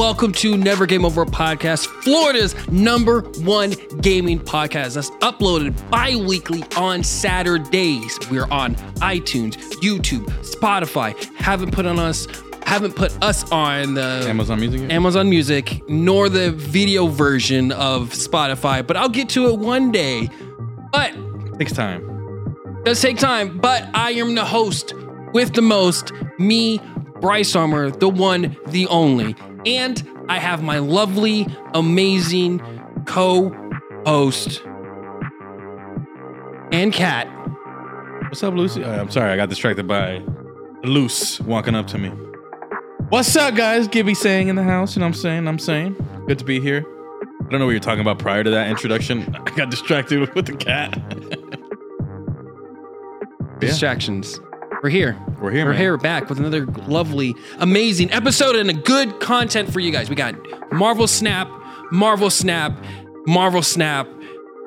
welcome 0.00 0.32
to 0.32 0.56
Never 0.56 0.86
Game 0.86 1.04
Over 1.04 1.26
Podcast, 1.26 1.84
Florida's 2.02 2.54
number 2.68 3.20
one 3.44 3.72
gaming 4.00 4.40
podcast 4.40 4.94
that's 4.94 5.10
uploaded 5.20 5.74
bi 5.90 6.16
weekly 6.16 6.64
on 6.74 7.04
Saturdays. 7.04 8.18
We're 8.30 8.50
on 8.50 8.76
iTunes, 9.02 9.58
YouTube, 9.82 10.24
Spotify. 10.40 11.22
Haven't 11.34 11.72
put 11.72 11.84
on 11.84 11.98
us. 11.98 12.26
Haven't 12.64 12.96
put 12.96 13.12
us 13.22 13.52
on 13.52 13.92
the 13.92 14.24
Amazon 14.26 14.58
Music. 14.60 14.80
yet? 14.80 14.90
Amazon 14.90 15.28
Music 15.28 15.86
nor 15.86 16.30
the 16.30 16.50
video 16.52 17.06
version 17.06 17.70
of 17.72 18.08
Spotify, 18.12 18.86
but 18.86 18.96
I'll 18.96 19.10
get 19.10 19.28
to 19.30 19.48
it 19.48 19.58
one 19.58 19.92
day. 19.92 20.30
But 20.92 21.12
Takes 21.58 21.72
time. 21.72 22.54
does 22.84 23.02
take 23.02 23.18
time, 23.18 23.58
but 23.58 23.86
I 23.92 24.12
am 24.12 24.34
the 24.34 24.46
host 24.46 24.94
with 25.34 25.52
the 25.52 25.60
most, 25.60 26.10
me, 26.38 26.80
Bryce 27.20 27.54
Armor, 27.54 27.90
the 27.90 28.08
one, 28.08 28.56
the 28.68 28.86
only. 28.86 29.36
And 29.66 30.08
I 30.28 30.38
have 30.38 30.62
my 30.62 30.78
lovely, 30.78 31.46
amazing 31.74 32.60
co 33.06 33.50
host 34.06 34.62
and 36.72 36.92
cat. 36.92 37.26
What's 38.24 38.42
up, 38.42 38.54
Lucy? 38.54 38.84
Uh, 38.84 39.00
I'm 39.00 39.10
sorry, 39.10 39.32
I 39.32 39.36
got 39.36 39.48
distracted 39.48 39.86
by 39.88 40.22
Loose 40.84 41.40
walking 41.40 41.74
up 41.74 41.86
to 41.88 41.98
me. 41.98 42.10
What's 43.08 43.34
up, 43.34 43.54
guys? 43.56 43.88
Gibby 43.88 44.14
saying 44.14 44.48
in 44.48 44.56
the 44.56 44.62
house. 44.62 44.94
You 44.94 45.00
know 45.00 45.06
what 45.06 45.16
I'm 45.16 45.20
saying? 45.20 45.48
I'm 45.48 45.58
saying. 45.58 45.96
Good 46.26 46.38
to 46.38 46.44
be 46.44 46.60
here. 46.60 46.84
I 47.40 47.48
don't 47.50 47.58
know 47.58 47.66
what 47.66 47.72
you're 47.72 47.80
talking 47.80 48.00
about 48.00 48.20
prior 48.20 48.44
to 48.44 48.50
that 48.50 48.68
introduction. 48.68 49.34
I 49.46 49.50
got 49.50 49.70
distracted 49.70 50.32
with 50.34 50.46
the 50.46 50.56
cat. 50.56 51.00
Yeah. 53.62 53.68
Distractions. 53.68 54.40
We're 54.82 54.88
here. 54.88 55.18
We're 55.40 55.50
here, 55.50 55.66
We're 55.66 55.72
man. 55.72 55.80
here 55.80 55.96
back 55.98 56.28
with 56.30 56.38
another 56.38 56.64
lovely, 56.64 57.34
amazing 57.58 58.10
episode 58.12 58.56
and 58.56 58.70
a 58.70 58.72
good 58.72 59.20
content 59.20 59.70
for 59.72 59.78
you 59.80 59.90
guys. 59.92 60.08
We 60.08 60.16
got 60.16 60.34
Marvel 60.72 61.06
Snap, 61.06 61.50
Marvel 61.92 62.30
Snap, 62.30 62.72
Marvel 63.26 63.62
Snap, 63.62 64.08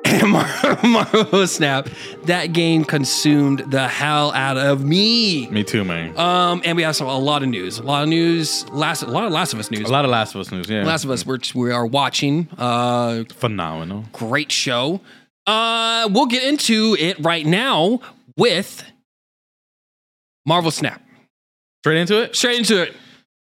and 0.04 0.28
Mar- 0.30 0.78
Marvel 0.84 1.46
Snap. 1.48 1.88
That 2.26 2.52
game 2.52 2.84
consumed 2.84 3.60
the 3.72 3.88
hell 3.88 4.30
out 4.32 4.56
of 4.56 4.84
me. 4.84 5.48
Me 5.48 5.64
too, 5.64 5.82
man. 5.84 6.16
Um, 6.16 6.62
and 6.64 6.76
we 6.76 6.84
have 6.84 6.94
some, 6.94 7.08
a 7.08 7.18
lot 7.18 7.42
of 7.42 7.48
news. 7.48 7.78
A 7.78 7.82
lot 7.82 8.04
of 8.04 8.08
news. 8.08 8.68
Last, 8.70 9.02
a 9.02 9.06
lot 9.10 9.24
of 9.24 9.32
Last 9.32 9.52
of 9.52 9.58
Us 9.58 9.72
news. 9.72 9.88
A 9.88 9.92
lot 9.92 10.04
of 10.04 10.12
Last 10.12 10.36
of 10.36 10.40
Us 10.42 10.52
news. 10.52 10.68
Yeah. 10.70 10.84
Last 10.84 11.02
of 11.04 11.10
Us. 11.10 11.26
We're, 11.26 11.38
we 11.56 11.72
are 11.72 11.86
watching. 11.86 12.48
Uh, 12.56 13.24
Phenomenal. 13.34 14.04
great 14.12 14.52
show. 14.52 15.00
Uh, 15.44 16.08
we'll 16.12 16.26
get 16.26 16.44
into 16.44 16.96
it 17.00 17.18
right 17.18 17.44
now 17.44 17.98
with 18.36 18.84
Marvel 20.46 20.70
Snap. 20.70 21.02
Straight 21.82 21.98
into 22.00 22.22
it. 22.22 22.36
Straight 22.36 22.58
into 22.58 22.82
it. 22.82 22.94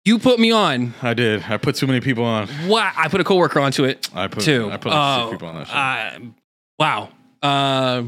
You 0.05 0.17
put 0.19 0.39
me 0.39 0.51
on. 0.51 0.93
I 1.01 1.13
did. 1.13 1.43
I 1.43 1.57
put 1.57 1.75
too 1.75 1.85
many 1.87 1.99
people 1.99 2.23
on. 2.23 2.47
Wow, 2.67 2.91
I 2.95 3.07
put 3.09 3.21
a 3.21 3.23
coworker 3.23 3.59
onto 3.59 3.83
it 3.83 4.09
I 4.13 4.27
put. 4.27 4.43
too. 4.43 4.69
I 4.71 4.77
put 4.77 4.89
like 4.91 4.97
Uh, 4.97 5.21
six 5.25 5.31
people 5.33 5.47
on 5.49 5.55
that. 5.55 5.67
Shit. 5.67 5.75
uh, 5.75 6.31
wow. 6.79 7.09
Uh, 7.41 8.03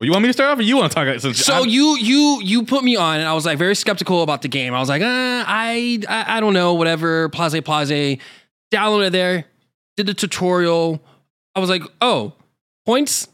well, 0.00 0.06
you 0.06 0.10
want 0.12 0.22
me 0.22 0.28
to 0.28 0.32
start 0.32 0.50
off, 0.50 0.58
or 0.58 0.62
you 0.62 0.76
want 0.76 0.90
to 0.90 0.94
talk? 0.94 1.06
about- 1.06 1.20
Since 1.20 1.44
so 1.44 1.54
I'm- 1.54 1.68
you 1.68 1.96
you 1.98 2.40
you 2.42 2.64
put 2.64 2.82
me 2.84 2.96
on, 2.96 3.18
and 3.20 3.28
I 3.28 3.32
was 3.34 3.44
like 3.46 3.58
very 3.58 3.74
skeptical 3.74 4.22
about 4.22 4.42
the 4.42 4.48
game. 4.48 4.74
I 4.74 4.80
was 4.80 4.88
like, 4.88 5.02
uh, 5.02 5.06
I, 5.46 6.00
I 6.08 6.36
I 6.36 6.40
don't 6.40 6.52
know, 6.54 6.74
whatever. 6.74 7.28
Plaze 7.28 7.60
Plaze. 7.62 8.18
Downloaded 8.72 9.08
it 9.08 9.10
there, 9.12 9.44
did 9.96 10.06
the 10.06 10.14
tutorial. 10.14 11.00
I 11.54 11.60
was 11.60 11.70
like, 11.70 11.82
oh, 12.00 12.32
points 12.86 13.28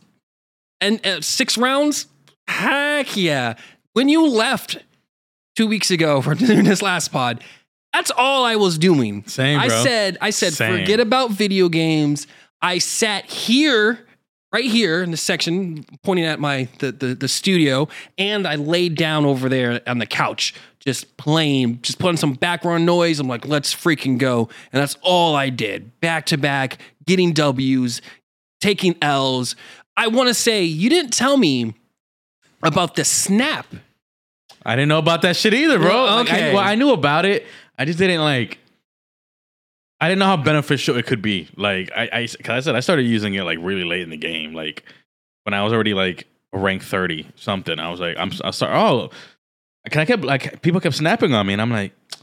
and 0.80 1.04
uh, 1.06 1.20
six 1.22 1.56
rounds. 1.56 2.06
Heck 2.46 3.16
yeah! 3.16 3.54
When 3.92 4.08
you 4.08 4.28
left 4.28 4.78
two 5.56 5.66
weeks 5.66 5.90
ago 5.90 6.20
for 6.20 6.34
doing 6.34 6.64
this 6.64 6.82
last 6.82 7.08
pod, 7.08 7.42
that's 7.92 8.10
all 8.16 8.44
I 8.44 8.56
was 8.56 8.78
doing. 8.78 9.24
Same, 9.26 9.58
I 9.58 9.68
bro. 9.68 9.82
said, 9.82 10.18
I 10.20 10.30
said, 10.30 10.52
Same. 10.52 10.78
forget 10.78 11.00
about 11.00 11.32
video 11.32 11.68
games. 11.68 12.26
I 12.62 12.78
sat 12.78 13.24
here, 13.26 14.06
right 14.52 14.64
here 14.64 15.02
in 15.02 15.10
the 15.10 15.16
section, 15.16 15.84
pointing 16.04 16.24
at 16.26 16.38
my 16.38 16.68
the, 16.78 16.92
the 16.92 17.14
the 17.14 17.28
studio, 17.28 17.88
and 18.16 18.46
I 18.46 18.56
laid 18.56 18.96
down 18.96 19.24
over 19.24 19.48
there 19.48 19.80
on 19.88 19.98
the 19.98 20.06
couch, 20.06 20.54
just 20.78 21.16
playing, 21.16 21.80
just 21.82 21.98
putting 21.98 22.16
some 22.16 22.34
background 22.34 22.86
noise. 22.86 23.18
I'm 23.18 23.28
like, 23.28 23.46
let's 23.46 23.74
freaking 23.74 24.18
go, 24.18 24.48
and 24.72 24.80
that's 24.80 24.96
all 25.02 25.34
I 25.34 25.48
did, 25.48 25.98
back 26.00 26.26
to 26.26 26.36
back, 26.38 26.78
getting 27.06 27.32
W's, 27.32 28.02
taking 28.60 28.94
L's. 29.02 29.56
I 29.96 30.06
want 30.06 30.28
to 30.28 30.34
say 30.34 30.62
you 30.62 30.88
didn't 30.90 31.12
tell 31.12 31.36
me 31.36 31.74
about 32.62 32.94
the 32.96 33.04
snap. 33.04 33.66
I 34.64 34.76
didn't 34.76 34.88
know 34.88 34.98
about 34.98 35.22
that 35.22 35.36
shit 35.36 35.54
either, 35.54 35.78
bro. 35.78 35.88
Well, 35.88 36.16
Like, 36.16 36.30
I- 36.30 36.36
okay. 36.36 36.54
well, 36.54 36.62
I 36.64 36.74
knew 36.74 36.92
about 36.92 37.24
it. 37.24 37.46
I 37.78 37.84
just 37.84 37.98
didn't 37.98 38.20
like. 38.22 38.58
I 40.02 40.08
didn't 40.08 40.20
know 40.20 40.26
how 40.26 40.36
beneficial 40.38 40.96
it 40.96 41.06
could 41.06 41.20
be. 41.22 41.48
Like 41.56 41.90
I, 41.94 42.08
I, 42.12 42.26
cause 42.26 42.48
I 42.50 42.60
said 42.60 42.74
I 42.74 42.80
started 42.80 43.02
using 43.02 43.34
it 43.34 43.42
like 43.44 43.58
really 43.60 43.84
late 43.84 44.00
in 44.02 44.10
the 44.10 44.16
game. 44.16 44.54
Like 44.54 44.84
when 45.44 45.52
I 45.54 45.62
was 45.62 45.72
already 45.72 45.92
like 45.94 46.26
rank 46.52 46.82
thirty 46.82 47.26
something. 47.36 47.78
I 47.78 47.90
was 47.90 48.00
like, 48.00 48.16
I'm, 48.18 48.30
I 48.42 48.50
start. 48.50 48.72
Oh, 48.74 49.10
can 49.90 50.00
I 50.00 50.04
kept 50.06 50.24
like 50.24 50.62
people 50.62 50.80
kept 50.80 50.94
snapping 50.94 51.34
on 51.34 51.46
me, 51.46 51.52
and 51.52 51.60
I'm 51.62 51.70
like, 51.70 51.92
I 52.14 52.16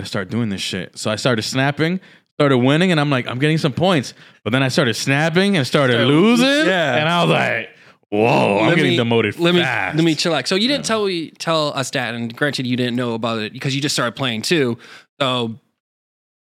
gotta 0.00 0.06
start 0.06 0.28
doing 0.30 0.48
this 0.50 0.60
shit. 0.60 0.98
So 0.98 1.10
I 1.10 1.16
started 1.16 1.42
snapping, 1.42 1.98
started 2.38 2.58
winning, 2.58 2.90
and 2.90 3.00
I'm 3.00 3.10
like, 3.10 3.26
I'm 3.26 3.38
getting 3.38 3.58
some 3.58 3.72
points. 3.72 4.12
But 4.42 4.50
then 4.52 4.62
I 4.62 4.68
started 4.68 4.92
snapping 4.94 5.56
and 5.56 5.66
started 5.66 5.94
Started- 5.94 6.08
losing. 6.08 6.66
yeah. 6.66 6.96
and 6.96 7.08
I 7.08 7.22
was 7.22 7.30
like, 7.30 7.70
Whoa, 8.14 8.58
I'm 8.60 8.66
Let 8.68 8.76
getting 8.76 8.92
me- 8.92 8.96
demoted 8.96 9.38
Let 9.40 9.54
me 9.54 9.60
fast. 9.60 9.96
let 9.96 10.04
me 10.04 10.14
chillax. 10.14 10.46
So 10.48 10.54
you 10.54 10.68
didn't 10.68 10.84
tell 10.84 11.06
me 11.06 11.30
tell 11.30 11.76
us 11.76 11.90
that, 11.90 12.14
and 12.14 12.34
granted, 12.36 12.66
you 12.66 12.76
didn't 12.76 12.96
know 12.96 13.14
about 13.14 13.38
it 13.40 13.52
because 13.52 13.74
you 13.74 13.80
just 13.82 13.94
started 13.94 14.12
playing 14.14 14.42
too. 14.42 14.78
So 15.20 15.58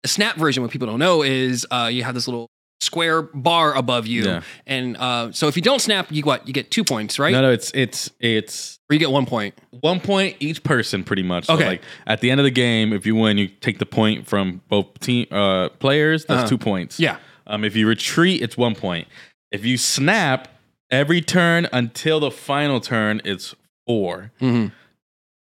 the 0.04 0.10
snap 0.10 0.36
version, 0.38 0.62
what 0.64 0.72
people 0.72 0.88
don't 0.88 1.00
know, 1.00 1.24
is 1.24 1.66
uh, 1.72 1.90
you 1.92 2.04
have 2.04 2.14
this 2.14 2.28
little 2.28 2.48
square 2.82 3.24
bar 3.24 3.74
above 3.76 4.06
you, 4.06 4.26
Yeah. 4.26 4.42
and 4.68 4.96
uh, 4.98 5.32
so 5.32 5.48
if 5.48 5.56
you 5.56 5.62
don't 5.64 5.80
snap, 5.82 6.12
you 6.12 6.22
what? 6.24 6.46
You 6.48 6.54
get 6.54 6.70
two 6.70 6.84
points, 6.84 7.18
right? 7.18 7.32
No, 7.32 7.42
no, 7.42 7.52
it's 7.52 7.72
it's 7.74 8.12
it's 8.20 8.78
Or 8.90 8.94
you 8.94 9.00
get 9.00 9.10
one 9.10 9.26
point. 9.26 9.56
one 9.82 10.00
point 10.00 10.36
each 10.40 10.62
person 10.64 11.04
pretty 11.04 11.24
much. 11.24 11.46
So 11.46 11.56
Okay. 11.56 11.68
like 11.68 11.82
at 12.06 12.22
the 12.22 12.30
end 12.30 12.40
of 12.40 12.44
the 12.44 12.52
game, 12.52 12.94
if 12.94 13.06
you 13.08 13.16
win, 13.16 13.38
you 13.40 13.48
take 13.48 13.80
the 13.80 13.86
point 13.88 14.28
from 14.28 14.62
both 14.70 15.00
team 15.00 15.26
uh, 15.32 15.70
players. 15.80 16.26
That's 16.26 16.40
Uh-huh. 16.42 16.50
two 16.50 16.58
points. 16.60 17.00
Yeah. 17.00 17.18
Um, 17.48 17.64
if 17.64 17.76
you 17.76 17.88
retreat, 17.88 18.44
it's 18.44 18.56
one 18.58 18.76
point. 18.76 19.08
If 19.52 19.66
you 19.66 19.78
snap 19.78 20.50
every 20.92 21.22
turn 21.22 21.68
until 21.74 22.20
the 22.20 22.32
final 22.32 22.80
turn, 22.80 23.22
it's 23.26 23.56
4 23.88 24.32
Mhm. 24.42 24.72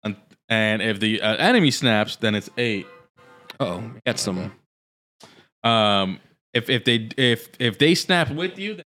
And, 0.03 0.15
and 0.49 0.81
if 0.81 0.99
the 0.99 1.21
uh, 1.21 1.35
enemy 1.37 1.71
snaps, 1.71 2.15
then 2.17 2.35
it's 2.35 2.49
eight. 2.57 2.85
Oh, 3.59 3.83
some. 4.15 4.51
Um, 5.63 6.19
if 6.53 6.69
if 6.69 6.85
they 6.85 7.09
if 7.17 7.49
if 7.59 7.77
they 7.79 7.95
snap 7.95 8.29
with 8.31 8.59
you, 8.59 8.75
then 8.75 8.85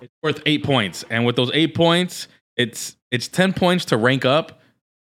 it's 0.00 0.12
worth 0.22 0.42
eight 0.46 0.62
points. 0.64 1.04
And 1.10 1.24
with 1.24 1.36
those 1.36 1.50
eight 1.54 1.74
points, 1.74 2.28
it's 2.56 2.96
it's 3.10 3.28
ten 3.28 3.52
points 3.52 3.86
to 3.86 3.96
rank 3.96 4.24
up. 4.24 4.60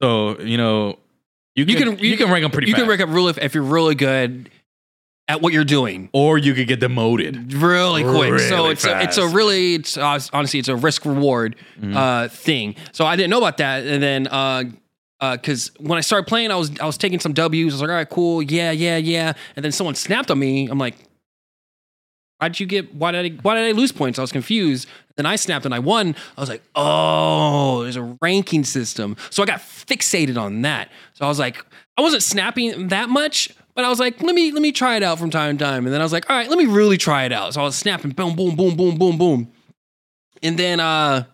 So 0.00 0.38
you 0.40 0.56
know 0.56 0.98
you 1.56 1.64
can 1.66 1.98
You 1.98 2.10
you 2.10 2.16
can- 2.16 2.26
can, 2.26 2.32
rank 2.32 2.42
them 2.44 2.50
pretty 2.52 2.68
You 2.68 2.74
fast. 2.74 2.82
can 2.82 2.88
rank 2.88 3.00
up 3.00 3.08
really 3.10 3.34
if 3.42 3.54
you're 3.54 3.64
really 3.64 3.94
good 3.96 4.50
at 5.28 5.40
what 5.42 5.52
you're 5.52 5.64
doing. 5.64 6.08
or 6.12 6.38
you 6.38 6.54
could 6.54 6.66
get 6.66 6.80
demoted. 6.80 7.52
really 7.52 8.02
quick. 8.02 8.40
so 8.40 8.70
it's 8.70 8.84
a, 8.86 9.02
it's 9.02 9.18
a 9.18 9.28
really 9.28 9.74
it's 9.74 9.96
uh, 9.96 10.18
honestly 10.32 10.58
it's 10.58 10.68
a 10.68 10.76
risk 10.76 11.04
reward 11.04 11.54
Mhm. 11.80 11.94
uh, 11.94 12.28
thing. 12.28 12.74
So 12.92 13.04
I 13.04 13.14
didn't 13.16 13.30
know 13.30 13.38
about 13.38 13.58
that, 13.58 13.84
and 13.86 14.02
then 14.02 14.26
uh, 14.28 14.64
because 15.32 15.70
when 15.78 15.98
I 15.98 16.00
started 16.00 16.26
playing, 16.26 16.50
I 16.50 16.56
was 16.56 16.70
I 16.80 16.86
was 16.86 16.96
taking 16.96 17.20
some 17.20 17.32
W's. 17.34 17.72
I 17.72 17.74
was 17.74 17.80
like, 17.82 17.90
all 17.90 17.96
right, 17.96 18.08
cool, 18.08 18.42
yeah, 18.42 18.70
yeah, 18.70 18.96
yeah. 18.96 19.32
And 19.56 19.64
then 19.64 19.72
someone 19.72 19.94
snapped 19.96 20.30
on 20.30 20.38
me. 20.38 20.68
I'm 20.68 20.78
like, 20.78 20.94
why 22.38 22.48
did 22.48 22.60
you 22.60 22.66
get? 22.66 22.94
Why 22.94 23.10
did 23.12 23.32
I? 23.32 23.36
Why 23.42 23.54
did 23.56 23.64
I 23.68 23.72
lose 23.72 23.90
points? 23.92 24.18
I 24.18 24.22
was 24.22 24.30
confused. 24.32 24.86
Then 25.16 25.26
I 25.26 25.34
snapped 25.34 25.64
and 25.64 25.74
I 25.74 25.80
won. 25.80 26.14
I 26.36 26.40
was 26.40 26.48
like, 26.48 26.62
oh, 26.76 27.82
there's 27.82 27.96
a 27.96 28.16
ranking 28.22 28.62
system. 28.62 29.16
So 29.30 29.42
I 29.42 29.46
got 29.46 29.58
fixated 29.58 30.38
on 30.40 30.62
that. 30.62 30.88
So 31.14 31.24
I 31.24 31.28
was 31.28 31.40
like, 31.40 31.64
I 31.96 32.02
wasn't 32.02 32.22
snapping 32.22 32.86
that 32.88 33.08
much, 33.08 33.50
but 33.78 33.84
I 33.84 33.90
was 33.90 34.00
like, 34.00 34.20
let 34.24 34.34
me 34.34 34.50
let 34.50 34.60
me 34.60 34.72
try 34.72 34.96
it 34.96 35.04
out 35.04 35.20
from 35.20 35.30
time 35.30 35.56
to 35.56 35.64
time. 35.64 35.86
And 35.86 35.94
then 35.94 36.00
I 36.00 36.04
was 36.04 36.12
like, 36.12 36.28
all 36.28 36.36
right, 36.36 36.48
let 36.48 36.58
me 36.58 36.66
really 36.66 36.96
try 36.96 37.26
it 37.26 37.32
out. 37.32 37.54
So 37.54 37.60
I 37.60 37.62
was 37.62 37.76
snapping, 37.76 38.10
boom, 38.10 38.34
boom, 38.34 38.56
boom, 38.56 38.74
boom, 38.74 38.98
boom, 38.98 39.16
boom. 39.16 39.52
And 40.42 40.58
then 40.58 40.80
uh 40.80 41.26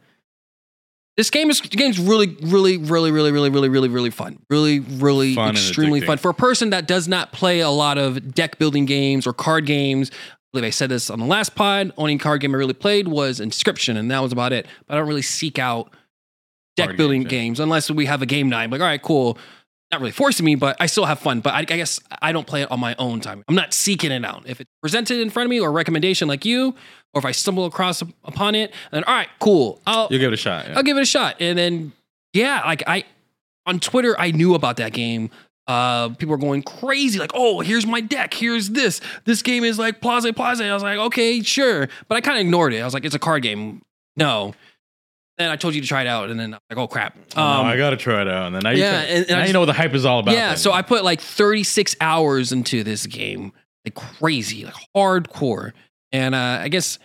this 1.16 1.30
game 1.30 1.48
is 1.48 1.62
game's 1.62 1.98
really, 1.98 2.36
really, 2.42 2.76
really, 2.76 3.10
really, 3.12 3.32
really, 3.32 3.48
really, 3.48 3.70
really, 3.70 3.88
really 3.88 4.10
fun. 4.10 4.40
Really, 4.50 4.80
really 4.80 5.34
Fun 5.34 5.52
extremely 5.52 6.02
fun. 6.02 6.18
For 6.18 6.28
a 6.32 6.34
person 6.34 6.68
that 6.68 6.86
does 6.86 7.08
not 7.08 7.32
play 7.32 7.60
a 7.60 7.70
lot 7.70 7.96
of 7.96 8.34
deck 8.34 8.58
building 8.58 8.84
games 8.84 9.26
or 9.26 9.32
card 9.32 9.64
games, 9.64 10.10
I 10.12 10.36
believe 10.52 10.66
I 10.66 10.70
said 10.70 10.90
this 10.90 11.08
on 11.08 11.20
the 11.20 11.26
last 11.26 11.54
pod. 11.54 11.92
Only 11.96 12.18
card 12.18 12.42
game 12.42 12.54
I 12.54 12.58
really 12.58 12.74
played 12.74 13.08
was 13.08 13.40
Inscription, 13.40 13.96
and 13.96 14.10
that 14.10 14.20
was 14.20 14.32
about 14.32 14.52
it. 14.52 14.66
But 14.86 14.96
I 14.96 14.98
don't 14.98 15.08
really 15.08 15.22
seek 15.22 15.58
out 15.58 15.94
deck 16.76 16.88
Card 16.88 16.98
building 16.98 17.22
games, 17.22 17.32
yeah. 17.32 17.38
games 17.38 17.60
unless 17.60 17.90
we 17.90 18.04
have 18.04 18.20
a 18.20 18.26
game 18.26 18.50
night. 18.50 18.64
I'm 18.64 18.70
like, 18.70 18.82
all 18.82 18.86
right, 18.86 19.00
cool. 19.00 19.38
Not 19.94 20.00
really 20.00 20.10
forcing 20.12 20.44
me, 20.44 20.56
but 20.56 20.76
I 20.80 20.86
still 20.86 21.04
have 21.04 21.20
fun. 21.20 21.38
But 21.40 21.54
I, 21.54 21.58
I 21.60 21.62
guess 21.64 22.00
I 22.20 22.32
don't 22.32 22.46
play 22.46 22.62
it 22.62 22.70
on 22.72 22.80
my 22.80 22.96
own 22.98 23.20
time. 23.20 23.44
I'm 23.48 23.54
not 23.54 23.72
seeking 23.72 24.10
it 24.10 24.24
out. 24.24 24.42
If 24.46 24.60
it's 24.60 24.70
presented 24.82 25.20
in 25.20 25.30
front 25.30 25.46
of 25.46 25.50
me 25.50 25.60
or 25.60 25.68
a 25.68 25.72
recommendation 25.72 26.26
like 26.26 26.44
you, 26.44 26.74
or 27.12 27.20
if 27.20 27.24
I 27.24 27.30
stumble 27.30 27.64
across 27.64 28.02
upon 28.24 28.56
it, 28.56 28.72
then 28.90 29.04
all 29.04 29.14
right, 29.14 29.28
cool. 29.38 29.80
I'll 29.86 30.08
You 30.10 30.18
give 30.18 30.32
it 30.32 30.34
a 30.34 30.36
shot. 30.36 30.66
yeah. 30.68 30.76
I'll 30.76 30.82
give 30.82 30.96
it 30.96 31.02
a 31.02 31.06
shot. 31.06 31.36
And 31.38 31.56
then 31.56 31.92
yeah, 32.32 32.62
like 32.66 32.82
I 32.88 33.04
on 33.66 33.78
Twitter, 33.78 34.18
I 34.18 34.32
knew 34.32 34.54
about 34.54 34.78
that 34.78 34.92
game 34.92 35.30
uh, 35.66 36.08
people 36.10 36.28
were 36.32 36.36
going 36.38 36.62
crazy, 36.62 37.18
like, 37.18 37.30
"Oh, 37.34 37.60
here's 37.60 37.86
my 37.86 38.00
deck. 38.02 38.34
Here's 38.34 38.70
this. 38.70 39.00
This 39.24 39.40
game 39.42 39.64
is 39.64 39.78
like 39.78 40.00
Plaza 40.00 40.32
Plaza." 40.32 40.66
I 40.68 40.74
was 40.74 40.82
like, 40.82 40.98
"Okay, 40.98 41.40
sure," 41.40 41.88
but 42.08 42.16
I 42.16 42.20
kind 42.20 42.36
of 42.36 42.42
ignored 42.42 42.74
it. 42.74 42.80
I 42.80 42.84
was 42.84 42.92
like, 42.92 43.04
"It's 43.04 43.14
a 43.14 43.18
card 43.20 43.42
game. 43.42 43.80
No." 44.16 44.54
Then 45.38 45.50
I 45.50 45.56
told 45.56 45.74
you 45.74 45.80
to 45.80 45.86
try 45.88 46.02
it 46.02 46.06
out, 46.06 46.30
and 46.30 46.38
then 46.38 46.54
I'm 46.54 46.60
like, 46.70 46.78
"Oh 46.78 46.86
crap!" 46.86 47.16
Oh, 47.36 47.42
Um, 47.42 47.66
I 47.66 47.76
gotta 47.76 47.96
try 47.96 48.22
it 48.22 48.28
out. 48.28 48.46
And 48.46 48.54
then 48.54 48.62
now 48.62 48.70
you, 48.70 48.82
yeah, 48.82 49.04
can- 49.04 49.16
and- 49.16 49.30
and 49.30 49.38
now 49.40 49.44
you 49.46 49.52
know 49.52 49.60
what 49.60 49.66
the 49.66 49.72
hype 49.72 49.92
is 49.94 50.04
all 50.04 50.20
about. 50.20 50.34
yeah, 50.34 50.48
then. 50.50 50.56
so 50.58 50.70
I 50.72 50.82
put 50.82 51.02
like 51.02 51.20
36 51.20 51.96
hours 52.00 52.52
into 52.52 52.84
this 52.84 53.06
game, 53.06 53.52
like 53.84 53.94
crazy, 53.94 54.64
like 54.64 54.74
hardcore. 54.96 55.72
And 56.12 56.34
uh, 56.36 56.58
I 56.62 56.68
guess 56.68 57.00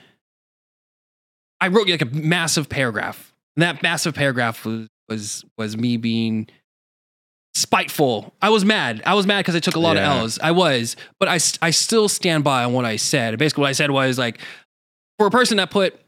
I 1.59 1.67
wrote 1.69 1.89
like 1.89 2.01
a 2.01 2.05
massive 2.05 2.69
paragraph. 2.69 3.33
And 3.55 3.63
that 3.63 3.81
massive 3.83 4.13
paragraph 4.13 4.63
was 4.65 4.87
was 5.09 5.43
was 5.57 5.75
me 5.75 5.97
being 5.97 6.47
spiteful. 7.55 8.33
I 8.41 8.49
was 8.49 8.63
mad. 8.63 9.01
I 9.05 9.15
was 9.15 9.25
mad 9.25 9.39
because 9.39 9.55
I 9.55 9.59
took 9.59 9.75
a 9.75 9.79
lot 9.79 9.95
Yeah. 9.97 10.13
of 10.13 10.19
L's. 10.21 10.39
I 10.39 10.51
was, 10.51 10.95
but 11.19 11.27
I 11.27 11.39
I 11.65 11.71
still 11.71 12.07
stand 12.07 12.43
by 12.43 12.63
on 12.63 12.73
what 12.73 12.85
I 12.85 12.95
said. 12.95 13.37
Basically, 13.39 13.61
what 13.63 13.69
I 13.69 13.73
said 13.73 13.91
was 13.91 14.17
like, 14.17 14.39
for 15.17 15.25
a 15.27 15.31
person 15.31 15.57
that 15.57 15.71
put 15.71 15.99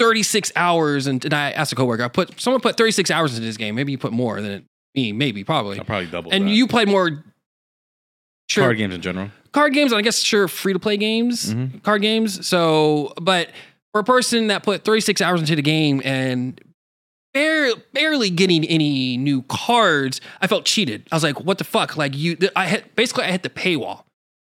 36 0.00 0.50
hours, 0.56 1.06
and, 1.06 1.22
and 1.24 1.34
I 1.34 1.50
asked 1.52 1.72
a 1.72 1.76
coworker, 1.76 2.02
I 2.02 2.08
put 2.08 2.40
someone 2.40 2.60
put 2.62 2.76
36 2.76 3.10
hours 3.10 3.32
into 3.34 3.46
this 3.46 3.56
game. 3.58 3.74
Maybe 3.76 3.92
you 3.92 3.98
put 3.98 4.12
more 4.12 4.40
than 4.40 4.64
me. 4.96 5.12
Maybe, 5.12 5.44
probably 5.44 5.78
I'll 5.78 5.84
probably 5.84 6.06
double. 6.08 6.32
and 6.32 6.46
that. 6.48 6.50
you 6.50 6.66
played 6.66 6.88
more 6.88 7.22
sure, 8.48 8.64
card 8.64 8.78
games 8.78 8.94
in 8.94 9.02
general. 9.02 9.30
card 9.52 9.74
games, 9.74 9.92
and 9.92 9.98
I 9.98 10.02
guess 10.02 10.18
sure 10.20 10.48
free 10.48 10.72
to 10.72 10.78
play 10.78 10.96
games, 10.96 11.54
Mhm. 11.54 11.82
card 11.82 12.02
games. 12.02 12.46
So, 12.46 13.12
but 13.20 13.50
for 13.92 14.00
a 14.00 14.04
person 14.04 14.46
that 14.48 14.62
put 14.62 14.84
36 14.84 15.20
hours 15.20 15.40
into 15.40 15.54
the 15.54 15.62
game 15.62 16.00
and 16.04 16.60
bare, 17.34 17.74
barely 17.92 18.30
getting 18.30 18.64
any 18.64 19.16
new 19.18 19.42
cards, 19.42 20.20
I 20.40 20.46
felt 20.46 20.64
cheated. 20.64 21.06
I 21.12 21.16
was 21.16 21.22
like, 21.22 21.40
what 21.40 21.58
the 21.58 21.64
fuck? 21.64 21.96
Like 21.96 22.16
you, 22.16 22.36
I 22.56 22.66
hit 22.66 22.96
basically 22.96 23.24
I 23.24 23.32
hit 23.32 23.42
the 23.42 23.50
paywall, 23.50 24.04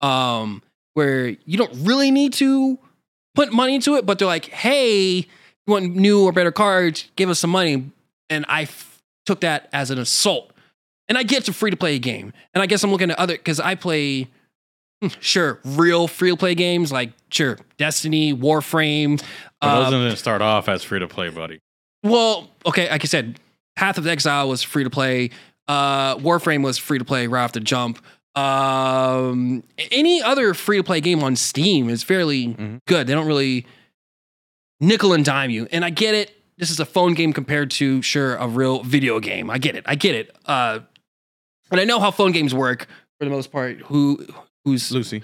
um, 0.02 0.62
where 0.94 1.28
you 1.44 1.56
don't 1.56 1.72
really 1.86 2.10
need 2.10 2.32
to 2.34 2.78
put 3.36 3.52
money 3.52 3.76
into 3.76 3.94
it, 3.94 4.04
but 4.04 4.18
they're 4.18 4.26
like, 4.26 4.46
hey, 4.46 5.18
you 5.18 5.24
want 5.66 5.94
new 5.94 6.24
or 6.24 6.32
better 6.32 6.50
cards? 6.50 7.08
Give 7.14 7.30
us 7.30 7.38
some 7.38 7.50
money, 7.50 7.90
and 8.28 8.44
I 8.48 8.62
f- 8.62 9.00
took 9.26 9.40
that 9.40 9.68
as 9.72 9.90
an 9.92 9.98
assault. 9.98 10.52
And 11.08 11.16
I 11.16 11.22
get 11.22 11.40
it's 11.40 11.48
a 11.48 11.52
free 11.52 11.70
to 11.70 11.76
play 11.76 12.00
game, 12.00 12.32
and 12.52 12.62
I 12.62 12.66
guess 12.66 12.82
I'm 12.82 12.90
looking 12.90 13.12
at 13.12 13.18
other 13.18 13.34
because 13.34 13.60
I 13.60 13.76
play 13.76 14.26
hmm, 15.00 15.08
sure 15.20 15.60
real 15.64 16.08
free 16.08 16.30
to 16.30 16.36
play 16.36 16.56
games 16.56 16.90
like 16.90 17.12
sure 17.30 17.58
Destiny, 17.78 18.34
Warframe. 18.34 19.22
But 19.60 19.66
uh, 19.68 19.90
those 19.90 20.02
didn't 20.02 20.16
start 20.16 20.42
off 20.42 20.68
as 20.68 20.82
free 20.82 20.98
to 20.98 21.06
play, 21.06 21.28
buddy. 21.28 21.60
well, 22.02 22.50
okay, 22.64 22.90
like 22.90 23.04
I 23.04 23.06
said, 23.06 23.38
Path 23.76 23.98
of 23.98 24.06
Exile 24.08 24.48
was 24.48 24.62
free 24.62 24.82
to 24.82 24.90
play. 24.90 25.30
Uh, 25.68 26.16
Warframe 26.16 26.64
was 26.64 26.78
free 26.78 26.98
to 26.98 27.04
play 27.04 27.26
right 27.26 27.44
off 27.44 27.52
the 27.52 27.60
jump. 27.60 28.04
Um, 28.36 29.64
any 29.90 30.22
other 30.22 30.52
free 30.54 30.76
to 30.76 30.84
play 30.84 31.00
game 31.00 31.22
on 31.22 31.36
Steam 31.36 31.88
is 31.88 32.02
fairly 32.02 32.48
Mhm. 32.48 32.80
good. 32.86 33.06
They 33.06 33.14
don't 33.14 33.26
really 33.26 33.66
nickel 34.80 35.12
and 35.14 35.24
dime 35.24 35.50
you, 35.50 35.66
and 35.72 35.84
I 35.84 35.90
get 35.90 36.14
it. 36.14 36.32
This 36.58 36.70
is 36.70 36.78
a 36.80 36.84
phone 36.86 37.14
game 37.14 37.32
compared 37.32 37.70
to 37.72 38.02
sure 38.02 38.36
a 38.36 38.46
real 38.46 38.82
video 38.82 39.20
game. 39.20 39.50
I 39.50 39.58
get 39.58 39.74
it. 39.74 39.84
I 39.86 39.94
get 39.94 40.14
it. 40.14 40.34
Uh, 40.44 40.80
and 41.70 41.80
I 41.80 41.84
know 41.84 41.98
how 41.98 42.10
phone 42.10 42.32
games 42.32 42.54
work 42.54 42.86
for 43.18 43.24
the 43.24 43.30
most 43.30 43.50
part. 43.50 43.78
Who 43.86 44.26
who's 44.64 44.90
Lucy. 44.92 45.22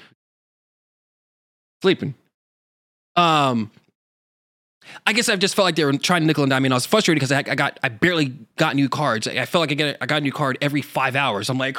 sleeping. 1.82 2.14
Um, 3.16 3.70
I 5.06 5.12
guess 5.12 5.28
I've 5.28 5.38
just 5.40 5.54
felt 5.56 5.64
like 5.64 5.74
they 5.76 5.84
were 5.84 5.92
trying 5.98 6.20
to 6.22 6.26
nickel 6.26 6.44
and 6.44 6.50
dime 6.50 6.62
me, 6.62 6.68
and 6.68 6.74
I 6.74 6.76
was 6.76 6.86
frustrated 6.86 7.20
because 7.20 7.32
I, 7.32 7.38
I 7.38 7.54
got 7.56 7.78
I 7.82 7.88
barely 7.88 8.34
got 8.56 8.74
new 8.76 8.88
cards. 8.88 9.26
I 9.28 9.32
I 9.32 9.46
felt 9.46 9.60
like 9.62 9.70
I 9.72 9.74
get 9.74 9.96
a, 9.96 10.02
I 10.02 10.06
got 10.06 10.18
a 10.18 10.20
new 10.20 10.32
card 10.32 10.58
every 10.60 10.80
five 10.82 11.16
hours. 11.16 11.50
I'm 11.50 11.58
like, 11.58 11.76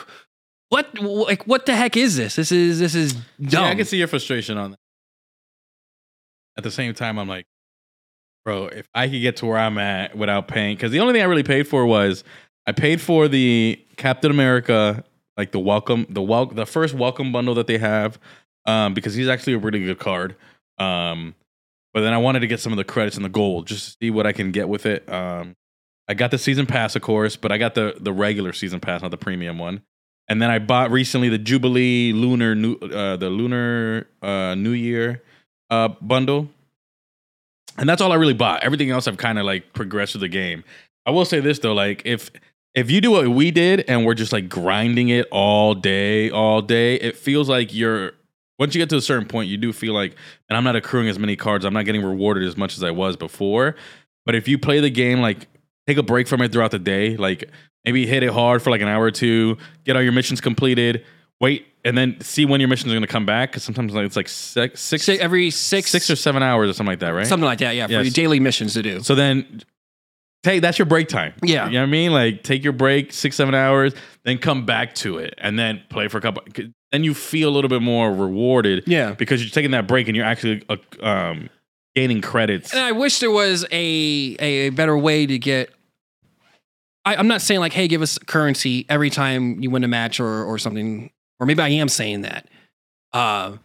what 0.73 0.99
like 0.99 1.45
what 1.45 1.67
the 1.67 1.75
heck 1.75 1.95
is 1.95 2.15
this? 2.17 2.35
This 2.35 2.51
is 2.51 2.79
this 2.79 2.95
is 2.95 3.13
dumb. 3.13 3.65
Yeah, 3.65 3.69
I 3.69 3.75
can 3.75 3.85
see 3.85 3.97
your 3.97 4.07
frustration 4.07 4.57
on 4.57 4.71
that. 4.71 4.79
At 6.57 6.63
the 6.63 6.71
same 6.71 6.93
time, 6.95 7.19
I'm 7.19 7.27
like, 7.27 7.45
bro, 8.43 8.67
if 8.67 8.87
I 8.93 9.07
could 9.07 9.21
get 9.21 9.37
to 9.37 9.45
where 9.45 9.57
I'm 9.57 9.77
at 9.77 10.17
without 10.17 10.47
paying, 10.47 10.75
because 10.75 10.91
the 10.91 10.99
only 10.99 11.13
thing 11.13 11.21
I 11.21 11.25
really 11.25 11.43
paid 11.43 11.67
for 11.67 11.85
was 11.85 12.23
I 12.65 12.71
paid 12.71 13.01
for 13.01 13.27
the 13.27 13.79
Captain 13.97 14.31
America, 14.31 15.03
like 15.37 15.51
the 15.51 15.59
welcome, 15.59 16.07
the 16.09 16.21
wel- 16.23 16.47
the 16.47 16.65
first 16.65 16.95
welcome 16.95 17.31
bundle 17.31 17.53
that 17.55 17.67
they 17.67 17.77
have, 17.77 18.17
um, 18.65 18.95
because 18.95 19.13
he's 19.13 19.27
actually 19.27 19.53
a 19.53 19.59
really 19.59 19.83
good 19.83 19.99
card. 19.99 20.35
Um, 20.79 21.35
but 21.93 22.01
then 22.01 22.13
I 22.13 22.17
wanted 22.17 22.39
to 22.39 22.47
get 22.47 22.59
some 22.59 22.73
of 22.73 22.77
the 22.77 22.83
credits 22.83 23.15
and 23.15 23.23
the 23.23 23.29
gold 23.29 23.67
just 23.67 23.85
to 23.85 23.97
see 24.01 24.09
what 24.09 24.25
I 24.25 24.31
can 24.31 24.51
get 24.51 24.67
with 24.67 24.87
it. 24.87 25.07
Um, 25.07 25.55
I 26.07 26.15
got 26.15 26.31
the 26.31 26.39
season 26.39 26.65
pass, 26.65 26.95
of 26.95 27.03
course, 27.03 27.35
but 27.35 27.51
I 27.51 27.59
got 27.59 27.75
the 27.75 27.95
the 27.99 28.11
regular 28.11 28.53
season 28.53 28.79
pass, 28.79 29.03
not 29.03 29.11
the 29.11 29.17
premium 29.17 29.59
one. 29.59 29.83
And 30.33 30.41
then 30.41 30.49
I 30.49 30.57
bought 30.57 30.89
recently 30.89 31.29
the 31.29 31.37
Jubilee 31.37 32.11
Lunar 32.11 32.55
New 32.55 32.73
uh, 32.73 33.17
the 33.17 33.29
Lunar 33.29 34.07
uh, 34.23 34.55
New 34.55 34.71
Year 34.71 35.21
uh, 35.69 35.89
bundle, 36.01 36.49
and 37.77 37.87
that's 37.87 38.01
all 38.01 38.11
I 38.11 38.15
really 38.15 38.33
bought. 38.33 38.63
Everything 38.63 38.89
else 38.89 39.07
I've 39.07 39.17
kind 39.17 39.37
of 39.37 39.45
like 39.45 39.73
progressed 39.73 40.13
through 40.13 40.21
the 40.21 40.29
game. 40.29 40.63
I 41.05 41.11
will 41.11 41.25
say 41.25 41.39
this 41.39 41.59
though, 41.59 41.75
like 41.75 42.01
if 42.05 42.31
if 42.73 42.89
you 42.89 42.99
do 42.99 43.11
what 43.11 43.27
we 43.27 43.51
did 43.51 43.85
and 43.87 44.07
we're 44.07 44.15
just 44.15 44.33
like 44.33 44.49
grinding 44.49 45.09
it 45.09 45.27
all 45.29 45.75
day, 45.75 46.31
all 46.31 46.63
day, 46.63 46.95
it 46.95 47.15
feels 47.15 47.47
like 47.47 47.71
you're 47.71 48.13
once 48.57 48.73
you 48.73 48.81
get 48.81 48.89
to 48.89 48.97
a 48.97 49.01
certain 49.01 49.27
point, 49.27 49.49
you 49.49 49.57
do 49.57 49.71
feel 49.71 49.93
like, 49.93 50.15
and 50.49 50.57
I'm 50.57 50.63
not 50.63 50.75
accruing 50.75 51.09
as 51.09 51.19
many 51.19 51.35
cards, 51.35 51.63
I'm 51.63 51.75
not 51.75 51.85
getting 51.85 52.03
rewarded 52.03 52.43
as 52.43 52.57
much 52.57 52.75
as 52.75 52.83
I 52.83 52.89
was 52.89 53.15
before. 53.15 53.75
But 54.25 54.33
if 54.33 54.47
you 54.47 54.57
play 54.57 54.79
the 54.79 54.89
game, 54.89 55.21
like 55.21 55.45
take 55.85 55.97
a 55.97 56.03
break 56.03 56.27
from 56.27 56.41
it 56.41 56.51
throughout 56.51 56.71
the 56.71 56.79
day, 56.79 57.17
like 57.17 57.51
maybe 57.85 58.05
hit 58.05 58.23
it 58.23 58.29
hard 58.31 58.61
for 58.61 58.69
like 58.69 58.81
an 58.81 58.87
hour 58.87 59.03
or 59.03 59.11
two, 59.11 59.57
get 59.83 59.95
all 59.95 60.01
your 60.01 60.11
missions 60.13 60.39
completed, 60.41 61.03
wait, 61.41 61.65
and 61.85 61.97
then 61.97 62.19
see 62.21 62.45
when 62.45 62.59
your 62.61 62.69
missions 62.69 62.91
are 62.91 62.95
going 62.95 63.01
to 63.01 63.07
come 63.07 63.25
back. 63.25 63.51
Because 63.51 63.63
sometimes 63.63 63.93
like, 63.93 64.05
it's 64.05 64.15
like 64.15 64.29
six, 64.29 64.79
six, 64.81 65.03
Six- 65.05 65.21
every 65.21 65.49
six 65.49 65.89
six 65.91 66.09
or 66.09 66.15
seven 66.15 66.41
hours 66.43 66.69
or 66.69 66.73
something 66.73 66.91
like 66.91 66.99
that, 66.99 67.09
right? 67.09 67.27
something 67.27 67.45
like 67.45 67.59
that. 67.59 67.75
Yeah, 67.75 67.87
for 67.87 67.93
Yes. 67.93 68.05
your 68.05 68.11
daily 68.13 68.39
missions 68.39 68.73
to 68.73 68.81
do. 68.83 69.01
So 69.01 69.15
then 69.15 69.61
take 70.43 70.61
that's 70.61 70.79
your 70.79 70.85
break 70.85 71.07
time. 71.09 71.33
Yeah. 71.43 71.65
You 71.67 71.73
know 71.73 71.79
what 71.81 71.87
I 71.87 71.91
mean? 71.91 72.11
Like 72.13 72.43
take 72.43 72.63
your 72.63 72.73
break, 72.73 73.11
six, 73.13 73.35
seven 73.35 73.53
hours, 73.55 73.93
then 74.23 74.37
come 74.37 74.65
back 74.65 74.95
to 74.95 75.17
it 75.17 75.33
and 75.37 75.57
then 75.59 75.81
play 75.89 76.07
for 76.07 76.17
a 76.17 76.21
couple 76.21 76.43
then 76.91 77.03
you 77.03 77.13
feel 77.15 77.49
a 77.49 77.53
little 77.53 77.69
bit 77.69 77.81
more 77.81 78.13
rewarded 78.13 78.83
Yeah. 78.85 79.13
because 79.13 79.41
you're 79.43 79.49
taking 79.49 79.71
that 79.71 79.87
break 79.87 80.07
and 80.07 80.15
you're 80.15 80.25
actually 80.27 80.61
uh, 80.69 80.77
um, 81.01 81.49
gaining 81.95 82.21
credits. 82.21 82.71
And 82.71 82.81
I 82.83 82.91
wish 82.91 83.17
there 83.19 83.31
was 83.31 83.65
a 83.71 84.35
a 84.39 84.69
better 84.69 84.97
way 84.97 85.25
to 85.25 85.37
get. 85.39 85.71
I, 87.05 87.15
I'm 87.15 87.27
not 87.27 87.41
saying 87.41 87.59
like, 87.59 87.73
hey, 87.73 87.87
give 87.87 88.01
us 88.01 88.17
currency 88.17 88.85
every 88.89 89.09
time 89.09 89.61
you 89.61 89.69
win 89.69 89.83
a 89.83 89.87
match 89.87 90.19
or 90.19 90.43
or 90.43 90.57
something, 90.57 91.11
or 91.39 91.45
maybe 91.45 91.61
I 91.61 91.69
am 91.69 91.89
saying 91.89 92.21
that, 92.21 92.47
uh, 93.11 93.57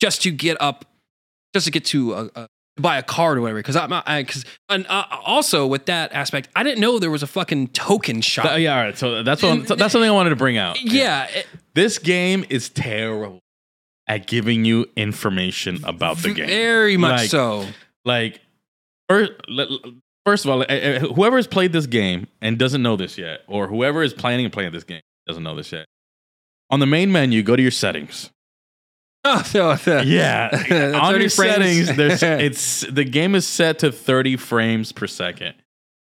just 0.00 0.22
to 0.22 0.30
get 0.30 0.56
up, 0.60 0.84
just 1.54 1.66
to 1.66 1.70
get 1.72 1.84
to 1.86 2.14
a, 2.14 2.24
a 2.34 2.48
to 2.76 2.82
buy 2.82 2.98
a 2.98 3.02
card 3.02 3.38
or 3.38 3.42
whatever. 3.42 3.58
Because 3.60 3.76
I'm 3.76 3.90
not, 3.90 4.04
because 4.06 4.44
and 4.68 4.86
uh, 4.88 5.04
also 5.24 5.66
with 5.66 5.86
that 5.86 6.12
aspect, 6.12 6.48
I 6.56 6.62
didn't 6.62 6.80
know 6.80 6.98
there 6.98 7.10
was 7.10 7.22
a 7.22 7.26
fucking 7.28 7.68
token 7.68 8.20
shop. 8.20 8.46
Th- 8.48 8.60
yeah, 8.62 8.76
all 8.78 8.82
right. 8.84 8.98
So 8.98 9.22
that's 9.22 9.42
what 9.42 9.68
so 9.68 9.74
that's 9.76 9.92
something 9.92 10.08
I 10.08 10.12
wanted 10.12 10.30
to 10.30 10.36
bring 10.36 10.56
out. 10.56 10.82
yeah, 10.82 11.26
it- 11.28 11.46
This 11.74 11.98
game 11.98 12.44
is 12.48 12.70
terrible 12.70 13.40
at 14.08 14.26
giving 14.26 14.64
you 14.64 14.86
information 14.96 15.80
about 15.84 16.18
the 16.18 16.34
game. 16.34 16.46
very 16.46 16.96
much 16.96 17.20
Like, 17.20 17.30
so. 17.30 17.66
like 18.04 18.40
first, 19.08 19.32
first 20.24 20.44
of 20.44 20.50
all, 20.50 20.62
eh, 20.62 20.66
eh, 20.68 20.98
whoever 21.00 21.36
has 21.36 21.46
played 21.46 21.72
this 21.72 21.86
game 21.86 22.26
and 22.40 22.58
doesn't 22.58 22.82
know 22.82 22.96
this 22.96 23.18
yet, 23.18 23.40
or 23.46 23.68
whoever 23.68 24.02
is 24.02 24.12
planning 24.14 24.44
on 24.44 24.50
playing 24.50 24.72
this 24.72 24.84
game 24.84 25.00
doesn't 25.26 25.42
know 25.42 25.54
this 25.54 25.72
yet. 25.72 25.86
On 26.70 26.80
the 26.80 26.86
main 26.86 27.12
menu, 27.12 27.42
go 27.42 27.56
to 27.56 27.62
your 27.62 27.70
settings. 27.70 28.30
Oh, 29.26 29.42
so, 29.42 30.02
Yeah, 30.02 30.50
The 30.50 30.94
on 31.00 31.18
your 31.18 31.30
frames. 31.30 31.54
settings, 31.88 31.96
there's 31.96 32.22
it's 32.22 32.80
the 32.82 33.04
game 33.04 33.34
is 33.34 33.46
set 33.46 33.78
to 33.78 33.90
30 33.90 34.36
frames 34.36 34.92
per 34.92 35.06
second, 35.06 35.54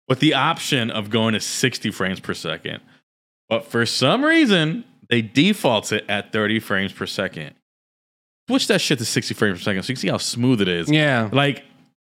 with 0.08 0.18
the 0.18 0.34
option 0.34 0.90
of 0.90 1.08
going 1.08 1.34
to 1.34 1.40
60 1.40 1.92
frames 1.92 2.18
per 2.18 2.34
second. 2.34 2.80
But 3.48 3.64
for 3.64 3.86
some 3.86 4.24
reason, 4.24 4.82
they 5.08 5.22
default 5.22 5.92
it 5.92 6.04
at 6.08 6.32
30 6.32 6.58
frames 6.58 6.92
per 6.92 7.06
second. 7.06 7.54
Switch 8.48 8.66
that 8.66 8.80
shit 8.80 8.98
to 8.98 9.04
60 9.04 9.34
frames 9.34 9.58
per 9.60 9.62
second 9.62 9.84
so 9.84 9.90
you 9.90 9.94
can 9.94 10.00
see 10.00 10.08
how 10.08 10.16
smooth 10.18 10.60
it 10.60 10.66
is. 10.66 10.90
yeah. 10.90 11.28
Like 11.32 11.62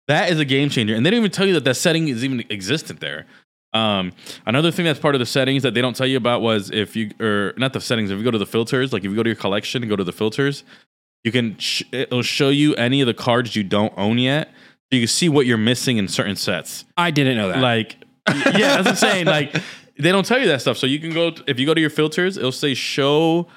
that 0.08 0.30
is 0.30 0.40
a 0.40 0.44
game 0.44 0.68
changer, 0.70 0.94
and 0.94 1.06
they 1.06 1.10
don't 1.10 1.18
even 1.18 1.30
tell 1.30 1.46
you 1.46 1.54
that 1.54 1.64
that 1.64 1.76
setting 1.76 2.08
is 2.08 2.24
even 2.24 2.44
existent 2.50 3.00
there. 3.00 3.26
Um, 3.74 4.12
another 4.46 4.70
thing 4.70 4.86
that's 4.86 4.98
part 4.98 5.14
of 5.14 5.18
the 5.18 5.26
settings 5.26 5.62
that 5.62 5.74
they 5.74 5.82
don't 5.82 5.94
tell 5.94 6.06
you 6.06 6.16
about 6.16 6.40
was 6.40 6.70
if 6.70 6.96
you 6.96 7.10
or 7.20 7.52
not 7.56 7.72
the 7.72 7.80
settings. 7.80 8.10
If 8.10 8.18
you 8.18 8.24
go 8.24 8.30
to 8.30 8.38
the 8.38 8.46
filters, 8.46 8.92
like 8.92 9.04
if 9.04 9.10
you 9.10 9.16
go 9.16 9.22
to 9.22 9.28
your 9.28 9.36
collection 9.36 9.82
and 9.82 9.90
go 9.90 9.96
to 9.96 10.04
the 10.04 10.12
filters, 10.12 10.64
you 11.24 11.32
can 11.32 11.58
sh- 11.58 11.84
it'll 11.92 12.22
show 12.22 12.48
you 12.48 12.74
any 12.76 13.00
of 13.02 13.06
the 13.06 13.14
cards 13.14 13.54
you 13.54 13.62
don't 13.62 13.92
own 13.96 14.18
yet. 14.18 14.48
So 14.90 14.96
you 14.96 15.00
can 15.00 15.08
see 15.08 15.28
what 15.28 15.44
you're 15.44 15.58
missing 15.58 15.98
in 15.98 16.08
certain 16.08 16.36
sets. 16.36 16.86
I 16.96 17.10
didn't 17.10 17.36
know 17.36 17.48
that. 17.48 17.58
Like, 17.58 17.96
yeah, 18.26 18.80
that's 18.80 18.84
what 18.84 18.88
I'm 18.88 18.96
saying. 18.96 19.26
Like, 19.26 19.54
they 19.98 20.10
don't 20.10 20.24
tell 20.24 20.38
you 20.38 20.46
that 20.46 20.62
stuff. 20.62 20.78
So 20.78 20.86
you 20.86 20.98
can 20.98 21.12
go 21.12 21.32
if 21.46 21.60
you 21.60 21.66
go 21.66 21.74
to 21.74 21.80
your 21.80 21.90
filters, 21.90 22.38
it'll 22.38 22.52
say 22.52 22.72
show 22.72 23.48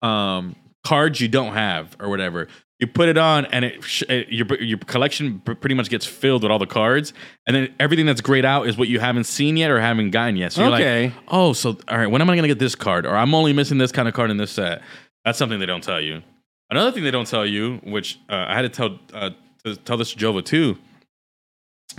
um 0.00 0.56
cards 0.84 1.20
you 1.20 1.28
don't 1.28 1.52
have 1.52 1.94
or 2.00 2.08
whatever. 2.08 2.48
You 2.82 2.88
put 2.88 3.08
it 3.08 3.16
on, 3.16 3.44
and 3.46 3.64
it, 3.64 3.84
sh- 3.84 4.02
it 4.08 4.28
your 4.30 4.60
your 4.60 4.76
collection 4.78 5.38
pr- 5.38 5.52
pretty 5.54 5.76
much 5.76 5.88
gets 5.88 6.04
filled 6.04 6.42
with 6.42 6.50
all 6.50 6.58
the 6.58 6.66
cards, 6.66 7.12
and 7.46 7.54
then 7.54 7.72
everything 7.78 8.06
that's 8.06 8.20
grayed 8.20 8.44
out 8.44 8.66
is 8.66 8.76
what 8.76 8.88
you 8.88 8.98
haven't 8.98 9.22
seen 9.24 9.56
yet 9.56 9.70
or 9.70 9.80
haven't 9.80 10.10
gotten 10.10 10.34
yet. 10.36 10.52
So 10.52 10.62
you're 10.64 10.74
Okay. 10.74 11.04
like, 11.04 11.14
oh, 11.28 11.52
so 11.52 11.78
all 11.88 11.96
right, 11.96 12.08
when 12.08 12.20
am 12.20 12.28
I 12.28 12.34
gonna 12.34 12.48
get 12.48 12.58
this 12.58 12.74
card? 12.74 13.06
Or 13.06 13.14
I'm 13.16 13.34
only 13.36 13.52
missing 13.52 13.78
this 13.78 13.92
kind 13.92 14.08
of 14.08 14.14
card 14.14 14.32
in 14.32 14.36
this 14.36 14.50
set. 14.50 14.82
That's 15.24 15.38
something 15.38 15.60
they 15.60 15.66
don't 15.66 15.84
tell 15.84 16.00
you. 16.00 16.22
Another 16.70 16.90
thing 16.90 17.04
they 17.04 17.12
don't 17.12 17.28
tell 17.28 17.46
you, 17.46 17.76
which 17.84 18.18
uh, 18.28 18.46
I 18.48 18.54
had 18.56 18.62
to 18.62 18.68
tell 18.68 18.98
uh, 19.14 19.30
to 19.64 19.76
tell 19.76 19.96
this 19.96 20.12
to 20.12 20.18
Jova 20.18 20.44
too, 20.44 20.76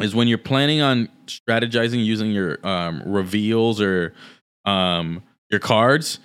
is 0.01 0.13
when 0.13 0.27
you're 0.27 0.37
planning 0.37 0.81
on 0.81 1.07
strategizing 1.27 2.03
using 2.03 2.31
your 2.31 2.59
um, 2.67 3.01
reveals 3.05 3.79
or 3.79 4.13
um, 4.65 5.23
your 5.49 5.61
cards. 5.61 6.19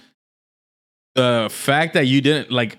The 1.15 1.49
fact 1.51 1.95
that 1.95 2.07
you 2.07 2.21
didn't 2.21 2.51
like, 2.51 2.77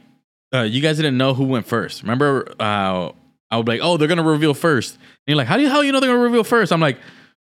uh, 0.54 0.62
you 0.62 0.82
guys 0.82 0.98
didn't 0.98 1.18
know 1.18 1.34
who 1.34 1.46
went 1.46 1.66
first. 1.68 2.02
Remember, 2.04 2.48
uh, 2.60 3.12
I 3.52 3.58
would 3.58 3.66
be 3.66 3.74
like, 3.74 3.82
"Oh, 3.84 3.98
they're 3.98 4.08
gonna 4.08 4.24
reveal 4.24 4.54
first. 4.54 4.96
And 4.96 5.04
you're 5.28 5.38
like, 5.38 5.48
"How 5.48 5.58
do 5.58 5.64
you 5.64 5.70
how 5.70 5.82
you 5.82 5.92
know 5.92 6.00
they're 6.00 6.10
gonna 6.10 6.22
reveal 6.24 6.44
first? 6.44 6.72
I'm 6.72 6.80
like, 6.80 6.98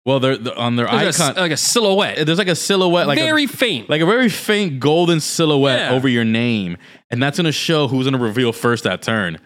"Well, 0.05 0.19
they're, 0.19 0.37
they're 0.37 0.57
on 0.57 0.75
their 0.75 0.85
There's 0.87 1.19
a 1.19 1.23
icon. 1.23 1.35
like 1.35 1.51
a 1.51 1.57
silhouette, 1.57 2.25
there's 2.25 2.37
like 2.37 2.47
a 2.47 2.55
silhouette, 2.55 3.07
like 3.07 3.17
a, 3.17 3.21
very 3.23 3.47
faint. 3.47 3.89
like 3.89 4.01
a 4.01 4.05
very 4.05 4.29
faint 4.29 4.79
golden 4.79 5.19
silhouette 5.19 5.79
Yeah. 5.91 5.95
over 5.95 6.07
your 6.07 6.23
name, 6.25 6.77
and 7.11 7.21
that's 7.21 7.37
gonna 7.37 7.51
show 7.51 7.87
who's 7.87 8.05
gonna 8.05 8.17
reveal 8.17 8.51
first 8.51 8.83
that 8.83 9.01
turn. 9.01 9.37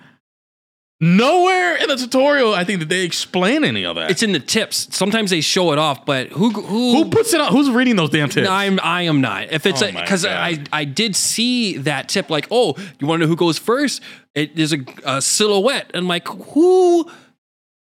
Nowhere 1.01 1.75
in 1.77 1.87
the 1.87 1.95
tutorial, 1.95 2.53
I 2.53 2.65
think 2.65 2.79
that 2.81 2.89
they 2.89 3.05
explain 3.05 3.63
any 3.63 3.85
of 3.85 3.95
that. 3.95 4.11
it's 4.11 4.21
in 4.21 4.33
the 4.33 4.39
tips. 4.39 4.93
Sometimes 4.93 5.29
they 5.29 5.39
show 5.39 5.71
it 5.71 5.79
off, 5.79 6.05
but 6.05 6.27
who 6.27 6.49
who 6.49 6.91
who 7.03 7.09
puts 7.09 7.33
it 7.33 7.39
on? 7.39 7.53
Who's 7.53 7.69
reading 7.69 7.95
those 7.95 8.09
damn 8.09 8.27
tips? 8.27 8.45
No, 8.45 8.51
I'm 8.53 8.81
I 8.83 9.03
am 9.03 9.21
not. 9.21 9.49
If 9.49 9.65
it's 9.65 9.81
Oh 9.81 9.89
my 9.93 10.01
because 10.01 10.25
God. 10.25 10.33
I 10.33 10.81
I 10.81 10.83
did 10.83 11.15
see 11.15 11.77
that 11.77 12.09
tip 12.09 12.29
like 12.29 12.47
oh 12.51 12.75
you 12.99 13.07
want 13.07 13.21
to 13.21 13.25
know 13.25 13.29
who 13.29 13.37
goes 13.37 13.57
first? 13.57 14.01
It 14.35 14.57
there's 14.57 14.73
a, 14.73 14.79
a 15.05 15.21
silhouette 15.21 15.85
and 15.93 16.01
I'm 16.03 16.07
like 16.09 16.27
who? 16.27 17.09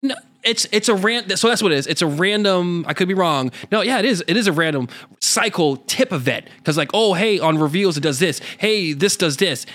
No, 0.02 0.16
it's 0.44 0.66
it's 0.72 0.88
a 0.88 0.96
ran. 0.96 1.36
So 1.36 1.50
that's 1.50 1.62
what 1.62 1.74
it 1.74 1.80
is. 1.80 1.88
It's 1.88 2.02
a 2.02 2.08
random. 2.08 2.86
I 2.88 2.94
could 2.94 3.10
be 3.10 3.14
wrong. 3.16 3.52
No, 3.70 3.82
yeah, 3.82 4.00
it 4.00 4.06
is. 4.06 4.24
It 4.30 4.38
is 4.38 4.48
a 4.48 4.54
random 4.54 4.88
cycle 5.20 5.76
tip 5.76 6.14
event 6.14 6.46
because 6.58 6.78
like 6.78 6.92
oh 6.94 7.16
hey 7.16 7.38
on 7.38 7.58
reveals 7.58 7.98
it 7.98 8.02
does 8.02 8.20
this. 8.20 8.40
Hey 8.60 8.94
this 8.94 9.18
does 9.18 9.36
this. 9.36 9.66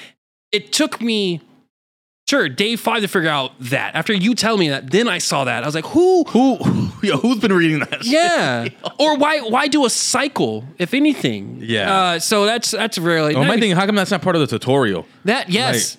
It 0.51 0.73
took 0.73 1.03
me. 1.03 1.43
Sure, 2.29 2.47
day 2.47 2.77
five 2.77 3.01
to 3.01 3.09
figure 3.09 3.31
out 3.31 3.53
that. 3.59 3.95
After 3.95 4.13
you 4.13 4.35
tell 4.35 4.59
me 4.59 4.69
that, 4.69 4.91
then 4.91 5.09
I 5.09 5.17
saw 5.17 5.45
that. 5.45 5.63
I 5.63 5.67
was 5.67 5.75
like, 5.75 5.87
"Who? 5.87 6.25
who? 6.25 6.57
who 6.57 6.91
yeah, 7.07 7.17
who's 7.17 7.39
been 7.39 7.55
reading 7.55 7.79
that? 7.79 8.05
Yeah. 8.05 8.69
or 8.99 9.17
why 9.17 9.41
why 9.41 9.67
do 9.67 9.87
a 9.87 9.91
cycle 9.91 10.65
if 10.77 10.93
anything? 10.93 11.59
Yeah. 11.63 11.95
Uh, 11.95 12.19
so 12.19 12.45
that's 12.45 12.71
that's 12.73 12.99
really 12.99 13.35
Oh, 13.35 13.45
my 13.45 13.59
thing. 13.59 13.75
How 13.75 13.87
come 13.87 13.95
that's 13.95 14.11
not 14.11 14.21
part 14.21 14.37
of 14.37 14.41
the 14.41 14.47
tutorial? 14.47 15.07
that 15.25 15.49
yes. 15.49 15.97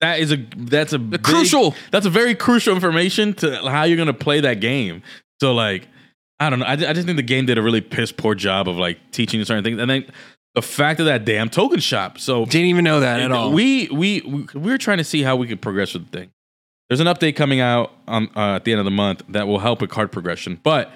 That 0.00 0.20
is 0.20 0.32
a 0.32 0.38
that's 0.56 0.94
a 0.94 0.98
big- 0.98 1.22
crucial. 1.22 1.74
That's 1.90 2.06
a 2.06 2.10
very 2.10 2.34
crucial 2.34 2.74
information 2.74 3.34
to 3.34 3.56
how 3.68 3.84
you're 3.84 3.98
gonna 3.98 4.14
play 4.14 4.40
that 4.40 4.60
game. 4.60 5.02
So 5.40 5.52
like, 5.52 5.86
I 6.40 6.48
don't 6.48 6.60
know. 6.60 6.64
I, 6.64 6.72
I 6.72 6.92
just 6.94 7.04
think 7.04 7.16
the 7.16 7.22
game 7.22 7.44
did 7.44 7.58
a 7.58 7.62
really 7.62 7.82
piss 7.82 8.10
poor 8.10 8.34
job 8.34 8.68
of 8.70 8.76
like 8.76 8.98
teaching 9.12 9.38
you 9.38 9.44
certain 9.44 9.62
things, 9.62 9.78
and 9.78 9.90
then 9.90 10.06
the 10.54 10.62
fact 10.62 11.00
of 11.00 11.06
that 11.06 11.24
damn 11.24 11.48
token 11.48 11.80
shop. 11.80 12.18
So 12.18 12.44
Didn't 12.44 12.66
even 12.68 12.84
know 12.84 13.00
that 13.00 13.20
at 13.20 13.32
all. 13.32 13.52
We 13.52 13.88
we 13.88 14.20
we 14.20 14.46
we 14.54 14.70
were 14.70 14.78
trying 14.78 14.98
to 14.98 15.04
see 15.04 15.22
how 15.22 15.36
we 15.36 15.46
could 15.46 15.62
progress 15.62 15.94
with 15.94 16.10
the 16.10 16.18
thing. 16.18 16.30
There's 16.88 17.00
an 17.00 17.06
update 17.06 17.36
coming 17.36 17.60
out 17.60 17.92
on 18.06 18.28
uh, 18.36 18.56
at 18.56 18.64
the 18.64 18.72
end 18.72 18.78
of 18.78 18.84
the 18.84 18.90
month 18.90 19.22
that 19.30 19.46
will 19.46 19.60
help 19.60 19.80
with 19.80 19.90
card 19.90 20.12
progression. 20.12 20.60
But 20.62 20.92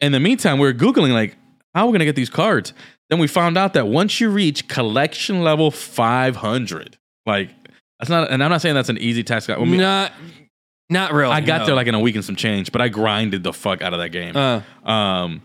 in 0.00 0.12
the 0.12 0.20
meantime, 0.20 0.58
we 0.58 0.66
were 0.66 0.74
googling 0.74 1.12
like 1.12 1.36
how 1.74 1.86
we're 1.86 1.92
gonna 1.92 2.04
get 2.04 2.16
these 2.16 2.30
cards. 2.30 2.74
Then 3.08 3.18
we 3.18 3.26
found 3.26 3.56
out 3.56 3.72
that 3.74 3.88
once 3.88 4.20
you 4.20 4.30
reach 4.30 4.68
collection 4.68 5.42
level 5.42 5.70
500, 5.70 6.96
like 7.26 7.50
that's 7.98 8.08
not, 8.08 8.30
and 8.30 8.42
I'm 8.42 8.50
not 8.50 8.62
saying 8.62 8.74
that's 8.74 8.88
an 8.88 8.98
easy 8.98 9.24
task. 9.24 9.50
I, 9.50 9.56
mean, 9.56 9.78
not 9.78 10.12
not 10.90 11.12
really. 11.12 11.32
I 11.32 11.40
got 11.40 11.60
no. 11.60 11.66
there 11.66 11.74
like 11.74 11.86
in 11.86 11.94
a 11.94 12.00
week 12.00 12.14
and 12.14 12.24
some 12.24 12.36
change, 12.36 12.70
but 12.70 12.80
I 12.80 12.88
grinded 12.88 13.42
the 13.42 13.52
fuck 13.52 13.82
out 13.82 13.92
of 13.94 13.98
that 14.00 14.10
game. 14.10 14.36
uh, 14.36 14.60
Um, 14.88 15.42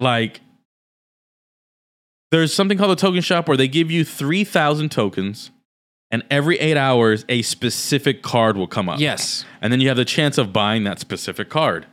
like 0.00 0.40
there's 2.34 2.52
something 2.52 2.76
called 2.76 2.90
a 2.90 2.96
token 2.96 3.20
shop 3.20 3.46
where 3.46 3.56
they 3.56 3.68
give 3.68 3.92
you 3.92 4.04
3,000 4.04 4.90
tokens, 4.90 5.52
and 6.10 6.24
every 6.30 6.58
eight 6.58 6.76
hours, 6.76 7.24
a 7.28 7.42
specific 7.42 8.22
card 8.22 8.56
will 8.56 8.66
come 8.66 8.88
up. 8.88 8.98
yes. 8.98 9.44
And 9.60 9.72
then 9.72 9.80
you 9.80 9.86
have 9.88 9.96
the 9.96 10.04
chance 10.04 10.36
of 10.36 10.52
buying 10.52 10.82
that 10.84 10.98
specific 10.98 11.48
card. 11.48 11.86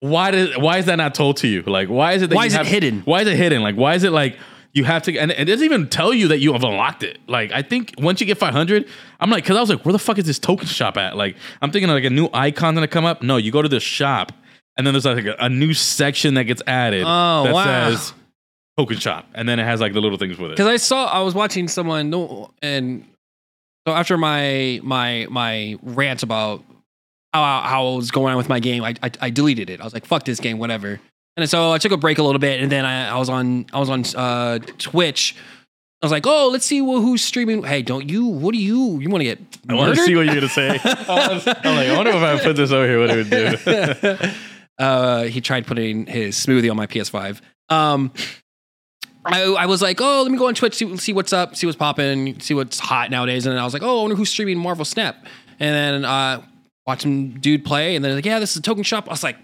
Why 0.00 0.30
did 0.30 0.62
why 0.62 0.78
is 0.78 0.86
that 0.86 0.96
not 0.96 1.14
told 1.14 1.38
to 1.38 1.48
you? 1.48 1.62
Like 1.62 1.88
why 1.88 2.12
is 2.12 2.22
it 2.22 2.30
that 2.30 2.36
Why 2.36 2.44
you 2.44 2.48
is 2.48 2.54
it 2.54 2.66
hidden? 2.66 3.00
Why 3.00 3.22
is 3.22 3.28
it 3.28 3.36
hidden? 3.36 3.62
Like 3.62 3.74
why 3.74 3.94
is 3.94 4.04
it 4.04 4.12
like 4.12 4.38
you 4.72 4.84
have 4.84 5.02
to 5.04 5.18
and 5.18 5.30
it 5.32 5.46
doesn't 5.46 5.64
even 5.64 5.88
tell 5.88 6.12
you 6.12 6.28
that 6.28 6.38
you 6.38 6.52
have 6.52 6.62
unlocked 6.64 7.02
it. 7.02 7.18
Like 7.26 7.50
I 7.50 7.62
think 7.62 7.94
once 7.98 8.20
you 8.20 8.26
get 8.26 8.38
500, 8.38 8.86
I'm 9.20 9.30
like 9.30 9.44
cuz 9.44 9.56
I 9.56 9.60
was 9.60 9.70
like 9.70 9.84
where 9.84 9.92
the 9.92 9.98
fuck 9.98 10.18
is 10.18 10.26
this 10.26 10.38
token 10.38 10.66
shop 10.66 10.96
at? 10.96 11.16
Like 11.16 11.36
I'm 11.62 11.70
thinking 11.72 11.88
like 11.90 12.04
a 12.04 12.10
new 12.10 12.28
icon 12.32 12.74
gonna 12.74 12.86
come 12.86 13.04
up. 13.04 13.22
No, 13.22 13.38
you 13.38 13.50
go 13.50 13.62
to 13.62 13.68
the 13.68 13.80
shop 13.80 14.32
and 14.76 14.86
then 14.86 14.92
there's 14.94 15.04
like 15.04 15.24
a, 15.24 15.36
a 15.38 15.48
new 15.48 15.72
section 15.74 16.34
that 16.34 16.44
gets 16.44 16.62
added 16.66 17.04
Oh, 17.06 17.44
that 17.44 17.54
wow. 17.54 17.90
says 17.90 18.12
token 18.78 18.98
shop 18.98 19.26
and 19.34 19.48
then 19.48 19.58
it 19.58 19.64
has 19.64 19.80
like 19.80 19.92
the 19.94 20.00
little 20.00 20.18
things 20.18 20.38
with 20.38 20.50
it. 20.50 20.54
Because 20.56 20.68
I 20.68 20.76
saw 20.76 21.06
I 21.06 21.20
was 21.22 21.34
watching 21.34 21.68
someone 21.68 22.12
and 22.62 23.04
so 23.86 23.94
after 23.94 24.16
my 24.18 24.80
my 24.82 25.26
my 25.30 25.78
rant 25.82 26.22
about 26.22 26.62
how 27.32 27.60
how 27.62 27.86
I 27.88 27.96
was 27.96 28.10
going 28.10 28.32
on 28.32 28.36
with 28.36 28.48
my 28.48 28.60
game, 28.60 28.82
I, 28.84 28.94
I 29.02 29.10
I 29.20 29.30
deleted 29.30 29.70
it. 29.70 29.80
I 29.80 29.84
was 29.84 29.94
like, 29.94 30.04
fuck 30.06 30.24
this 30.24 30.40
game, 30.40 30.58
whatever. 30.58 31.00
And 31.38 31.48
so 31.48 31.70
I 31.70 31.78
took 31.78 31.92
a 31.92 31.96
break 31.98 32.16
a 32.18 32.22
little 32.22 32.38
bit, 32.38 32.62
and 32.62 32.72
then 32.72 32.84
I, 32.86 33.10
I 33.10 33.18
was 33.18 33.28
on 33.28 33.66
I 33.72 33.78
was 33.78 33.90
on 33.90 34.04
uh, 34.16 34.58
Twitch. 34.78 35.36
I 36.02 36.06
was 36.06 36.10
like, 36.12 36.26
oh, 36.26 36.48
let's 36.50 36.64
see 36.66 36.78
who, 36.78 37.00
who's 37.00 37.22
streaming. 37.22 37.62
Hey, 37.62 37.82
don't 37.82 38.08
you? 38.08 38.26
What 38.26 38.52
do 38.54 38.58
you? 38.58 38.98
You 39.00 39.08
want 39.10 39.20
to 39.20 39.24
get 39.24 39.38
I 39.68 39.74
want 39.74 39.94
to 39.94 40.02
see 40.02 40.14
what 40.16 40.24
you're 40.26 40.34
gonna 40.34 40.48
say. 40.48 40.80
I 40.82 41.28
was- 41.32 41.46
I'm 41.46 41.76
like, 41.76 41.88
I 41.88 41.96
wonder 41.96 42.10
if 42.12 42.16
I 42.22 42.42
put 42.42 42.56
this 42.56 42.70
over 42.72 42.86
here, 42.86 42.98
what 43.00 43.10
it 43.10 43.16
would 43.16 43.30
do. 43.30 44.30
uh, 44.78 45.24
he 45.24 45.40
tried 45.40 45.66
putting 45.66 46.06
his 46.06 46.36
smoothie 46.36 46.70
on 46.70 46.76
my 46.76 46.86
PS5. 46.86 47.40
Um, 47.68 48.12
I, 49.24 49.42
I 49.42 49.66
was 49.66 49.82
like, 49.82 50.00
oh, 50.00 50.22
let 50.22 50.30
me 50.30 50.38
go 50.38 50.46
on 50.46 50.54
Twitch, 50.54 50.74
see, 50.74 50.96
see 50.98 51.12
what's 51.12 51.32
up, 51.32 51.56
see 51.56 51.66
what's 51.66 51.76
popping, 51.76 52.38
see 52.40 52.54
what's 52.54 52.78
hot 52.78 53.10
nowadays. 53.10 53.46
And 53.46 53.58
I 53.58 53.64
was 53.64 53.72
like, 53.72 53.82
oh, 53.82 53.98
I 53.98 54.02
wonder 54.02 54.16
who's 54.16 54.30
streaming 54.30 54.58
Marvel 54.58 54.84
Snap. 54.84 55.16
And 55.58 55.74
then 55.74 56.04
uh, 56.04 56.42
some 56.98 57.30
dude 57.40 57.64
play, 57.64 57.96
and 57.96 58.04
then 58.04 58.14
like, 58.14 58.24
yeah, 58.24 58.38
this 58.38 58.52
is 58.52 58.58
a 58.58 58.62
token 58.62 58.84
shop. 58.84 59.08
I 59.08 59.10
was 59.10 59.22
like, 59.22 59.36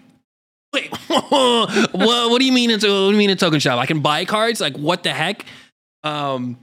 wait, 0.73 0.89
what, 1.07 1.89
what 1.93 2.39
do 2.39 2.45
you 2.45 2.53
mean 2.53 2.71
it's 2.71 2.83
what 2.83 2.89
do 2.89 3.11
you 3.11 3.17
mean 3.17 3.29
a 3.29 3.35
token 3.35 3.59
shop? 3.59 3.79
I 3.79 3.85
can 3.85 3.99
buy 3.99 4.25
cards? 4.25 4.61
Like, 4.61 4.77
what 4.77 5.03
the 5.03 5.11
heck? 5.11 5.45
Um, 6.03 6.57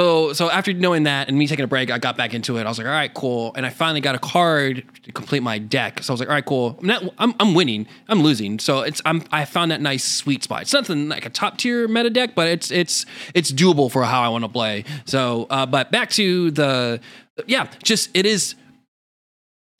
so 0.00 0.32
so 0.32 0.50
after 0.50 0.72
knowing 0.72 1.02
that 1.02 1.28
and 1.28 1.36
me 1.36 1.46
taking 1.46 1.62
a 1.62 1.68
break, 1.68 1.90
I 1.90 1.98
got 1.98 2.16
back 2.16 2.32
into 2.32 2.56
it. 2.56 2.64
I 2.64 2.68
was 2.70 2.78
like, 2.78 2.86
all 2.86 2.92
right, 2.92 3.12
cool. 3.12 3.52
And 3.54 3.66
I 3.66 3.68
finally 3.68 4.00
got 4.00 4.14
a 4.14 4.18
card 4.18 4.82
to 5.02 5.12
complete 5.12 5.42
my 5.42 5.58
deck. 5.58 6.02
So 6.02 6.10
I 6.10 6.14
was 6.14 6.20
like, 6.20 6.30
all 6.30 6.34
right, 6.34 6.44
cool. 6.44 6.78
I'm 6.80 6.86
not 6.86 7.14
I'm, 7.18 7.34
I'm 7.38 7.54
winning. 7.54 7.86
I'm 8.08 8.22
losing. 8.22 8.58
So 8.58 8.80
it's 8.80 9.02
I'm 9.04 9.22
I 9.30 9.44
found 9.44 9.72
that 9.72 9.82
nice 9.82 10.04
sweet 10.04 10.42
spot. 10.42 10.62
It's 10.62 10.72
nothing 10.72 11.10
like 11.10 11.26
a 11.26 11.30
top 11.30 11.58
tier 11.58 11.86
meta 11.86 12.08
deck, 12.08 12.34
but 12.34 12.48
it's 12.48 12.70
it's 12.70 13.04
it's 13.34 13.52
doable 13.52 13.92
for 13.92 14.02
how 14.04 14.22
I 14.22 14.28
want 14.28 14.44
to 14.44 14.48
play. 14.48 14.84
So 15.04 15.46
uh, 15.50 15.66
but 15.66 15.92
back 15.92 16.08
to 16.10 16.50
the 16.50 17.00
yeah, 17.46 17.68
just 17.82 18.08
it 18.14 18.24
is 18.24 18.54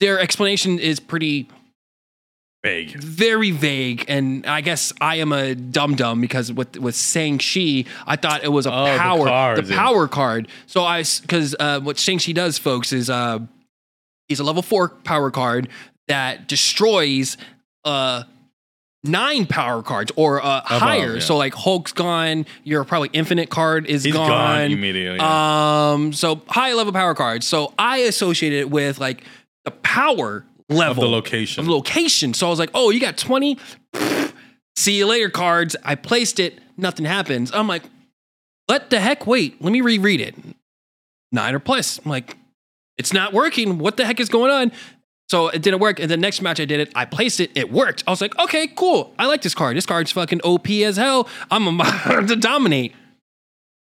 their 0.01 0.19
explanation 0.19 0.77
is 0.77 0.99
pretty 0.99 1.49
Vague. 2.63 2.91
very 2.91 3.49
vague 3.49 4.05
and 4.07 4.45
i 4.45 4.61
guess 4.61 4.93
i 5.01 5.15
am 5.15 5.31
a 5.33 5.55
dum 5.55 5.95
dum 5.95 6.21
because 6.21 6.53
with 6.53 6.77
with 6.77 6.95
shang-chi 6.95 7.85
i 8.05 8.15
thought 8.15 8.43
it 8.43 8.49
was 8.51 8.67
a 8.67 8.71
Oh, 8.71 8.85
the 8.85 8.97
power 8.99 9.23
the, 9.23 9.29
cards, 9.29 9.69
yeah. 9.71 9.77
power 9.77 10.07
card 10.07 10.47
so 10.67 10.83
i 10.83 11.03
because 11.21 11.55
uh 11.59 11.79
what 11.79 11.97
shang-chi 11.97 12.33
does 12.33 12.59
folks 12.59 12.93
is 12.93 13.09
uh 13.09 13.39
he's 14.27 14.39
a 14.39 14.43
level 14.43 14.61
four 14.61 14.89
power 14.89 15.31
card 15.31 15.69
that 16.07 16.47
destroys 16.47 17.35
uh 17.83 18.23
nine 19.03 19.47
power 19.47 19.81
cards 19.81 20.11
or 20.15 20.39
uh 20.45 20.61
higher 20.61 21.15
yeah. 21.15 21.19
so 21.19 21.35
like 21.35 21.55
hulk's 21.55 21.91
gone 21.93 22.45
your 22.63 22.83
probably 22.83 23.09
infinite 23.13 23.49
card 23.49 23.87
is 23.87 24.03
He's 24.03 24.13
gone, 24.13 24.71
immediately. 24.71 25.17
yeah. 25.17 25.93
um, 25.93 26.13
so 26.13 26.41
high 26.47 26.73
level 26.73 26.93
power 26.93 27.15
cards. 27.15 27.47
So 27.47 27.73
I 27.79 27.97
associated 27.99 28.59
it 28.59 28.69
with 28.69 28.99
like 28.99 29.23
the 29.65 29.71
power 29.71 30.45
level 30.71 31.03
the 31.03 31.09
location. 31.09 31.61
Of 31.61 31.67
location. 31.67 32.33
So 32.33 32.47
I 32.47 32.49
was 32.49 32.59
like, 32.59 32.71
oh, 32.73 32.89
you 32.89 32.99
got 32.99 33.17
20? 33.17 33.57
Pfft, 33.93 34.33
See 34.75 34.97
you 34.97 35.05
later 35.05 35.29
cards. 35.29 35.75
I 35.83 35.95
placed 35.95 36.39
it, 36.39 36.59
nothing 36.77 37.05
happens. 37.05 37.51
I'm 37.53 37.67
like, 37.67 37.83
what 38.67 38.89
the 38.89 38.99
heck? 38.99 39.27
Wait, 39.27 39.61
let 39.61 39.71
me 39.71 39.81
reread 39.81 40.21
it. 40.21 40.35
Nine 41.31 41.53
or 41.53 41.59
plus. 41.59 41.99
I'm 42.03 42.09
like, 42.09 42.37
it's 42.97 43.13
not 43.13 43.33
working. 43.33 43.77
What 43.77 43.97
the 43.97 44.05
heck 44.05 44.19
is 44.19 44.29
going 44.29 44.51
on? 44.51 44.71
So 45.29 45.49
it 45.49 45.61
didn't 45.61 45.79
work. 45.79 45.99
And 45.99 46.09
the 46.09 46.17
next 46.17 46.41
match 46.41 46.59
I 46.59 46.65
did 46.65 46.79
it, 46.79 46.91
I 46.95 47.05
placed 47.05 47.39
it, 47.39 47.51
it 47.55 47.71
worked. 47.71 48.03
I 48.07 48.11
was 48.11 48.21
like, 48.21 48.37
okay, 48.39 48.67
cool. 48.67 49.13
I 49.17 49.27
like 49.27 49.41
this 49.41 49.55
card. 49.55 49.77
This 49.77 49.85
card's 49.85 50.11
fucking 50.11 50.41
OP 50.43 50.69
as 50.69 50.97
hell. 50.97 51.27
I'm 51.49 51.67
about 51.67 52.27
to 52.27 52.35
dominate. 52.35 52.93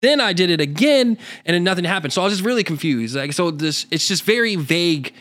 Then 0.00 0.20
I 0.20 0.32
did 0.32 0.48
it 0.48 0.60
again, 0.60 1.18
and 1.44 1.54
then 1.54 1.64
nothing 1.64 1.84
happened. 1.84 2.12
So 2.12 2.22
I 2.22 2.24
was 2.24 2.34
just 2.34 2.46
really 2.46 2.64
confused. 2.64 3.16
Like, 3.16 3.32
so 3.32 3.50
this, 3.50 3.84
it's 3.90 4.06
just 4.06 4.22
very 4.22 4.56
vague. 4.56 5.12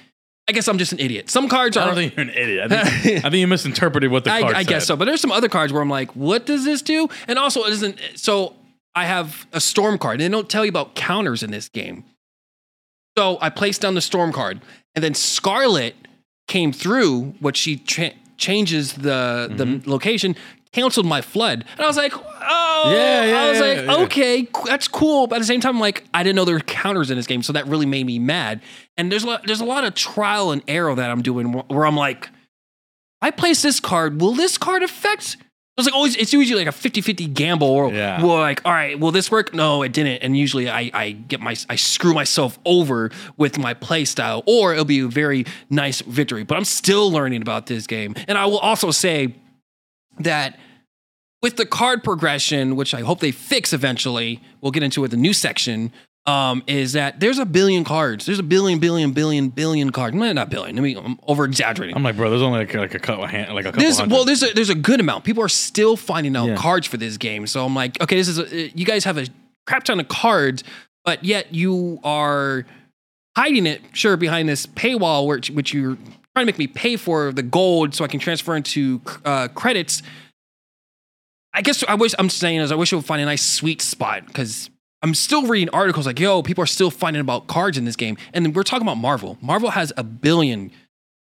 I 0.49 0.53
guess 0.53 0.67
I'm 0.67 0.77
just 0.77 0.93
an 0.93 0.99
idiot. 0.99 1.29
Some 1.29 1.49
cards 1.49 1.75
are. 1.75 1.81
I 1.81 1.85
don't 1.87 1.95
think 1.95 2.15
you're 2.15 2.23
an 2.23 2.29
idiot. 2.29 2.71
I 2.71 2.83
think, 2.89 3.17
I 3.25 3.29
think 3.29 3.35
you 3.35 3.47
misinterpreted 3.47 4.11
what 4.11 4.23
the 4.23 4.31
I, 4.31 4.41
card 4.41 4.55
I 4.55 4.63
guess 4.63 4.85
so, 4.87 4.95
but 4.95 5.05
there's 5.05 5.19
some 5.21 5.31
other 5.31 5.49
cards 5.49 5.73
where 5.73 5.81
I'm 5.81 5.89
like, 5.89 6.15
what 6.15 6.45
does 6.45 6.63
this 6.63 6.81
do? 6.81 7.09
And 7.27 7.37
also, 7.37 7.63
it 7.65 7.73
isn't. 7.73 7.99
So 8.15 8.55
I 8.95 9.05
have 9.05 9.45
a 9.51 9.59
storm 9.59 9.97
card, 9.97 10.21
and 10.21 10.21
they 10.21 10.29
don't 10.35 10.49
tell 10.49 10.63
you 10.63 10.69
about 10.69 10.95
counters 10.95 11.43
in 11.43 11.51
this 11.51 11.67
game. 11.69 12.05
So 13.17 13.37
I 13.41 13.49
placed 13.49 13.81
down 13.81 13.95
the 13.95 14.01
storm 14.01 14.31
card, 14.31 14.61
and 14.95 15.03
then 15.03 15.13
Scarlet 15.13 15.95
came 16.47 16.71
through. 16.71 17.33
What 17.39 17.57
she 17.57 17.77
tra- 17.77 18.13
changes 18.37 18.93
the 18.93 19.51
the 19.53 19.65
Mm-hmm. 19.65 19.89
location, 19.89 20.35
canceled 20.71 21.05
my 21.05 21.21
flood, 21.21 21.65
and 21.71 21.81
I 21.81 21.87
was 21.87 21.97
like, 21.97 22.13
oh, 22.15 22.93
Yeah, 22.95 23.25
yeah, 23.25 23.39
I 23.41 23.49
was 23.49 23.59
yeah, 23.59 23.65
like, 23.65 23.77
yeah. 23.85 24.03
okay, 24.05 24.47
that's 24.65 24.87
cool. 24.87 25.27
But 25.27 25.37
at 25.37 25.39
the 25.39 25.45
same 25.45 25.61
time, 25.61 25.79
like, 25.79 26.03
I 26.13 26.23
didn't 26.23 26.35
know 26.35 26.45
there 26.45 26.55
were 26.55 26.61
counters 26.61 27.09
in 27.11 27.17
this 27.17 27.27
game, 27.27 27.43
so 27.43 27.53
that 27.53 27.67
really 27.67 27.85
made 27.85 28.05
me 28.05 28.19
mad. 28.19 28.61
And 28.97 29.11
there's 29.11 29.23
a 29.23 29.27
lot, 29.27 29.43
there's 29.45 29.61
a 29.61 29.65
lot 29.65 29.83
of 29.83 29.93
trial 29.95 30.51
and 30.51 30.61
error 30.67 30.93
that 30.95 31.09
I'm 31.09 31.21
doing 31.21 31.53
wh- 31.53 31.69
where 31.69 31.85
I'm 31.85 31.95
like, 31.97 32.29
I 33.21 33.31
place 33.31 33.61
this 33.61 33.79
card, 33.79 34.21
will 34.21 34.33
this 34.33 34.57
card 34.57 34.83
affect? 34.83 35.37
It's 35.79 35.85
like 35.85 35.93
always, 35.93 36.15
it's 36.15 36.33
usually 36.33 36.65
like 36.65 36.73
a 36.73 36.77
50-50 36.77 37.33
gamble 37.35 37.67
or 37.67 37.91
Yeah. 37.91 38.23
well, 38.23 38.37
like, 38.39 38.65
all 38.65 38.71
right, 38.71 38.99
will 38.99 39.11
this 39.11 39.29
work? 39.29 39.53
No, 39.53 39.83
it 39.83 39.93
didn't. 39.93 40.23
And 40.23 40.35
usually 40.35 40.67
I, 40.69 40.89
I 40.91 41.11
get 41.11 41.39
my 41.39 41.55
I 41.69 41.75
screw 41.75 42.15
myself 42.15 42.57
over 42.65 43.11
with 43.37 43.59
my 43.59 43.75
play 43.75 44.03
style, 44.05 44.41
or 44.47 44.73
it'll 44.73 44.85
be 44.85 45.01
a 45.01 45.07
very 45.07 45.45
nice 45.69 46.01
victory. 46.01 46.43
But 46.43 46.57
I'm 46.57 46.65
still 46.65 47.11
learning 47.11 47.43
about 47.43 47.67
this 47.67 47.85
game. 47.85 48.15
And 48.27 48.39
I 48.39 48.45
will 48.47 48.57
also 48.57 48.89
say 48.89 49.35
that 50.19 50.57
with 51.41 51.57
the 51.57 51.65
card 51.65 52.03
progression, 52.03 52.75
which 52.75 52.93
I 52.93 53.01
hope 53.01 53.19
they 53.19 53.31
fix 53.31 53.73
eventually, 53.73 54.41
we'll 54.61 54.71
get 54.71 54.83
into 54.83 55.03
it 55.03 55.09
the 55.09 55.17
new 55.17 55.33
section. 55.33 55.91
Um, 56.25 56.61
is 56.67 56.91
that 56.91 57.21
there's 57.21 57.39
a 57.39 57.45
billion 57.45 57.85
cards? 57.85 58.25
There's 58.25 58.39
a 58.39 58.43
billion, 58.43 58.79
billion, 58.79 59.11
billion, 59.11 59.47
billion 59.47 59.91
cards. 59.91 60.13
Nah, 60.13 60.33
Not 60.33 60.49
billion. 60.49 60.77
I 60.77 60.81
mean, 60.81 60.97
I'm 60.97 61.17
over 61.25 61.45
exaggerating. 61.45 61.95
I'm 61.95 62.03
like, 62.03 62.17
bro, 62.17 62.29
there's 62.29 62.41
only 62.41 62.59
like, 62.59 62.73
like 62.73 62.93
a 62.95 62.99
couple, 62.99 63.25
hand, 63.27 63.53
like 63.53 63.63
a 63.63 63.69
couple 63.69 63.81
There's 63.81 63.97
hundred. 63.99 64.13
well, 64.13 64.25
there's 64.25 64.43
a 64.43 64.47
there's 64.53 64.69
a 64.69 64.75
good 64.75 64.99
amount. 64.99 65.23
People 65.23 65.41
are 65.41 65.47
still 65.47 65.95
finding 65.95 66.35
out 66.35 66.47
Yeah. 66.47 66.55
cards 66.57 66.85
for 66.85 66.97
this 66.97 67.15
game. 67.15 67.47
So 67.47 67.63
I'm 67.65 67.73
like, 67.75 68.01
okay, 68.01 68.17
this 68.17 68.27
is 68.27 68.39
a, 68.39 68.67
you 68.77 68.83
guys 68.85 69.05
have 69.05 69.17
a 69.17 69.27
crap 69.67 69.85
ton 69.85 70.01
of 70.01 70.09
cards, 70.09 70.65
but 71.05 71.23
yet 71.23 71.53
you 71.53 71.99
are 72.03 72.65
hiding 73.37 73.65
it, 73.65 73.81
sure, 73.93 74.17
behind 74.17 74.49
this 74.49 74.65
paywall, 74.67 75.27
which 75.27 75.49
which 75.51 75.73
you're 75.73 75.97
trying 76.37 76.45
to 76.45 76.51
make 76.51 76.59
me 76.59 76.67
pay 76.67 76.95
for 76.97 77.31
the 77.31 77.41
gold 77.41 77.95
so 77.95 78.05
I 78.05 78.07
can 78.07 78.19
transfer 78.19 78.55
into 78.55 79.01
uh, 79.25 79.47
credits. 79.47 80.03
I 81.51 81.63
guess 81.63 81.83
I 81.87 81.95
wish 81.95 82.13
I'm 82.19 82.29
saying 82.29 82.59
is 82.59 82.71
I 82.71 82.75
wish 82.75 82.93
I 82.93 82.97
would 82.97 83.05
find 83.05 83.19
a 83.23 83.25
nice 83.25 83.43
sweet 83.43 83.81
spot 83.81 84.27
because 84.27 84.69
I'm 85.01 85.15
still 85.15 85.47
reading 85.47 85.69
articles 85.73 86.05
like, 86.05 86.19
yo, 86.19 86.43
people 86.43 86.63
are 86.63 86.67
still 86.67 86.91
finding 86.91 87.21
about 87.21 87.47
cards 87.47 87.75
in 87.75 87.85
this 87.85 87.95
game, 87.95 88.17
and 88.33 88.55
we're 88.55 88.61
talking 88.61 88.85
about 88.85 88.97
Marvel. 88.97 89.39
Marvel 89.41 89.71
has 89.71 89.91
a 89.97 90.03
billion 90.03 90.69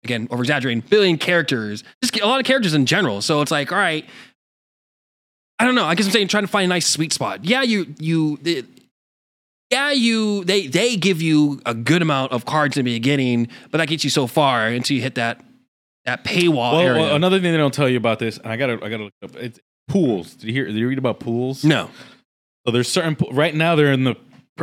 again, 0.03 0.29
over 0.31 0.43
exaggerating, 0.43 0.83
billion 0.89 1.19
characters, 1.19 1.85
just 2.03 2.19
a 2.19 2.27
lot 2.27 2.41
of 2.41 2.47
characters 2.47 2.73
in 2.73 2.87
general. 2.87 3.21
So 3.21 3.43
it's 3.43 3.51
like, 3.51 3.71
all 3.71 3.79
right, 3.79 4.09
I 5.59 5.67
don't 5.67 5.75
know. 5.75 5.85
I 5.85 5.95
guess 5.95 6.07
I'm 6.07 6.13
saying 6.13 6.29
trying 6.29 6.45
to 6.45 6.49
find 6.49 6.65
a 6.65 6.69
nice 6.69 6.87
sweet 6.87 7.13
spot. 7.13 7.45
Yeah, 7.45 7.61
you 7.63 7.95
you 7.99 8.39
yeah, 9.73 9.91
you 9.91 10.45
they 10.45 10.67
they 10.67 10.97
give 10.97 11.23
you 11.23 11.61
a 11.65 11.75
good 11.75 12.03
amount 12.03 12.33
of 12.33 12.45
cards 12.45 12.77
in 12.77 12.85
the 12.85 12.95
beginning, 12.95 13.49
but 13.71 13.79
that 13.79 13.89
gets 13.89 14.05
you 14.05 14.11
so 14.11 14.27
far 14.27 14.69
until 14.69 14.97
you 14.97 15.03
hit 15.03 15.15
that 15.15 15.43
that 16.05 16.25
paywall 16.25 16.73
well, 16.73 16.81
area. 16.81 17.03
well, 17.03 17.17
another 17.17 17.41
thing 17.41 17.53
they 17.53 17.59
don't 17.59 17.73
tell 17.73 17.89
you 17.89 17.97
about 17.97 18.19
this, 18.19 18.37
and 18.37 18.49
I 18.49 18.57
gotta, 18.57 18.75
I 18.75 18.89
gotta 18.91 19.05
look 19.05 19.15
up. 19.25 19.35
It's 19.37 19.59
pools. 19.89 20.35
Did 20.35 20.49
you 20.49 20.53
hear? 20.53 20.67
Did 20.67 20.77
you 20.77 20.89
read 20.89 20.99
about 20.99 21.21
pools? 21.21 21.65
no. 21.65 21.91
So 22.67 22.71
there's 22.71 22.89
certain 22.89 23.17
right 23.33 23.53
now 23.53 23.75
they're 23.75 23.93
in 23.93 24.05
the 24.05 24.15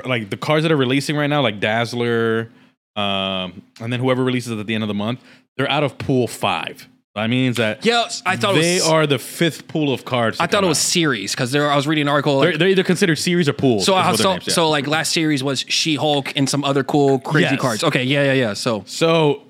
like 0.06 0.30
the 0.30 0.38
cards 0.38 0.63
that 0.63 0.72
are 0.72 0.78
releasing 0.78 1.18
right 1.18 1.28
now, 1.28 1.42
like 1.42 1.60
Dazzler, 1.60 2.50
um, 2.96 3.63
and 3.82 3.92
then 3.92 4.00
whoever 4.00 4.24
releases 4.24 4.58
at 4.58 4.66
the 4.66 4.74
end 4.74 4.84
of 4.84 4.88
the 4.88 4.94
month, 4.94 5.22
they're 5.58 5.70
out 5.70 5.84
of 5.84 5.98
pool 5.98 6.28
five. 6.28 6.88
That 7.16 7.30
means 7.30 7.58
that 7.58 7.84
Yes, 7.86 8.22
I 8.25 8.38
thought 8.38 8.54
they 8.54 8.75
it 8.78 8.82
was 8.82 8.88
are 8.89 9.08
the 9.08 9.20
fifth 9.20 9.68
pool 9.68 9.92
of 9.94 10.06
cards. 10.06 10.39
I 10.39 10.48
thought 10.48 10.63
it 10.63 10.68
was 10.68 10.78
out. 10.78 10.82
series 10.84 11.32
because 11.34 11.51
there 11.51 11.70
I 11.70 11.75
was 11.75 11.88
reading 11.88 12.04
an 12.04 12.08
article 12.08 12.36
like, 12.38 12.50
They're, 12.50 12.58
they're 12.60 12.68
either 12.70 12.84
considered 12.84 13.18
series 13.18 13.50
or 13.50 13.54
pools. 13.54 13.86
so 13.86 13.98
is 13.98 14.06
I 14.06 14.10
what 14.12 14.20
so, 14.20 14.34
yeah. 14.34 14.39
so 14.54 14.70
like 14.70 14.86
last 14.88 15.12
series 15.12 15.44
was 15.44 15.66
She 15.68 15.96
Hulk 15.96 16.32
and 16.38 16.48
some 16.50 16.63
other 16.63 16.84
cool 16.84 17.20
crazy 17.20 17.50
Yes. 17.51 17.60
cards. 17.62 17.84
Okay, 17.84 18.04
yeah, 18.04 18.24
yeah, 18.25 18.34
yeah. 18.34 18.54
So 18.54 18.84
So 18.86 19.42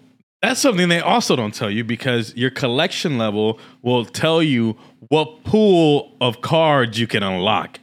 that's 0.41 0.59
something 0.61 0.87
they 0.87 1.01
also 1.01 1.35
don't 1.35 1.53
tell 1.53 1.69
you 1.69 1.83
because 1.83 2.33
your 2.35 2.49
collection 2.49 3.17
level 3.17 3.59
will 3.81 4.05
tell 4.05 4.41
you 4.41 4.77
what 5.09 5.43
pool 5.43 6.15
of 6.21 6.39
cards 6.41 6.97
you 6.97 7.07
can 7.07 7.23
unlock. 7.23 7.77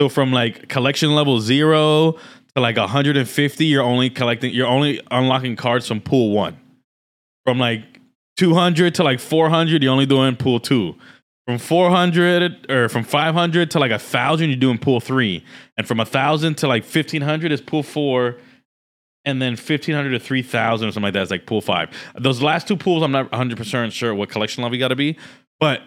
So 0.00 0.08
from 0.08 0.32
like 0.32 0.68
collection 0.68 1.14
level 1.14 1.40
zero 1.40 2.12
to 2.56 2.60
like 2.60 2.76
150, 2.76 3.64
you're 3.66 3.82
only 3.84 4.10
collecting, 4.10 4.52
you're 4.52 4.66
only 4.66 5.00
unlocking 5.12 5.54
cards 5.54 5.86
from 5.86 6.00
pool 6.00 6.32
one. 6.32 6.58
From 7.46 7.58
like 7.60 7.95
200 8.36 8.94
to 8.96 9.02
like 9.02 9.20
400, 9.20 9.82
you're 9.82 9.92
only 9.92 10.06
doing 10.06 10.36
pool 10.36 10.60
two. 10.60 10.94
From 11.46 11.58
400 11.58 12.70
or 12.70 12.88
from 12.88 13.04
500 13.04 13.70
to 13.70 13.78
like 13.78 13.92
a 13.92 13.98
thousand, 13.98 14.50
you're 14.50 14.58
doing 14.58 14.78
pool 14.78 15.00
three. 15.00 15.44
And 15.76 15.86
from 15.86 16.00
a 16.00 16.04
thousand 16.04 16.56
to 16.58 16.68
like 16.68 16.82
1500 16.82 17.52
is 17.52 17.60
pool 17.60 17.82
four 17.82 18.36
and 19.24 19.40
then 19.40 19.52
1500 19.52 20.10
to 20.10 20.18
3000 20.18 20.88
or 20.88 20.92
something 20.92 21.02
like 21.02 21.14
that 21.14 21.22
is 21.22 21.30
like 21.30 21.46
pool 21.46 21.60
five. 21.60 21.90
Those 22.18 22.42
last 22.42 22.66
two 22.66 22.76
pools, 22.76 23.02
I'm 23.02 23.12
not 23.12 23.30
100% 23.30 23.92
sure 23.92 24.14
what 24.14 24.28
collection 24.28 24.62
level 24.62 24.76
you 24.76 24.80
got 24.80 24.88
to 24.88 24.96
be, 24.96 25.16
but 25.60 25.82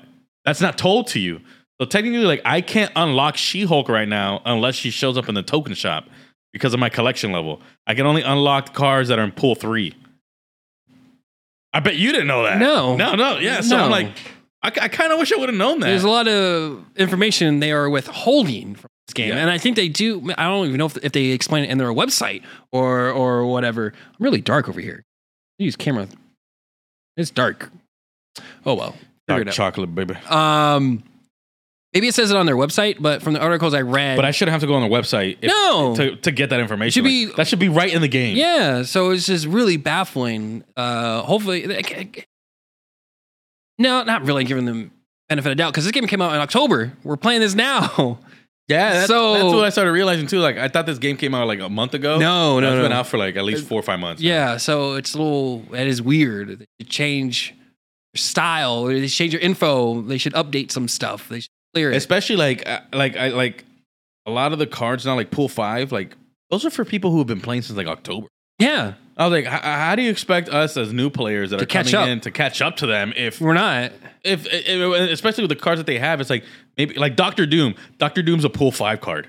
that's 0.45 0.61
not 0.61 0.77
told 0.77 1.07
to 1.07 1.19
you. 1.19 1.41
So 1.79 1.87
technically, 1.87 2.25
like, 2.25 2.41
I 2.43 2.59
can't 2.61 2.91
unlock 2.95 3.37
She 3.37 3.63
Hulk 3.63 3.87
right 3.87 4.07
now 4.07 4.41
unless 4.45 4.75
she 4.75 4.89
shows 4.89 5.17
up 5.17 5.29
in 5.29 5.35
the 5.35 5.43
token 5.43 5.73
shop 5.73 6.09
because 6.51 6.73
of 6.73 6.79
my 6.79 6.89
collection 6.89 7.31
level. 7.31 7.61
I 7.87 7.95
can 7.95 8.05
only 8.05 8.21
unlock 8.21 8.73
cards 8.73 9.09
that 9.09 9.19
are 9.19 9.23
in 9.23 9.31
pool 9.31 9.55
three. 9.55 9.95
I 11.73 11.79
bet 11.81 11.95
you 11.97 12.11
didn't 12.11 12.27
know 12.27 12.43
that. 12.43 12.57
No. 12.57 12.95
No, 12.95 13.15
no. 13.15 13.37
Yeah. 13.39 13.61
So 13.61 13.77
I'm 13.77 13.91
like, 13.91 14.07
I, 14.63 14.67
I 14.81 14.87
kind 14.87 15.11
of 15.11 15.19
wish 15.19 15.31
I 15.31 15.37
would 15.37 15.49
have 15.49 15.57
known 15.57 15.79
that. 15.81 15.87
There's 15.87 16.03
a 16.03 16.09
lot 16.09 16.27
of 16.27 16.83
information 16.95 17.59
they 17.59 17.71
are 17.71 17.89
withholding 17.89 18.75
from 18.75 18.89
this 19.07 19.13
game, 19.13 19.29
Yeah. 19.29 19.37
and 19.39 19.49
I 19.49 19.57
think 19.57 19.75
they 19.75 19.87
do. 19.87 20.33
I 20.37 20.43
don't 20.45 20.65
even 20.67 20.77
know 20.77 20.87
if, 20.87 20.97
if 20.97 21.11
they 21.11 21.27
explain 21.27 21.63
it 21.63 21.69
in 21.69 21.77
their 21.77 21.93
website 21.93 22.43
or 22.71 23.09
or 23.11 23.45
whatever. 23.45 23.93
I'm 23.95 24.15
really 24.23 24.41
dark 24.41 24.67
over 24.67 24.81
here. 24.81 25.03
Use 25.59 25.75
camera. 25.75 26.07
It's 27.17 27.29
dark. 27.31 27.69
Oh 28.65 28.73
well. 28.73 28.95
Figure 29.27 29.43
Dark 29.43 29.55
chocolate, 29.55 29.93
baby. 29.93 30.15
Um, 30.27 31.03
maybe 31.93 32.07
it 32.07 32.13
says 32.15 32.31
it 32.31 32.37
on 32.37 32.45
their 32.45 32.55
website, 32.55 32.97
but 33.01 33.21
from 33.21 33.33
the 33.33 33.39
articles 33.39 33.73
I 33.73 33.81
read, 33.81 34.15
But 34.15 34.25
I 34.25 34.31
shouldn't 34.31 34.51
have 34.53 34.61
to 34.61 34.67
go 34.67 34.75
on 34.75 34.81
the 34.87 34.95
website 34.95 35.37
if, 35.41 35.47
No. 35.49 35.95
to, 35.95 36.15
to 36.17 36.31
get 36.31 36.49
that 36.51 36.59
information. 36.59 37.03
should 37.03 37.07
be- 37.07 37.27
Like, 37.27 37.35
that 37.37 37.47
should 37.47 37.59
be 37.59 37.69
right 37.69 37.91
in 37.93 38.01
the 38.01 38.07
game. 38.07 38.37
yeah. 38.37 38.83
So 38.83 39.09
it's 39.11 39.25
just 39.25 39.45
really 39.47 39.77
baffling. 39.77 40.63
Uh, 40.77 41.21
hopefully, 41.23 41.65
no, 43.77 44.03
not 44.03 44.23
really 44.25 44.43
giving 44.43 44.65
them 44.65 44.91
benefit 45.29 45.51
of 45.51 45.57
doubt 45.57 45.71
because 45.71 45.85
this 45.85 45.91
game 45.91 46.07
came 46.07 46.21
out 46.21 46.33
in 46.33 46.39
October. 46.41 46.93
We're 47.03 47.17
playing 47.17 47.41
this 47.41 47.55
now. 47.55 48.19
Yeah, 48.71 48.93
that's, 48.93 49.07
So- 49.07 49.33
that's 49.33 49.43
what 49.55 49.65
I 49.65 49.69
started 49.69 49.91
realizing 49.93 50.27
too. 50.27 50.37
Like 50.41 50.59
I 50.59 50.67
thought 50.67 50.85
this 50.85 50.99
game 50.99 51.17
came 51.17 51.33
out 51.33 51.47
like 51.47 51.59
a 51.59 51.69
month 51.69 51.95
ago. 51.95 52.19
No, 52.19 52.59
no, 52.59 52.67
it's 52.67 52.75
no. 52.75 52.83
been 52.83 52.91
out 52.91 53.07
for 53.07 53.17
like 53.17 53.35
at 53.35 53.43
least 53.43 53.65
four 53.67 53.79
or 53.79 53.81
five 53.81 53.99
months. 53.99 54.21
Yeah, 54.21 54.57
so 54.57 54.93
it's 54.93 55.15
a 55.15 55.17
little. 55.17 55.61
That 55.71 55.87
is 55.87 56.03
weird. 56.03 56.49
They 56.59 56.65
should 56.79 56.89
change 56.91 57.55
your 58.13 58.19
style. 58.19 58.85
Or 58.85 58.93
they 58.93 59.07
should 59.07 59.17
change 59.17 59.33
your 59.33 59.41
info. 59.41 60.01
They 60.03 60.19
should 60.19 60.33
update 60.33 60.69
some 60.69 60.87
stuff. 60.87 61.29
They 61.29 61.39
should 61.39 61.49
clear 61.73 61.91
it. 61.91 61.95
especially 61.97 62.35
like 62.35 62.67
uh, 62.67 62.79
like 62.93 63.15
I 63.17 63.29
like 63.29 63.65
a 64.25 64.31
lot 64.31 64.53
of 64.53 64.59
the 64.59 64.67
cards 64.67 65.05
now, 65.05 65.15
like 65.15 65.31
pool 65.31 65.49
five, 65.49 65.91
like 65.91 66.15
those 66.49 66.65
are 66.65 66.69
for 66.69 66.85
people 66.85 67.11
who 67.11 67.17
have 67.19 67.27
been 67.27 67.41
playing 67.41 67.61
since 67.63 67.77
like 67.77 67.87
October. 67.87 68.27
yeah, 68.59 68.93
I 69.17 69.27
was 69.27 69.31
like, 69.31 69.45
how 69.45 69.95
do 69.95 70.01
you 70.01 70.09
expect 70.11 70.49
us 70.49 70.77
as 70.77 70.93
new 70.93 71.09
players 71.09 71.49
that 71.51 71.57
To 71.57 71.63
are 71.63 71.67
catch 71.67 71.91
coming 71.91 72.09
up. 72.09 72.13
in 72.13 72.19
to 72.21 72.31
catch 72.31 72.61
up 72.61 72.77
to 72.77 72.87
them 72.87 73.13
if 73.15 73.39
we're 73.41 73.53
not. 73.53 73.91
if, 74.23 74.45
if 74.49 75.11
especially 75.11 75.43
with 75.43 75.49
the 75.49 75.55
cards 75.55 75.79
that 75.79 75.85
they 75.87 75.99
have, 75.99 76.21
it's 76.21 76.29
like 76.29 76.43
maybe 76.77 76.95
like 76.95 77.15
Doctor 77.15 77.45
Doom. 77.45 77.75
Doctor 77.97 78.21
Doom's 78.21 78.45
a 78.45 78.49
pool 78.49 78.71
five 78.71 79.01
card. 79.01 79.27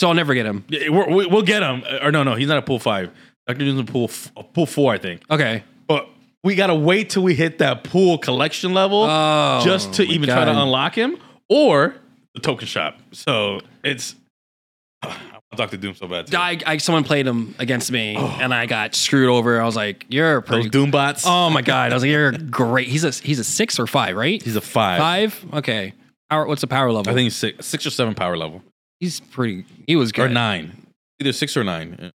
So 0.00 0.08
I'll 0.08 0.14
never 0.14 0.32
get 0.34 0.46
him. 0.46 0.64
We're, 0.70 1.08
we- 1.08 1.26
we'll 1.26 1.42
get 1.42 1.62
him. 1.62 1.82
Or 2.02 2.10
no, 2.10 2.22
no, 2.22 2.34
he's 2.34 2.48
not 2.48 2.58
a 2.58 2.62
pool 2.62 2.78
five. 2.78 3.10
Doctor 3.46 3.64
Doom's 3.64 3.80
a 3.80 3.92
pool 3.92 4.04
f- 4.04 4.32
a 4.36 4.42
pool 4.42 4.66
four, 4.66 4.92
I 4.94 4.98
think. 4.98 5.22
Okay. 5.30 5.62
But 5.86 6.08
we 6.42 6.54
gotta 6.54 6.74
wait 6.74 7.10
till 7.10 7.22
we 7.22 7.34
hit 7.34 7.58
that 7.58 7.84
pool 7.84 8.16
collection 8.18 8.72
level 8.72 9.02
Oh, 9.04 9.60
just 9.64 9.94
to 9.94 10.04
even 10.04 10.28
try 10.28 10.44
to 10.44 10.50
unlock 10.50 10.94
him 10.94 11.16
or 11.50 11.94
the 12.34 12.40
token 12.40 12.66
shop. 12.66 12.98
So 13.12 13.60
it's 13.84 14.14
I 15.02 15.08
want 15.08 15.56
Doctor 15.56 15.76
Doom 15.76 15.94
so 15.94 16.08
bad. 16.08 16.28
Too. 16.28 16.36
I, 16.36 16.58
I 16.64 16.76
someone 16.78 17.04
played 17.04 17.26
him 17.26 17.54
against 17.58 17.92
me, 17.92 18.16
and 18.16 18.54
I 18.54 18.64
got 18.64 18.94
screwed 18.94 19.28
over. 19.28 19.60
I 19.60 19.66
was 19.66 19.76
like, 19.76 20.06
"You're 20.08 20.40
Those 20.40 20.48
pretty." 20.48 20.68
Doom 20.70 20.90
bots. 20.90 21.24
oh 21.26 21.50
my 21.50 21.60
god! 21.60 21.90
I 21.90 21.94
was 21.94 22.02
like, 22.02 22.10
"You're 22.10 22.32
great." 22.32 22.88
He's 22.88 23.04
a 23.04 23.10
he's 23.10 23.38
a 23.38 23.44
six 23.44 23.78
or 23.78 23.86
five, 23.86 24.16
right? 24.16 24.42
he's 24.42 24.56
a 24.56 24.62
five. 24.62 24.98
Five. 24.98 25.44
Okay. 25.52 25.92
Power. 26.30 26.46
What's 26.46 26.62
the 26.62 26.66
power 26.68 26.90
level? 26.90 27.10
I 27.10 27.14
think 27.14 27.24
he's 27.24 27.36
six, 27.36 27.66
six 27.66 27.84
or 27.84 27.90
seven 27.90 28.14
power 28.14 28.36
level 28.36 28.62
he's 29.00 29.18
pretty. 29.18 29.64
He 29.86 29.96
was 29.96 30.12
good. 30.12 30.26
or 30.26 30.28
nine, 30.28 30.86
either 31.20 31.32
six 31.32 31.56
or 31.56 31.64
nine. 31.64 32.12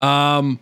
Um, 0.00 0.58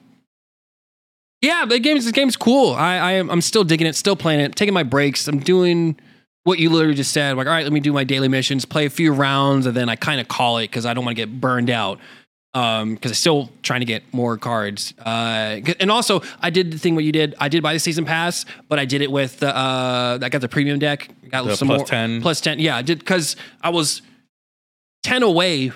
yeah, 1.41 1.65
the 1.65 1.79
game's 1.79 2.05
this 2.05 2.13
game's 2.13 2.37
cool. 2.37 2.75
I, 2.75 2.97
I 2.97 3.13
am 3.13 3.31
I'm 3.31 3.41
still 3.41 3.65
digging 3.65 3.87
it, 3.87 3.95
still 3.95 4.17
playing 4.17 4.41
it, 4.41 4.57
taking 4.57 4.75
my 4.75 4.83
breaks. 4.83 5.27
I'm 5.29 5.39
doing 5.39 5.99
what 6.45 6.59
you 6.59 6.71
literally 6.71 6.95
just 6.95 7.13
said. 7.13 7.37
like, 7.37 7.47
all 7.47 7.53
right, 7.53 7.65
let 7.65 7.73
me 7.73 7.81
do 7.81 7.93
my 7.93 8.05
daily 8.05 8.29
missions, 8.29 8.65
play 8.65 8.87
a 8.87 8.91
few 8.91 9.13
rounds, 9.13 9.67
and 9.67 9.77
then 9.77 9.89
I 9.89 9.97
kind 9.97 10.21
of 10.21 10.29
call 10.29 10.59
it 10.59 10.65
because 10.65 10.87
I 10.87 10.95
don't 10.95 11.05
want 11.05 11.17
to 11.17 11.23
get 11.27 11.41
burned 11.41 11.71
out. 11.71 11.99
Um, 12.55 12.95
because 12.95 13.11
I'm 13.11 13.15
still 13.17 13.51
trying 13.63 13.81
to 13.81 13.87
get 13.87 14.03
more 14.13 14.39
cards. 14.39 14.95
Uh, 14.99 15.61
and 15.79 15.91
also 15.91 16.23
I 16.41 16.49
did 16.49 16.73
the 16.73 16.79
thing 16.79 16.95
what 16.95 17.05
you 17.05 17.13
did. 17.13 17.35
I 17.39 17.49
did 17.49 17.63
buy 17.63 17.75
the 17.75 17.79
season 17.79 18.07
pass, 18.07 18.47
but 18.69 18.79
I 18.79 18.87
did 18.87 19.03
it 19.03 19.13
with 19.13 19.39
the 19.41 19.55
uh, 19.55 20.19
I 20.21 20.29
got 20.31 20.41
the 20.41 20.49
premium 20.49 20.79
deck. 20.79 21.09
Got 21.31 21.45
The 21.45 21.57
some 21.57 21.69
plus 21.69 21.79
more 21.81 21.87
10. 21.87 22.23
plus 22.23 22.41
ten. 22.41 22.59
Yeah, 22.59 22.75
I 22.75 22.83
did 22.83 23.01
because 23.01 23.37
I 23.63 23.69
was 23.69 24.01
ten 25.03 25.23
away 25.23 25.73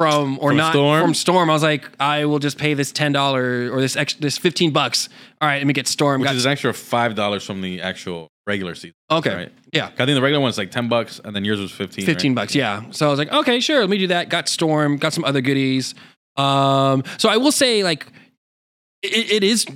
from 0.00 0.38
or 0.40 0.48
From 0.50 0.56
not 0.56 0.72
Storm? 0.72 1.02
from 1.02 1.12
Storm. 1.14 1.50
I 1.50 1.52
was 1.52 1.62
like, 1.62 1.86
I 2.00 2.24
will 2.24 2.38
just 2.38 2.56
pay 2.56 2.72
this 2.72 2.90
ten 2.90 3.12
dollar 3.12 3.70
or 3.70 3.80
this 3.82 3.96
ex- 3.96 4.14
this 4.14 4.38
fifteen 4.38 4.70
bucks. 4.72 5.10
All 5.42 5.46
right, 5.48 5.58
let 5.58 5.66
me 5.66 5.74
get 5.74 5.86
Storm. 5.86 6.22
which 6.22 6.28
Got, 6.28 6.36
is 6.36 6.46
an 6.46 6.52
extra 6.52 6.72
five 6.72 7.14
dollars 7.14 7.44
from 7.44 7.60
the 7.60 7.82
actual 7.82 8.28
regular 8.46 8.74
season. 8.74 8.94
okay, 9.10 9.34
Right. 9.34 9.52
yeah, 9.74 9.86
I 9.86 10.06
think 10.06 10.08
the 10.16 10.22
regular 10.22 10.40
one's 10.40 10.56
like 10.56 10.70
ten 10.70 10.88
bucks, 10.88 11.20
and 11.22 11.36
then 11.36 11.44
yours 11.44 11.60
was 11.60 11.70
fifteen. 11.70 12.06
fifteen 12.06 12.34
bucks. 12.34 12.54
Yeah. 12.54 12.84
So 12.92 13.06
I 13.08 13.10
was 13.10 13.18
like, 13.18 13.30
okay, 13.30 13.60
sure, 13.60 13.80
let 13.80 13.90
me 13.90 13.98
do 13.98 14.06
that. 14.06 14.30
Got 14.30 14.48
Storm. 14.48 14.96
Got 14.96 15.12
some 15.12 15.24
other 15.24 15.42
goodies. 15.42 15.94
Um, 16.36 17.04
so 17.18 17.28
I 17.28 17.36
will 17.36 17.52
say, 17.52 17.84
like, 17.84 18.06
it, 19.02 19.30
it 19.32 19.44
is 19.44 19.66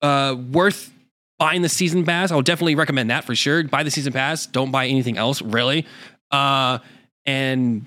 uh 0.00 0.34
worth 0.50 0.90
buying 1.38 1.60
the 1.60 1.68
season 1.68 2.06
pass. 2.06 2.30
I 2.32 2.36
would 2.36 2.46
definitely 2.46 2.74
recommend 2.76 3.10
that 3.10 3.24
for 3.24 3.34
sure. 3.34 3.62
Buy 3.64 3.82
the 3.82 3.90
season 3.90 4.14
pass. 4.14 4.46
Don't 4.46 4.70
buy 4.70 4.86
anything 4.86 5.18
else, 5.18 5.42
really. 5.42 5.84
Uh, 6.30 6.78
and 7.26 7.84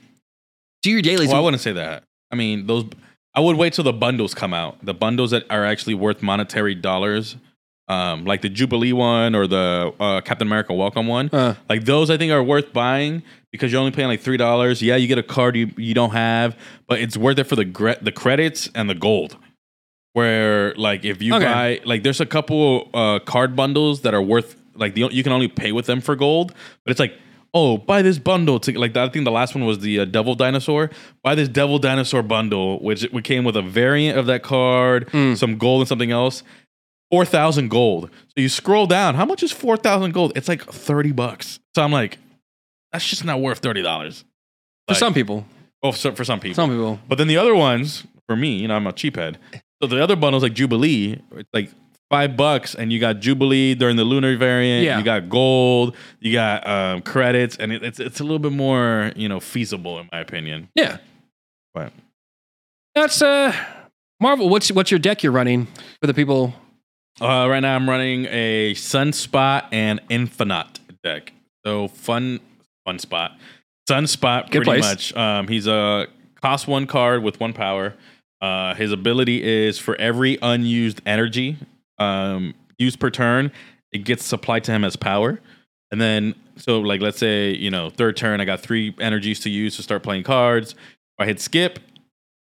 do 0.88 0.92
your 0.92 1.02
dailies. 1.02 1.28
Well, 1.30 1.38
I 1.38 1.40
wouldn't 1.42 1.62
say 1.62 1.74
that. 1.74 2.04
I 2.32 2.36
mean, 2.36 2.66
those. 2.68 2.86
I 3.36 3.40
would 3.40 3.56
wait 3.58 3.74
till 3.74 3.84
the 3.84 3.94
bundles 3.94 4.34
come 4.34 4.54
out. 4.54 4.84
The 4.84 4.94
bundles 4.94 5.32
that 5.32 5.44
are 5.50 5.64
actually 5.66 5.94
worth 5.94 6.24
monetary 6.24 6.74
dollars, 6.76 7.36
um, 7.88 8.26
like 8.26 8.42
the 8.42 8.50
Jubilee 8.50 8.94
one 8.94 9.36
or 9.36 9.46
the 9.48 9.94
uh, 10.00 10.22
Captain 10.22 10.48
America 10.48 10.74
Welcome 10.74 11.06
one. 11.08 11.30
Uh, 11.32 11.54
Like 11.70 11.86
those, 11.86 12.10
I 12.10 12.18
think 12.18 12.32
are 12.32 12.42
worth 12.44 12.74
buying 12.74 13.22
because 13.52 13.72
you're 13.72 13.80
only 13.80 13.92
paying 13.92 14.08
like 14.08 14.22
three 14.22 14.38
dollars. 14.38 14.82
Yeah, 14.82 14.96
you 14.96 15.08
get 15.08 15.18
a 15.20 15.24
card 15.24 15.56
you, 15.56 15.72
you 15.78 15.94
don't 15.94 16.12
have, 16.12 16.58
but 16.88 17.00
it's 17.00 17.16
worth 17.18 17.38
it 17.38 17.44
for 17.46 17.56
the 17.56 17.66
gre- 17.66 18.02
the 18.02 18.12
credits 18.12 18.70
and 18.74 18.90
the 18.90 18.96
gold. 18.96 19.38
Where 20.14 20.74
like 20.76 21.06
if 21.06 21.22
you 21.22 21.36
Okay. 21.36 21.46
buy 21.46 21.82
like 21.86 22.02
there's 22.04 22.22
a 22.22 22.26
couple 22.26 22.90
uh, 22.94 23.20
card 23.20 23.56
bundles 23.56 24.02
that 24.02 24.14
are 24.16 24.22
worth 24.22 24.56
like 24.74 24.94
the, 24.96 25.10
you 25.12 25.22
can 25.24 25.32
only 25.32 25.48
pay 25.48 25.72
with 25.72 25.86
them 25.86 26.02
for 26.02 26.16
gold, 26.16 26.54
but 26.84 26.92
it's 26.92 27.00
like 27.00 27.14
oh 27.54 27.78
buy 27.78 28.02
this 28.02 28.18
bundle 28.20 28.60
to 28.62 28.78
like 28.78 28.96
I 28.96 29.10
think 29.10 29.26
the 29.26 29.32
last 29.32 29.56
one 29.56 29.66
was 29.66 29.80
the 29.80 30.00
uh, 30.02 30.06
Devil 30.06 30.36
Dinosaur. 30.36 30.90
Buy 31.24 31.36
this 31.36 31.48
Devil 31.50 31.80
Dinosaur 31.80 32.22
bundle, 32.24 32.80
which 32.84 33.08
we 33.12 33.22
came 33.22 33.44
with 33.44 33.56
a 33.56 33.62
variant 33.62 34.18
of 34.18 34.26
that 34.28 34.44
card, 34.44 35.08
Mm. 35.10 35.38
some 35.38 35.58
gold 35.58 35.82
and 35.82 35.88
something 35.88 36.12
else. 36.12 36.44
Four 37.12 37.24
thousand 37.26 37.70
gold. 37.70 38.10
So 38.36 38.42
you 38.42 38.50
scroll 38.50 38.86
down. 38.86 39.16
How 39.16 39.26
much 39.26 39.42
is 39.44 39.52
four 39.52 39.78
thousand 39.78 40.12
gold? 40.14 40.34
It's 40.36 40.48
like 40.50 40.64
thirty 40.64 41.12
bucks. 41.14 41.60
So 41.76 41.82
I'm 41.84 41.92
like, 41.92 42.18
that's 42.92 43.08
just 43.08 43.24
not 43.24 43.40
worth 43.40 43.60
thirty 43.60 43.82
dollars. 43.82 44.26
for 44.88 44.94
some 44.94 45.14
people, 45.14 45.46
Oh, 45.84 45.92
so 45.92 46.12
for 46.14 46.24
some 46.26 46.40
people. 46.40 46.56
some 46.56 46.70
people. 46.70 47.00
But 47.08 47.18
then 47.18 47.28
the 47.28 47.38
other 47.38 47.56
ones, 47.56 48.04
for 48.28 48.36
me, 48.36 48.58
you 48.58 48.68
know, 48.68 48.76
I'm 48.76 48.88
a 48.88 48.92
cheaphead. 48.94 49.38
So 49.82 49.88
the 49.88 50.04
other 50.04 50.16
bundles 50.16 50.44
like 50.44 50.54
Jubilee, 50.54 51.22
it's 51.36 51.50
like 51.54 51.70
five 52.10 52.38
bucks, 52.38 52.76
and 52.76 52.92
you 52.92 53.00
got 53.00 53.20
Jubilee 53.20 53.76
during 53.76 53.96
the 53.96 54.04
lunar 54.04 54.36
variant. 54.38 54.86
Yeah. 54.86 54.98
You 54.98 55.04
got 55.04 55.30
gold. 55.30 55.96
You 56.20 56.34
got 56.34 56.66
um, 56.68 57.02
credits, 57.02 57.56
and 57.58 57.72
it, 57.72 57.84
it's 57.84 58.00
it's 58.00 58.20
a 58.20 58.24
little 58.24 58.40
bit 58.40 58.52
more 58.54 59.12
you 59.16 59.28
know 59.30 59.40
feasible 59.40 60.00
in 60.00 60.10
my 60.12 60.20
opinion. 60.20 60.70
Yeah. 60.76 60.98
But 61.74 61.92
That's 62.96 63.22
uh 63.22 63.54
Marvel. 64.20 64.50
What's 64.50 64.72
what's 64.72 64.92
your 64.92 65.00
deck 65.00 65.24
you're 65.24 65.32
running 65.32 65.68
for 66.02 66.08
the 66.08 66.14
people? 66.14 66.54
uh, 67.20 67.48
right 67.50 67.60
now 67.62 67.76
I'm 67.76 67.90
running 67.90 68.26
a 68.30 68.74
Sunspot 68.76 69.66
and 69.72 70.00
Infinaut 70.10 70.80
deck. 71.04 71.34
So 71.66 71.88
fun, 71.88 72.40
fun 72.86 73.00
spot. 73.00 73.38
Sunspot, 73.90 74.52
Good 74.52 74.64
pretty 74.64 74.82
place. 74.82 74.84
much. 74.84 75.16
Um, 75.16 75.48
he's 75.48 75.66
a 75.68 76.08
cost 76.42 76.68
one 76.68 76.86
card 76.88 77.24
with 77.24 77.40
one 77.40 77.54
power. 77.54 77.94
Uh, 78.42 78.76
his 78.76 78.92
ability 78.92 79.44
is 79.44 79.80
for 79.80 79.96
every 79.96 80.38
unused 80.42 81.02
energy 81.06 81.58
um, 81.98 82.54
used 82.78 83.00
per 83.00 83.10
turn, 83.10 83.52
it 83.92 84.00
gets 84.00 84.26
supplied 84.26 84.64
to 84.66 84.72
him 84.72 84.84
as 84.84 84.96
power. 84.96 85.40
And 85.92 86.02
then, 86.02 86.36
so 86.58 86.80
like, 86.80 87.02
let's 87.02 87.18
say, 87.18 87.56
you 87.56 87.72
know, 87.72 87.90
third 87.90 88.18
turn, 88.18 88.42
I 88.42 88.46
got 88.46 88.60
three 88.60 88.94
energies 89.00 89.40
to 89.42 89.50
use 89.50 89.78
to 89.78 89.84
start 89.84 90.04
playing 90.04 90.24
cards. 90.24 90.74
If 90.74 90.78
I 91.20 91.26
hit 91.26 91.40
skip, 91.40 91.80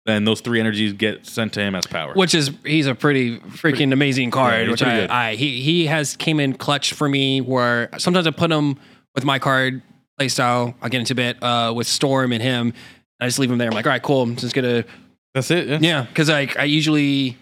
then 0.06 0.24
those 0.26 0.42
three 0.42 0.60
energies 0.60 0.94
get 0.94 1.26
sent 1.26 1.54
to 1.54 1.62
him 1.62 1.76
as 1.76 1.86
power. 1.88 2.14
Which 2.14 2.36
is 2.36 2.52
he's 2.64 2.88
a 2.88 2.96
pretty 2.96 3.40
freaking 3.40 3.92
amazing 3.92 4.32
card. 4.32 4.64
he's 4.64 4.72
which 4.72 4.84
I, 4.84 5.00
good. 5.00 5.10
I 5.10 5.36
he 5.36 5.62
he 5.62 5.88
has 5.88 6.16
came 6.16 6.40
in 6.40 6.54
clutch 6.54 6.94
for 6.94 7.10
me. 7.10 7.42
Where 7.42 7.90
sometimes 7.98 8.28
I 8.28 8.32
put 8.32 8.52
him 8.52 8.78
with 9.16 9.24
my 9.26 9.40
card 9.40 9.82
playstyle. 10.20 10.76
I'll 10.82 10.90
get 10.90 11.00
into 11.00 11.14
a 11.14 11.16
bit 11.16 11.42
uh, 11.42 11.74
with 11.76 11.88
Storm 11.88 12.32
and 12.32 12.42
him. 12.42 12.74
I 13.20 13.26
just 13.26 13.40
leave 13.40 13.50
him 13.50 13.58
there. 13.58 13.70
I'm 13.70 13.74
like, 13.74 13.86
all 13.86 13.92
right, 13.92 14.02
cool. 14.02 14.22
I'm 14.22 14.36
just 14.36 14.54
gonna 14.54 14.86
That's 15.34 15.50
it. 15.50 15.68
Yeah. 15.68 15.78
yeah, 15.82 16.02
because 16.04 16.30
like 16.30 16.58
I 16.58 16.66
usually 16.66 17.38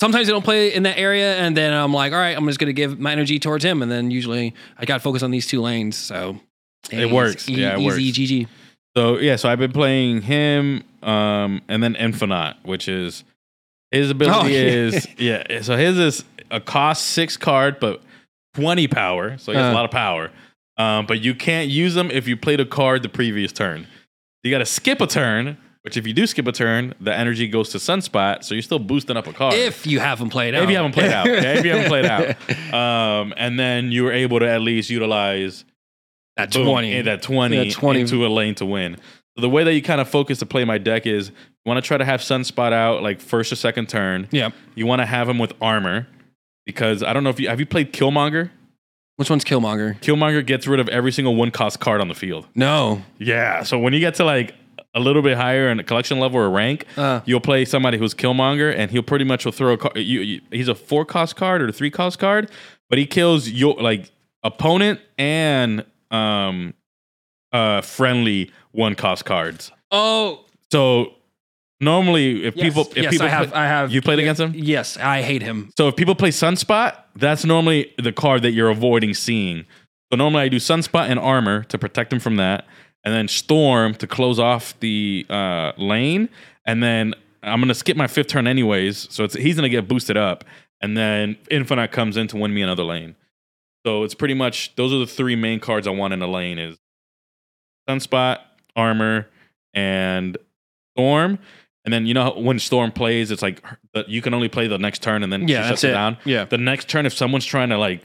sometimes 0.00 0.28
I 0.28 0.32
don't 0.32 0.44
play 0.44 0.74
in 0.74 0.82
that 0.84 0.98
area, 0.98 1.36
and 1.36 1.56
then 1.56 1.72
I'm 1.72 1.92
like, 1.92 2.12
all 2.12 2.18
right, 2.18 2.36
I'm 2.36 2.46
just 2.46 2.58
gonna 2.58 2.72
give 2.72 2.98
my 2.98 3.12
energy 3.12 3.38
towards 3.38 3.64
him, 3.64 3.82
and 3.82 3.90
then 3.90 4.10
usually 4.10 4.54
I 4.78 4.84
got 4.84 4.94
to 4.94 5.00
focus 5.00 5.22
on 5.22 5.30
these 5.30 5.46
two 5.46 5.60
lanes. 5.60 5.96
So 5.96 6.38
It 6.90 7.10
works. 7.10 7.48
Yeah, 7.48 7.74
it 7.74 7.80
easy, 7.80 7.86
works. 7.86 8.18
GG. 8.18 8.48
So 8.96 9.18
yeah, 9.18 9.36
so 9.36 9.48
I've 9.48 9.58
been 9.58 9.72
playing 9.72 10.22
him, 10.22 10.82
um, 11.02 11.60
and 11.68 11.82
then 11.82 11.94
Infinaut, 11.94 12.54
which 12.64 12.88
is 12.88 13.24
his 13.90 14.10
ability 14.10 14.38
Oh, 14.38 14.46
yeah. 14.48 14.58
is 14.60 15.08
yeah. 15.18 15.60
So 15.62 15.76
his 15.76 15.98
is 15.98 16.24
a 16.50 16.60
cost 16.60 17.04
six 17.08 17.36
card, 17.36 17.78
but 17.80 18.00
twenty 18.54 18.88
power. 18.88 19.36
So 19.38 19.52
he 19.52 19.58
has 19.58 19.66
Uh. 19.70 19.72
a 19.72 19.74
lot 19.76 19.84
of 19.84 19.90
power. 19.90 20.30
Um, 20.78 21.06
but 21.06 21.20
you 21.22 21.34
can't 21.34 21.70
use 21.70 21.94
them 21.94 22.10
if 22.10 22.28
you 22.28 22.36
played 22.36 22.60
a 22.60 22.66
card 22.66 23.02
the 23.02 23.08
previous 23.08 23.50
turn. 23.50 23.86
You 24.42 24.50
got 24.50 24.58
to 24.58 24.66
skip 24.66 25.00
a 25.00 25.06
turn. 25.06 25.56
Which, 25.86 25.96
if 25.96 26.04
you 26.04 26.12
do 26.12 26.26
skip 26.26 26.46
a 26.48 26.52
turn, 26.52 26.94
the 27.00 27.14
energy 27.14 27.46
goes 27.46 27.68
to 27.68 27.78
Sunspot, 27.78 28.42
so 28.42 28.54
you're 28.56 28.62
still 28.62 28.80
boosting 28.80 29.16
up 29.16 29.28
a 29.28 29.32
card. 29.32 29.54
If 29.54 29.86
you 29.86 30.00
haven't 30.00 30.30
played 30.30 30.52
out, 30.54 30.64
If 30.64 30.68
you 30.70 30.74
haven't 30.76 30.92
played 30.92 31.12
out, 31.12 31.28
okay? 31.28 31.58
if 31.58 31.64
you 31.64 31.70
haven't 31.70 31.86
played 31.86 32.04
out, 32.06 32.74
um, 32.74 33.32
and 33.36 33.56
then 33.56 33.92
you 33.92 34.02
were 34.02 34.12
able 34.12 34.40
to 34.40 34.48
at 34.48 34.60
least 34.62 34.90
utilize 34.90 35.64
that 36.36 36.52
boom, 36.52 36.66
twenty. 36.66 36.92
in 36.96 37.04
that 37.04 37.22
20, 37.22 37.56
That 37.68 37.72
20. 37.72 38.00
into 38.00 38.26
a 38.26 38.28
lane 38.28 38.56
to 38.56 38.66
win. 38.66 38.96
So 39.36 39.42
the 39.42 39.48
way 39.48 39.62
that 39.62 39.74
you 39.74 39.80
kind 39.82 40.00
of 40.00 40.08
focus 40.08 40.40
to 40.40 40.46
play 40.46 40.64
my 40.64 40.76
deck 40.76 41.06
is 41.06 41.28
you 41.28 41.34
want 41.64 41.82
to 41.82 41.86
try 41.86 41.96
to 41.98 42.04
have 42.04 42.20
Sunspot 42.20 42.72
out 42.72 43.04
like 43.04 43.20
first 43.20 43.52
or 43.52 43.56
second 43.56 43.88
turn. 43.88 44.26
Yep. 44.32 44.54
You 44.74 44.86
want 44.86 45.02
to 45.02 45.06
have 45.06 45.28
him 45.28 45.38
with 45.38 45.52
armor 45.62 46.08
because 46.64 47.04
I 47.04 47.12
don't 47.12 47.22
know 47.22 47.30
if 47.30 47.38
you 47.38 47.48
have 47.48 47.60
you 47.60 47.66
played 47.66 47.92
Killmonger. 47.92 48.50
Which 49.16 49.30
one's 49.30 49.44
Killmonger? 49.44 50.00
Killmonger 50.00 50.44
gets 50.44 50.66
rid 50.66 50.80
of 50.80 50.88
every 50.88 51.12
single 51.12 51.36
one 51.36 51.50
cost 51.52 51.78
card 51.80 52.00
on 52.00 52.08
the 52.08 52.14
field. 52.14 52.48
No. 52.56 53.02
Yeah. 53.18 53.62
So 53.62 53.78
when 53.78 53.92
you 53.92 54.00
get 54.00 54.16
to 54.16 54.24
like 54.24 54.54
a 54.96 55.00
little 55.00 55.22
bit 55.22 55.36
higher 55.36 55.68
in 55.68 55.78
a 55.78 55.84
collection 55.84 56.18
level 56.18 56.40
or 56.40 56.50
rank, 56.50 56.86
Uh, 56.96 57.20
you'll 57.26 57.40
play 57.40 57.64
somebody 57.64 57.98
who's 57.98 58.14
Killmonger, 58.14 58.74
and 58.76 58.90
he'll 58.90 59.02
pretty 59.02 59.24
much 59.24 59.44
will 59.44 59.52
throw 59.52 59.74
a 59.74 59.78
card. 59.78 59.96
You, 59.96 60.20
you, 60.22 60.40
he's 60.50 60.68
a 60.68 60.74
four 60.74 61.04
cost 61.04 61.36
card 61.36 61.62
or 61.62 61.68
a 61.68 61.72
three 61.72 61.90
cost 61.90 62.18
card, 62.18 62.50
but 62.90 62.98
he 62.98 63.06
kills 63.06 63.48
your 63.48 63.74
like 63.74 64.10
opponent 64.42 65.00
and 65.18 65.84
um 66.10 66.74
uh 67.52 67.80
friendly 67.82 68.50
one 68.72 68.94
cost 68.94 69.24
cards. 69.24 69.70
oh, 69.90 70.44
So 70.72 71.14
normally, 71.80 72.44
if 72.44 72.56
yes, 72.56 72.64
people 72.64 72.82
if 72.96 72.96
yes, 73.04 73.10
people 73.12 73.26
I 73.26 73.30
have. 73.30 73.50
play- 73.50 73.60
I 73.60 73.66
have. 73.66 73.92
you 73.92 74.00
played 74.02 74.18
against 74.18 74.40
him. 74.40 74.52
Yes, 74.54 74.96
I 74.96 75.22
hate 75.22 75.42
him. 75.42 75.70
So 75.76 75.88
if 75.88 75.96
people 75.96 76.14
play 76.14 76.30
Sunspot, 76.30 76.96
that's 77.14 77.44
normally 77.44 77.92
the 77.98 78.12
card 78.12 78.42
that 78.42 78.52
you're 78.52 78.70
avoiding 78.70 79.14
seeing. 79.14 79.64
So 80.12 80.16
normally 80.16 80.42
I 80.42 80.48
do 80.48 80.56
Sunspot 80.58 81.08
and 81.10 81.18
Armor 81.18 81.64
to 81.64 81.78
protect 81.78 82.12
him 82.12 82.20
from 82.20 82.36
that, 82.36 82.66
and 83.06 83.14
then 83.14 83.28
Storm 83.28 83.94
to 83.94 84.06
close 84.06 84.38
off 84.38 84.78
the 84.80 85.24
uh, 85.30 85.72
lane, 85.78 86.28
and 86.66 86.82
then 86.82 87.14
I'm 87.42 87.60
gonna 87.60 87.72
skip 87.74 87.96
my 87.96 88.08
fifth 88.08 88.26
turn 88.26 88.46
anyways. 88.46 89.06
So 89.10 89.24
it's 89.24 89.34
he's 89.34 89.54
gonna 89.56 89.68
get 89.70 89.88
boosted 89.88 90.16
up, 90.18 90.44
and 90.82 90.96
then 90.96 91.36
Infinaut 91.50 91.92
comes 91.92 92.16
in 92.18 92.26
to 92.28 92.36
win 92.36 92.52
me 92.52 92.60
another 92.62 92.82
lane. 92.82 93.14
So 93.86 94.02
it's 94.02 94.14
pretty 94.14 94.34
much 94.34 94.74
those 94.76 94.92
are 94.92 94.98
the 94.98 95.06
three 95.06 95.36
main 95.36 95.60
cards 95.60 95.86
I 95.86 95.90
want 95.92 96.12
in 96.12 96.20
a 96.20 96.26
lane 96.26 96.58
is 96.58 96.76
Sunspot, 97.88 98.40
Armor, 98.74 99.28
and 99.72 100.36
Storm. 100.96 101.38
And 101.84 101.92
then 101.94 102.04
you 102.06 102.14
know 102.14 102.30
when 102.36 102.58
Storm 102.58 102.90
plays, 102.90 103.30
it's 103.30 103.42
like 103.42 103.62
you 104.08 104.20
can 104.20 104.34
only 104.34 104.48
play 104.48 104.66
the 104.66 104.78
next 104.78 105.02
turn, 105.02 105.22
and 105.22 105.32
then 105.32 105.46
Yeah, 105.46 105.62
she 105.62 105.68
shuts 105.68 105.84
it 105.84 105.90
it. 105.90 105.92
down. 105.92 106.16
Yeah. 106.24 106.44
The 106.46 106.58
next 106.58 106.88
turn, 106.88 107.06
if 107.06 107.14
someone's 107.14 107.44
trying 107.46 107.68
to 107.68 107.78
like 107.78 108.02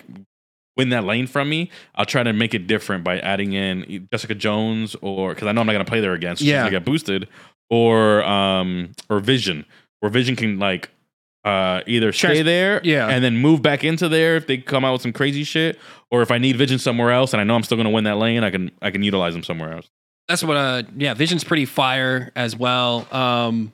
win 0.78 0.90
that 0.90 1.04
lane 1.04 1.28
from 1.28 1.50
me, 1.50 1.70
I'll 1.96 2.06
try 2.06 2.24
to 2.24 2.34
make 2.34 2.54
it 2.54 2.68
different 2.68 3.04
by 3.04 3.20
adding 3.20 3.54
in 3.54 4.08
Jessica 4.12 4.36
Jones 4.36 4.96
or 5.02 5.34
because 5.34 5.48
I 5.48 5.52
know 5.52 5.62
I'm 5.62 5.68
not 5.68 5.74
gonna 5.74 5.86
play 5.86 6.00
there 6.02 6.14
again, 6.14 6.36
so 6.36 6.40
she's 6.42 6.50
Yeah. 6.50 6.60
gonna 6.62 6.72
get 6.72 6.86
boosted, 6.86 7.28
or 7.70 8.24
um 8.24 8.92
or 9.10 9.20
Vision, 9.20 9.66
where 10.00 10.10
Vision 10.10 10.36
can 10.36 10.60
like 10.60 10.90
uh 11.44 11.82
either 11.88 12.12
stay 12.12 12.28
Trans- 12.28 12.46
there 12.46 12.82
yeah. 12.84 13.08
and 13.10 13.24
then 13.24 13.36
move 13.38 13.62
back 13.62 13.84
into 13.84 14.08
there 14.08 14.36
if 14.36 14.46
they 14.48 14.58
come 14.58 14.86
out 14.86 14.94
with 14.94 15.02
some 15.02 15.12
crazy 15.14 15.44
shit, 15.44 15.80
or 16.12 16.22
if 16.22 16.32
I 16.32 16.38
need 16.38 16.56
Vision 16.56 16.80
somewhere 16.80 17.12
else 17.12 17.34
and 17.34 17.42
I 17.42 17.44
know 17.44 17.56
I'm 17.56 17.64
still 17.64 17.78
gonna 17.78 17.90
win 17.90 18.04
that 18.06 18.18
lane, 18.18 18.44
I 18.44 18.52
can 18.52 18.72
I 18.82 18.92
can 18.92 19.04
utilize 19.04 19.34
them 19.34 19.44
somewhere 19.44 19.74
else. 19.74 19.90
That's 20.28 20.44
what. 20.44 20.56
Uh, 20.56 20.84
yeah. 20.96 21.14
Vision's 21.14 21.44
pretty 21.44 21.66
fire 21.66 22.32
as 22.38 22.56
well. 22.56 23.06
Um, 23.14 23.74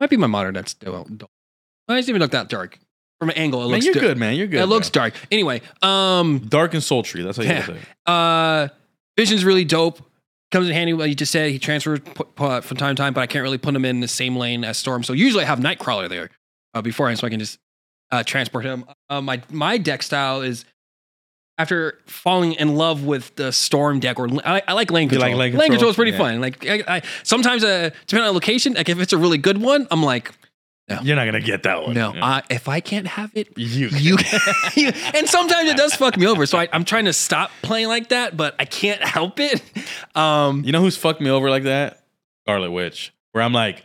might 0.00 0.10
be 0.10 0.16
my 0.18 0.26
monitor 0.26 0.52
that's 0.52 0.72
still. 0.72 1.06
Why 1.86 1.96
doesn't 1.96 2.10
even 2.10 2.20
look 2.20 2.32
that 2.32 2.48
dark 2.48 2.78
from 3.20 3.30
an 3.30 3.36
angle? 3.36 3.60
It 3.60 3.64
Man, 3.64 3.70
looks 3.72 3.84
you're 3.86 3.94
good, 3.94 4.18
man. 4.18 4.34
You're 4.36 4.46
good. 4.46 4.60
It 4.62 4.66
looks 4.66 4.90
bro. 4.90 5.02
dark. 5.02 5.14
Anyway, 5.30 5.62
um, 5.82 6.38
dark 6.48 6.74
and 6.74 6.82
sultry. 6.82 7.22
That's 7.22 7.36
how 7.36 7.42
you 7.42 7.48
Yeah. 7.50 7.66
say. 7.66 7.76
uh, 8.06 8.68
Vision's 9.16 9.44
really 9.44 9.64
dope. 9.64 10.00
Comes 10.50 10.68
in 10.68 10.74
handy. 10.74 10.92
What 10.92 11.08
you 11.08 11.14
just 11.14 11.32
said 11.32 11.50
he 11.50 11.58
transfers 11.58 12.00
pu- 12.00 12.24
pu- 12.24 12.60
from 12.60 12.76
time 12.76 12.94
to 12.94 13.00
time, 13.02 13.12
but 13.12 13.20
I 13.22 13.26
can't 13.26 13.42
really 13.42 13.58
put 13.58 13.74
him 13.74 13.84
in 13.84 14.00
the 14.00 14.08
same 14.08 14.36
lane 14.36 14.64
as 14.64 14.76
Storm. 14.78 15.02
So 15.02 15.12
usually 15.12 15.42
I 15.44 15.46
have 15.46 15.58
Nightcrawler 15.58 16.08
there 16.08 16.30
uh, 16.74 16.82
beforehand, 16.82 17.18
so 17.18 17.26
I 17.26 17.30
can 17.30 17.40
just 17.40 17.58
uh, 18.12 18.22
transport 18.22 18.64
him. 18.64 18.84
Uh, 19.10 19.20
my 19.20 19.40
my 19.50 19.78
deck 19.78 20.02
style 20.02 20.42
is 20.42 20.64
after 21.58 21.98
falling 22.06 22.52
in 22.54 22.74
love 22.76 23.04
with 23.04 23.34
the 23.36 23.52
storm 23.52 24.00
deck 24.00 24.18
or 24.18 24.28
I, 24.44 24.62
I 24.66 24.72
like 24.72 24.90
lane 24.90 25.04
You 25.04 25.18
control. 25.18 25.36
like 25.36 25.52
lane 25.52 25.52
control 25.52 25.68
control? 25.70 25.90
is 25.90 25.96
pretty 25.96 26.10
Yeah. 26.12 26.18
fun. 26.18 26.40
Like 26.40 26.66
I, 26.66 26.82
I 26.96 27.02
sometimes 27.22 27.62
uh 27.64 27.90
depending 28.06 28.28
on 28.28 28.34
location, 28.34 28.74
like 28.74 28.88
if 28.88 28.98
it's 29.00 29.12
a 29.12 29.18
really 29.18 29.38
good 29.38 29.58
one, 29.60 29.86
I'm 29.90 30.02
like, 30.02 30.32
You're 31.02 31.16
not 31.16 31.24
gonna 31.24 31.40
get 31.40 31.62
that 31.62 31.82
one. 31.82 31.94
no, 31.94 32.12
Yeah. 32.14 32.24
I, 32.24 32.42
if 32.50 32.68
I 32.68 32.80
can't 32.80 33.06
have 33.06 33.30
it, 33.34 33.56
you. 33.56 33.88
you 33.88 34.16
can. 34.16 34.40
and 35.14 35.26
sometimes 35.28 35.70
it 35.70 35.76
does 35.78 35.94
fuck 35.94 36.16
me 36.18 36.26
over. 36.26 36.44
So 36.46 36.58
I, 36.58 36.68
I'm 36.72 36.84
trying 36.84 37.06
to 37.06 37.12
stop 37.14 37.50
playing 37.62 37.88
like 37.88 38.10
that, 38.10 38.36
but 38.36 38.54
I 38.58 38.66
can't 38.66 39.02
help 39.02 39.40
it. 39.40 39.62
Um, 40.14 40.62
You 40.64 40.72
know 40.72 40.80
who's 40.82 40.96
fucked 40.96 41.20
me 41.22 41.30
over 41.30 41.48
like 41.48 41.62
that? 41.64 42.02
Scarlet 42.44 42.70
Witch. 42.70 43.14
Where 43.32 43.42
I'm 43.42 43.52
like, 43.54 43.82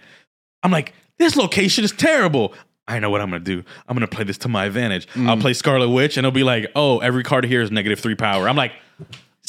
I'm 0.61 0.71
like, 0.71 0.93
this 1.17 1.35
location 1.37 1.85
is 1.85 1.91
terrible. 1.93 2.53
I 2.87 2.99
know 2.99 3.09
what 3.09 3.21
I'm 3.21 3.29
gonna 3.29 3.39
do. 3.43 3.63
I'm 3.87 3.95
gonna 3.95 4.07
play 4.07 4.25
this 4.25 4.37
to 4.39 4.49
my 4.49 4.65
advantage. 4.65 5.07
I'll 5.15 5.37
Mm. 5.37 5.41
play 5.41 5.53
Scarlet 5.53 5.89
Witch, 5.89 6.17
and 6.17 6.25
it'll 6.25 6.35
be 6.35 6.43
like, 6.43 6.69
oh, 6.75 6.99
every 6.99 7.23
card 7.23 7.45
here 7.45 7.61
is 7.61 7.71
negative 7.71 7.99
three 7.99 8.15
power. 8.15 8.49
I'm 8.49 8.55
like, 8.57 8.73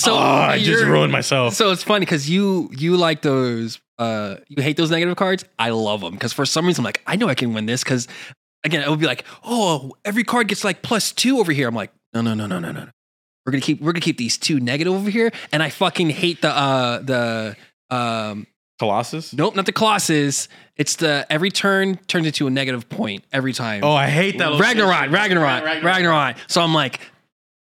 so 0.01 0.15
oh, 0.15 0.19
I 0.19 0.59
just 0.59 0.85
ruined 0.85 1.13
myself. 1.13 1.55
So 1.55 1.71
it's 1.73 1.83
funny 1.83 2.07
because 2.07 2.29
you 2.29 2.71
you 2.73 2.97
like 2.97 3.23
those 3.23 3.81
uh 3.99 4.37
you 4.49 4.63
hate 4.63 4.77
those 4.77 4.91
negative 4.91 5.17
cards. 5.17 5.45
I 5.59 5.71
love 5.71 6.01
them 6.01 6.15
because 6.15 6.33
for 6.33 6.47
some 6.47 6.67
reason 6.67 6.83
I'm 6.83 6.87
like 6.87 7.03
I 7.07 7.17
know 7.17 7.29
I 7.29 7.35
can 7.35 7.53
win 7.53 7.67
this 7.67 7.85
because 7.85 8.09
again 8.65 8.83
it 8.83 8.89
would 8.89 9.01
be 9.01 9.07
like 9.07 9.25
oh 9.45 9.93
every 10.05 10.25
card 10.25 10.49
gets 10.49 10.65
like 10.65 10.83
plus 10.83 11.13
two 11.13 11.39
over 11.39 11.53
here. 11.53 11.69
I'm 11.69 11.75
like 11.75 11.93
no 12.15 12.23
no 12.23 12.35
no 12.35 12.47
no 12.47 12.59
no 12.59 12.73
no. 12.73 12.89
We're 13.45 13.53
gonna 13.53 13.63
keep 13.63 13.81
we're 13.81 13.93
gonna 13.93 14.01
keep 14.01 14.17
these 14.17 14.39
two 14.39 14.61
negative 14.61 14.93
over 14.93 15.11
here, 15.11 15.33
and 15.53 15.63
I 15.63 15.71
fucking 15.71 16.11
hate 16.11 16.41
the 16.43 16.51
uh 16.51 16.99
the 17.01 17.57
um 17.91 18.47
Colossus. 18.79 19.35
nope 19.35 19.55
not 19.55 19.67
the 19.67 19.73
Colossus. 19.73 20.49
It's 20.77 20.97
the 20.97 21.27
every 21.29 21.51
turn 21.51 21.97
turns 22.07 22.27
into 22.27 22.47
a 22.47 22.51
negative 22.51 22.89
point 22.89 23.25
every 23.33 23.53
time. 23.53 23.85
Oh, 23.85 23.93
I 23.93 24.07
hate 24.09 24.39
that. 24.39 24.59
Ragnarok, 24.59 25.11
location. 25.11 25.13
Ragnarok, 25.13 25.85
Ragnarok, 25.85 26.37
So 26.47 26.63
I'm 26.63 26.73
like, 26.73 27.01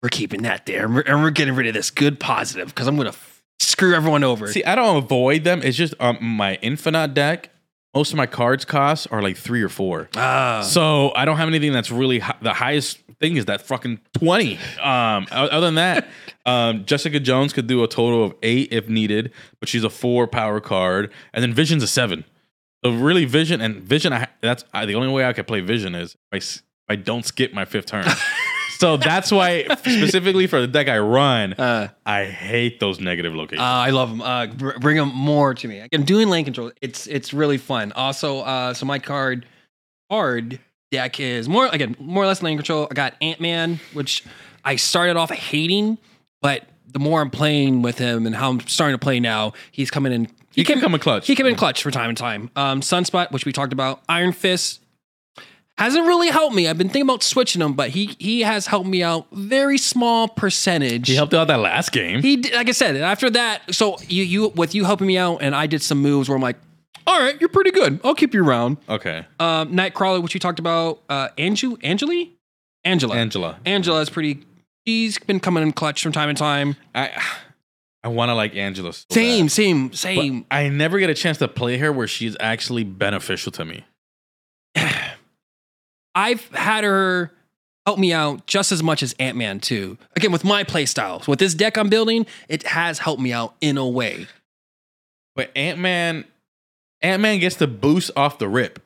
we're 0.01 0.09
keeping 0.09 0.43
that 0.43 0.65
there, 0.65 0.85
and 0.85 0.95
we're, 0.95 1.01
and 1.01 1.21
we're 1.21 1.29
getting 1.31 1.55
rid 1.55 1.67
of 1.67 1.73
this 1.73 1.91
good 1.91 2.19
positive 2.19 2.67
because 2.69 2.87
I'm 2.87 2.97
gonna 2.97 3.09
f- 3.09 3.41
screw 3.59 3.93
everyone 3.95 4.23
over. 4.23 4.47
See, 4.51 4.63
I 4.63 4.75
don't 4.75 4.97
avoid 4.97 5.43
them. 5.43 5.61
It's 5.63 5.77
just 5.77 5.93
um, 5.99 6.17
my 6.21 6.57
Infinaut 6.63 7.13
deck. 7.13 7.49
Most 7.93 8.11
of 8.13 8.17
my 8.17 8.25
cards 8.25 8.63
costs 8.63 9.05
are 9.07 9.21
like 9.21 9.35
three 9.35 9.61
or 9.61 9.67
four. 9.67 10.07
Ah. 10.15 10.61
So 10.61 11.11
I 11.13 11.25
don't 11.25 11.35
have 11.37 11.49
anything 11.49 11.73
that's 11.73 11.91
really 11.91 12.19
hi- 12.19 12.37
the 12.41 12.53
highest 12.53 12.99
thing 13.19 13.35
is 13.35 13.45
that 13.45 13.61
fucking 13.61 13.99
twenty. 14.17 14.55
Um, 14.81 15.27
o- 15.31 15.47
other 15.47 15.65
than 15.67 15.75
that, 15.75 16.07
um, 16.45 16.85
Jessica 16.85 17.19
Jones 17.19 17.51
could 17.53 17.67
do 17.67 17.83
a 17.83 17.87
total 17.89 18.23
of 18.23 18.33
eight 18.43 18.71
if 18.71 18.87
needed, 18.87 19.33
but 19.59 19.67
she's 19.67 19.83
a 19.83 19.89
four 19.89 20.25
power 20.25 20.61
card, 20.61 21.11
and 21.33 21.43
then 21.43 21.53
Vision's 21.53 21.83
a 21.83 21.87
seven. 21.87 22.23
So 22.83 22.91
really, 22.91 23.25
Vision 23.25 23.59
and 23.61 23.81
Vision, 23.83 24.13
I, 24.13 24.27
that's 24.41 24.63
I, 24.73 24.85
the 24.87 24.95
only 24.95 25.09
way 25.09 25.25
I 25.25 25.33
could 25.33 25.45
play 25.45 25.59
Vision 25.59 25.93
is 25.93 26.13
if 26.13 26.19
I, 26.31 26.37
s- 26.37 26.55
if 26.57 26.63
I 26.89 26.95
don't 26.95 27.25
skip 27.25 27.53
my 27.53 27.65
fifth 27.65 27.87
turn. 27.87 28.05
so 28.81 28.97
that's 29.09 29.31
why 29.31 29.63
specifically 29.77 30.47
for 30.47 30.59
the 30.59 30.67
deck 30.67 30.87
I 30.89 30.97
run, 30.99 31.53
Uh, 31.53 31.87
I 32.05 32.25
hate 32.25 32.79
those 32.79 32.99
negative 32.99 33.33
uh, 33.33 33.37
locations. 33.37 33.61
I 33.61 33.89
love 33.91 34.09
them. 34.09 34.21
Uh, 34.21 34.47
br- 34.47 34.77
bring 34.79 34.97
them 34.97 35.09
more 35.15 35.53
to 35.53 35.67
me. 35.67 35.87
I'm 35.93 36.03
doing 36.03 36.29
lane 36.29 36.45
control, 36.45 36.71
it's 36.81 37.07
it's 37.07 37.33
really 37.33 37.57
fun. 37.57 37.91
Also, 37.93 38.39
uh, 38.41 38.73
so 38.73 38.85
my 38.85 38.99
card 38.99 39.45
card 40.09 40.59
deck 40.91 41.19
is 41.19 41.47
more 41.47 41.67
again 41.67 41.95
more 41.99 42.23
or 42.23 42.27
less 42.27 42.41
lane 42.43 42.57
control. 42.57 42.87
I 42.91 42.93
got 42.93 43.13
Ant 43.21 43.39
Man, 43.39 43.79
which 43.93 44.23
I 44.65 44.75
started 44.75 45.15
off 45.17 45.29
hating, 45.31 45.97
but 46.41 46.63
the 46.87 46.99
more 46.99 47.21
I'm 47.21 47.29
playing 47.29 47.81
with 47.83 47.97
him 47.97 48.25
and 48.25 48.35
how 48.35 48.49
I'm 48.49 48.59
starting 48.67 48.95
to 48.95 48.99
play 48.99 49.19
now, 49.19 49.53
he's 49.71 49.89
coming 49.89 50.11
in. 50.11 50.27
he 50.53 50.63
can 50.65 50.75
came- 50.75 50.81
come 50.81 50.93
in 50.93 50.99
clutch. 50.99 51.25
He 51.27 51.35
came 51.35 51.45
in 51.45 51.55
clutch 51.55 51.81
from 51.81 51.93
time 51.93 52.13
to 52.13 52.19
time. 52.21 52.49
Um, 52.57 52.81
Sunspot, 52.81 53.31
which 53.31 53.45
we 53.45 53.53
talked 53.53 53.71
about, 53.71 54.01
Iron 54.09 54.33
Fist 54.33 54.81
hasn't 55.77 56.05
really 56.05 56.27
helped 56.29 56.55
me. 56.55 56.67
I've 56.67 56.77
been 56.77 56.87
thinking 56.89 57.03
about 57.09 57.23
switching 57.23 57.61
him, 57.61 57.73
but 57.73 57.89
he 57.89 58.15
he 58.19 58.41
has 58.41 58.67
helped 58.67 58.87
me 58.87 59.01
out 59.03 59.27
very 59.31 59.77
small 59.77 60.27
percentage. 60.27 61.07
He 61.07 61.15
helped 61.15 61.33
out 61.33 61.47
that 61.47 61.59
last 61.59 61.91
game. 61.91 62.21
He 62.21 62.37
did- 62.37 62.53
like 62.53 62.69
I 62.69 62.71
said 62.71 62.95
after 62.97 63.29
that. 63.31 63.73
So 63.73 63.97
you 64.07 64.23
you 64.23 64.47
with 64.49 64.75
you 64.75 64.85
helping 64.85 65.07
me 65.07 65.17
out, 65.17 65.37
and 65.41 65.55
I 65.55 65.67
did 65.67 65.81
some 65.81 65.99
moves 66.01 66.29
where 66.29 66.35
I'm 66.35 66.41
like, 66.41 66.57
all 67.07 67.19
right, 67.19 67.39
you're 67.39 67.49
pretty 67.49 67.71
good. 67.71 67.99
I'll 68.03 68.13
keep 68.15 68.33
you 68.33 68.45
around. 68.45 68.77
okay, 68.87 69.25
Um, 69.39 69.73
Nightcrawler, 69.73 70.21
which 70.21 70.33
you 70.35 70.39
talked 70.39 70.59
about, 70.59 71.01
uh, 71.09 71.29
Anju, 71.37 71.83
Angeli, 71.83 72.33
Angela, 72.83 73.15
Angela. 73.15 73.59
Angela 73.65 74.01
is 74.01 74.09
pretty. 74.09 74.45
She's 74.87 75.17
been 75.19 75.39
coming 75.39 75.63
in 75.63 75.71
clutch 75.73 76.01
from 76.03 76.11
time 76.11 76.29
to 76.33 76.37
time. 76.39 76.75
I 76.93 77.09
I 78.03 78.07
want 78.09 78.29
to 78.29 78.35
like 78.35 78.55
Angela. 78.55 78.93
So 78.93 79.05
Same, 79.11 79.45
bad. 79.45 79.51
same, 79.51 79.87
But 79.89 79.97
same. 79.97 80.45
I 80.51 80.69
never 80.69 80.99
get 80.99 81.09
a 81.09 81.13
chance 81.13 81.37
to 81.39 81.47
play 81.47 81.77
her 81.77 81.91
where 81.91 82.07
she's 82.07 82.35
actually 82.39 82.83
beneficial 82.83 83.51
to 83.53 83.65
me. 83.65 83.85
I've 86.15 86.47
had 86.49 86.83
her 86.83 87.31
help 87.85 87.97
me 87.99 88.13
out 88.13 88.45
just 88.47 88.71
as 88.71 88.83
much 88.83 89.01
as 89.03 89.15
Ant 89.19 89.37
Man 89.37 89.59
too. 89.59 89.97
Again, 90.15 90.31
with 90.31 90.43
my 90.43 90.63
play 90.63 90.85
styles, 90.85 91.27
with 91.27 91.39
this 91.39 91.53
deck 91.53 91.77
I'm 91.77 91.89
building, 91.89 92.25
it 92.49 92.63
has 92.63 92.99
helped 92.99 93.21
me 93.21 93.33
out 93.33 93.55
in 93.61 93.77
a 93.77 93.87
way. 93.87 94.27
But 95.35 95.51
Ant 95.55 95.79
Man, 95.79 96.25
Ant 97.01 97.21
Man 97.21 97.39
gets 97.39 97.55
the 97.55 97.67
boost 97.67 98.11
off 98.15 98.37
the 98.37 98.47
rip. 98.49 98.79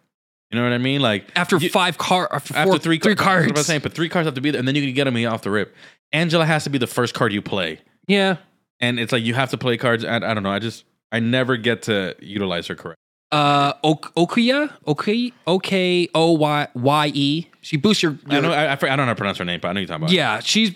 You 0.51 0.59
know 0.59 0.63
what 0.63 0.73
I 0.73 0.77
mean? 0.77 1.01
Like 1.01 1.25
After 1.35 1.57
you- 1.57 1.69
five 1.69 1.97
car, 1.97 2.29
uh, 2.31 2.35
after, 2.37 2.53
four, 2.53 2.61
after 2.61 2.77
three, 2.77 2.99
three 2.99 3.15
cards. 3.15 3.47
I'm 3.49 3.63
saying, 3.63 3.81
but 3.81 3.93
three 3.93 4.09
cards 4.09 4.25
have 4.27 4.35
to 4.35 4.41
be 4.41 4.51
there, 4.51 4.59
and 4.59 4.67
then 4.67 4.75
you 4.75 4.83
can 4.83 4.93
get 4.93 5.05
them 5.05 5.17
off 5.25 5.41
the 5.41 5.51
rip. 5.51 5.75
Angela 6.13 6.45
has 6.45 6.63
to 6.65 6.69
be 6.69 6.77
the 6.77 6.87
first 6.87 7.13
card 7.13 7.33
you 7.33 7.41
play, 7.41 7.79
Yeah. 8.07 8.37
and 8.79 8.99
it's 8.99 9.11
like 9.11 9.23
you 9.23 9.33
have 9.33 9.49
to 9.49 9.57
play 9.57 9.75
cards. 9.75 10.03
And 10.05 10.23
I 10.23 10.33
don't 10.33 10.43
know. 10.43 10.51
I 10.51 10.59
just 10.59 10.85
I 11.11 11.19
never 11.19 11.57
get 11.57 11.81
to 11.83 12.15
utilize 12.21 12.67
her 12.67 12.75
correct. 12.75 12.99
Uh, 13.35 13.73
ok- 13.83 14.11
Okuya, 14.15 14.71
okay, 14.87 15.31
okay, 15.45 16.07
O 16.15 16.31
Y 16.33 16.67
Y 16.73 17.11
E. 17.13 17.47
She 17.61 17.75
boosts 17.77 18.01
your. 18.01 18.17
I 18.27 18.39
know. 18.39 18.51
I, 18.53 18.65
I, 18.67 18.71
I 18.73 18.75
don't 18.75 18.97
know 18.97 19.03
how 19.05 19.09
to 19.09 19.15
pronounce 19.15 19.37
her 19.39 19.45
name, 19.45 19.59
but 19.61 19.67
I 19.69 19.73
know 19.73 19.79
you're 19.81 19.87
talking 19.87 20.03
about. 20.03 20.11
yeah, 20.13 20.39
she's 20.39 20.73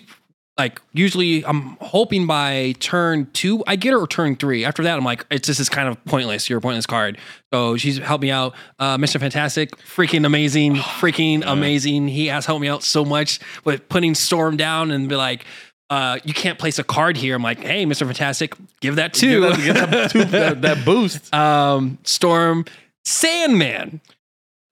like 0.58 0.80
usually. 0.92 1.42
I'm 1.46 1.78
hoping 1.80 2.26
by 2.26 2.74
turn 2.80 3.28
two 3.32 3.64
I 3.66 3.76
get 3.76 3.92
her 3.92 4.00
or 4.00 4.06
turn 4.06 4.36
three. 4.36 4.64
After 4.66 4.82
that, 4.82 4.98
I'm 4.98 5.04
like, 5.04 5.24
it's 5.30 5.48
this 5.48 5.58
is 5.58 5.68
kind 5.70 5.88
of 5.88 6.04
pointless. 6.04 6.50
You're 6.50 6.58
a 6.58 6.60
pointless 6.60 6.84
card. 6.86 7.16
So 7.52 7.78
she's 7.78 7.96
helped 7.96 8.22
me 8.22 8.30
out. 8.30 8.54
Uh, 8.78 8.98
Mr. 8.98 9.18
Fantastic, 9.18 9.76
freaking 9.78 10.26
amazing, 10.26 10.74
freaking 10.76 11.42
amazing. 11.46 12.08
He 12.08 12.26
has 12.26 12.44
helped 12.44 12.60
me 12.60 12.68
out 12.68 12.82
so 12.82 13.04
much 13.06 13.40
with 13.64 13.88
putting 13.88 14.14
Storm 14.14 14.56
down 14.58 14.90
and 14.90 15.08
be 15.08 15.16
like. 15.16 15.46
Uh, 15.90 16.18
you 16.24 16.32
can't 16.32 16.56
place 16.58 16.78
a 16.78 16.84
card 16.84 17.16
here. 17.16 17.34
I'm 17.34 17.42
like, 17.42 17.58
hey, 17.58 17.84
Mr. 17.84 18.06
Fantastic, 18.06 18.54
give 18.80 18.96
that 18.96 19.12
Give 19.12 19.20
two. 19.20 19.40
that, 19.40 19.56
give 19.56 19.74
that, 19.90 20.10
two- 20.12 20.24
that, 20.26 20.62
that 20.62 20.84
boost. 20.84 21.34
um, 21.34 21.98
Storm, 22.04 22.64
Sandman. 23.04 24.00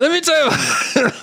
Let 0.01 0.13
me 0.13 0.21
tell 0.21 0.51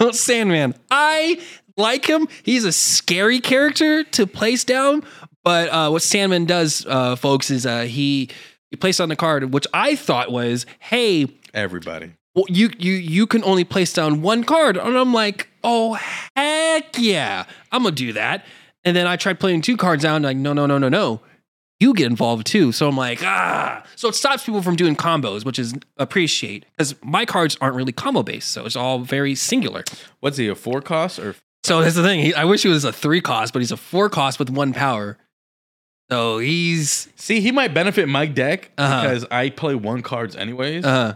you 0.03 0.11
Sandman. 0.13 0.75
I 0.91 1.39
like 1.77 2.05
him. 2.05 2.27
He's 2.43 2.65
a 2.65 2.71
scary 2.73 3.39
character 3.39 4.03
to 4.03 4.27
place 4.27 4.63
down. 4.65 5.03
But 5.45 5.69
uh, 5.69 5.89
what 5.91 6.01
Sandman 6.01 6.45
does, 6.45 6.85
uh, 6.87 7.15
folks, 7.15 7.49
is 7.51 7.65
uh, 7.65 7.83
he 7.83 8.29
he 8.71 8.75
places 8.77 8.99
on 8.99 9.09
the 9.09 9.15
card, 9.15 9.53
which 9.53 9.65
I 9.73 9.95
thought 9.95 10.31
was, 10.31 10.65
hey, 10.79 11.27
Everybody. 11.53 12.11
well, 12.33 12.45
you 12.49 12.69
you 12.79 12.93
you 12.93 13.27
can 13.27 13.43
only 13.45 13.63
place 13.63 13.93
down 13.93 14.21
one 14.21 14.43
card, 14.43 14.75
and 14.75 14.97
I'm 14.97 15.13
like, 15.13 15.47
oh 15.63 15.97
heck 16.35 16.97
yeah, 16.97 17.45
I'm 17.71 17.83
gonna 17.83 17.95
do 17.95 18.11
that. 18.13 18.43
And 18.85 18.95
then 18.95 19.07
I 19.07 19.15
tried 19.17 19.39
playing 19.39 19.61
two 19.63 19.75
cards 19.77 20.03
down, 20.03 20.21
like 20.21 20.37
no 20.37 20.53
no 20.53 20.65
no 20.67 20.77
no 20.77 20.87
no, 20.89 21.21
you 21.79 21.93
get 21.93 22.05
involved 22.05 22.45
too. 22.47 22.71
So 22.71 22.87
I'm 22.87 22.95
like 22.95 23.19
ah, 23.23 23.83
so 23.95 24.07
it 24.09 24.15
stops 24.15 24.45
people 24.45 24.61
from 24.61 24.75
doing 24.75 24.95
combos, 24.95 25.43
which 25.43 25.57
is 25.59 25.73
appreciate 25.97 26.65
because 26.71 26.95
my 27.03 27.25
cards 27.25 27.57
aren't 27.59 27.75
really 27.75 27.91
combo 27.91 28.21
based, 28.23 28.49
so 28.51 28.65
it's 28.65 28.75
all 28.75 28.99
very 28.99 29.33
singular. 29.35 29.83
What's 30.19 30.37
he 30.37 30.47
a 30.47 30.55
four 30.55 30.81
cost 30.81 31.17
or 31.19 31.35
So 31.63 31.81
that's 31.81 31.95
the 31.95 32.03
thing. 32.03 32.19
He, 32.19 32.33
I 32.33 32.45
wish 32.45 32.61
he 32.63 32.69
was 32.69 32.85
a 32.85 32.93
three 32.93 33.21
cost, 33.21 33.51
but 33.53 33.59
he's 33.63 33.71
a 33.71 33.77
four 33.77 34.07
cost 34.09 34.37
with 34.39 34.49
one 34.51 34.71
power. 34.71 35.17
So 36.11 36.37
he's 36.37 37.09
See, 37.15 37.41
he 37.41 37.51
might 37.51 37.73
benefit 37.73 38.07
my 38.07 38.27
deck 38.27 38.69
Uh-huh. 38.77 39.01
because 39.01 39.25
I 39.31 39.49
play 39.49 39.73
one 39.73 40.03
cards 40.03 40.35
anyways. 40.35 40.85
uh, 40.85 41.15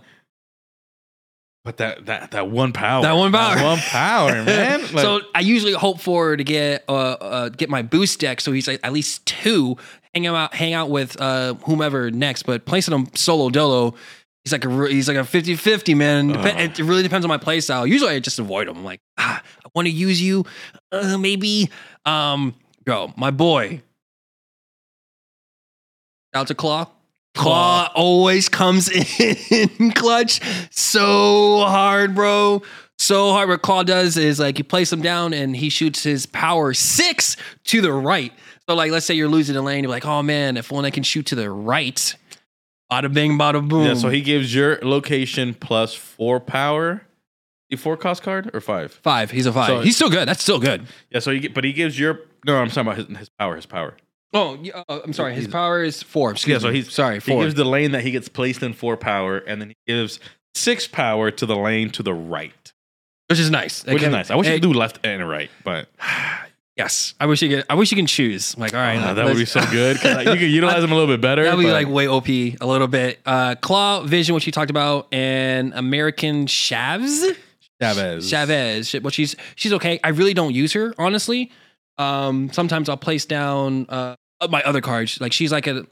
but 1.69 1.77
that 1.77 2.08
that 2.08 2.32
that 2.32 2.49
one 2.49 2.73
power, 2.73 3.03
That 3.03 3.13
one 3.13 3.32
power. 3.32 3.62
one 3.63 3.77
power, 3.77 4.32
man. 4.43 4.82
Like, 4.82 4.89
so 5.05 5.21
I 5.36 5.41
usually 5.41 5.73
hope 5.73 5.99
for 6.01 6.36
to 6.36 6.43
get 6.43 6.84
uh, 6.89 6.91
uh 6.91 7.49
get 7.49 7.69
my 7.69 7.84
boost 7.84 8.19
deck, 8.19 8.41
so 8.41 8.51
he's 8.51 8.67
like 8.67 8.79
at 8.82 8.91
least 8.91 9.23
two. 9.27 9.77
Hang 10.15 10.25
out, 10.25 10.51
hang 10.55 10.73
out 10.73 10.89
with 10.89 11.21
uh 11.21 11.53
whomever 11.65 12.10
next, 12.10 12.43
but 12.43 12.65
placing 12.65 12.95
him 12.95 13.08
solo 13.13 13.51
dolo, 13.51 13.93
he's 14.43 14.51
like 14.51 14.65
a 14.65 14.88
he's 14.89 15.08
like 15.08 15.17
a 15.17 15.19
50-50, 15.19 15.95
man. 15.95 16.29
Dep- 16.29 16.38
Ugh. 16.55 16.60
it 16.60 16.79
really 16.79 17.03
depends 17.03 17.23
on 17.23 17.29
my 17.29 17.38
play 17.38 17.62
style. 17.62 17.86
Usually 17.86 18.15
I 18.15 18.19
just 18.19 18.39
avoid 18.39 18.67
him. 18.67 18.77
I'm 18.77 18.84
like, 18.84 19.01
ah, 19.19 19.39
I 19.63 19.69
want 19.75 19.86
to 19.88 19.91
use 19.91 20.19
you, 20.19 20.45
uh, 20.91 21.19
maybe. 21.19 21.69
Um, 22.03 22.55
bro, 22.84 23.13
my 23.15 23.29
boy. 23.29 23.84
Out 26.34 26.47
to 26.47 26.55
Klaw. 26.55 26.88
Klaw 27.39 27.91
always 27.95 28.49
comes 28.49 28.89
in 29.49 29.91
clutch 29.91 30.41
so 30.71 31.60
hard, 31.65 32.15
bro. 32.15 32.62
So 32.97 33.32
hard. 33.32 33.47
What 33.49 33.62
Klaw 33.62 33.84
does 33.84 34.17
is 34.17 34.39
like 34.39 34.58
you 34.58 34.63
place 34.63 34.91
him 34.91 35.02
down 35.02 35.34
and 35.34 35.56
he 35.56 35.69
shoots 35.69 36.04
his 36.04 36.25
power 36.25 36.73
six 36.73 37.38
to 37.65 37.82
the 37.82 37.93
right. 37.93 38.34
So 38.67 38.75
like 38.75 38.91
let's 38.91 39.06
say 39.06 39.13
you're 39.13 39.30
losing 39.30 39.56
a 39.56 39.62
lane, 39.62 39.84
you're 39.84 39.91
like, 39.91 40.06
oh 40.06 40.21
man, 40.21 40.58
if 40.58 40.71
only 40.73 40.88
I 40.88 40.91
can 40.91 41.04
shoot 41.04 41.28
to 41.28 41.36
the 41.36 41.49
right. 41.49 42.15
Bada 42.91 43.13
bing, 43.13 43.38
bada 43.38 43.65
boom. 43.67 43.86
yeah, 43.86 43.93
so 43.93 44.10
he 44.10 44.21
gives 44.21 44.54
your 44.54 44.80
location 44.82 45.54
plus 45.54 45.93
four 45.93 46.39
power. 46.39 47.04
The 47.69 47.78
four 47.78 47.95
cost 47.97 48.23
card 48.23 48.49
or 48.54 48.62
five? 48.62 48.91
five. 48.91 49.30
He's 49.30 49.45
a 49.45 49.54
five. 49.54 49.67
So- 49.67 49.80
He's 49.82 49.95
still 49.95 50.10
good. 50.10 50.28
That's 50.28 50.41
still 50.41 50.60
good. 50.60 50.88
Yeah, 51.12 51.19
so 51.19 51.32
he 51.32 51.47
but 51.47 51.63
he 51.63 51.71
gives 51.71 51.97
your 51.99 52.21
no, 52.45 52.58
I'm 52.58 52.67
talking 52.69 52.82
about 52.82 52.97
his, 52.97 53.17
his 53.17 53.30
power. 53.30 53.56
His 53.56 53.65
power. 53.65 53.95
Oh, 54.33 54.57
yeah, 54.61 54.83
uh, 54.87 54.99
I'm 55.03 55.13
sorry. 55.13 55.33
His 55.33 55.45
He's- 55.45 55.51
power 55.51 55.83
is 55.83 56.03
four. 56.03 56.31
Excuse 56.31 56.53
Yeah, 56.55 56.59
so 56.59 56.67
me. 56.69 56.75
he's- 56.81 56.93
sorry. 56.93 57.15
He 57.15 57.19
Four. 57.21 57.41
gives 57.43 57.55
the 57.55 57.65
lane 57.65 57.91
that 57.93 58.03
he 58.03 58.11
gets 58.11 58.27
placed 58.29 58.61
in 58.61 58.73
four 58.73 58.95
power, 58.97 59.37
and 59.39 59.59
then 59.61 59.69
he 59.69 59.75
gives 59.87 60.19
six 60.55 60.87
power 60.87 61.31
to 61.31 61.45
the 61.45 61.55
lane 61.55 61.89
to 61.91 62.03
the 62.03 62.13
right, 62.13 62.71
which 63.27 63.39
is 63.39 63.49
nice. 63.49 63.83
which 63.85 63.95
is 63.95 64.01
Again, 64.03 64.11
nice. 64.11 64.29
I 64.29 64.35
wish 64.35 64.45
you 64.47 64.53
eh, 64.53 64.55
could 64.57 64.61
do 64.63 64.73
left 64.73 64.99
and 65.03 65.27
right, 65.27 65.49
but 65.63 65.89
Yes, 66.77 67.13
I 67.19 67.25
wish 67.25 67.41
you 67.41 67.49
could. 67.49 67.65
I 67.69 67.73
wish 67.75 67.91
you 67.91 67.97
can 67.97 68.05
choose. 68.05 68.57
Like, 68.57 68.73
all 68.73 68.79
right, 68.79 68.95
uh, 68.99 69.13
that 69.15 69.25
would 69.25 69.33
be 69.33 69.39
let's- 69.39 69.51
so 69.51 69.59
good. 69.69 69.97
'cause, 69.99 70.15
like, 70.15 70.27
you 70.27 70.33
could 70.37 70.41
utilize 70.49 70.81
them 70.81 70.93
a 70.93 70.95
little 70.95 71.13
bit 71.13 71.19
better. 71.19 71.43
That 71.43 71.57
would 71.57 71.63
be 71.63 71.67
but- 71.67 71.73
like 71.73 71.89
way 71.89 72.07
OP 72.07 72.29
a 72.29 72.65
little 72.65 72.87
bit. 72.87 73.19
Uh, 73.25 73.55
Klaw 73.55 74.03
Vision, 74.03 74.33
which 74.33 74.45
you 74.45 74.53
talked 74.53 74.69
about, 74.71 75.07
and 75.13 75.73
American 75.73 76.45
Shavs. 76.45 77.35
Chavez. 77.81 78.29
Chavez. 78.29 78.87
Shit, 78.89 79.03
Well, 79.03 79.11
she's 79.11 79.35
she's 79.55 79.73
okay. 79.73 79.99
I 80.05 80.09
really 80.09 80.33
don't 80.33 80.53
use 80.55 80.71
her 80.73 80.93
honestly. 80.97 81.51
Um, 81.99 82.51
sometimes 82.51 82.89
I'll 82.89 82.97
place 82.97 83.25
down 83.25 83.85
uh 83.89 84.15
my 84.49 84.63
other 84.63 84.81
cards. 84.81 85.21
Like 85.21 85.33
she's 85.33 85.51
like 85.51 85.67
a 85.67 85.85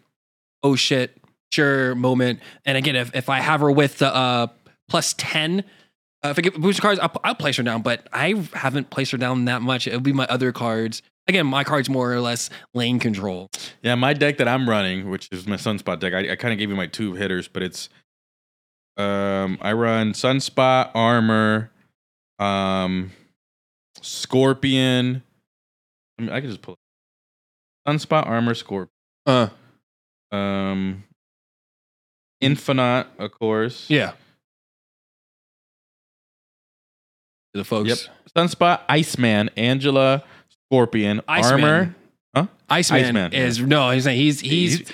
oh 0.63 0.76
shit 0.76 1.15
sure 1.52 1.93
moment. 1.93 2.39
And 2.65 2.78
again, 2.78 2.96
if 2.96 3.13
if 3.13 3.30
I 3.30 3.41
have 3.41 3.60
her 3.60 3.70
with 3.70 4.00
the 4.00 4.13
uh 4.13 4.48
plus 4.89 5.13
ten. 5.17 5.63
Uh, 6.24 6.30
if 6.30 6.39
I 6.39 6.41
get 6.41 6.60
booster 6.60 6.82
cards, 6.82 7.00
I'll, 7.00 7.12
I'll 7.24 7.36
place 7.36 7.58
her 7.58 7.63
down, 7.63 7.84
but 7.84 8.08
I 8.12 8.34
haven't 8.54 8.89
placed 8.89 9.12
her 9.12 9.20
down 9.20 9.46
that 9.46 9.62
much. 9.62 9.86
It'll 9.86 10.00
be 10.00 10.13
my 10.13 10.26
other 10.26 10.52
cards. 10.52 11.04
Again, 11.28 11.46
my 11.46 11.63
cards 11.63 11.89
more 11.89 12.12
or 12.12 12.20
less 12.22 12.50
lane 12.74 12.98
control. 12.98 13.50
Yeah, 13.84 13.93
my 13.93 14.13
deck 14.13 14.38
that 14.38 14.48
I'm 14.48 14.67
running, 14.67 15.12
which 15.12 15.30
is 15.32 15.46
my 15.46 15.58
Sunspot 15.58 16.00
deck, 16.00 16.13
I, 16.13 16.32
I 16.32 16.36
kind 16.36 16.54
of 16.54 16.58
gave 16.58 16.72
you 16.72 16.76
my 16.76 16.88
two 16.88 17.13
hitters, 17.13 17.48
but 17.48 17.62
it's 17.62 17.89
um 18.98 19.60
I 19.62 19.74
run 19.74 20.13
Sunspot, 20.13 20.89
Armor, 20.96 21.70
um 22.39 23.12
Scorpion. 24.02 25.22
I 26.18 26.22
mean, 26.22 26.32
I 26.32 26.42
can 26.42 26.50
just 26.50 26.62
pull 26.62 26.76
it. 26.76 26.80
Sunspot, 27.90 28.26
Armor, 28.28 28.54
Scorpion. 28.54 28.90
Uh, 29.26 29.50
Um 30.32 31.04
Infinaut, 32.44 33.08
of 33.18 33.32
course. 33.32 33.90
yeah. 33.90 34.12
To 37.54 37.62
the 37.62 37.64
folks. 37.64 37.90
Yep. 37.90 37.98
Sunspot, 38.36 38.82
Iceman, 38.90 39.50
Angela, 39.58 40.24
Scorpion, 40.50 41.22
Iceman. 41.28 41.64
Armor. 41.64 41.96
Iceman, 42.70 43.06
Iceman, 43.06 43.32
yeah. 43.32 43.46
is 43.46 43.62
no. 43.62 43.92
He's 43.92 44.06
he's 44.06 44.40
he's, 44.42 44.92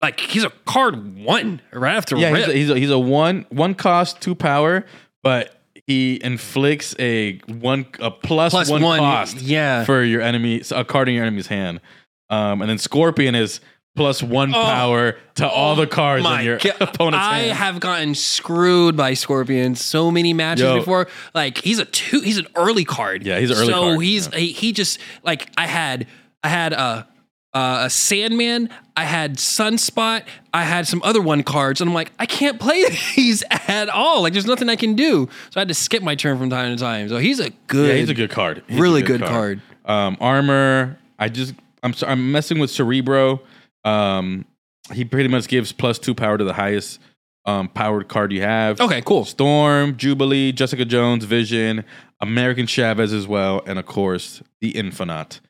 like 0.00 0.20
he's 0.20 0.44
a 0.44 0.50
card 0.64 1.16
one 1.18 1.60
right 1.72 1.96
after 1.96 2.16
Yeah, 2.16 2.36
he's 2.36 2.48
a, 2.48 2.52
he's 2.52 2.70
a 2.70 2.78
he's 2.78 2.90
a 2.90 2.98
one 2.98 3.46
one 3.48 3.74
cost 3.74 4.20
two 4.20 4.34
power, 4.34 4.84
but 5.22 5.52
he 5.86 6.20
inflicts 6.22 6.94
a 6.98 7.38
one 7.46 7.86
a 8.00 8.10
plus, 8.10 8.52
Plus 8.52 8.68
one, 8.70 8.82
one, 8.82 8.98
cost 8.98 9.36
yeah. 9.40 9.84
for 9.84 10.02
your 10.02 10.20
enemy 10.20 10.62
a 10.72 10.84
card 10.84 11.08
in 11.08 11.14
your 11.14 11.24
enemy's 11.24 11.46
hand. 11.46 11.80
Um, 12.28 12.60
and 12.60 12.68
then 12.68 12.78
Scorpion 12.78 13.34
is 13.34 13.60
plus 13.94 14.22
one 14.22 14.54
Oh. 14.54 14.62
power 14.64 15.16
to 15.36 15.48
all 15.48 15.74
the 15.76 15.86
cards 15.86 16.26
in 16.26 16.44
your 16.44 16.58
God. 16.58 16.74
opponent's 16.80 17.24
I 17.26 17.38
hand. 17.38 17.52
have 17.58 17.80
gotten 17.80 18.14
screwed 18.14 18.96
by 18.96 19.14
Scorpion 19.14 19.74
so 19.74 20.10
many 20.10 20.32
matches 20.32 20.64
Yo. 20.64 20.76
before. 20.78 21.06
Like 21.34 21.58
he's 21.58 21.78
a 21.78 21.84
two. 21.84 22.20
He's 22.20 22.38
an 22.38 22.48
early 22.56 22.84
card. 22.84 23.24
Yeah, 23.24 23.38
he's 23.38 23.50
an 23.50 23.56
early 23.58 23.66
so 23.72 23.80
card, 23.82 24.00
he's 24.02 24.26
he, 24.34 24.48
he 24.52 24.72
just 24.72 24.98
like 25.22 25.48
I 25.56 25.66
had 25.66 26.06
I 26.42 26.48
had 26.48 26.72
a. 26.72 27.08
Uh, 27.56 27.86
a 27.86 27.90
Sandman, 27.90 28.68
I 28.98 29.04
had 29.04 29.38
Sunspot, 29.38 30.24
I 30.52 30.62
had 30.64 30.86
some 30.86 31.00
other 31.02 31.22
one 31.22 31.42
cards, 31.42 31.80
and 31.80 31.88
I'm 31.88 31.94
like, 31.94 32.12
I 32.18 32.26
can't 32.26 32.60
play 32.60 32.84
these 33.16 33.42
at 33.50 33.88
all. 33.88 34.20
Like, 34.20 34.34
there's 34.34 34.44
nothing 34.44 34.68
I 34.68 34.76
can 34.76 34.94
do, 34.94 35.26
so 35.48 35.58
I 35.58 35.60
had 35.60 35.68
to 35.68 35.74
skip 35.74 36.02
my 36.02 36.14
turn 36.16 36.36
from 36.38 36.50
time 36.50 36.76
to 36.76 36.82
time. 36.82 37.08
So 37.08 37.16
he's 37.16 37.40
a 37.40 37.48
good, 37.66 37.88
yeah, 37.88 37.94
he's 37.94 38.10
a 38.10 38.14
good 38.14 38.28
card. 38.28 38.62
He's 38.68 38.78
really 38.78 39.00
good 39.00 39.22
card. 39.22 39.62
Um, 39.86 40.18
armor. 40.20 40.98
I 41.18 41.30
just 41.30 41.54
I'm 41.82 41.94
so, 41.94 42.06
I'm 42.06 42.30
messing 42.30 42.58
with 42.58 42.70
Cerebro. 42.70 43.40
Um, 43.86 44.44
he 44.92 45.06
pretty 45.06 45.30
much 45.30 45.48
gives 45.48 45.72
plus 45.72 45.98
two 45.98 46.14
power 46.14 46.36
to 46.36 46.44
the 46.44 46.52
highest 46.52 47.00
um 47.46 47.68
powered 47.68 48.08
card 48.08 48.32
you 48.32 48.42
have. 48.42 48.82
Okay, 48.82 49.00
cool. 49.00 49.24
Storm, 49.24 49.96
Jubilee, 49.96 50.52
Jessica 50.52 50.84
Jones, 50.84 51.24
Vision, 51.24 51.84
American 52.20 52.66
Chavez 52.66 53.14
as 53.14 53.26
well, 53.26 53.62
and 53.66 53.78
of 53.78 53.86
course 53.86 54.42
the 54.60 54.74
Infinaut. 54.74 55.40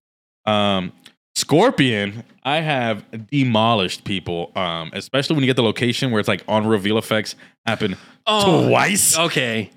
Um, 0.44 0.92
Scorpion, 1.36 2.24
I 2.44 2.60
have 2.60 3.04
demolished 3.28 4.04
people, 4.04 4.52
um, 4.56 4.90
especially 4.94 5.34
when 5.36 5.42
you 5.44 5.46
get 5.46 5.56
the 5.56 5.62
location 5.62 6.10
where 6.10 6.18
it's 6.18 6.28
like 6.30 6.42
on 6.48 6.66
reveal 6.66 6.96
effects 6.96 7.34
happen 7.66 7.94
Oh, 8.26 8.68
twice, 8.70 9.18
Okay, 9.18 9.70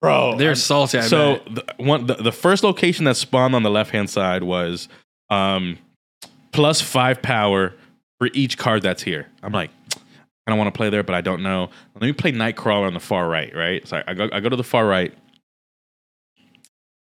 bro. 0.00 0.36
they're 0.38 0.54
salty. 0.54 0.98
I 0.98 1.00
so 1.02 1.40
bet. 1.52 1.54
the, 1.76 1.84
one 1.84 2.06
the, 2.06 2.14
the 2.14 2.30
first 2.30 2.62
location 2.62 3.06
that 3.06 3.16
spawned 3.16 3.56
on 3.56 3.64
the 3.64 3.70
left 3.70 3.90
hand 3.90 4.08
side 4.08 4.44
was 4.44 4.88
um, 5.30 5.78
plus 6.52 6.80
five 6.80 7.20
power 7.22 7.74
for 8.20 8.28
each 8.32 8.56
card 8.56 8.82
that's 8.82 9.02
here. 9.02 9.26
I'm 9.42 9.52
like, 9.52 9.70
I 10.46 10.50
don't 10.52 10.58
want 10.58 10.72
to 10.72 10.78
play 10.78 10.90
there, 10.90 11.02
but 11.02 11.16
I 11.16 11.22
don't 11.22 11.42
know. 11.42 11.70
Let 11.96 12.02
me 12.02 12.12
play 12.12 12.30
Nightcrawler 12.30 12.86
on 12.86 12.94
the 12.94 13.00
far 13.00 13.28
right, 13.28 13.52
right? 13.52 13.86
So 13.86 13.96
I, 13.96 14.04
I 14.06 14.14
go 14.14 14.28
I 14.32 14.38
go 14.38 14.48
to 14.48 14.56
the 14.56 14.62
far 14.62 14.86
right, 14.86 15.12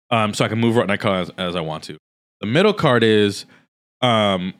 um, 0.10 0.34
so 0.34 0.44
I 0.46 0.48
can 0.48 0.58
move 0.58 0.76
right 0.78 0.88
Nightcrawler 0.88 1.22
as, 1.22 1.32
as 1.38 1.56
I 1.56 1.62
want 1.62 1.84
to. 1.84 1.98
The 2.42 2.48
middle 2.48 2.74
card 2.74 3.04
is 3.04 3.46
um, 4.02 4.54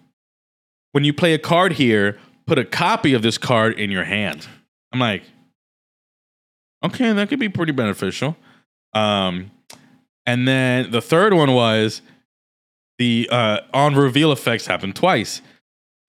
when 0.92 1.04
you 1.04 1.14
play 1.14 1.34
a 1.34 1.40
card 1.40 1.74
here, 1.74 2.20
put 2.48 2.58
a 2.58 2.66
copy 2.66 3.14
of 3.14 3.22
this 3.22 3.38
card 3.38 3.80
in 3.80 3.92
your 3.92 4.04
hand. 4.04 4.48
I'm 4.92 5.00
like, 5.00 5.24
okay, 6.84 7.14
that 7.14 7.30
could 7.30 7.40
be 7.40 7.50
pretty 7.50 7.72
beneficial. 7.72 8.36
Um, 8.94 9.52
and 10.26 10.48
then 10.48 10.92
the 10.92 11.02
third 11.02 11.34
one 11.34 11.54
was 11.54 12.02
the 12.98 13.28
uh, 13.32 13.62
on 13.74 13.96
reveal 13.96 14.32
effects 14.32 14.66
happened 14.66 14.96
twice. 14.96 15.42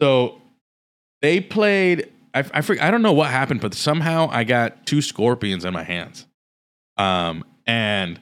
So 0.01 0.41
they 1.23 1.41
played. 1.41 2.11
I, 2.33 2.45
I 2.55 2.61
forget, 2.61 2.85
I 2.85 2.91
don't 2.91 3.03
know 3.03 3.13
what 3.13 3.31
happened, 3.31 3.61
but 3.61 3.75
somehow 3.75 4.29
I 4.31 4.45
got 4.45 4.87
two 4.87 5.03
scorpions 5.03 5.65
in 5.65 5.73
my 5.73 5.83
hands. 5.83 6.27
Um, 6.97 7.45
and 7.67 8.21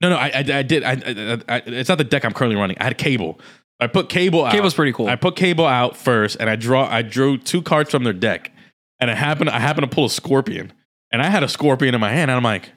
no, 0.00 0.10
no, 0.10 0.16
I, 0.16 0.28
I, 0.28 0.44
I 0.58 0.62
did. 0.62 0.82
I, 0.82 0.92
I, 0.92 1.56
I, 1.56 1.62
it's 1.66 1.88
not 1.88 1.98
the 1.98 2.04
deck 2.04 2.24
I'm 2.24 2.32
currently 2.32 2.58
running. 2.60 2.76
I 2.78 2.84
had 2.84 2.98
cable. 2.98 3.38
I 3.78 3.86
put 3.86 4.08
cable 4.08 4.44
out. 4.44 4.52
Cable's 4.52 4.74
pretty 4.74 4.92
cool. 4.92 5.06
I 5.06 5.16
put 5.16 5.36
cable 5.36 5.66
out 5.66 5.96
first, 5.96 6.36
and 6.40 6.48
I 6.48 6.56
draw. 6.56 6.88
I 6.88 7.02
drew 7.02 7.36
two 7.36 7.62
cards 7.62 7.90
from 7.90 8.04
their 8.04 8.12
deck, 8.12 8.52
and 9.00 9.10
it 9.10 9.16
happened. 9.16 9.50
I 9.50 9.58
happened 9.60 9.90
to 9.90 9.94
pull 9.94 10.06
a 10.06 10.10
scorpion, 10.10 10.72
and 11.12 11.20
I 11.20 11.28
had 11.28 11.42
a 11.42 11.48
scorpion 11.48 11.94
in 11.94 12.00
my 12.00 12.10
hand, 12.10 12.30
and 12.30 12.36
I'm 12.36 12.42
like, 12.44 12.70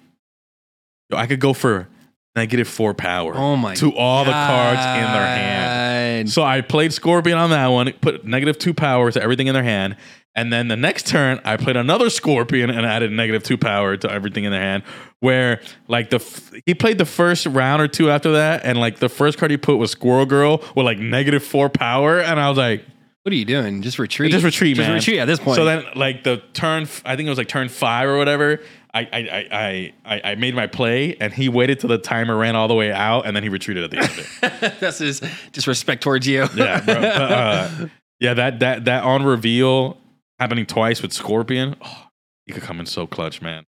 Yo, 1.10 1.18
I 1.18 1.26
could 1.26 1.40
go 1.40 1.54
for 1.54 1.88
negative 2.36 2.68
four 2.68 2.94
power 2.94 3.34
oh 3.36 3.56
my 3.56 3.76
to 3.76 3.94
all 3.96 4.24
the 4.24 4.32
cards 4.32 4.80
in 4.80 5.12
their 5.14 5.26
hand. 5.26 6.30
So 6.30 6.44
I 6.44 6.62
played 6.62 6.94
Scorpion 6.94 7.38
on 7.38 7.50
that 7.50 7.68
one, 7.68 7.92
put 8.02 8.26
negative 8.26 8.58
two 8.58 8.74
power 8.74 9.12
to 9.12 9.22
everything 9.22 9.48
in 9.48 9.54
their 9.54 9.64
hand. 9.64 9.98
And 10.36 10.54
then 10.54 10.68
the 10.68 10.78
next 10.78 11.08
turn, 11.08 11.42
I 11.44 11.58
played 11.58 11.76
another 11.76 12.10
Scorpion 12.10 12.70
and 12.70 12.86
added 12.86 13.12
negative 13.12 13.44
two 13.44 13.58
power 13.58 13.98
to 13.98 14.12
everything 14.12 14.44
in 14.44 14.52
their 14.52 14.62
hand. 14.62 14.84
Where 15.22 15.60
like 15.88 16.12
the 16.12 16.18
f- 16.18 16.54
he 16.66 16.74
played 16.76 16.98
the 16.98 17.06
first 17.06 17.46
round 17.48 17.82
or 17.82 17.88
two 17.88 18.10
after 18.10 18.34
that, 18.34 18.64
and 18.64 18.80
like 18.80 19.00
the 19.00 19.10
first 19.10 19.38
card 19.38 19.52
he 19.52 19.58
put 19.58 19.76
was 19.78 19.92
Squirrel 19.92 20.26
Girl 20.26 20.64
with 20.76 20.86
like 20.86 21.00
negative 21.00 21.44
four 21.44 21.68
power, 21.68 22.20
and 22.22 22.40
I 22.40 22.48
was 22.48 22.58
like, 22.58 22.86
What 23.24 23.34
are 23.34 23.36
you 23.36 23.44
doing? 23.44 23.82
Just 23.82 24.00
retreat. 24.00 24.32
just 24.32 24.46
retreat, 24.46 24.78
Just 24.78 24.90
retreat 24.90 25.20
at 25.20 25.26
this 25.26 25.40
point. 25.40 25.56
So 25.58 25.66
then, 25.66 25.84
like 25.96 26.24
the 26.24 26.42
turn, 26.54 26.84
f- 26.84 27.02
I 27.06 27.16
think 27.18 27.26
it 27.28 27.32
was 27.32 27.38
like 27.40 27.50
turn 27.50 27.68
five 27.68 28.08
or 28.08 28.18
whatever. 28.18 28.62
I 28.94 29.02
I, 29.02 29.48
I 29.52 29.94
I 30.06 30.22
I 30.32 30.36
made 30.36 30.56
my 30.56 30.68
play, 30.68 31.16
and 31.20 31.34
he 31.34 31.50
waited 31.50 31.80
till 31.80 31.90
the 31.90 31.98
timer 31.98 32.36
ran 32.36 32.56
all 32.56 32.68
the 32.68 32.74
way 32.74 32.92
out, 32.92 33.26
and 33.26 33.36
then 33.36 33.44
he 33.44 33.50
retreated 33.50 33.84
at 33.84 33.92
the 33.92 33.98
end 33.98 34.10
of 34.10 34.20
it. 34.20 34.74
that's 34.80 35.00
his 35.00 35.22
disrespect 35.52 36.02
towards 36.04 36.28
you. 36.28 36.48
yeah, 36.56 36.82
bro. 36.82 36.96
But, 36.96 37.32
uh, 37.32 37.88
yeah, 38.20 38.34
that 38.34 38.60
that 38.60 38.86
that 38.86 39.04
on 39.04 39.24
reveal 39.24 39.98
happening 40.40 40.66
twice 40.66 41.02
with 41.02 41.14
Scorpion, 41.14 41.76
oh, 41.82 42.08
he 42.46 42.54
could 42.54 42.64
come 42.64 42.80
in 42.80 42.86
so 42.86 43.06
clutch, 43.06 43.42
man. 43.42 43.66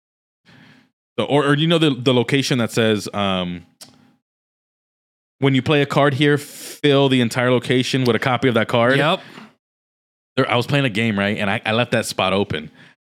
So, 1.19 1.27
or, 1.27 1.47
or 1.47 1.55
you 1.55 1.67
know 1.67 1.79
the 1.79 1.91
the 1.91 2.15
location 2.15 2.59
that 2.59 2.71
says 2.71 3.09
um, 3.13 3.67
when 5.41 5.55
you 5.55 5.63
play 5.63 5.83
a 5.83 5.87
card 5.87 6.15
here, 6.15 6.39
fill 6.39 7.09
the 7.09 7.21
entire 7.21 7.51
location 7.51 8.05
with 8.05 8.15
a 8.15 8.21
copy 8.21 8.49
of 8.49 8.55
that 8.55 8.69
card. 8.69 8.97
Yep. 8.97 9.21
There, 10.37 10.51
I 10.51 10.57
was 10.57 10.67
playing 10.67 10.85
a 10.85 10.91
game 10.91 11.19
right, 11.19 11.37
and 11.37 11.51
I, 11.51 11.61
I 11.67 11.73
left 11.73 11.93
that 11.93 12.07
spot 12.07 12.33
open. 12.33 12.71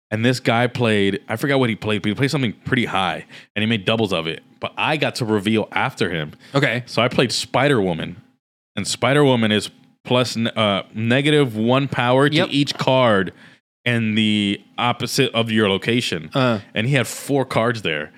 And 0.10 0.24
this 0.24 0.39
guy 0.39 0.67
played, 0.67 1.21
I 1.27 1.36
forgot 1.36 1.60
what 1.60 1.69
he 1.69 1.75
played, 1.75 2.02
but 2.02 2.10
he 2.10 2.15
played 2.15 2.31
something 2.31 2.54
pretty 2.65 2.86
high, 2.86 3.25
and 3.56 3.62
he 3.62 3.65
made 3.65 3.84
doubles 3.84 4.13
of 4.13 4.25
it. 4.25 4.42
But 4.60 4.73
I 4.77 4.96
got 4.98 5.15
to 5.15 5.25
reveal 5.25 5.67
after 5.71 6.10
him. 6.10 6.31
Okay. 6.56 6.84
So 6.86 7.02
I 7.02 7.10
played 7.10 7.31
Spider 7.31 7.81
Woman, 7.81 8.21
and 8.75 8.88
Spider 8.88 9.23
Woman 9.25 9.52
is 9.52 9.69
plus 10.06 10.38
uh, 10.38 10.84
negative 10.94 11.58
one 11.58 11.88
power 11.90 12.29
to 12.29 12.36
Yep. 12.36 12.48
each 12.52 12.73
card 12.75 13.34
in 13.84 14.15
the 14.15 14.62
opposite 14.77 15.34
of 15.34 15.52
your 15.52 15.69
location. 15.69 16.29
Uh, 16.34 16.60
And 16.73 16.88
he 16.88 16.94
had 16.94 17.06
four 17.08 17.44
cards 17.46 17.81
there. 17.81 18.12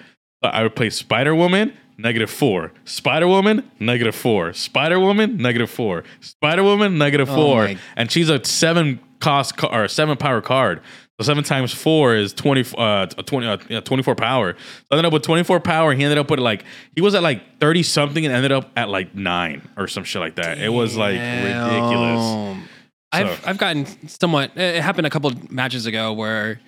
I 0.44 0.62
would 0.64 0.76
play 0.76 0.92
Spider 0.92 1.34
Woman, 1.34 1.74
negative 1.98 2.30
four. 2.30 2.72
Spider 2.86 3.28
Woman, 3.28 3.64
negative 3.80 4.14
four. 4.16 4.54
Spider 4.54 5.00
Woman, 5.00 5.38
negative 5.38 5.70
four. 5.72 6.04
Spider 6.22 6.64
Woman, 6.64 6.98
negative 7.00 7.30
Oh 7.32 7.36
four. 7.36 7.64
my- 7.66 7.78
And 7.98 8.12
she's 8.12 8.30
a 8.30 8.44
seven 8.46 9.00
cost 9.20 9.58
ca- 9.58 9.68
or 9.76 9.88
seven 9.88 10.16
power 10.18 10.40
card. 10.42 10.82
So 11.20 11.26
seven 11.26 11.44
times 11.44 11.74
four 11.74 12.16
is 12.16 12.32
twenty. 12.34 12.64
Uh, 12.78 13.06
twenty. 13.08 13.46
Uh, 13.48 13.58
yeah, 13.68 13.82
twenty-four 13.82 14.16
power. 14.16 14.54
So 14.58 14.86
I 14.92 14.96
ended 14.96 15.06
up 15.08 15.12
with 15.14 15.24
twenty-four 15.24 15.60
power. 15.60 15.94
He 15.94 16.02
ended 16.04 16.18
up 16.18 16.32
with 16.32 16.40
like 16.40 16.64
he 16.96 17.02
was 17.02 17.14
at 17.14 17.22
like 17.24 17.60
thirty 17.60 17.84
something 17.84 18.26
and 18.26 18.34
ended 18.34 18.54
up 18.54 18.70
at 18.78 18.88
like 18.88 19.14
nine 19.14 19.68
or 19.76 19.88
some 19.90 20.06
shit 20.06 20.22
like 20.22 20.36
that. 20.36 20.60
It 20.60 20.70
was 20.70 20.96
like 20.96 21.16
ridiculous. 21.20 22.24
Damn. 22.24 22.68
I've 23.12 23.48
I've 23.48 23.58
gotten 23.58 23.86
somewhat. 24.08 24.56
It 24.56 24.82
happened 24.82 25.08
a 25.08 25.10
couple 25.10 25.32
matches 25.50 25.86
ago 25.88 26.14
where 26.14 26.62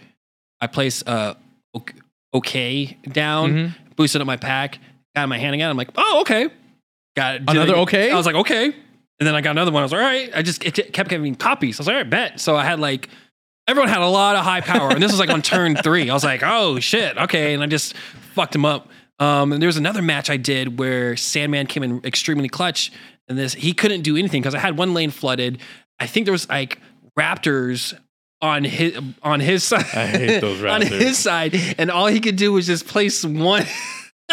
I 0.60 0.68
placed 0.68 1.08
uh 1.08 1.36
ok- 1.74 1.94
okay 2.34 2.98
down, 3.10 3.54
Mhm. 3.54 3.76
boosted 3.96 4.20
up 4.22 4.28
my 4.28 4.38
pack, 4.38 4.80
got 5.16 5.30
my 5.30 5.38
hand 5.38 5.54
again. 5.56 5.70
I'm 5.70 5.78
like, 5.78 5.92
oh 5.96 6.22
okay, 6.22 6.50
got 7.16 7.36
it. 7.36 7.44
Another 7.48 7.76
okay? 7.78 8.12
I 8.12 8.18
was 8.18 8.26
like, 8.26 8.36
okay, 8.36 8.66
and 8.66 8.74
then 9.28 9.34
I 9.36 9.40
got 9.42 9.52
another 9.52 9.72
one. 9.72 9.82
I 9.82 9.86
was 9.86 9.92
like, 9.94 10.02
all 10.02 10.08
right. 10.08 10.30
I 10.36 10.42
just 10.42 10.66
it 10.66 10.92
kept 10.92 11.10
getting 11.10 11.36
copies. 11.36 11.80
I 11.80 11.82
was 11.82 11.88
like, 11.88 11.94
all 11.94 12.02
right, 12.02 12.10
bet. 12.10 12.40
So 12.42 12.58
I 12.58 12.66
had 12.66 12.80
like. 12.82 13.08
Everyone 13.72 13.88
had 13.88 14.02
a 14.02 14.08
lot 14.08 14.36
of 14.36 14.44
high 14.44 14.60
power, 14.60 14.90
and 14.90 15.02
this 15.02 15.12
was 15.12 15.20
like 15.22 15.30
on 15.30 15.42
turn 15.42 15.78
three. 15.78 16.10
I 16.10 16.14
was 16.14 16.26
like, 16.26 16.42
"Oh 16.44 16.82
shit, 16.82 17.18
okay," 17.18 17.54
and 17.54 17.64
I 17.64 17.68
just 17.68 17.96
fucked 18.36 18.54
him 18.54 18.66
up. 18.66 18.90
Um, 19.18 19.54
and 19.54 19.62
there 19.62 19.68
was 19.68 19.78
another 19.78 20.02
match 20.02 20.30
I 20.30 20.36
did 20.36 20.78
where 20.78 21.16
Sandman 21.16 21.68
came 21.68 21.82
in 21.82 22.02
extremely 22.04 22.50
clutch, 22.50 22.92
and 23.30 23.38
this 23.38 23.54
he 23.54 23.72
couldn't 23.72 24.02
do 24.02 24.18
anything 24.18 24.42
because 24.42 24.56
I 24.56 24.60
had 24.60 24.78
one 24.78 24.94
lane 24.94 25.10
flooded. 25.10 25.60
I 26.02 26.06
think 26.08 26.26
there 26.26 26.34
was 26.34 26.50
like 26.50 26.80
raptors 27.18 27.98
on 28.42 28.66
his 28.66 29.00
on 29.24 29.40
his 29.40 29.64
side. 29.64 29.86
I 29.94 30.06
hate 30.08 30.42
those 30.42 30.60
Raptors. 30.60 30.72
on 30.74 30.82
his 30.82 31.18
side, 31.18 31.56
and 31.78 31.90
all 31.90 32.08
he 32.08 32.20
could 32.20 32.36
do 32.36 32.52
was 32.52 32.68
just 32.68 32.88
place 32.88 33.24
one. 33.24 33.66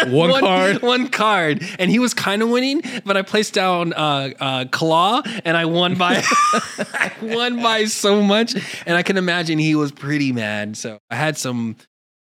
One 0.07 0.39
card? 0.39 0.81
one 0.81 1.07
card, 1.09 1.63
and 1.79 1.91
he 1.91 1.99
was 1.99 2.13
kind 2.13 2.41
of 2.41 2.49
winning. 2.49 2.81
But 3.05 3.17
I 3.17 3.21
placed 3.21 3.53
down 3.53 3.93
uh, 3.93 4.29
uh, 4.39 4.65
Klaw, 4.71 5.21
and 5.45 5.57
I 5.57 5.65
won 5.65 5.95
by, 5.95 6.21
I 6.23 7.11
won 7.21 7.61
by 7.61 7.85
so 7.85 8.21
much, 8.21 8.55
and 8.85 8.95
I 8.97 9.03
can 9.03 9.17
imagine 9.17 9.59
he 9.59 9.75
was 9.75 9.91
pretty 9.91 10.31
mad. 10.31 10.77
So 10.77 10.99
I 11.09 11.15
had 11.15 11.37
some, 11.37 11.75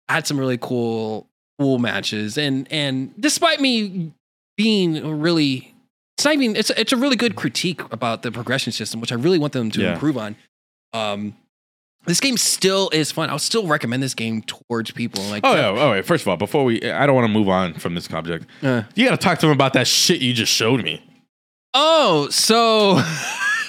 I 0.08 0.14
had 0.14 0.26
some 0.26 0.38
really 0.38 0.58
cool, 0.58 1.28
cool 1.58 1.78
matches, 1.78 2.38
and 2.38 2.66
and 2.72 3.12
despite 3.20 3.60
me 3.60 4.12
being 4.56 5.20
really, 5.20 5.74
it's 6.16 6.24
not 6.24 6.34
even, 6.34 6.56
it's 6.56 6.70
it's 6.70 6.92
a 6.92 6.96
really 6.96 7.16
good 7.16 7.36
critique 7.36 7.80
about 7.92 8.22
the 8.22 8.32
progression 8.32 8.72
system, 8.72 9.00
which 9.00 9.12
I 9.12 9.16
really 9.16 9.38
want 9.38 9.52
them 9.52 9.70
to 9.72 9.80
Yeah. 9.82 9.92
improve 9.94 10.16
on. 10.16 10.36
Um, 10.92 11.36
this 12.08 12.20
game 12.20 12.36
still 12.36 12.90
is 12.92 13.12
fun. 13.12 13.30
I'll 13.30 13.38
still 13.38 13.66
recommend 13.66 14.02
this 14.02 14.14
game 14.14 14.42
towards 14.42 14.90
people. 14.90 15.22
Like, 15.24 15.42
Oh 15.44 15.54
yeah. 15.54 15.68
Oh 15.68 15.90
wait. 15.92 16.04
First 16.04 16.22
of 16.22 16.28
all, 16.28 16.36
before 16.36 16.64
we, 16.64 16.82
I 16.90 17.06
don't 17.06 17.14
want 17.14 17.26
to 17.26 17.32
move 17.32 17.48
on 17.48 17.74
from 17.74 17.94
this 17.94 18.06
subject. 18.06 18.46
Uh, 18.62 18.82
You 18.94 19.04
got 19.08 19.12
to 19.18 19.24
talk 19.24 19.38
to 19.40 19.46
him 19.46 19.52
about 19.52 19.74
that 19.74 19.86
shit 19.86 20.20
you 20.20 20.32
just 20.34 20.52
showed 20.52 20.82
me. 20.82 21.04
Oh, 21.74 22.28
so 22.30 22.98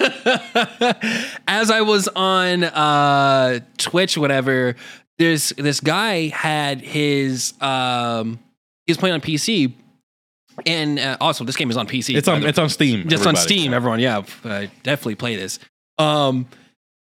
as 1.46 1.70
I 1.70 1.82
was 1.82 2.08
on 2.08 2.64
uh 2.64 3.60
Twitch, 3.78 4.16
whatever, 4.16 4.76
there's 5.18 5.50
this 5.50 5.80
guy 5.80 6.28
had 6.28 6.80
his 6.80 7.54
um 7.60 8.38
he 8.86 8.92
was 8.92 8.98
playing 8.98 9.14
on 9.14 9.20
PC. 9.20 9.72
And 10.66 10.98
uh, 10.98 11.16
also 11.20 11.44
this 11.44 11.56
game 11.56 11.70
is 11.70 11.76
on 11.76 11.86
PC. 11.86 12.16
It's 12.16 12.28
on. 12.28 12.42
It's 12.44 12.58
on 12.58 12.68
Steam. 12.68 13.08
just 13.08 13.26
on. 13.26 13.34
Steam, 13.36 13.72
everyone. 13.72 13.98
Yeah, 14.00 14.18
uh, 14.44 14.66
definitely 14.82 15.14
play 15.14 15.36
this. 15.36 15.58
Um, 15.98 16.46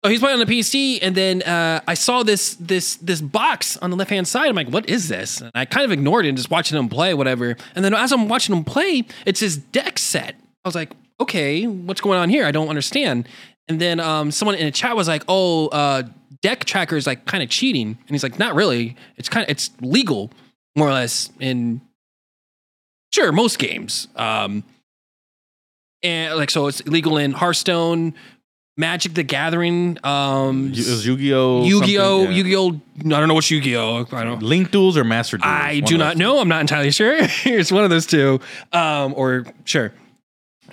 so 0.07 0.11
he's 0.11 0.21
playing 0.21 0.41
on 0.41 0.47
the 0.47 0.53
PC, 0.61 1.01
and 1.03 1.17
then 1.17 1.43
uh, 1.43 1.81
I 1.89 1.95
saw 1.95 2.23
this 2.23 2.55
this 2.61 2.95
this 2.97 3.21
box 3.21 3.77
on 3.79 3.91
the 3.91 3.97
left 3.97 4.11
hand 4.11 4.29
side. 4.29 4.49
I'm 4.49 4.55
like, 4.55 4.69
what 4.69 4.89
is 4.89 5.09
this? 5.09 5.41
And 5.41 5.51
I 5.53 5.65
kind 5.65 5.85
of 5.85 5.91
ignored 5.91 6.27
it 6.27 6.29
and 6.29 6.39
just 6.39 6.49
watching 6.49 6.79
him 6.79 6.89
play, 6.89 7.13
whatever. 7.13 7.57
And 7.75 7.85
then 7.85 7.93
as 7.93 8.13
I'm 8.13 8.29
watching 8.29 8.55
him 8.55 8.63
play, 8.63 9.03
it's 9.25 9.41
his 9.41 9.57
deck 9.57 9.99
set. 9.99 10.37
I 10.65 10.69
was 10.69 10.77
like, 10.77 10.93
okay, 11.21 11.67
what's 11.67 12.01
going 12.01 12.21
on 12.21 12.29
here? 12.29 12.47
I 12.47 12.53
don't 12.53 12.69
understand. 12.69 13.29
And 13.67 13.81
then 13.81 13.99
um, 13.99 14.31
someone 14.31 14.55
in 14.55 14.67
the 14.67 14.71
chat 14.71 14.95
was 14.95 15.09
like, 15.09 15.25
oh, 15.27 15.67
uh, 15.69 16.05
deck 16.41 16.65
tracker 16.67 16.97
is 16.97 17.09
like 17.09 17.27
kind 17.27 17.43
of 17.43 17.51
cheating, 17.51 17.89
and 17.89 18.09
he's 18.09 18.23
like, 18.23 18.39
not 18.39 18.55
really. 18.55 18.95
It's 19.17 19.29
kind 19.29 19.43
of 19.43 19.51
it's 19.51 19.71
legal, 19.81 20.31
more 20.77 20.87
or 20.87 20.93
less 20.93 21.31
in 21.41 21.81
sure 23.13 23.33
most 23.33 23.59
games. 23.59 24.07
Um, 24.15 24.63
and 26.05 26.37
like 26.37 26.51
so 26.51 26.69
it's 26.69 26.87
legal 26.87 27.17
in 27.17 27.33
Hearthstone, 27.33 28.15
Magic 28.79 29.15
the 29.15 29.23
Gathering, 29.23 29.99
um, 30.05 30.71
It 30.73 30.77
was 30.77 31.07
Yu-Gi-Oh. 31.07 31.65
Yu-Gi-Oh, 31.65 32.23
yeah. 32.25 32.31
Yu-Gi-Oh. 32.31 32.81
I 33.07 33.09
don't 33.09 33.29
know 33.29 33.35
what's 33.35 33.51
Yu-Gi-Oh. 33.51 34.07
I 34.13 34.25
don't. 34.25 34.43
Link 34.43 34.71
duels 34.71 34.99
or 34.99 35.05
master 35.05 35.39
duels. 35.39 35.47
I 35.51 35.81
do 35.81 35.97
not 35.97 36.19
know. 36.19 36.41
I'm 36.41 36.49
not 36.49 36.61
entirely 36.61 36.91
sure. 37.01 37.17
it's 37.21 37.73
one 37.73 37.85
of 37.85 37.91
those 37.91 38.05
two, 38.07 38.39
um, 38.73 39.15
or 39.17 39.47
sure. 39.65 39.93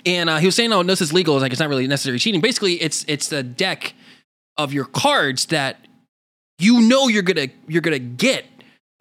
And 0.04 0.28
uh, 0.28 0.36
he 0.36 0.44
was 0.46 0.54
saying, 0.54 0.70
"Oh, 0.72 0.82
no, 0.82 0.88
this 0.92 1.00
is 1.00 1.14
legal." 1.14 1.34
It's 1.36 1.42
like 1.42 1.52
it's 1.52 1.60
not 1.60 1.70
really 1.70 1.86
necessary 1.86 2.18
cheating. 2.18 2.42
Basically, 2.42 2.74
it's 2.74 3.06
it's 3.08 3.28
the 3.28 3.42
deck 3.42 3.94
of 4.58 4.74
your 4.74 4.84
cards 4.84 5.46
that 5.46 5.78
you 6.58 6.82
know 6.82 7.08
you're 7.08 7.22
gonna 7.22 7.48
you're 7.68 7.80
gonna 7.80 7.98
get. 7.98 8.44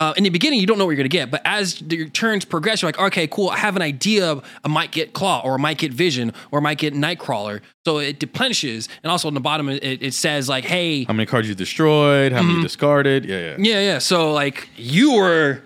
Uh, 0.04 0.14
in 0.18 0.24
the 0.26 0.30
beginning, 0.30 0.60
you 0.60 0.68
don't 0.68 0.78
know 0.78 0.86
what 0.86 0.92
you're 0.92 0.98
gonna 0.98 1.08
get, 1.08 1.32
but 1.32 1.42
as 1.46 1.82
your 1.82 2.10
turns 2.10 2.44
progress, 2.44 2.82
you're 2.82 2.88
like, 2.90 3.00
okay, 3.00 3.26
cool. 3.28 3.50
I 3.50 3.58
have 3.58 3.76
an 3.78 3.82
idea. 3.82 4.42
I 4.64 4.68
might 4.68 4.92
get 4.92 5.14
Klaw, 5.14 5.42
or 5.46 5.54
I 5.54 5.58
might 5.58 5.78
get 5.78 5.94
Vision, 5.94 6.34
or 6.52 6.60
I 6.60 6.62
might 6.62 6.78
get 6.78 6.94
Nightcrawler. 6.94 7.62
So 7.86 8.00
it 8.00 8.22
replenishes, 8.22 8.90
and 9.02 9.10
also 9.12 9.28
on 9.30 9.34
the 9.34 9.40
bottom, 9.40 9.70
it, 9.70 9.82
it 10.02 10.14
says 10.14 10.50
like, 10.50 10.66
hey, 10.66 11.06
How 11.06 11.14
many 11.14 11.26
cards 11.26 11.48
you 11.48 11.56
destroyed? 11.56 12.32
How 12.34 12.42
many 12.42 12.56
Mhm. 12.56 12.58
you 12.58 12.64
discarded? 12.64 13.24
Yeah, 13.26 13.40
yeah. 13.40 13.56
yeah, 13.60 13.80
yeah. 13.82 14.00
So 14.00 14.34
like, 14.34 14.68
you 14.76 15.14
were 15.16 15.62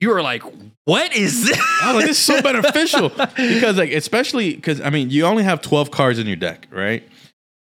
you 0.00 0.08
were 0.10 0.20
like, 0.22 0.42
what 0.84 1.14
is 1.16 1.46
this? 1.46 1.58
Was 1.84 1.94
like, 1.96 2.06
this 2.06 2.18
is 2.18 2.24
so 2.24 2.42
beneficial 2.50 3.08
because, 3.36 3.76
like, 3.78 3.92
especially 3.92 4.54
because 4.56 4.80
I 4.80 4.90
mean, 4.90 5.10
you 5.10 5.24
only 5.26 5.44
have 5.44 5.60
twelve 5.60 5.90
cards 5.90 6.18
in 6.18 6.26
your 6.26 6.36
deck, 6.36 6.66
right? 6.72 7.02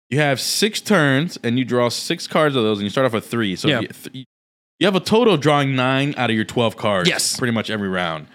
You 0.10 0.20
have 0.20 0.40
six 0.40 0.80
turns, 0.80 1.38
and 1.44 1.58
you 1.58 1.66
draw 1.66 1.90
six 1.90 2.28
cards 2.28 2.56
of 2.56 2.62
those, 2.64 2.78
and 2.78 2.84
you 2.84 2.90
start 2.92 3.06
off 3.08 3.14
with 3.14 3.26
three. 3.26 3.56
So 3.56 3.68
Yeah. 3.68 3.80
you, 3.80 3.88
th- 3.88 4.26
you 4.84 4.88
have 4.88 4.96
a 4.96 5.00
total 5.00 5.34
of 5.34 5.40
drawing 5.40 5.76
nine 5.78 6.14
out 6.18 6.30
of 6.30 6.36
your 6.36 6.44
twelve 6.46 6.76
cards. 6.76 7.08
Yes. 7.10 7.38
pretty 7.38 7.54
much 7.54 7.70
every 7.70 7.88
round. 7.88 8.28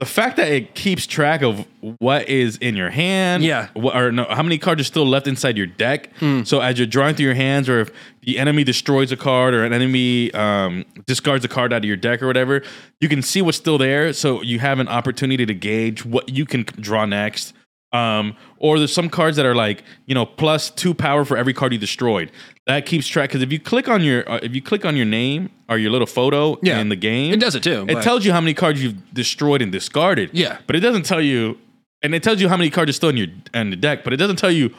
The 0.00 0.06
fact 0.06 0.36
that 0.36 0.48
it 0.48 0.74
keeps 0.76 1.06
track 1.08 1.42
of 1.42 1.66
what 1.98 2.28
is 2.28 2.56
in 2.58 2.76
your 2.76 2.88
hand, 2.88 3.42
Yeah. 3.42 3.66
what, 3.74 3.96
or 3.96 4.12
no, 4.12 4.24
how 4.30 4.44
many 4.44 4.56
cards 4.56 4.80
are 4.80 4.84
still 4.84 5.04
left 5.04 5.26
inside 5.26 5.56
your 5.56 5.66
deck. 5.66 6.10
Hmm. 6.20 6.44
So 6.44 6.60
as 6.60 6.78
you're 6.78 6.86
drawing 6.86 7.16
through 7.16 7.26
your 7.26 7.34
hands, 7.34 7.68
or 7.68 7.80
if 7.80 7.90
the 8.22 8.38
enemy 8.38 8.62
destroys 8.64 9.10
a 9.10 9.16
card, 9.16 9.54
or 9.54 9.64
an 9.64 9.72
enemy 9.72 10.32
um, 10.34 10.84
discards 11.06 11.44
a 11.44 11.48
card 11.48 11.72
out 11.72 11.78
of 11.78 11.84
your 11.84 11.96
deck, 11.96 12.22
or 12.22 12.28
whatever, 12.28 12.62
you 13.00 13.08
can 13.08 13.22
see 13.22 13.42
what's 13.42 13.58
still 13.58 13.76
there. 13.76 14.12
So 14.12 14.40
you 14.40 14.60
have 14.60 14.78
an 14.78 14.86
opportunity 14.88 15.44
to 15.44 15.54
gauge 15.54 16.04
what 16.04 16.28
you 16.28 16.46
can 16.46 16.62
draw 16.62 17.04
next. 17.04 17.52
Um, 17.90 18.36
or 18.58 18.78
there's 18.78 18.92
some 18.92 19.08
cards 19.08 19.38
that 19.38 19.46
are 19.46 19.54
like 19.54 19.82
you 20.06 20.14
know 20.14 20.26
plus 20.26 20.68
two 20.70 20.92
power 20.92 21.24
for 21.24 21.36
every 21.38 21.54
card 21.54 21.72
you 21.72 21.78
destroyed. 21.78 22.30
That 22.66 22.84
keeps 22.84 23.06
track 23.06 23.30
because 23.30 23.40
if 23.40 23.50
you 23.50 23.58
click 23.58 23.88
on 23.88 24.02
your 24.02 24.30
uh, 24.30 24.40
if 24.42 24.54
you 24.54 24.60
click 24.60 24.84
on 24.84 24.94
your 24.94 25.06
name 25.06 25.48
or 25.70 25.78
your 25.78 25.90
little 25.90 26.06
photo 26.06 26.58
Yeah. 26.62 26.80
in 26.80 26.90
the 26.90 26.96
game, 26.96 27.32
It 27.32 27.40
does 27.40 27.54
it 27.54 27.62
too. 27.62 27.86
it 27.88 28.02
tells 28.02 28.26
you 28.26 28.32
how 28.32 28.40
many 28.42 28.52
cards 28.52 28.82
you've 28.82 29.14
destroyed 29.14 29.62
and 29.62 29.72
discarded. 29.72 30.30
Yeah. 30.34 30.58
But 30.66 30.76
it 30.76 30.80
doesn't 30.80 31.04
tell 31.04 31.22
you, 31.22 31.56
and 32.02 32.14
it 32.14 32.22
tells 32.22 32.42
you 32.42 32.48
how 32.50 32.58
many 32.58 32.68
cards 32.68 32.90
are 32.90 32.92
still 32.92 33.08
in 33.08 33.16
your 33.16 33.28
in 33.54 33.70
the 33.70 33.76
deck, 33.76 34.04
but 34.04 34.12
it 34.12 34.18
doesn't 34.18 34.36
tell 34.36 34.50
you 34.52 34.74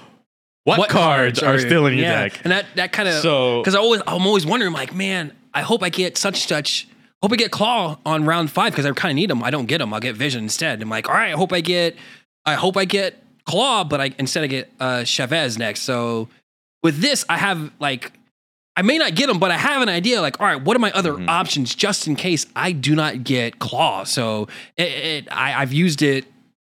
what, 0.66 0.88
cards, 0.90 1.42
are, 1.42 1.58
still 1.58 1.88
in 1.88 1.94
your 1.96 2.04
yeah. 2.04 2.24
deck. 2.28 2.42
And 2.44 2.52
that 2.52 2.66
that 2.76 2.92
kind 2.92 3.10
of 3.10 3.16
So- 3.24 3.62
because 3.62 3.74
I 3.74 3.80
always 3.80 4.02
I'm 4.06 4.28
always 4.28 4.46
wondering 4.46 4.72
like, 4.74 4.94
man, 4.94 5.32
I 5.52 5.62
hope 5.62 5.82
I 5.82 5.90
get 5.90 6.16
such 6.16 6.46
such. 6.46 6.88
Hope 7.24 7.34
I 7.34 7.36
get 7.38 7.52
Klaw 7.52 7.98
on 8.06 8.24
round 8.24 8.50
five 8.52 8.72
because 8.72 8.86
I 8.86 8.92
kind 8.92 9.12
of 9.12 9.16
need 9.16 9.30
them. 9.32 9.44
I 9.44 9.50
don't 9.50 9.66
get 9.66 9.80
them. 9.80 9.94
I'll 9.94 10.00
get 10.00 10.16
vision 10.16 10.44
instead. 10.44 10.82
I'm 10.82 10.90
like, 10.90 11.10
all 11.10 11.16
right. 11.16 11.34
I 11.34 11.38
hope 11.38 11.52
I 11.52 11.60
get. 11.60 11.98
I 12.46 12.54
hope 12.56 12.78
I 12.78 12.86
get 12.86 13.22
Klaw, 13.46 13.84
but 13.84 14.00
I 14.02 14.12
instead 14.20 14.44
I 14.44 14.48
get 14.48 14.72
uh, 14.80 15.04
Chavez 15.04 15.58
next. 15.58 15.82
So 15.82 16.30
with 16.84 17.00
this, 17.02 17.26
I 17.30 17.38
have 17.38 17.72
like. 17.80 18.12
I 18.78 18.82
may 18.82 18.98
not 18.98 19.14
get 19.14 19.30
him, 19.30 19.40
but 19.40 19.52
I 19.52 19.58
have 19.58 19.82
an 19.82 19.90
idea. 19.90 20.22
Like, 20.22 20.40
all 20.40 20.46
right, 20.48 20.62
what 20.64 20.74
are 20.74 20.80
my 20.80 20.92
other 20.92 21.12
Mhm. 21.14 21.28
options 21.28 21.76
just 21.76 22.08
in 22.08 22.16
case 22.16 22.46
I 22.56 22.72
do 22.72 22.96
not 22.96 23.26
get 23.26 23.60
Klaw? 23.60 24.06
So 24.06 24.48
it, 24.78 24.84
it, 24.88 25.28
I, 25.30 25.54
I've 25.62 25.74
used 25.74 26.02
it 26.02 26.24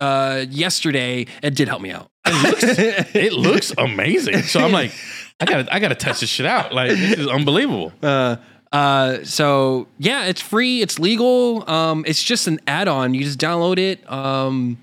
uh, 0.00 0.44
yesterday. 0.50 1.24
It 1.42 1.54
did 1.54 1.66
help 1.68 1.80
me 1.80 1.92
out. 1.92 2.08
It 2.26 3.32
looks 3.32 3.72
amazing. 3.78 4.42
So 4.42 4.60
I'm 4.60 4.72
like, 4.72 4.92
I 5.40 5.46
gotta 5.46 5.74
I 5.74 5.78
gotta 5.78 5.94
test 5.94 6.20
this 6.20 6.28
shit 6.28 6.44
out. 6.44 6.74
Like 6.74 6.90
this 6.90 7.18
is 7.20 7.26
unbelievable. 7.28 7.92
Uh, 8.02 8.36
uh, 8.72 9.24
so 9.24 9.86
yeah, 9.98 10.26
it's 10.26 10.40
free. 10.42 10.82
It's 10.82 10.98
legal. 10.98 11.64
Um, 11.70 12.04
it's 12.06 12.22
just 12.22 12.48
an 12.48 12.58
add-on. 12.66 13.14
You 13.14 13.22
just 13.24 13.38
download 13.38 13.78
it. 13.78 14.10
Um, 14.12 14.76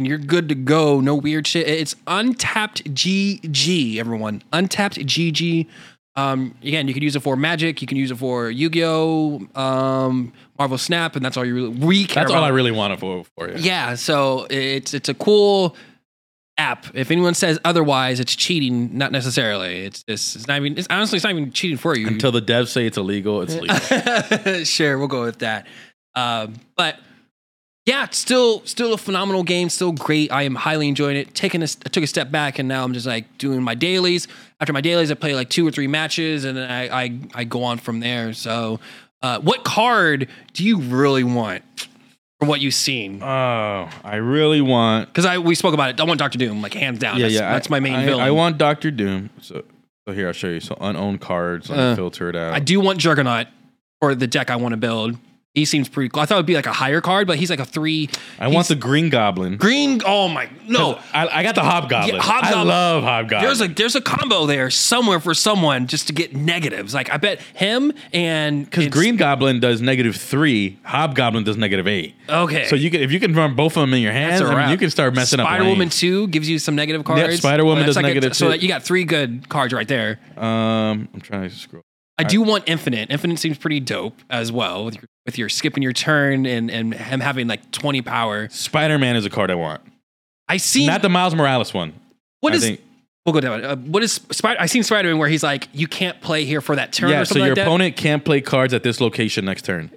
and 0.00 0.08
you're 0.08 0.16
good 0.16 0.48
to 0.48 0.54
go. 0.54 0.98
No 0.98 1.14
weird 1.14 1.46
shit. 1.46 1.68
It's 1.68 1.94
Untapped 2.06 2.84
GG. 2.84 3.98
Everyone, 3.98 4.42
Untapped 4.50 4.96
GG. 4.96 5.66
Um, 6.16 6.54
again, 6.62 6.88
you 6.88 6.94
can 6.94 7.02
use 7.02 7.14
it 7.16 7.20
for 7.20 7.36
Magic. 7.36 7.82
You 7.82 7.86
can 7.86 7.98
use 7.98 8.10
it 8.10 8.16
for 8.16 8.50
Yu-Gi-Oh, 8.50 9.46
um, 9.54 10.32
Marvel 10.58 10.78
Snap, 10.78 11.16
and 11.16 11.24
that's 11.24 11.36
all 11.36 11.44
you 11.44 11.54
really 11.54 11.68
we 11.68 12.06
care 12.06 12.22
That's 12.22 12.30
about. 12.32 12.38
all 12.38 12.44
I 12.44 12.48
really 12.48 12.70
want 12.70 12.94
it 12.94 13.00
for 13.00 13.24
for 13.36 13.50
you. 13.50 13.56
Yeah, 13.58 13.94
so 13.94 14.46
it's 14.48 14.94
it's 14.94 15.10
a 15.10 15.14
cool 15.14 15.76
app. 16.56 16.86
If 16.94 17.10
anyone 17.10 17.34
says 17.34 17.58
otherwise, 17.62 18.20
it's 18.20 18.34
cheating. 18.34 18.96
Not 18.96 19.12
necessarily. 19.12 19.84
It's 19.84 20.02
just 20.02 20.34
it's 20.34 20.48
not 20.48 20.56
even. 20.56 20.78
It's 20.78 20.88
honestly 20.88 21.16
it's 21.16 21.24
not 21.24 21.32
even 21.34 21.52
cheating 21.52 21.76
for 21.76 21.94
you. 21.94 22.06
Until 22.06 22.32
the 22.32 22.42
devs 22.42 22.68
say 22.68 22.86
it's 22.86 22.96
illegal, 22.96 23.42
it's 23.42 23.54
legal. 24.46 24.64
sure, 24.64 24.96
we'll 24.96 25.08
go 25.08 25.24
with 25.24 25.40
that. 25.40 25.66
Um, 26.14 26.54
but 26.74 26.96
yeah, 27.86 28.04
it's 28.04 28.18
still 28.18 28.64
still 28.66 28.92
a 28.92 28.98
phenomenal 28.98 29.42
game, 29.42 29.68
still 29.70 29.92
great. 29.92 30.30
I 30.30 30.42
am 30.42 30.54
highly 30.54 30.88
enjoying 30.88 31.16
it. 31.16 31.34
Taking 31.34 31.62
a, 31.62 31.64
I 31.64 31.88
took 31.88 32.04
a 32.04 32.06
step 32.06 32.30
back, 32.30 32.58
and 32.58 32.68
now 32.68 32.84
I'm 32.84 32.92
just 32.92 33.06
like 33.06 33.38
doing 33.38 33.62
my 33.62 33.74
dailies. 33.74 34.28
After 34.60 34.72
my 34.72 34.80
dailies, 34.82 35.10
I 35.10 35.14
play 35.14 35.34
like 35.34 35.48
two 35.48 35.66
or 35.66 35.70
three 35.70 35.86
matches, 35.86 36.44
and 36.44 36.56
then 36.56 36.70
I 36.70 37.04
I, 37.04 37.18
I 37.34 37.44
go 37.44 37.64
on 37.64 37.78
from 37.78 38.00
there. 38.00 38.32
So, 38.34 38.80
uh, 39.22 39.40
what 39.40 39.64
card 39.64 40.28
do 40.52 40.64
you 40.64 40.78
really 40.78 41.24
want 41.24 41.62
from 42.38 42.48
what 42.48 42.60
you've 42.60 42.74
seen? 42.74 43.22
Oh, 43.22 43.88
I 44.04 44.16
really 44.16 44.60
want. 44.60 45.08
Because 45.08 45.24
I 45.24 45.38
we 45.38 45.54
spoke 45.54 45.72
about 45.72 45.90
it. 45.90 46.00
I 46.00 46.04
want 46.04 46.18
Doctor 46.18 46.38
Doom, 46.38 46.60
like 46.60 46.74
hands 46.74 46.98
down. 46.98 47.16
Yeah, 47.16 47.22
that's, 47.24 47.34
yeah. 47.34 47.52
that's 47.52 47.70
I- 47.70 47.70
my 47.70 47.80
main 47.80 47.94
I, 47.94 48.04
villain. 48.04 48.20
I 48.20 48.30
want 48.30 48.58
Doctor 48.58 48.90
Doom. 48.90 49.30
So, 49.40 49.64
so 50.06 50.14
here 50.14 50.26
I'll 50.26 50.32
show 50.34 50.48
you. 50.48 50.60
So 50.60 50.76
unowned 50.80 51.22
cards. 51.22 51.70
Uh, 51.70 51.96
filter 51.96 52.28
it 52.28 52.36
out. 52.36 52.52
I 52.52 52.60
do 52.60 52.78
want 52.78 52.98
Juggernaut 52.98 53.46
for 54.00 54.14
the 54.14 54.26
deck 54.26 54.50
I 54.50 54.56
want 54.56 54.72
to 54.74 54.76
build. 54.76 55.16
He 55.54 55.64
seems 55.64 55.88
pretty 55.88 56.10
cool. 56.10 56.22
I 56.22 56.26
thought 56.26 56.36
it 56.36 56.38
would 56.38 56.46
be 56.46 56.54
like 56.54 56.66
a 56.66 56.72
higher 56.72 57.00
card, 57.00 57.26
but 57.26 57.36
he's 57.36 57.50
like 57.50 57.58
a 57.58 57.64
three 57.64 58.08
I 58.38 58.46
want 58.46 58.68
the 58.68 58.76
Green 58.76 59.08
Goblin. 59.08 59.56
green. 59.56 60.00
Oh 60.06 60.28
my 60.28 60.48
no! 60.68 61.00
I, 61.12 61.26
I 61.26 61.42
got 61.42 61.56
the 61.56 61.64
Hobgoblin. 61.64 62.14
Yeah, 62.14 62.22
Hobgoblin. 62.22 62.58
I 62.58 62.62
love 62.62 63.02
Hobgoblin. 63.02 63.42
There's 63.42 63.60
a 63.60 63.66
there's 63.66 63.96
a 63.96 64.00
combo 64.00 64.46
there 64.46 64.70
somewhere 64.70 65.18
for 65.18 65.34
someone 65.34 65.88
just 65.88 66.06
to 66.06 66.12
get 66.12 66.36
negatives. 66.36 66.94
Like 66.94 67.10
I 67.10 67.16
bet 67.16 67.40
him 67.54 67.92
and 68.12 68.64
because 68.64 68.86
Green 68.88 69.16
Goblin 69.16 69.58
does 69.58 69.80
negative 69.80 70.14
three, 70.14 70.78
Hobgoblin 70.84 71.42
does 71.42 71.56
negative 71.56 71.88
eight. 71.88 72.14
Okay, 72.28 72.66
So 72.68 72.76
you 72.76 72.88
can 72.88 73.00
if 73.00 73.10
you 73.10 73.18
can 73.18 73.34
run 73.34 73.56
both 73.56 73.76
of 73.76 73.80
them 73.80 73.92
in 73.92 74.02
your 74.02 74.12
hands, 74.12 74.40
a 74.40 74.44
I 74.44 74.62
mean, 74.62 74.70
you 74.70 74.78
can 74.78 74.90
start 74.90 75.16
messing 75.16 75.38
Spider 75.38 75.42
up. 75.42 75.48
Spider 75.56 75.68
Woman 75.68 75.88
two 75.88 76.28
gives 76.28 76.48
you 76.48 76.60
some 76.60 76.76
negative 76.76 77.02
cards. 77.02 77.38
Spider-Woman 77.38 77.78
That's 77.80 77.88
does 77.88 77.96
like 77.96 78.04
a- 78.04 78.08
negative 78.08 78.36
so 78.36 78.50
that 78.50 78.62
you 78.62 78.68
got 78.68 78.84
three 78.84 79.02
good 79.02 79.48
cards 79.48 79.72
right 79.74 79.88
there. 79.88 80.20
Um, 80.36 81.08
I'm 81.12 81.20
trying 81.20 81.48
to 81.48 81.54
scroll. 81.56 81.82
I 82.20 82.24
do 82.24 82.42
want 82.42 82.66
Infinaut. 82.66 83.08
Infinaut 83.08 83.38
seems 83.38 83.58
pretty 83.58 83.80
dope 83.80 84.16
as 84.30 84.50
well 84.52 84.84
with 84.84 84.94
your, 84.96 85.04
with 85.26 85.38
your 85.38 85.48
skipping 85.48 85.82
your 85.82 85.92
turn 85.92 86.46
and 86.46 86.70
and 86.70 86.94
him 86.94 87.20
having 87.20 87.46
like 87.48 87.70
20 87.72 88.02
power. 88.02 88.48
Spider 88.50 88.98
Man 88.98 89.16
is 89.16 89.24
a 89.26 89.30
card 89.30 89.50
I 89.50 89.54
want, 89.56 89.80
I 90.48 90.56
see 90.56 90.86
not 90.86 91.02
the 91.02 91.08
Miles 91.08 91.34
Morales 91.34 91.72
one. 91.74 91.92
what 92.40 92.52
I 92.52 92.56
is 92.56 92.64
think- 92.64 92.80
we'll 93.26 93.32
go 93.34 93.40
down. 93.40 93.64
Uh, 93.64 93.76
what 93.76 94.02
is 94.02 94.14
Spider? 94.30 94.60
I 94.60 94.66
seen 94.66 94.82
Spider 94.82 95.08
Man 95.08 95.18
where 95.18 95.28
he's 95.28 95.42
like 95.42 95.68
you 95.72 95.86
can't 95.86 96.20
play 96.20 96.44
here 96.44 96.60
for 96.60 96.76
that 96.76 96.92
turn. 96.92 97.10
yeah, 97.10 97.20
or 97.20 97.24
so 97.24 97.30
something 97.34 97.46
your 97.46 97.54
like 97.54 97.56
that. 97.56 97.66
opponent 97.66 97.96
can't 97.96 98.24
play 98.24 98.40
cards 98.40 98.72
at 98.74 98.82
this 98.82 99.00
location 99.00 99.44
next 99.44 99.64
turn. 99.64 99.90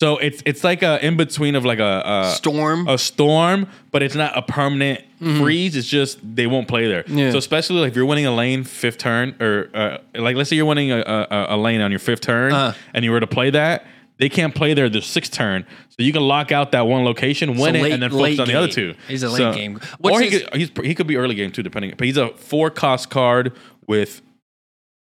So 0.00 0.18
it's 0.18 0.42
it's 0.44 0.64
like 0.64 0.82
a 0.82 1.04
in 1.06 1.16
between 1.16 1.54
of 1.54 1.64
like 1.64 1.78
a 1.78 2.02
a, 2.04 2.30
Storm. 2.34 2.88
a 2.88 2.98
storm, 2.98 3.68
but 3.92 4.02
it's 4.02 4.14
not 4.16 4.36
a 4.36 4.42
permanent 4.42 5.00
freeze. 5.18 5.76
It's 5.76 5.86
just 5.88 6.18
they 6.36 6.46
won't 6.46 6.66
play 6.68 6.88
there. 6.88 7.04
Mm-hmm. 7.04 7.18
Yeah. 7.18 7.30
So 7.30 7.38
especially 7.38 7.80
like 7.80 7.90
if 7.90 7.96
you're 7.96 8.04
winning 8.04 8.26
a 8.26 8.34
lane 8.34 8.64
fifth 8.64 8.98
turn, 8.98 9.36
or 9.40 9.70
uh, 9.72 9.98
like 10.16 10.36
let's 10.36 10.50
say 10.50 10.56
you're 10.56 10.66
winning 10.66 10.90
a, 10.90 10.98
a, 11.00 11.46
a 11.50 11.56
lane 11.56 11.80
on 11.80 11.90
your 11.92 12.00
fifth 12.00 12.20
turn, 12.22 12.52
Uh. 12.52 12.74
and 12.92 13.04
you 13.04 13.12
were 13.12 13.20
to 13.20 13.26
play 13.28 13.50
that, 13.50 13.86
they 14.18 14.28
can't 14.28 14.52
play 14.54 14.74
there 14.74 14.88
the 14.88 15.00
sixth 15.00 15.32
turn. 15.32 15.64
So 15.90 15.96
you 16.02 16.12
can 16.12 16.22
lock 16.22 16.50
out 16.50 16.72
that 16.72 16.88
one 16.88 17.04
location, 17.04 17.56
win 17.56 17.76
it, 17.76 17.82
late- 17.82 17.92
and 17.92 18.02
then 18.02 18.10
focus 18.10 18.40
on 18.40 18.48
the 18.48 18.54
other 18.54 18.68
two. 18.68 18.94
He's 19.06 19.22
a 19.22 19.28
late 19.30 19.38
So- 19.38 19.54
game. 19.54 19.80
What's 19.98 20.16
or 20.16 20.20
he 20.22 20.28
his- 20.30 20.42
could 20.42 20.54
he's, 20.56 20.70
he 20.82 20.94
could 20.96 21.06
be 21.06 21.16
early 21.16 21.36
game 21.36 21.52
too, 21.52 21.62
depending. 21.62 21.94
But 21.96 22.08
he's 22.08 22.16
a 22.16 22.30
four 22.30 22.68
cost 22.68 23.10
card 23.10 23.52
with 23.86 24.22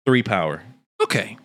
three 0.04 0.24
power. 0.24 0.62
Okay. 1.02 1.38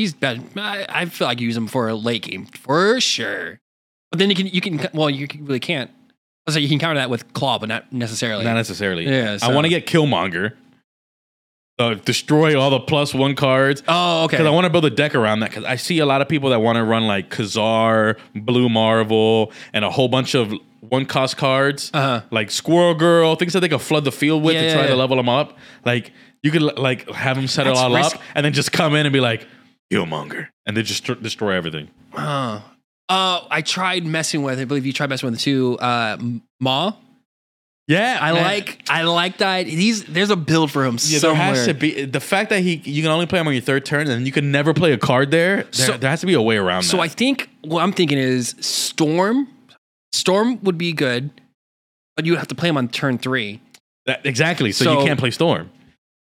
He's 0.00 0.14
bad. 0.14 0.42
I, 0.56 0.86
I 0.88 1.04
feel 1.04 1.26
like 1.26 1.40
you 1.40 1.46
use 1.46 1.56
him 1.58 1.66
for 1.66 1.88
a 1.88 1.94
late 1.94 2.22
game 2.22 2.46
for 2.46 2.98
sure. 3.02 3.58
But 4.10 4.18
then 4.18 4.30
you 4.30 4.34
can 4.36 4.46
you 4.46 4.62
can 4.62 4.80
well 4.94 5.10
you 5.10 5.28
can- 5.28 5.44
really 5.44 5.60
can't. 5.60 5.90
I 5.90 6.14
was 6.46 6.54
like 6.56 6.62
you 6.62 6.70
can 6.70 6.78
counter 6.78 6.98
that 7.00 7.10
with 7.10 7.30
Klaw, 7.34 7.58
but 7.58 7.68
not 7.68 7.92
necessarily. 7.92 8.44
Not 8.44 8.54
necessarily. 8.54 9.04
Yeah, 9.06 9.36
I 9.42 9.52
want 9.54 9.66
to 9.66 9.68
get 9.68 9.86
Killmonger. 9.86 10.54
So 11.78 11.94
destroy 11.94 12.58
all 12.60 12.70
the 12.70 12.80
plus 12.80 13.14
one 13.14 13.34
cards. 13.34 13.82
oh, 13.88 14.24
okay. 14.24 14.36
Because 14.36 14.46
I 14.46 14.50
want 14.50 14.64
to 14.64 14.70
build 14.70 14.84
a 14.86 14.90
deck 14.90 15.14
around 15.14 15.40
that. 15.40 15.50
Because 15.50 15.64
I 15.64 15.76
see 15.76 15.98
a 15.98 16.06
lot 16.06 16.20
of 16.22 16.28
people 16.28 16.50
that 16.50 16.60
want 16.60 16.76
to 16.76 16.84
run 16.84 17.06
like 17.06 17.30
Ka-Zar, 17.30 18.16
Blue 18.34 18.68
Marvel, 18.68 19.52
and 19.72 19.84
a 19.84 19.90
whole 19.90 20.08
bunch 20.08 20.34
of 20.34 20.52
one 20.80 21.06
cost 21.06 21.36
cards, 21.36 21.90
Uh-huh. 21.94 22.22
like 22.30 22.50
Squirrel 22.50 22.94
Girl, 22.94 23.34
things 23.36 23.52
that 23.54 23.60
they 23.60 23.68
could 23.68 23.80
flood 23.80 24.04
the 24.04 24.12
field 24.12 24.42
with 24.42 24.54
Yeah, 24.56 24.62
to 24.68 24.72
try 24.72 24.82
yeah. 24.82 24.88
to 24.88 24.96
level 24.96 25.16
them 25.16 25.28
up. 25.28 25.56
Like 25.84 26.12
you 26.42 26.50
could 26.50 26.62
like 26.62 27.08
have 27.10 27.36
them 27.36 27.46
set 27.46 27.66
it 27.66 27.74
all 27.74 27.94
risk- 27.94 28.16
up, 28.16 28.22
and 28.34 28.44
then 28.44 28.52
just 28.54 28.72
come 28.72 28.94
in 28.94 29.06
and 29.06 29.12
be 29.12 29.20
like 29.20 29.46
Killmonger, 29.92 30.48
and 30.66 30.76
they 30.76 30.82
just 30.82 31.04
dest- 31.06 31.22
destroy 31.22 31.52
everything. 31.52 31.88
Uh, 32.14 32.60
uh, 33.08 33.46
I 33.50 33.62
tried 33.62 34.04
messing 34.06 34.42
with. 34.42 34.58
I 34.58 34.64
believe 34.64 34.86
you 34.86 34.92
tried 34.92 35.10
messing 35.10 35.28
with 35.30 35.38
the 35.38 35.42
two. 35.42 35.78
Uh, 35.78 36.16
Ma. 36.60 36.92
Yeah, 37.88 38.18
I 38.20 38.32
man. 38.32 38.42
like. 38.44 38.82
I 38.88 39.02
like 39.02 39.38
that. 39.38 39.66
He's 39.66 40.04
there's 40.04 40.30
a 40.30 40.36
build 40.36 40.70
for 40.70 40.84
him 40.84 40.94
Yeah, 40.94 41.18
somewhere. 41.18 41.36
there 41.38 41.54
has 41.56 41.66
to 41.66 41.74
be 41.74 42.04
the 42.04 42.20
fact 42.20 42.50
that 42.50 42.60
he 42.60 42.74
you 42.84 43.02
can 43.02 43.10
only 43.10 43.26
play 43.26 43.40
him 43.40 43.48
on 43.48 43.52
your 43.52 43.62
third 43.62 43.84
turn, 43.84 44.08
and 44.08 44.24
you 44.26 44.32
can 44.32 44.52
never 44.52 44.72
play 44.72 44.92
a 44.92 44.98
card 44.98 45.32
there. 45.32 45.64
There, 45.64 45.72
So- 45.72 45.96
there 45.96 46.08
has 46.10 46.20
to 46.20 46.26
be 46.26 46.34
a 46.34 46.42
way 46.42 46.56
around 46.56 46.84
that. 46.84 46.88
So 46.88 46.98
that. 46.98 47.02
I 47.04 47.08
think 47.08 47.50
what 47.62 47.82
I'm 47.82 47.92
thinking 47.92 48.18
is 48.18 48.54
Storm. 48.60 49.48
Storm 50.12 50.62
would 50.62 50.78
be 50.78 50.92
good, 50.92 51.30
but 52.16 52.26
you 52.26 52.32
would 52.32 52.38
have 52.38 52.48
to 52.48 52.54
play 52.54 52.68
him 52.68 52.76
on 52.76 52.88
turn 52.88 53.18
three. 53.18 53.60
That- 54.06 54.24
exactly. 54.24 54.70
So, 54.70 54.84
So- 54.84 55.00
you 55.00 55.06
can't 55.06 55.18
play 55.18 55.32
Storm. 55.32 55.70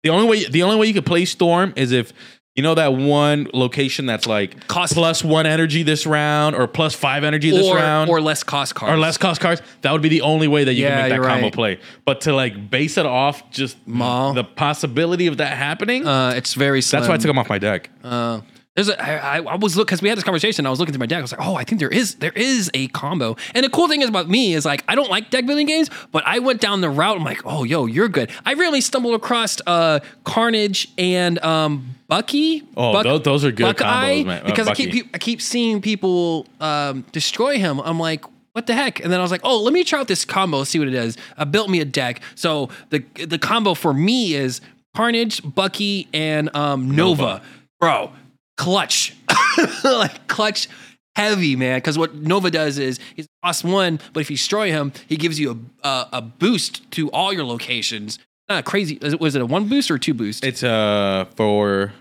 The 0.04 0.10
only 0.12 0.28
way 0.28 0.46
the 0.48 0.64
only 0.64 0.78
way 0.78 0.88
you 0.88 0.94
could 0.94 1.06
play 1.06 1.26
Storm 1.26 1.74
is 1.76 1.92
if 1.92 2.14
you 2.58 2.64
know 2.64 2.74
that 2.76 2.94
one 2.94 3.48
location 3.54 4.08
that's 4.08 4.26
like 4.28 4.68
Cost- 4.68 4.94
plus 4.94 5.24
one 5.24 5.46
energy 5.46 5.84
this 5.84 6.06
round 6.08 6.56
or 6.56 6.68
plus 6.68 6.96
five 6.96 7.24
energy 7.24 7.52
this 7.52 7.66
or, 7.68 7.76
round 7.76 8.10
or 8.10 8.20
less 8.20 8.44
cost 8.44 8.74
cards. 8.76 8.92
or 8.92 8.98
less 8.98 9.18
cost 9.18 9.40
cards. 9.40 9.62
That 9.84 9.92
would 9.94 10.02
be 10.02 10.10
the 10.10 10.22
only 10.22 10.48
way 10.48 10.64
that 10.64 10.74
you 10.74 10.84
Yeah, 10.84 11.02
can 11.02 11.10
make 11.10 11.22
that 11.22 11.28
combo 11.28 11.44
right. 11.46 11.54
play. 11.54 11.80
But 12.04 12.22
to 12.22 12.34
like 12.34 12.70
base 12.70 12.98
it 12.98 13.06
off 13.06 13.50
just 13.52 13.78
the 13.86 14.44
possibility 14.56 15.28
of 15.28 15.38
that 15.38 15.56
happening, 15.56 16.06
Uh, 16.06 16.32
it's 16.36 16.56
very. 16.56 16.82
Slim. 16.82 17.00
that's 17.02 17.08
why 17.10 17.16
I 17.16 17.18
took 17.20 17.30
him 17.30 17.38
off 17.38 17.48
my 17.48 17.60
deck. 17.60 17.90
Uh, 18.04 18.42
there's 18.78 18.90
a, 18.90 19.04
I, 19.04 19.38
I 19.40 19.42
I 19.42 19.56
was 19.56 19.76
look 19.76 19.88
because 19.88 20.02
we 20.04 20.08
had 20.08 20.18
this 20.18 20.24
conversation. 20.24 20.66
I 20.66 20.70
was 20.70 20.80
looking 20.80 20.94
through 20.94 21.00
my 21.00 21.08
deck. 21.08 21.18
I 21.18 21.22
was 21.24 21.32
like, 21.32 21.46
oh, 21.46 21.56
I 21.56 21.64
think 21.64 21.80
there 21.80 21.90
is 21.90 22.16
there 22.16 22.32
is 22.34 22.70
a 22.76 22.88
combo. 22.90 23.36
And 23.56 23.66
the 23.66 23.70
cool 23.70 23.88
thing 23.88 24.04
is 24.04 24.08
about 24.10 24.30
me 24.30 24.54
is 24.54 24.66
like 24.66 24.84
I 24.88 24.94
don't 24.94 25.10
like 25.10 25.32
deck 25.32 25.48
building 25.48 25.66
games, 25.66 25.90
but 26.12 26.24
I 26.28 26.38
went 26.40 26.62
down 26.62 26.82
the 26.82 26.90
route. 26.90 27.18
I'm 27.18 27.24
like, 27.24 27.42
oh, 27.44 27.64
yo, 27.64 27.88
you're 27.88 28.08
good. 28.08 28.30
I 28.46 28.54
really 28.54 28.80
stumbled 28.82 29.16
across 29.16 29.58
uh, 29.66 30.00
Carnage 30.26 30.90
and 30.98 31.44
um, 31.44 31.96
Bucky. 32.08 32.64
Oh, 32.78 33.02
those- 33.02 33.24
those 33.24 33.44
are 33.46 33.52
good 33.52 33.64
Bucky, 33.78 33.84
combos, 33.84 34.26
man. 34.28 34.42
Uh, 34.44 34.46
Because 34.46 34.68
I 34.68 34.76
keep 34.76 35.10
I 35.14 35.18
keep 35.18 35.42
seeing 35.42 35.82
people 35.82 36.46
um, 36.62 37.04
destroy 37.12 37.58
him. 37.58 37.80
I'm 37.82 38.00
like. 38.00 38.24
What 38.54 38.66
the 38.66 38.74
heck? 38.74 39.02
And 39.04 39.14
then 39.14 39.20
I 39.20 39.22
was 39.22 39.30
like, 39.30 39.42
"Oh, 39.44 39.62
let 39.62 39.72
me 39.72 39.84
try 39.84 40.00
out 40.00 40.08
this 40.08 40.26
combo, 40.26 40.64
see 40.64 40.80
what 40.80 40.88
it 40.88 40.96
is." 40.96 41.16
I 41.38 41.44
built 41.44 41.70
me 41.70 41.80
a 41.80 41.86
deck. 41.86 42.22
So 42.34 42.70
the 42.90 43.04
the 43.28 43.38
combo 43.38 43.76
for 43.76 43.94
me 43.94 44.34
is 44.34 44.62
Carnage, 44.96 45.44
Bucky, 45.44 46.08
and 46.12 46.50
um, 46.56 46.90
Nova. 46.96 47.22
Nova. 47.22 47.42
Bro, 47.80 48.14
clutch, 48.58 49.16
like 49.84 50.28
clutch 50.28 50.68
heavy, 51.16 51.56
man. 51.56 51.78
Because 51.78 51.98
what 51.98 52.16
Nova 52.16 52.52
does 52.52 52.78
is 52.78 53.00
he's 53.16 53.28
cost 53.44 53.64
one, 53.64 54.00
but 54.14 54.20
if 54.22 54.30
you 54.30 54.36
destroy 54.38 54.70
him, 54.72 54.92
he 55.08 55.16
gives 55.18 55.40
you 55.40 55.66
a 55.84 55.88
a, 55.88 56.10
a 56.14 56.22
boost 56.22 56.90
to 56.92 57.10
all 57.12 57.32
your 57.34 57.46
locations. 57.46 58.20
Not 58.50 58.64
crazy. 58.66 58.98
is 59.02 59.14
it- 59.14 59.20
Was 59.20 59.36
it 59.36 59.42
a 59.42 59.46
one 59.46 59.68
boost 59.68 59.92
or 59.92 59.98
two 59.98 60.14
boost? 60.14 60.44
It's 60.44 60.64
uh 60.64 61.26
for 61.36 61.94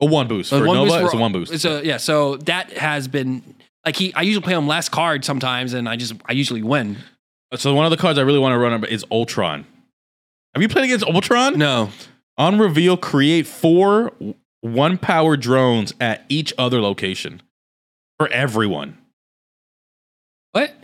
a 0.00 0.06
one 0.06 0.28
boost. 0.28 0.52
Uh, 0.52 0.58
For 0.60 0.66
one 0.66 0.76
Nova, 0.76 0.90
boost 0.90 1.04
it's 1.04 1.14
a 1.14 1.16
one 1.18 1.32
boost. 1.32 1.52
It's 1.52 1.64
a 1.64 1.84
yeah. 1.84 1.96
So 1.96 2.36
that 2.38 2.72
has 2.72 3.08
been 3.08 3.42
like 3.84 3.96
he. 3.96 4.14
I 4.14 4.22
usually 4.22 4.44
play 4.44 4.54
him 4.54 4.66
last 4.66 4.90
card 4.90 5.24
sometimes, 5.24 5.72
and 5.74 5.88
I 5.88 5.96
just 5.96 6.14
I 6.26 6.32
usually 6.32 6.62
win. 6.62 6.96
so 7.56 7.74
one 7.74 7.84
of 7.84 7.90
the 7.90 7.96
cards 7.96 8.18
I 8.18 8.22
really 8.22 8.38
want 8.38 8.52
to 8.54 8.58
run 8.58 8.72
up 8.72 8.84
is 8.84 9.04
Ultron. 9.10 9.66
Have 10.54 10.62
you 10.62 10.68
played 10.68 10.84
against 10.86 11.04
Ultron? 11.04 11.58
No, 11.58 11.90
On 12.38 12.58
reveal, 12.58 12.96
create 12.96 13.46
four 13.46 14.12
one 14.60 14.98
power 14.98 15.36
drones 15.36 15.94
at 16.00 16.24
each 16.28 16.52
other 16.58 16.80
location 16.80 17.42
for 18.18 18.28
everyone. 18.28 18.98
what? 20.52 20.74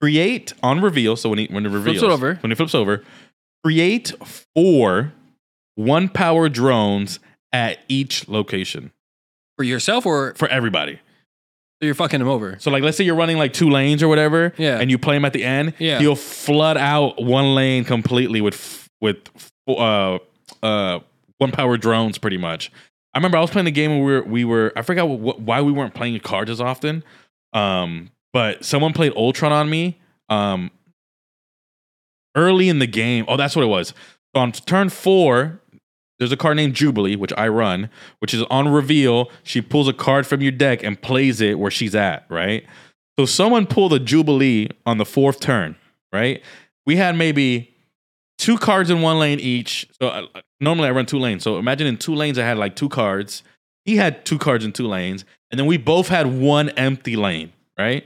Create 0.00 0.52
on 0.62 0.80
reveal. 0.80 1.16
So 1.16 1.28
when 1.28 1.38
he 1.38 1.46
when 1.46 1.64
it 1.64 1.70
reveals 1.70 2.02
it 2.02 2.10
over. 2.10 2.34
when 2.36 2.50
he 2.50 2.54
flips 2.56 2.74
over, 2.74 3.04
create 3.64 4.12
four 4.54 5.12
one 5.76 6.08
power 6.08 6.48
drones 6.48 7.18
at 7.52 7.78
each 7.88 8.28
location 8.28 8.90
For 9.56 9.62
yourself 9.64 10.04
or 10.06 10.34
for 10.34 10.48
everybody. 10.48 10.96
So 11.80 11.86
you're 11.86 11.94
fucking 11.94 12.20
him 12.20 12.28
over? 12.28 12.56
So 12.60 12.70
like 12.70 12.82
let's 12.82 12.96
say 12.96 13.04
you're 13.04 13.14
running 13.16 13.38
like 13.38 13.52
two 13.52 13.70
lanes 13.70 14.02
or 14.02 14.08
whatever, 14.08 14.52
Yeah. 14.58 14.78
and 14.80 14.90
you 14.90 14.98
play 14.98 15.16
him 15.16 15.24
at 15.24 15.32
the 15.32 15.44
end, 15.44 15.74
Yeah. 15.78 15.98
he'll 16.00 16.14
flood 16.16 16.76
out 16.76 17.22
one 17.22 17.54
lane 17.54 17.84
completely 17.84 18.40
with 18.40 18.88
with 19.00 19.18
uh 19.68 20.18
uh 20.62 20.98
one 21.38 21.50
power 21.52 21.76
drones 21.76 22.18
pretty 22.18 22.38
much. 22.38 22.70
I 23.14 23.18
remember 23.18 23.38
I 23.38 23.40
was 23.40 23.50
playing 23.50 23.66
the 23.66 23.70
game 23.70 23.90
where 23.90 24.00
we 24.00 24.12
were 24.12 24.22
we 24.22 24.44
were 24.44 24.72
I 24.76 24.82
forgot 24.82 25.06
what, 25.06 25.40
why 25.40 25.60
we 25.60 25.72
weren't 25.72 25.94
playing 25.94 26.18
cards 26.20 26.50
as 26.50 26.60
often. 26.60 27.04
Um 27.52 28.10
but 28.32 28.64
someone 28.64 28.92
played 28.92 29.12
Ultron 29.16 29.52
on 29.52 29.68
me 29.68 30.00
um 30.28 30.70
early 32.36 32.68
in 32.68 32.78
the 32.78 32.86
game. 32.86 33.24
Oh, 33.28 33.36
that's 33.36 33.54
what 33.54 33.62
it 33.62 33.68
was. 33.68 33.92
On 34.34 34.52
turn 34.52 34.88
4, 34.88 35.60
there's 36.18 36.32
a 36.32 36.36
card 36.36 36.56
named 36.56 36.74
Jubilee, 36.74 37.16
which 37.16 37.32
I 37.36 37.48
run, 37.48 37.90
which 38.20 38.32
is 38.32 38.42
on 38.44 38.68
reveal. 38.68 39.30
She 39.42 39.60
pulls 39.60 39.88
a 39.88 39.92
card 39.92 40.26
from 40.26 40.40
your 40.40 40.52
deck 40.52 40.82
and 40.82 41.00
plays 41.00 41.40
it 41.40 41.58
where 41.58 41.70
she's 41.70 41.94
at, 41.94 42.24
right? 42.30 42.64
So 43.18 43.26
someone 43.26 43.66
pulled 43.66 43.92
a 43.92 43.98
Jubilee 43.98 44.68
on 44.86 44.98
the 44.98 45.04
fourth 45.04 45.40
turn, 45.40 45.76
right? 46.12 46.42
We 46.86 46.96
had 46.96 47.16
maybe 47.16 47.71
two 48.42 48.58
cards 48.58 48.90
in 48.90 49.00
one 49.02 49.20
lane 49.20 49.38
each. 49.38 49.88
So 50.00 50.08
uh, 50.08 50.26
normally 50.60 50.88
I 50.88 50.90
run 50.90 51.06
two 51.06 51.18
lanes. 51.18 51.44
So 51.44 51.58
imagine 51.58 51.86
in 51.86 51.96
two 51.96 52.14
lanes 52.14 52.38
I 52.38 52.44
had 52.44 52.58
like 52.58 52.74
two 52.74 52.88
cards. 52.88 53.44
He 53.84 53.96
had 53.96 54.24
two 54.24 54.38
cards 54.38 54.64
in 54.64 54.72
two 54.72 54.88
lanes, 54.88 55.24
and 55.50 55.58
then 55.58 55.66
we 55.66 55.76
both 55.76 56.08
had 56.08 56.26
one 56.26 56.68
empty 56.70 57.16
lane, 57.16 57.52
right? 57.78 58.04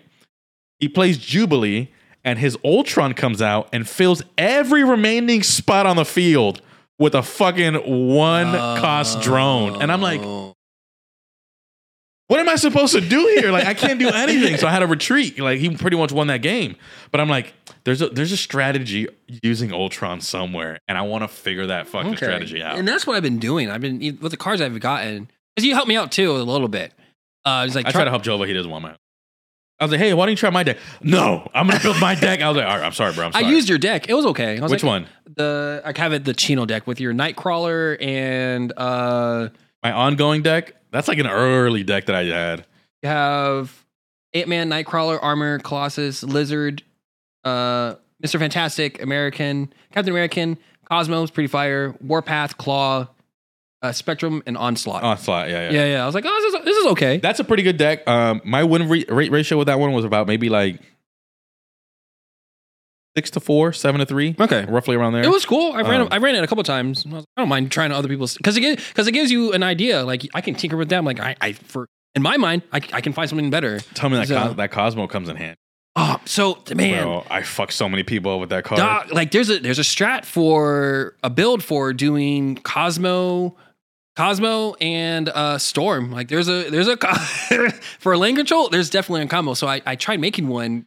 he 0.78 0.88
plays 0.88 1.16
Jubilee, 1.18 1.90
and 2.24 2.38
his 2.38 2.56
Ultron 2.64 3.14
comes 3.14 3.40
out 3.40 3.68
and 3.72 3.88
fills 3.88 4.22
every 4.36 4.84
remaining 4.84 5.42
spot 5.42 5.86
on 5.86 5.96
the 5.96 6.04
field 6.04 6.60
with 6.98 7.14
a 7.14 7.22
fucking 7.22 7.74
one 8.14 8.52
cost 8.52 9.22
drone. 9.22 9.80
And 9.82 9.90
I'm 9.90 10.02
like. 10.02 10.22
What 12.28 12.40
am 12.40 12.48
I 12.48 12.56
supposed 12.56 12.92
to 12.94 13.00
do 13.00 13.26
here? 13.38 13.52
Like, 13.52 13.66
I 13.66 13.74
can't 13.74 14.00
do 14.00 14.08
anything. 14.08 14.56
So 14.56 14.66
I 14.66 14.72
had 14.72 14.80
to 14.80 14.86
retreat. 14.86 15.38
Like, 15.38 15.60
he 15.60 15.70
pretty 15.76 15.96
much 15.96 16.10
won 16.10 16.26
that 16.26 16.42
game. 16.42 16.76
But 17.12 17.20
I'm 17.20 17.28
like, 17.28 17.54
there's 17.84 18.02
a 18.02 18.08
there's 18.08 18.32
a 18.32 18.36
strategy 18.36 19.06
using 19.28 19.72
Ultron 19.72 20.20
somewhere, 20.20 20.78
and 20.88 20.98
I 20.98 21.02
want 21.02 21.22
to 21.22 21.28
figure 21.28 21.66
that 21.66 21.86
fucking 21.86 22.16
strategy 22.16 22.62
out. 22.62 22.78
And 22.78 22.86
that's 22.86 23.06
what 23.06 23.16
I've 23.16 23.22
been 23.22 23.38
doing. 23.38 23.70
I've 23.70 23.80
been 23.80 24.18
with 24.20 24.32
the 24.32 24.36
cards 24.36 24.60
I've 24.60 24.78
gotten. 24.80 25.30
Because 25.54 25.66
you 25.66 25.74
helped 25.74 25.88
me 25.88 25.96
out 25.96 26.12
too 26.12 26.32
a 26.32 26.38
little 26.38 26.68
bit. 26.68 26.92
Uh, 27.44 27.64
it's 27.64 27.76
like 27.76 27.86
I 27.86 27.92
try 27.92 28.04
to 28.04 28.10
help 28.10 28.22
Joe, 28.22 28.38
but 28.38 28.48
he 28.48 28.54
doesn't 28.54 28.70
want 28.70 28.82
my. 28.82 28.96
I 29.78 29.84
was 29.84 29.90
like, 29.90 30.00
hey, 30.00 30.14
why 30.14 30.24
don't 30.24 30.32
you 30.32 30.36
try 30.36 30.50
my 30.50 30.62
deck? 30.62 30.78
No, 31.02 31.48
I'm 31.54 31.68
gonna 31.68 31.80
build 31.80 32.00
my 32.00 32.14
deck. 32.20 32.40
I 32.40 32.48
was 32.48 32.56
like, 32.56 32.66
all 32.66 32.76
right, 32.76 32.84
I'm 32.84 32.92
sorry, 32.92 33.12
bro. 33.12 33.26
I'm 33.26 33.32
sorry. 33.32 33.44
I 33.44 33.50
used 33.50 33.68
your 33.68 33.78
deck. 33.78 34.08
It 34.08 34.14
was 34.14 34.26
okay. 34.26 34.58
I 34.58 34.60
was 34.60 34.72
which 34.72 34.82
like, 34.82 34.88
one? 34.88 35.06
The 35.36 35.82
I 35.84 35.98
have 35.98 36.12
it 36.12 36.24
the 36.24 36.34
Chino 36.34 36.66
deck 36.66 36.86
with 36.86 37.00
your 37.00 37.12
Nightcrawler 37.12 38.02
and 38.02 38.72
uh 38.76 39.50
My 39.86 39.92
ongoing 39.92 40.42
deck. 40.42 40.74
That's 40.90 41.06
like 41.06 41.18
an 41.18 41.28
early 41.28 41.84
deck 41.84 42.06
that 42.06 42.16
I 42.16 42.24
had. 42.24 42.66
you 43.02 43.08
have 43.08 43.84
Ant 44.34 44.48
Man, 44.48 44.68
Nightcrawler, 44.68 45.16
Armor, 45.22 45.60
Colossus, 45.60 46.24
Lizard, 46.24 46.82
uh 47.44 47.94
Mr. 48.20 48.40
Fantastic, 48.40 49.00
American, 49.00 49.72
Captain 49.92 50.12
American, 50.12 50.58
Cosmos, 50.90 51.30
Pretty 51.30 51.46
Fire, 51.46 51.94
Warpath, 52.00 52.56
Klaw, 52.56 53.06
uh, 53.82 53.92
Spectrum, 53.92 54.42
and 54.46 54.56
Onslaught. 54.56 55.04
Onslaught, 55.04 55.50
yeah, 55.50 55.70
yeah. 55.70 55.70
yeah, 55.70 55.84
yeah. 55.92 56.02
I 56.02 56.06
was 56.06 56.14
like, 56.16 56.24
oh, 56.26 56.40
this 56.40 56.54
is, 56.54 56.64
this 56.64 56.76
is 56.78 56.86
okay. 56.92 57.18
That's 57.18 57.38
a 57.38 57.44
pretty 57.44 57.62
good 57.62 57.76
deck. 57.76 58.08
Um, 58.08 58.40
my 58.44 58.64
win 58.64 58.88
re- 58.88 59.04
rate 59.08 59.30
ratio 59.30 59.58
with 59.58 59.66
that 59.68 59.78
one 59.78 59.92
was 59.92 60.04
about 60.04 60.26
maybe 60.26 60.48
like 60.48 60.80
six 63.16 63.30
to 63.30 63.40
four, 63.40 63.72
seven 63.72 63.98
to 63.98 64.06
three, 64.06 64.36
Okay. 64.38 64.64
roughly 64.68 64.94
around 64.94 65.14
there. 65.14 65.22
It 65.24 65.30
was 65.30 65.46
cool. 65.46 65.72
I 65.72 65.80
ran 65.82 66.02
Um, 66.02 66.06
it, 66.08 66.12
I 66.12 66.18
ran 66.18 66.34
it 66.34 66.44
a 66.44 66.46
couple 66.46 66.62
times. 66.64 67.04
I, 67.06 67.08
was 67.08 67.14
like, 67.20 67.24
I 67.36 67.40
don't 67.42 67.48
mind 67.48 67.72
trying 67.72 67.90
other 67.92 68.08
people's 68.08 68.36
because 68.36 68.56
it 68.56 68.78
because 68.88 69.06
it 69.06 69.12
gives 69.12 69.30
you 69.32 69.52
an 69.52 69.62
idea. 69.62 70.04
Like 70.04 70.26
I 70.34 70.40
can 70.42 70.54
tinker 70.54 70.76
with 70.76 70.88
them. 70.90 71.04
Like 71.04 71.18
I, 71.20 71.34
I 71.40 71.52
for 71.52 71.86
in 72.14 72.22
my 72.22 72.36
mind, 72.36 72.62
I, 72.72 72.76
I 72.92 73.00
can 73.00 73.12
find 73.12 73.28
something 73.28 73.50
better. 73.50 73.80
Tell 73.94 74.10
me 74.10 74.16
that 74.18 74.28
So- 74.28 74.36
Cos- 74.38 74.56
that 74.56 74.70
Cosmo 74.70 75.06
comes 75.06 75.28
in 75.28 75.36
hand. 75.36 75.56
Oh, 75.98 76.20
so 76.26 76.62
man, 76.74 77.04
Bro, 77.04 77.24
I 77.30 77.42
fuck 77.42 77.72
so 77.72 77.88
many 77.88 78.02
people 78.02 78.38
with 78.38 78.50
that 78.50 78.64
card. 78.64 78.78
Doc, 78.78 79.12
like 79.12 79.30
there's 79.30 79.48
a 79.48 79.58
there's 79.60 79.78
a 79.78 79.82
strat 79.82 80.26
for 80.26 81.16
a 81.24 81.30
build 81.30 81.64
for 81.64 81.94
doing 81.94 82.56
Cosmo, 82.56 83.56
Cosmo 84.14 84.74
and 84.74 85.30
uh 85.30 85.56
Storm. 85.56 86.10
Like 86.12 86.28
there's 86.28 86.48
a 86.48 86.68
there's 86.68 86.88
a 86.88 86.98
co- 86.98 87.14
for 87.98 88.16
lane 88.18 88.36
control. 88.36 88.68
There's 88.68 88.90
definitely 88.90 89.22
a 89.22 89.26
combo. 89.26 89.54
So 89.54 89.66
I 89.68 89.80
I 89.86 89.96
tried 89.96 90.20
making 90.20 90.48
one 90.48 90.86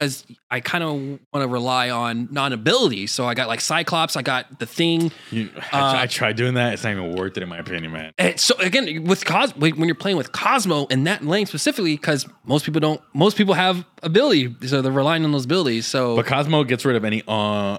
because 0.00 0.24
I 0.50 0.60
kind 0.60 0.82
of 0.82 0.92
want 1.32 1.44
to 1.44 1.48
rely 1.48 1.90
on 1.90 2.28
non 2.30 2.52
ability. 2.54 3.06
So 3.06 3.26
I 3.26 3.34
got 3.34 3.48
like 3.48 3.60
Cyclops. 3.60 4.16
I 4.16 4.22
got 4.22 4.58
the 4.58 4.64
thing. 4.66 5.12
You- 5.30 5.50
Uh, 5.56 5.60
I, 5.72 6.02
I 6.02 6.06
tried 6.06 6.36
doing 6.36 6.54
that. 6.54 6.72
It's 6.72 6.82
not 6.84 6.92
even 6.92 7.14
worth 7.14 7.36
it, 7.36 7.42
in 7.42 7.48
my 7.50 7.58
opinion, 7.58 7.92
man. 7.92 8.12
So 8.38 8.54
again, 8.58 9.04
with 9.04 9.24
Cos, 9.26 9.54
when 9.56 9.76
you're 9.84 9.94
playing 9.94 10.16
with 10.16 10.32
Cosmo 10.32 10.86
in 10.86 11.04
that 11.04 11.24
lane 11.24 11.46
specifically, 11.46 11.96
because 11.96 12.26
most 12.44 12.64
people 12.64 12.80
don't, 12.80 13.00
most 13.14 13.36
people 13.36 13.54
have 13.54 13.84
ability, 14.02 14.54
so 14.66 14.80
they're 14.80 14.90
relying 14.90 15.24
on 15.24 15.32
those 15.32 15.44
abilities. 15.44 15.86
So 15.86 16.16
But 16.16 16.26
Cosmo 16.26 16.64
gets 16.64 16.84
rid 16.84 16.96
of 16.96 17.04
any 17.04 17.22
uh, 17.28 17.78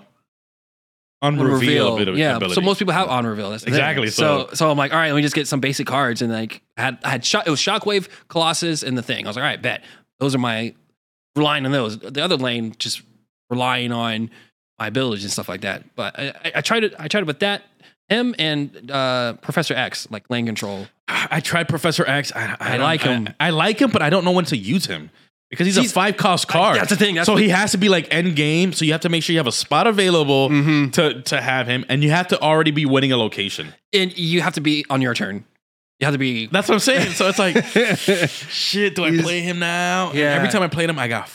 on 1.23 1.35
unreveal 1.39 1.53
reveal, 1.53 1.93
ability. 1.95 2.19
yeah. 2.21 2.35
ability. 2.37 2.55
So 2.55 2.61
most 2.61 2.77
people 2.79 2.93
have 2.93 3.07
on 3.09 3.25
reveal. 3.25 3.49
That's. 3.49 3.63
Exactly, 3.63 4.07
So, 4.09 4.47
so- 4.49 4.53
so 4.55 4.71
I'm 4.71 4.77
like, 4.77 4.91
all 4.93 4.99
right, 4.99 5.09
let 5.11 5.15
me 5.15 5.21
just 5.23 5.35
get 5.35 5.47
some 5.47 5.59
basic 5.59 5.87
cards, 5.87 6.21
and 6.21 6.31
like 6.31 6.61
I 6.77 6.81
had 6.83 6.99
I 7.03 7.09
had 7.09 7.25
shot. 7.25 7.47
It 7.47 7.49
was 7.51 7.59
Shockwave, 7.59 8.07
Colossus, 8.27 8.83
and 8.83 8.95
the 8.97 9.03
thing. 9.03 9.25
I 9.25 9.29
was 9.29 9.35
like, 9.35 9.43
all 9.43 9.49
right, 9.49 9.61
bet 9.61 9.83
those 10.19 10.35
are 10.35 10.39
my 10.39 10.75
relying 11.35 11.65
on 11.65 11.71
those. 11.71 11.97
The 11.99 12.23
other 12.23 12.37
lane 12.37 12.75
just 12.79 13.01
relying 13.49 13.91
on 13.91 14.29
my 14.79 14.87
abilities 14.87 15.23
and 15.23 15.31
stuff 15.31 15.49
like 15.49 15.61
that. 15.61 15.95
But 15.95 16.17
I, 16.19 16.29
I, 16.45 16.51
I 16.55 16.61
tried 16.61 16.83
it. 16.83 16.93
I 16.97 17.07
tried 17.07 17.21
it 17.21 17.27
with 17.27 17.39
that. 17.39 17.63
Him 18.09 18.35
and 18.39 18.91
uh, 18.91 19.33
Professor 19.41 19.73
X, 19.73 20.09
like 20.11 20.29
lane 20.29 20.45
control. 20.45 20.87
I 21.07 21.39
tried 21.39 21.69
Professor 21.69 22.05
X. 22.05 22.31
I, 22.35 22.57
I 22.59 22.71
don't- 22.71 22.81
like 22.81 23.01
him. 23.01 23.27
I, 23.39 23.47
I 23.47 23.49
like 23.51 23.79
him, 23.81 23.89
but 23.91 24.01
I 24.01 24.09
don't 24.09 24.25
know 24.25 24.31
when 24.31 24.45
to 24.45 24.57
use 24.57 24.85
him 24.85 25.09
because 25.49 25.65
he's, 25.65 25.75
He's- 25.75 25.91
a 25.91 25.93
five 25.93 26.17
cost 26.17 26.47
card. 26.47 26.77
that's 26.77 26.89
the 26.89 26.95
thing, 26.97 27.15
that's 27.15 27.25
so 27.25 27.35
he 27.37 27.49
has 27.49 27.71
to 27.71 27.77
be 27.77 27.87
like 27.89 28.07
end 28.13 28.35
game. 28.35 28.73
So 28.73 28.83
you 28.85 28.91
have 28.93 29.01
to 29.01 29.09
make 29.09 29.23
sure 29.23 29.33
you 29.33 29.39
have 29.39 29.47
a 29.47 29.51
spot 29.51 29.87
available 29.87 30.49
Mm-hmm. 30.49 30.89
to 30.91 31.21
to 31.23 31.39
have 31.41 31.67
him, 31.67 31.85
and 31.89 32.03
you 32.03 32.09
have 32.11 32.27
to 32.29 32.41
already 32.41 32.71
be 32.71 32.85
winning 32.85 33.11
a 33.13 33.17
location. 33.17 33.73
And 33.93 34.17
you 34.17 34.41
have 34.41 34.53
to 34.55 34.61
be 34.61 34.85
on 34.89 35.01
your 35.01 35.13
turn. 35.13 35.45
You 36.01 36.05
have 36.05 36.13
to 36.15 36.17
be. 36.17 36.47
That's 36.47 36.67
what 36.67 36.73
I'm 36.73 36.79
saying. 36.79 37.11
So 37.11 37.27
it's 37.29 37.37
like, 37.39 37.55
shit. 38.49 38.95
Do 38.95 39.05
I 39.05 39.11
He's- 39.11 39.23
play 39.23 39.41
him 39.41 39.59
now? 39.59 40.11
Yeah. 40.13 40.33
every 40.33 40.49
time 40.49 40.63
I 40.63 40.67
played 40.67 40.89
him, 40.89 40.97
I 40.99 41.07
got 41.07 41.29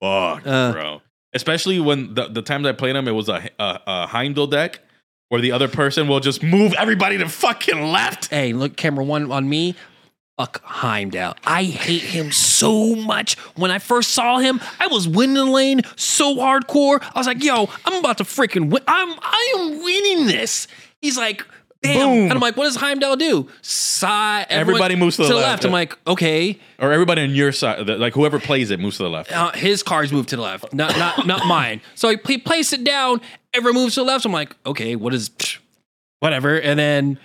fucked, 0.00 0.46
Uh. 0.46 0.72
bro. 0.72 1.02
Especially 1.34 1.80
when 1.80 2.14
the, 2.14 2.28
the 2.28 2.42
times 2.42 2.66
I 2.66 2.72
played 2.72 2.94
him, 2.94 3.08
it 3.08 3.12
was 3.12 3.28
a, 3.28 3.48
a, 3.58 3.80
a 3.86 4.06
Heimdall 4.06 4.46
deck 4.46 4.80
where 5.30 5.40
the 5.40 5.50
other 5.52 5.66
person 5.66 6.06
will 6.06 6.20
just 6.20 6.42
move 6.42 6.74
everybody 6.78 7.16
to 7.18 7.28
fucking 7.28 7.82
left. 7.90 8.28
hey, 8.30 8.52
look, 8.52 8.76
camera 8.76 9.02
one 9.04 9.32
on 9.32 9.48
me. 9.48 9.74
Fuck 10.38 10.62
Heimdall. 10.62 11.34
I 11.44 11.64
hate 11.64 12.02
him 12.02 12.32
so 12.32 12.94
much. 12.94 13.38
When 13.56 13.70
I 13.70 13.78
first 13.78 14.10
saw 14.10 14.38
him, 14.38 14.60
I 14.78 14.86
was 14.88 15.08
winning 15.08 15.34
the 15.34 15.44
lane 15.46 15.80
so 15.96 16.36
hardcore. 16.36 17.02
I 17.02 17.18
was 17.18 17.26
like, 17.26 17.42
yo, 17.42 17.68
I'm 17.86 17.94
about 17.94 18.18
to 18.18 18.24
freaking 18.24 18.70
win. 18.70 18.82
I'm 18.86 19.18
I 19.20 19.54
am 19.58 19.82
winning 19.82 20.26
this. 20.26 20.68
He's 21.00 21.16
like, 21.16 21.44
bam. 21.82 22.08
Boom. 22.08 22.18
And 22.24 22.32
I'm 22.32 22.40
like, 22.40 22.56
what 22.56 22.64
does 22.64 22.76
Heimdall 22.76 23.16
do? 23.16 23.48
Side 23.60 24.46
Everybody 24.50 24.96
moves 24.96 25.16
to 25.16 25.24
the 25.24 25.34
left. 25.34 25.64
I'm 25.64 25.72
like, 25.72 25.96
okay. 26.06 26.58
Or 26.78 26.92
everybody 26.92 27.22
on 27.22 27.30
your 27.30 27.52
side, 27.52 27.88
like 27.88 28.14
whoever 28.14 28.38
plays 28.38 28.70
it, 28.70 28.80
moves 28.80 28.96
to 28.96 29.04
the 29.04 29.10
left. 29.10 29.32
Uh, 29.32 29.52
his 29.52 29.82
cards 29.82 30.12
move 30.12 30.26
to 30.26 30.36
the 30.36 30.42
left, 30.42 30.72
not 30.72 30.96
not 30.96 31.26
not 31.26 31.46
mine. 31.46 31.80
So 31.94 32.08
he, 32.10 32.18
he 32.26 32.38
placed 32.38 32.72
it 32.72 32.84
down. 32.84 33.20
Everyone 33.54 33.82
moves 33.82 33.94
to 33.94 34.00
the 34.00 34.04
left. 34.04 34.24
I'm 34.24 34.32
like, 34.32 34.56
okay, 34.64 34.96
what 34.96 35.12
is, 35.12 35.30
psh, 35.30 35.58
whatever. 36.20 36.58
And 36.58 36.78
then 36.78 37.18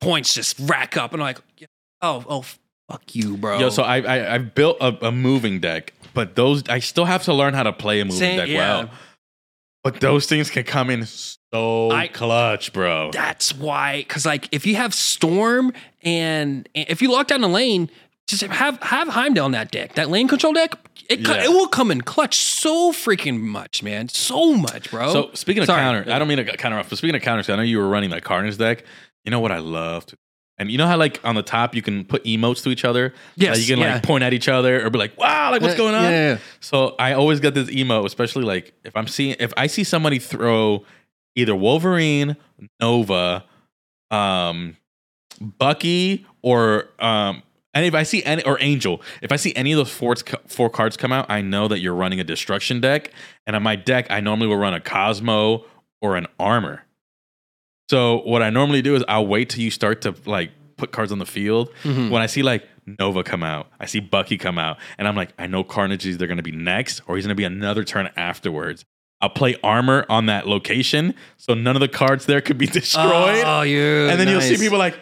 points 0.00 0.34
just 0.34 0.58
rack 0.60 0.96
up, 0.96 1.12
and 1.12 1.20
I'm 1.22 1.26
like, 1.26 1.40
oh, 2.00 2.24
oh, 2.28 2.44
fuck 2.88 3.14
you, 3.14 3.36
bro. 3.36 3.58
Yo, 3.58 3.70
so 3.70 3.82
I, 3.82 4.00
I 4.00 4.34
I've 4.34 4.54
built 4.54 4.76
a, 4.80 5.08
a 5.08 5.12
moving 5.12 5.60
deck, 5.60 5.92
but 6.14 6.36
those 6.36 6.62
I 6.68 6.78
still 6.78 7.06
have 7.06 7.24
to 7.24 7.34
learn 7.34 7.54
how 7.54 7.64
to 7.64 7.72
play 7.72 8.00
a 8.00 8.04
moving 8.04 8.18
Same- 8.18 8.38
deck 8.38 8.48
yeah. 8.48 8.58
well. 8.58 8.90
But 9.82 10.00
those 10.00 10.24
things 10.24 10.48
can 10.48 10.64
come 10.64 10.88
in 10.88 11.04
so 11.54 11.90
I- 11.90 12.08
clutch, 12.08 12.72
bro. 12.72 13.10
that's 13.12 13.54
why, 13.54 13.98
because 13.98 14.26
like 14.26 14.48
if 14.52 14.66
you 14.66 14.74
have 14.76 14.92
Storm 14.92 15.72
and, 16.02 16.68
and 16.74 16.86
if 16.88 17.00
you 17.00 17.12
lock 17.12 17.28
down 17.28 17.40
the 17.42 17.48
lane, 17.48 17.90
just 18.26 18.42
have 18.42 18.82
have 18.82 19.08
Heimdall 19.08 19.46
in 19.46 19.52
that 19.52 19.70
deck, 19.70 19.94
that 19.94 20.10
lane 20.10 20.28
control 20.28 20.52
deck. 20.52 20.74
It 21.10 21.22
co- 21.24 21.34
Yeah. 21.34 21.44
it 21.44 21.48
will 21.50 21.68
come 21.68 21.90
in 21.90 22.00
clutch 22.00 22.36
so 22.36 22.90
freaking 22.90 23.38
much, 23.40 23.82
man, 23.82 24.08
so 24.08 24.54
much, 24.54 24.90
bro. 24.90 25.12
So 25.12 25.30
speaking 25.34 25.62
of 25.62 25.66
Sorry. 25.66 25.80
counter, 25.82 26.10
I 26.10 26.18
don't 26.18 26.26
mean 26.28 26.38
to 26.38 26.56
counter 26.56 26.78
off, 26.78 26.88
but 26.88 26.96
speaking 26.98 27.14
of 27.14 27.20
counters, 27.22 27.48
I 27.50 27.56
know 27.56 27.62
you 27.62 27.78
were 27.78 27.88
running 27.88 28.10
that 28.10 28.24
Carnage 28.24 28.56
deck. 28.56 28.84
You 29.24 29.30
know 29.30 29.40
what 29.40 29.52
I 29.52 29.58
loved? 29.58 30.14
And 30.56 30.70
you 30.70 30.78
know 30.78 30.86
how 30.86 30.96
like 30.96 31.20
on 31.24 31.34
the 31.34 31.42
top 31.42 31.74
you 31.74 31.82
can 31.82 32.04
put 32.04 32.24
emotes 32.24 32.62
to 32.64 32.70
each 32.70 32.84
other? 32.86 33.12
Yes, 33.36 33.58
Like, 33.58 33.68
you 33.68 33.74
can 33.74 33.82
yeah. 33.84 33.94
like 33.94 34.02
point 34.02 34.24
at 34.24 34.32
each 34.32 34.48
other 34.48 34.84
or 34.84 34.88
be 34.88 34.98
like, 34.98 35.18
wow, 35.18 35.50
like 35.50 35.60
what's 35.60 35.74
going 35.74 35.94
on? 35.94 36.04
yeah, 36.04 36.10
yeah. 36.32 36.38
So 36.60 36.94
I 36.98 37.12
always 37.12 37.40
get 37.40 37.52
this 37.54 37.68
emote, 37.68 38.06
especially 38.06 38.44
like 38.44 38.72
if 38.84 38.96
I'm 38.96 39.06
seeing 39.08 39.36
if 39.38 39.52
I 39.58 39.66
see 39.66 39.84
somebody 39.84 40.18
throw 40.18 40.84
either 41.36 41.54
Wolverine, 41.54 42.36
Nova, 42.80 43.44
um, 44.10 44.76
Bucky, 45.40 46.26
or 46.42 46.88
um, 46.98 47.42
and 47.72 47.84
if 47.84 47.94
I 47.94 48.04
see 48.04 48.22
any 48.24 48.42
or 48.44 48.56
Angel, 48.60 49.02
if 49.20 49.32
I 49.32 49.36
see 49.36 49.54
any 49.56 49.72
of 49.72 49.78
those 49.78 49.90
four 49.90 50.14
four 50.46 50.70
cards 50.70 50.96
come 50.96 51.12
out, 51.12 51.26
I 51.28 51.40
know 51.40 51.66
that 51.68 51.80
you're 51.80 51.94
running 51.94 52.20
a 52.20 52.24
destruction 52.24 52.80
deck. 52.80 53.10
And 53.46 53.56
on 53.56 53.62
my 53.62 53.76
deck, 53.76 54.06
I 54.10 54.20
normally 54.20 54.46
will 54.46 54.56
run 54.56 54.74
a 54.74 54.80
Cosmo 54.80 55.64
or 56.00 56.16
an 56.16 56.26
armor. 56.38 56.84
So 57.90 58.20
what 58.22 58.42
I 58.42 58.50
normally 58.50 58.80
do 58.80 58.94
is 58.94 59.04
I'll 59.08 59.26
wait 59.26 59.50
till 59.50 59.60
you 59.62 59.70
start 59.70 60.02
to 60.02 60.14
like 60.24 60.52
put 60.76 60.92
cards 60.92 61.12
on 61.12 61.18
the 61.18 61.26
field. 61.26 61.70
Mhm. 61.82 62.10
When 62.10 62.22
I 62.22 62.26
see 62.26 62.42
like 62.42 62.66
Nova 62.98 63.22
come 63.24 63.42
out, 63.42 63.68
I 63.80 63.86
see 63.86 64.00
Bucky 64.00 64.38
come 64.38 64.58
out, 64.58 64.78
and 64.98 65.08
I'm 65.08 65.16
like, 65.16 65.32
I 65.38 65.46
know 65.46 65.64
Carnage 65.64 66.06
is 66.06 66.14
either 66.14 66.26
going 66.26 66.36
to 66.36 66.42
be 66.42 66.52
next 66.52 67.00
or 67.06 67.16
he's 67.16 67.24
going 67.24 67.34
to 67.36 67.40
be 67.40 67.44
another 67.44 67.82
turn 67.84 68.08
afterwards. 68.16 68.84
I'll 69.24 69.30
play 69.30 69.56
armor 69.64 70.04
on 70.10 70.26
that 70.26 70.46
location, 70.46 71.14
so 71.38 71.54
none 71.54 71.76
of 71.76 71.80
the 71.80 71.88
cards 71.88 72.26
there 72.26 72.42
could 72.42 72.58
be 72.58 72.66
destroyed. 72.80 73.42
Oh, 73.46 73.62
you. 73.62 74.06
and 74.10 74.20
then 74.20 74.28
you'll 74.28 74.42
see 74.42 74.58
people 74.58 74.76
like, 74.76 74.98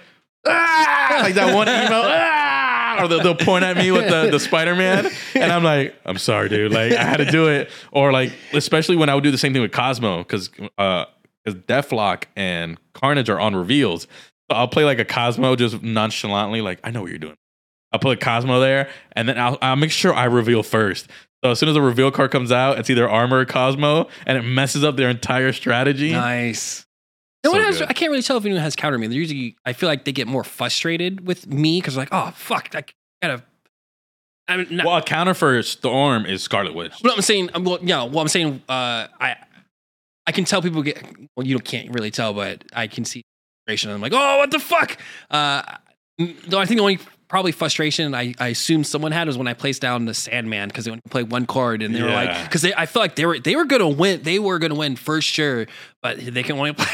ah, 0.46 1.18
like 1.22 1.34
that 1.34 1.52
one 1.52 1.68
emo, 1.68 2.02
ah, 2.04 3.02
or 3.02 3.08
they'll, 3.08 3.20
they'll 3.20 3.34
point 3.34 3.64
at 3.64 3.76
me 3.76 3.90
with 3.90 4.08
the, 4.08 4.30
the 4.30 4.38
Spider 4.38 4.76
Man, 4.76 5.10
and 5.34 5.52
I'm 5.52 5.64
like, 5.64 5.96
I'm 6.04 6.18
sorry, 6.18 6.48
dude, 6.48 6.70
like 6.70 6.92
I 6.92 7.02
had 7.02 7.16
to 7.16 7.32
do 7.32 7.48
it. 7.48 7.68
Or 7.90 8.12
like, 8.12 8.32
especially 8.52 8.94
when 8.94 9.08
I 9.08 9.16
would 9.16 9.24
do 9.24 9.32
the 9.32 9.38
same 9.38 9.52
thing 9.52 9.62
with 9.62 9.72
Cosmo, 9.72 10.18
because 10.18 10.52
uh, 10.78 11.06
because 11.44 11.58
Deathlok 11.62 12.26
and 12.36 12.78
Carnage 12.92 13.28
are 13.28 13.40
on 13.40 13.56
reveals. 13.56 14.02
So 14.48 14.56
I'll 14.56 14.68
play 14.68 14.84
like 14.84 15.00
a 15.00 15.04
Cosmo 15.04 15.56
just 15.56 15.82
nonchalantly, 15.82 16.60
like 16.60 16.78
I 16.84 16.92
know 16.92 17.00
what 17.02 17.10
you're 17.10 17.18
doing. 17.18 17.36
I'll 17.92 17.98
put 17.98 18.20
Cosmo 18.20 18.60
there, 18.60 18.88
and 19.16 19.28
then 19.28 19.36
I'll, 19.36 19.58
I'll 19.60 19.74
make 19.74 19.90
sure 19.90 20.14
I 20.14 20.26
reveal 20.26 20.62
first. 20.62 21.08
So 21.44 21.50
as 21.50 21.58
soon 21.58 21.68
as 21.68 21.74
the 21.74 21.82
reveal 21.82 22.10
card 22.10 22.30
comes 22.30 22.52
out, 22.52 22.78
it's 22.78 22.88
either 22.88 23.08
armor 23.08 23.38
or 23.40 23.44
Cosmo, 23.44 24.08
and 24.26 24.38
it 24.38 24.42
messes 24.42 24.84
up 24.84 24.96
their 24.96 25.08
entire 25.10 25.52
strategy. 25.52 26.12
Nice. 26.12 26.86
No 27.44 27.50
So 27.50 27.56
one 27.56 27.66
has. 27.66 27.78
good. 27.78 27.88
I 27.88 27.92
can't 27.92 28.10
really 28.10 28.22
tell 28.22 28.36
if 28.36 28.44
anyone 28.44 28.62
has 28.62 28.76
counter 28.76 28.96
me. 28.98 29.08
They're 29.08 29.18
usually. 29.18 29.56
I 29.66 29.72
feel 29.72 29.88
like 29.88 30.04
they 30.04 30.12
get 30.12 30.28
more 30.28 30.44
frustrated 30.44 31.26
with 31.26 31.48
me 31.48 31.80
because 31.80 31.96
like, 31.96 32.10
oh 32.12 32.30
fuck, 32.36 32.68
I 32.74 32.84
gotta 33.20 33.42
I 34.48 34.58
mean, 34.58 34.66
not, 34.70 34.86
Well, 34.86 34.96
a 34.96 35.02
counter 35.02 35.34
for 35.34 35.60
Storm 35.62 36.26
is 36.26 36.42
Scarlet 36.42 36.74
Witch. 36.74 36.92
Well, 37.02 37.14
I'm 37.14 37.22
saying, 37.22 37.50
I'm 37.54 37.64
well, 37.64 37.78
yeah. 37.82 38.04
Well, 38.04 38.20
I'm 38.20 38.28
saying, 38.28 38.62
uh, 38.68 39.06
I, 39.20 39.36
I 40.26 40.32
can 40.32 40.44
tell 40.44 40.62
people 40.62 40.82
get. 40.82 41.02
Well, 41.36 41.46
you 41.46 41.58
can't 41.58 41.90
really 41.92 42.10
tell, 42.10 42.32
but 42.34 42.64
I 42.72 42.86
can 42.86 43.04
see 43.04 43.22
frustration. 43.66 43.90
I'm 43.90 44.00
like, 44.00 44.12
oh, 44.14 44.38
what 44.38 44.50
the 44.50 44.58
fuck? 44.58 44.98
Uh, 45.30 45.62
though 46.46 46.58
I 46.58 46.66
think 46.66 46.78
the 46.78 46.82
only 46.82 46.98
probably 47.32 47.50
frustration 47.50 48.14
I, 48.14 48.34
I 48.38 48.48
assume 48.48 48.84
someone 48.84 49.10
had 49.10 49.26
was 49.26 49.38
when 49.38 49.48
I 49.48 49.54
placed 49.54 49.80
down 49.80 50.04
the 50.04 50.12
Sandman 50.12 50.68
because 50.68 50.84
they 50.84 50.90
only 50.90 51.00
played 51.08 51.30
one 51.32 51.46
card 51.46 51.80
and 51.82 51.94
they 51.94 52.02
were 52.02 52.10
like, 52.10 52.44
because 52.44 52.62
I 52.66 52.84
feel 52.84 53.00
like 53.00 53.16
they 53.16 53.24
were 53.24 53.38
they 53.38 53.56
were 53.56 53.64
gonna 53.64 53.88
win, 53.88 54.22
they 54.22 54.38
were 54.38 54.58
gonna 54.58 54.74
win 54.74 54.96
for 54.96 55.22
sure, 55.22 55.66
but 56.02 56.18
they 56.18 56.42
can 56.42 56.58
only 56.58 56.72
play, 56.74 56.86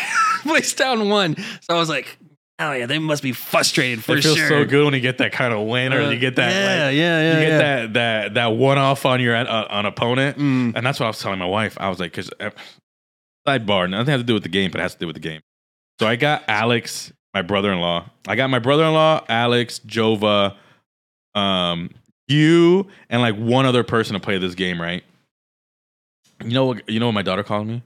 place 0.44 0.72
down 0.74 1.08
one. 1.08 1.34
So 1.36 1.70
I 1.70 1.74
was 1.74 1.88
like, 1.88 2.16
oh 2.60 2.70
yeah, 2.70 2.86
they 2.86 3.00
must 3.00 3.20
be 3.24 3.32
frustrated 3.32 4.04
for 4.04 4.16
it 4.16 4.22
feels 4.22 4.36
sure. 4.36 4.48
so 4.48 4.64
good 4.64 4.84
when 4.84 4.94
you 4.94 5.00
get 5.00 5.18
that 5.18 5.32
kind 5.32 5.52
of 5.52 5.66
win, 5.66 5.92
or 5.92 6.02
Uh, 6.02 6.10
you 6.10 6.20
get 6.20 6.36
that, 6.36 6.52
yeah, 6.52 6.86
like, 6.86 6.94
yeah, 6.96 7.20
yeah, 7.20 7.34
you 7.34 7.40
get 7.40 7.48
yeah. 7.50 7.58
that 7.58 7.92
that 7.94 8.34
that 8.34 8.46
one 8.46 8.78
off 8.78 9.04
on 9.06 9.20
your 9.20 9.34
uh, 9.34 9.66
on 9.68 9.86
opponent, 9.86 10.38
Mm. 10.38 10.72
and 10.76 10.86
that's 10.86 11.00
what 11.00 11.06
I 11.06 11.08
was 11.10 11.18
telling 11.18 11.40
my 11.40 11.46
wife. 11.46 11.76
I 11.80 11.88
was 11.88 11.98
like, 11.98 12.12
because 12.12 12.30
sidebar, 13.46 13.90
nothing 13.90 14.12
has 14.12 14.20
to 14.20 14.24
do 14.26 14.34
with 14.34 14.42
the 14.44 14.48
game, 14.48 14.70
but 14.70 14.78
it 14.80 14.82
has 14.82 14.92
to 14.94 15.00
do 15.00 15.06
with 15.06 15.14
the 15.16 15.20
game. 15.20 15.40
So 16.00 16.06
I 16.06 16.16
got 16.16 16.44
Alex, 16.46 17.12
my 17.38 17.42
brother 17.42 17.72
in 17.72 17.80
law. 17.80 18.04
I 18.26 18.34
got 18.34 18.50
my 18.50 18.58
brother 18.58 18.84
in 18.84 18.92
law, 18.92 19.24
Alex, 19.28 19.80
Jova, 19.86 20.56
um, 21.34 21.90
you, 22.26 22.88
and 23.08 23.22
like 23.22 23.36
one 23.36 23.64
other 23.64 23.84
person 23.84 24.14
to 24.14 24.20
play 24.20 24.38
this 24.38 24.54
game. 24.54 24.80
Right? 24.80 25.04
You 26.42 26.50
know 26.50 26.66
what? 26.66 26.88
You 26.88 26.98
know 26.98 27.06
what 27.06 27.12
my 27.12 27.22
daughter 27.22 27.44
called 27.44 27.68
me? 27.68 27.82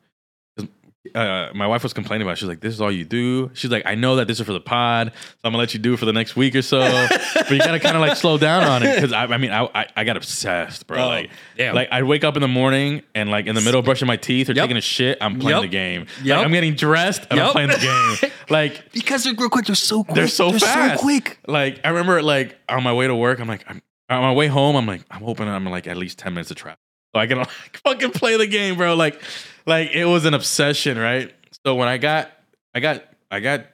Uh, 1.17 1.49
my 1.53 1.67
wife 1.67 1.83
was 1.83 1.93
complaining 1.93 2.25
about. 2.25 2.35
it. 2.35 2.39
She's 2.39 2.49
like, 2.49 2.61
"This 2.61 2.73
is 2.73 2.81
all 2.81 2.93
you 2.93 3.05
do." 3.05 3.51
She's 3.55 3.73
like, 3.73 3.83
"I 3.87 3.97
know 3.97 4.15
that 4.17 4.29
this 4.29 4.39
is 4.39 4.47
for 4.47 4.53
the 4.53 4.61
pod, 4.61 5.11
so 5.17 5.21
I'm 5.43 5.51
gonna 5.51 5.59
let 5.59 5.75
you 5.75 5.81
do 5.81 5.95
it 5.95 5.97
for 5.99 6.05
the 6.05 6.13
next 6.13 6.37
week 6.37 6.55
or 6.55 6.63
so, 6.63 6.79
but 7.35 7.51
you 7.51 7.59
gotta 7.59 7.81
kind 7.81 7.97
of 7.97 8.01
like 8.01 8.17
slow 8.17 8.39
down 8.39 8.63
on 8.63 8.85
it 8.85 8.95
because 8.95 9.13
I, 9.13 9.25
I 9.25 9.37
mean, 9.37 9.51
I, 9.51 9.69
I 9.75 9.87
I 9.97 10.05
got 10.05 10.17
obsessed, 10.17 10.87
bro. 10.87 11.03
Oh, 11.03 11.09
like, 11.09 11.31
damn. 11.57 11.75
like 11.75 11.89
I'd 11.91 12.05
wake 12.05 12.23
up 12.23 12.37
in 12.37 12.41
the 12.43 12.47
morning 12.47 13.03
and 13.17 13.31
like 13.33 13.47
in 13.47 13.57
the 13.57 13.61
middle 13.63 13.81
of 13.81 13.85
brushing 13.85 14.07
my 14.07 14.17
teeth 14.17 14.49
or 14.49 14.53
Yep. 14.53 14.63
taking 14.63 14.77
a 14.77 14.81
shit, 14.81 15.19
I'm 15.21 15.41
playing 15.41 15.57
Yep. 15.61 15.63
the 15.63 15.77
game. 15.77 16.07
Yep. 16.23 16.37
Like, 16.37 16.47
I'm 16.47 16.53
getting 16.53 16.75
dressed 16.75 17.27
and 17.33 17.41
I'm 17.41 17.51
playing 17.51 17.71
the 17.71 17.79
game. 18.21 18.31
Like 18.49 18.93
because 18.93 19.25
they're 19.25 19.35
real 19.35 19.49
quick, 19.49 19.67
they're 19.67 19.75
so 19.75 20.05
quick. 20.05 20.15
they're 20.15 20.29
so 20.29 20.53
fast. 20.53 21.01
so 21.01 21.03
quick. 21.03 21.39
Like 21.49 21.81
I 21.85 21.89
remember 21.89 22.23
like 22.23 22.57
on 22.69 22.83
my 22.85 22.93
way 22.93 23.07
to 23.09 23.15
work, 23.15 23.41
I'm 23.41 23.49
like 23.49 23.65
I'm, 23.69 23.81
on 24.09 24.23
my 24.23 24.33
way 24.33 24.47
home, 24.47 24.77
I'm 24.77 24.87
like 24.87 25.03
I'm 25.11 25.23
hoping 25.23 25.49
I'm 25.49 25.65
like 25.65 25.89
at 25.89 25.97
least 25.97 26.19
ten 26.19 26.35
minutes 26.35 26.51
of 26.53 26.59
traffic, 26.59 26.79
so 27.13 27.21
I 27.21 27.27
can 27.27 27.39
like 27.39 27.49
fucking 27.83 28.11
play 28.13 28.37
the 28.37 28.47
game, 28.47 28.77
bro. 28.77 28.95
Like 28.95 29.21
like 29.67 29.91
it 29.93 30.05
was 30.05 30.25
an 30.25 30.35
obsession, 30.35 30.99
right? 30.99 31.33
So 31.65 31.75
when 31.75 31.89
I 31.89 31.99
got 31.99 32.31
I 32.75 32.81
got 32.81 33.05
I 33.31 33.41
got 33.41 33.67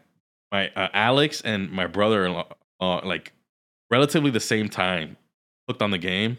my 0.53 0.69
uh, 0.71 0.89
Alex 0.93 1.41
and 1.41 1.71
my 1.71 1.87
brother 1.87 2.45
uh, 2.81 3.01
like 3.05 3.33
relatively 3.91 4.31
the 4.31 4.41
same 4.41 4.69
time 4.69 5.17
hooked 5.69 5.83
on 5.83 5.91
the 5.91 5.99
game. 5.99 6.39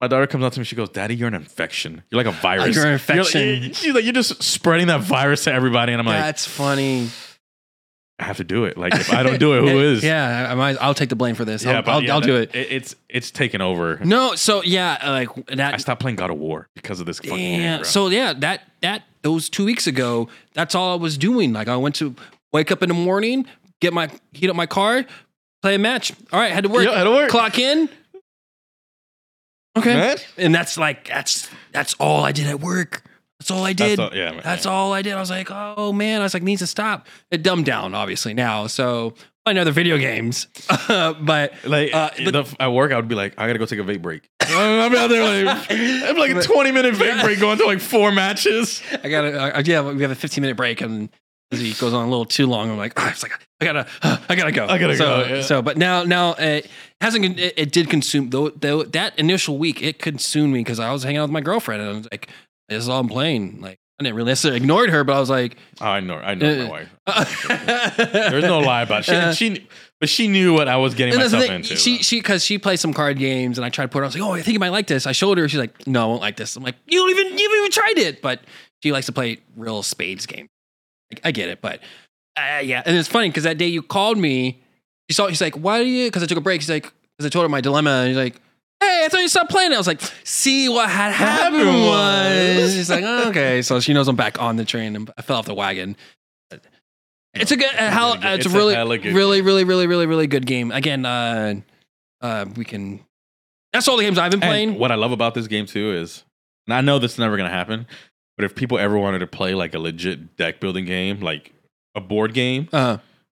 My 0.00 0.06
daughter 0.06 0.28
comes 0.28 0.44
up 0.44 0.52
to 0.52 0.60
me. 0.60 0.64
She 0.64 0.76
goes, 0.76 0.90
"Daddy, 0.90 1.16
you're 1.16 1.28
an 1.28 1.34
infection. 1.34 2.04
You're 2.10 2.22
like 2.22 2.32
a 2.32 2.38
virus. 2.40 2.74
You're 2.76 2.86
an 2.86 2.92
like- 2.92 3.00
infection." 3.00 3.72
she's 3.72 3.92
like, 3.94 4.04
"You're 4.04 4.12
just 4.12 4.42
spreading 4.42 4.86
that 4.86 5.00
virus 5.00 5.44
to 5.44 5.52
everybody." 5.52 5.92
And 5.92 6.00
I'm 6.00 6.06
like, 6.06 6.20
That's 6.20 6.46
funny. 6.46 7.08
"I 8.18 8.24
have 8.24 8.36
to 8.38 8.44
do 8.44 8.64
it. 8.64 8.76
Like, 8.76 8.94
if 8.94 9.12
I 9.12 9.22
don't 9.22 9.38
do 9.38 9.54
it, 9.58 9.60
who 9.70 9.78
is?" 9.92 10.02
Yeah, 10.04 10.48
I 10.50 10.54
might, 10.54 10.76
I'll 10.80 10.94
take 10.94 11.08
the 11.08 11.16
blame 11.16 11.34
for 11.34 11.44
this. 11.44 11.64
I'll, 11.66 11.82
I'll, 11.86 12.02
yeah, 12.02 12.14
I'll 12.14 12.20
do 12.20 12.38
that- 12.38 12.54
it. 12.54 12.68
It's 12.70 12.94
it's 13.08 13.30
taken 13.30 13.60
over. 13.60 13.98
No, 14.04 14.34
so 14.34 14.62
yeah, 14.62 14.98
like 15.10 15.28
I 15.58 15.76
stopped 15.78 16.00
playing 16.00 16.16
God 16.16 16.30
of 16.30 16.38
War 16.38 16.68
because 16.74 17.00
of 17.00 17.06
this 17.06 17.18
fucking 17.18 17.36
game, 17.36 17.60
Damn. 17.60 17.84
So 17.84 18.08
yeah, 18.08 18.32
that 18.34 18.62
that 18.82 19.04
those 19.22 19.48
two 19.48 19.64
weeks 19.64 19.86
ago, 19.86 20.28
that's 20.54 20.74
all 20.74 20.92
I 20.92 20.96
was 21.00 21.18
doing. 21.18 21.52
Like 21.52 21.68
I 21.68 21.76
went 21.76 21.94
to 21.96 22.14
wake 22.52 22.70
up 22.70 22.82
in 22.82 22.88
the 22.88 22.94
morning, 22.94 23.46
get 23.80 23.92
my 23.92 24.08
heat 24.32 24.48
up 24.50 24.56
my 24.56 24.66
car, 24.66 25.04
play 25.62 25.74
a 25.74 25.78
match. 25.78 26.12
All 26.32 26.40
right, 26.40 26.52
had 26.52 26.64
to 26.64 26.70
work. 26.70 26.84
Yeah, 26.84 26.96
had 26.96 27.04
to 27.04 27.10
work. 27.10 27.30
Clock 27.30 27.58
in. 27.58 27.88
Okay, 29.76 29.94
Man. 29.94 30.16
and 30.36 30.54
that's 30.54 30.76
like 30.76 31.06
that's 31.06 31.48
that's 31.72 31.94
all 32.00 32.24
I 32.24 32.32
did 32.32 32.46
at 32.48 32.58
work. 32.60 33.04
That's 33.40 33.50
all 33.50 33.64
I 33.64 33.72
That's 33.72 33.90
did. 33.90 34.00
all- 34.00 34.14
yeah, 34.14 34.40
That's 34.42 34.64
yeah. 34.64 34.70
all 34.72 34.92
I 34.92 35.02
did. 35.02 35.12
I 35.14 35.20
was 35.20 35.30
like, 35.30 35.48
oh 35.50 35.92
man, 35.92 36.20
I 36.20 36.24
was 36.24 36.34
like, 36.34 36.42
needs 36.42 36.60
to 36.60 36.66
stop. 36.66 37.06
It 37.30 37.42
dumbed 37.42 37.66
down, 37.66 37.94
obviously 37.94 38.34
now. 38.34 38.66
So 38.66 39.14
I 39.46 39.52
know 39.52 39.60
other 39.62 39.70
video 39.72 39.96
games, 39.96 40.46
but 40.88 41.52
like 41.64 41.94
uh, 41.94 42.10
but- 42.24 42.32
the, 42.32 42.56
at 42.60 42.68
work, 42.72 42.92
I 42.92 42.96
would 42.96 43.08
be 43.08 43.14
like, 43.14 43.34
I 43.38 43.46
gotta 43.46 43.58
go 43.58 43.66
take 43.66 43.78
a 43.78 43.82
vape 43.84 44.02
break. 44.02 44.28
I'm 44.42 44.94
out 44.94 45.08
there 45.08 45.44
like, 45.44 45.66
I'm 45.70 46.16
like 46.16 46.30
a 46.32 46.42
20 46.42 46.72
minute 46.72 46.94
vape 46.94 47.22
break 47.22 47.38
going 47.38 47.58
to 47.58 47.66
like 47.66 47.80
four 47.80 48.10
matches. 48.12 48.82
I 49.04 49.08
gotta, 49.08 49.56
uh, 49.58 49.62
yeah, 49.64 49.82
we 49.90 50.02
have 50.02 50.10
a 50.10 50.14
15 50.16 50.42
minute 50.42 50.56
break 50.56 50.80
and 50.80 51.08
he 51.50 51.72
goes 51.74 51.94
on 51.94 52.06
a 52.06 52.10
little 52.10 52.26
too 52.26 52.46
long. 52.46 52.70
I'm 52.70 52.76
like, 52.76 52.92
ah, 53.00 53.10
it's 53.10 53.22
like, 53.22 53.32
I 53.60 53.64
gotta, 53.64 53.86
I 54.28 54.34
gotta 54.34 54.52
go. 54.52 54.66
I 54.66 54.78
gotta 54.78 54.96
so, 54.96 55.04
go, 55.24 55.34
yeah. 55.36 55.42
So, 55.42 55.62
but 55.62 55.78
now, 55.78 56.02
now 56.02 56.34
it 56.34 56.68
hasn't, 57.00 57.38
it, 57.38 57.54
it 57.56 57.72
did 57.72 57.88
consume 57.88 58.30
though, 58.30 58.50
though 58.50 58.82
that 58.82 59.18
initial 59.18 59.56
week, 59.58 59.82
it 59.82 59.98
consumed 59.98 60.52
me 60.52 60.60
because 60.60 60.78
I 60.80 60.92
was 60.92 61.04
hanging 61.04 61.18
out 61.18 61.24
with 61.24 61.30
my 61.30 61.40
girlfriend 61.40 61.80
and 61.82 61.90
I 61.90 61.94
was 61.96 62.08
like, 62.10 62.28
this 62.68 62.82
is 62.82 62.88
all 62.88 63.00
I'm 63.00 63.08
playing. 63.08 63.60
Like, 63.60 63.78
I 63.98 64.04
didn't 64.04 64.16
really 64.16 64.28
necessarily 64.28 64.58
ignored 64.58 64.90
her, 64.90 65.02
but 65.04 65.16
I 65.16 65.20
was 65.20 65.30
like, 65.30 65.56
Oh, 65.80 65.86
I 65.86 66.00
know, 66.00 66.14
I 66.16 66.34
know 66.34 66.48
Uh, 66.48 66.64
my 66.64 66.70
wife. 66.70 67.46
There's 67.96 68.44
no 68.44 68.60
lie 68.60 68.82
about 68.82 69.08
it. 69.08 69.34
She, 69.36 69.54
she, 69.56 69.68
but 70.00 70.08
she 70.08 70.28
knew 70.28 70.54
what 70.54 70.68
I 70.68 70.76
was 70.76 70.94
getting 70.94 71.14
And 71.14 71.20
that's 71.22 71.32
the 71.32 71.38
myself 71.38 71.48
thing, 71.50 71.60
into. 71.62 71.76
she 71.76 72.02
she 72.04 72.20
because 72.20 72.44
she 72.44 72.58
plays 72.58 72.80
some 72.80 72.92
card 72.94 73.18
games 73.18 73.58
and 73.58 73.64
I 73.64 73.70
tried 73.70 73.86
to 73.86 73.88
put 73.88 73.98
her. 73.98 74.04
On. 74.04 74.06
I 74.06 74.08
was 74.08 74.14
like, 74.14 74.22
oh, 74.24 74.32
I 74.34 74.42
think 74.42 74.52
you 74.54 74.60
might 74.60 74.68
like 74.68 74.86
this. 74.86 75.06
I 75.06 75.12
showed 75.12 75.38
her. 75.38 75.48
She's 75.48 75.58
like, 75.58 75.86
no, 75.88 76.02
I 76.02 76.06
won't 76.06 76.20
like 76.22 76.36
this. 76.36 76.54
I'm 76.54 76.62
like, 76.62 76.76
you 76.86 76.98
don't 77.00 77.10
even 77.10 77.38
you 77.38 77.44
haven't 77.48 77.58
even 77.58 77.70
tried 77.72 77.98
it. 77.98 78.22
But 78.22 78.40
she 78.82 78.92
likes 78.92 79.06
to 79.06 79.12
play 79.12 79.38
real 79.56 79.82
spades 79.82 80.26
game. 80.26 80.46
I, 81.12 81.28
I 81.28 81.30
get 81.32 81.48
it, 81.48 81.60
but 81.60 81.80
uh, 82.36 82.60
yeah. 82.62 82.82
And 82.86 82.96
it's 82.96 83.08
funny 83.08 83.28
because 83.30 83.42
that 83.44 83.58
day 83.58 83.66
you 83.66 83.82
called 83.82 84.18
me, 84.18 84.62
she 85.10 85.14
saw. 85.14 85.26
She's 85.28 85.40
like, 85.40 85.56
why 85.56 85.82
do 85.82 85.88
you? 85.88 86.06
Because 86.06 86.22
I 86.22 86.26
took 86.26 86.38
a 86.38 86.42
break. 86.42 86.60
She's 86.60 86.70
like, 86.70 86.84
because 87.16 87.26
I 87.26 87.30
told 87.30 87.42
her 87.44 87.48
my 87.48 87.60
dilemma. 87.60 87.90
And 87.90 88.10
she's 88.10 88.16
like. 88.16 88.40
Hey, 88.80 89.02
I 89.04 89.08
thought 89.08 89.20
you 89.20 89.28
stopped 89.28 89.50
playing. 89.50 89.72
it." 89.72 89.74
I 89.74 89.78
was 89.78 89.86
like, 89.86 90.00
see 90.24 90.68
what 90.68 90.88
had 90.88 91.12
happened 91.12 91.66
was. 91.66 92.74
She's 92.74 92.88
like, 92.90 93.04
oh, 93.04 93.28
okay. 93.30 93.60
So 93.62 93.80
she 93.80 93.92
knows 93.92 94.06
I'm 94.08 94.16
back 94.16 94.40
on 94.40 94.56
the 94.56 94.64
train 94.64 94.94
and 94.96 95.10
I 95.18 95.22
fell 95.22 95.38
off 95.38 95.46
the 95.46 95.54
wagon. 95.54 95.96
It's 97.34 97.52
a 97.52 97.56
good, 97.56 97.74
uh, 97.74 97.90
how, 97.90 98.14
It's 98.14 98.24
a 98.24 98.34
it's, 98.34 98.46
a 98.46 98.48
really, 98.50 98.74
hella 98.74 98.98
good 98.98 99.14
really, 99.14 99.42
really, 99.42 99.64
really, 99.64 99.86
really, 99.86 100.06
really 100.06 100.26
good 100.26 100.46
game. 100.46 100.72
Again, 100.72 101.04
uh, 101.04 101.54
uh, 102.20 102.46
we 102.56 102.64
can. 102.64 103.00
That's 103.72 103.86
all 103.86 103.96
the 103.96 104.02
games 104.02 104.18
I've 104.18 104.30
been 104.30 104.40
playing. 104.40 104.70
And 104.70 104.78
what 104.78 104.90
I 104.90 104.94
love 104.94 105.12
about 105.12 105.34
this 105.34 105.46
game 105.46 105.66
too 105.66 105.92
is, 105.92 106.24
and 106.66 106.74
I 106.74 106.80
know 106.80 106.98
this 106.98 107.12
is 107.12 107.18
never 107.18 107.36
gonna 107.36 107.50
happen, 107.50 107.86
but 108.36 108.44
if 108.44 108.54
people 108.54 108.78
ever 108.78 108.98
wanted 108.98 109.18
to 109.20 109.26
play 109.26 109.54
like 109.54 109.74
a 109.74 109.78
legit 109.78 110.36
deck 110.36 110.58
building 110.58 110.84
game, 110.86 111.20
like 111.20 111.52
a 111.94 112.00
board 112.00 112.32
game, 112.32 112.68
Uh, 112.72 112.96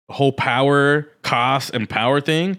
the 0.09 0.15
whole 0.15 0.33
power, 0.33 1.09
cost, 1.23 1.71
and 1.75 1.89
power 1.91 2.21
thing 2.21 2.59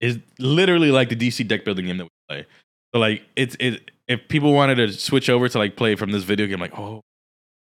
is 0.00 0.18
literally 0.38 0.90
like 0.90 1.08
the 1.08 1.16
DC 1.16 1.46
deck 1.48 1.64
building 1.64 1.86
game 1.86 1.96
that 1.96 2.04
we 2.04 2.10
play. 2.28 2.46
So 2.94 3.00
like 3.00 3.22
it's 3.36 3.56
it 3.60 3.90
if 4.08 4.28
people 4.28 4.52
wanted 4.52 4.76
to 4.76 4.92
switch 4.92 5.28
over 5.28 5.48
to 5.48 5.58
like 5.58 5.76
play 5.76 5.94
from 5.96 6.12
this 6.12 6.22
video 6.22 6.46
game, 6.46 6.60
like, 6.60 6.78
oh, 6.78 7.00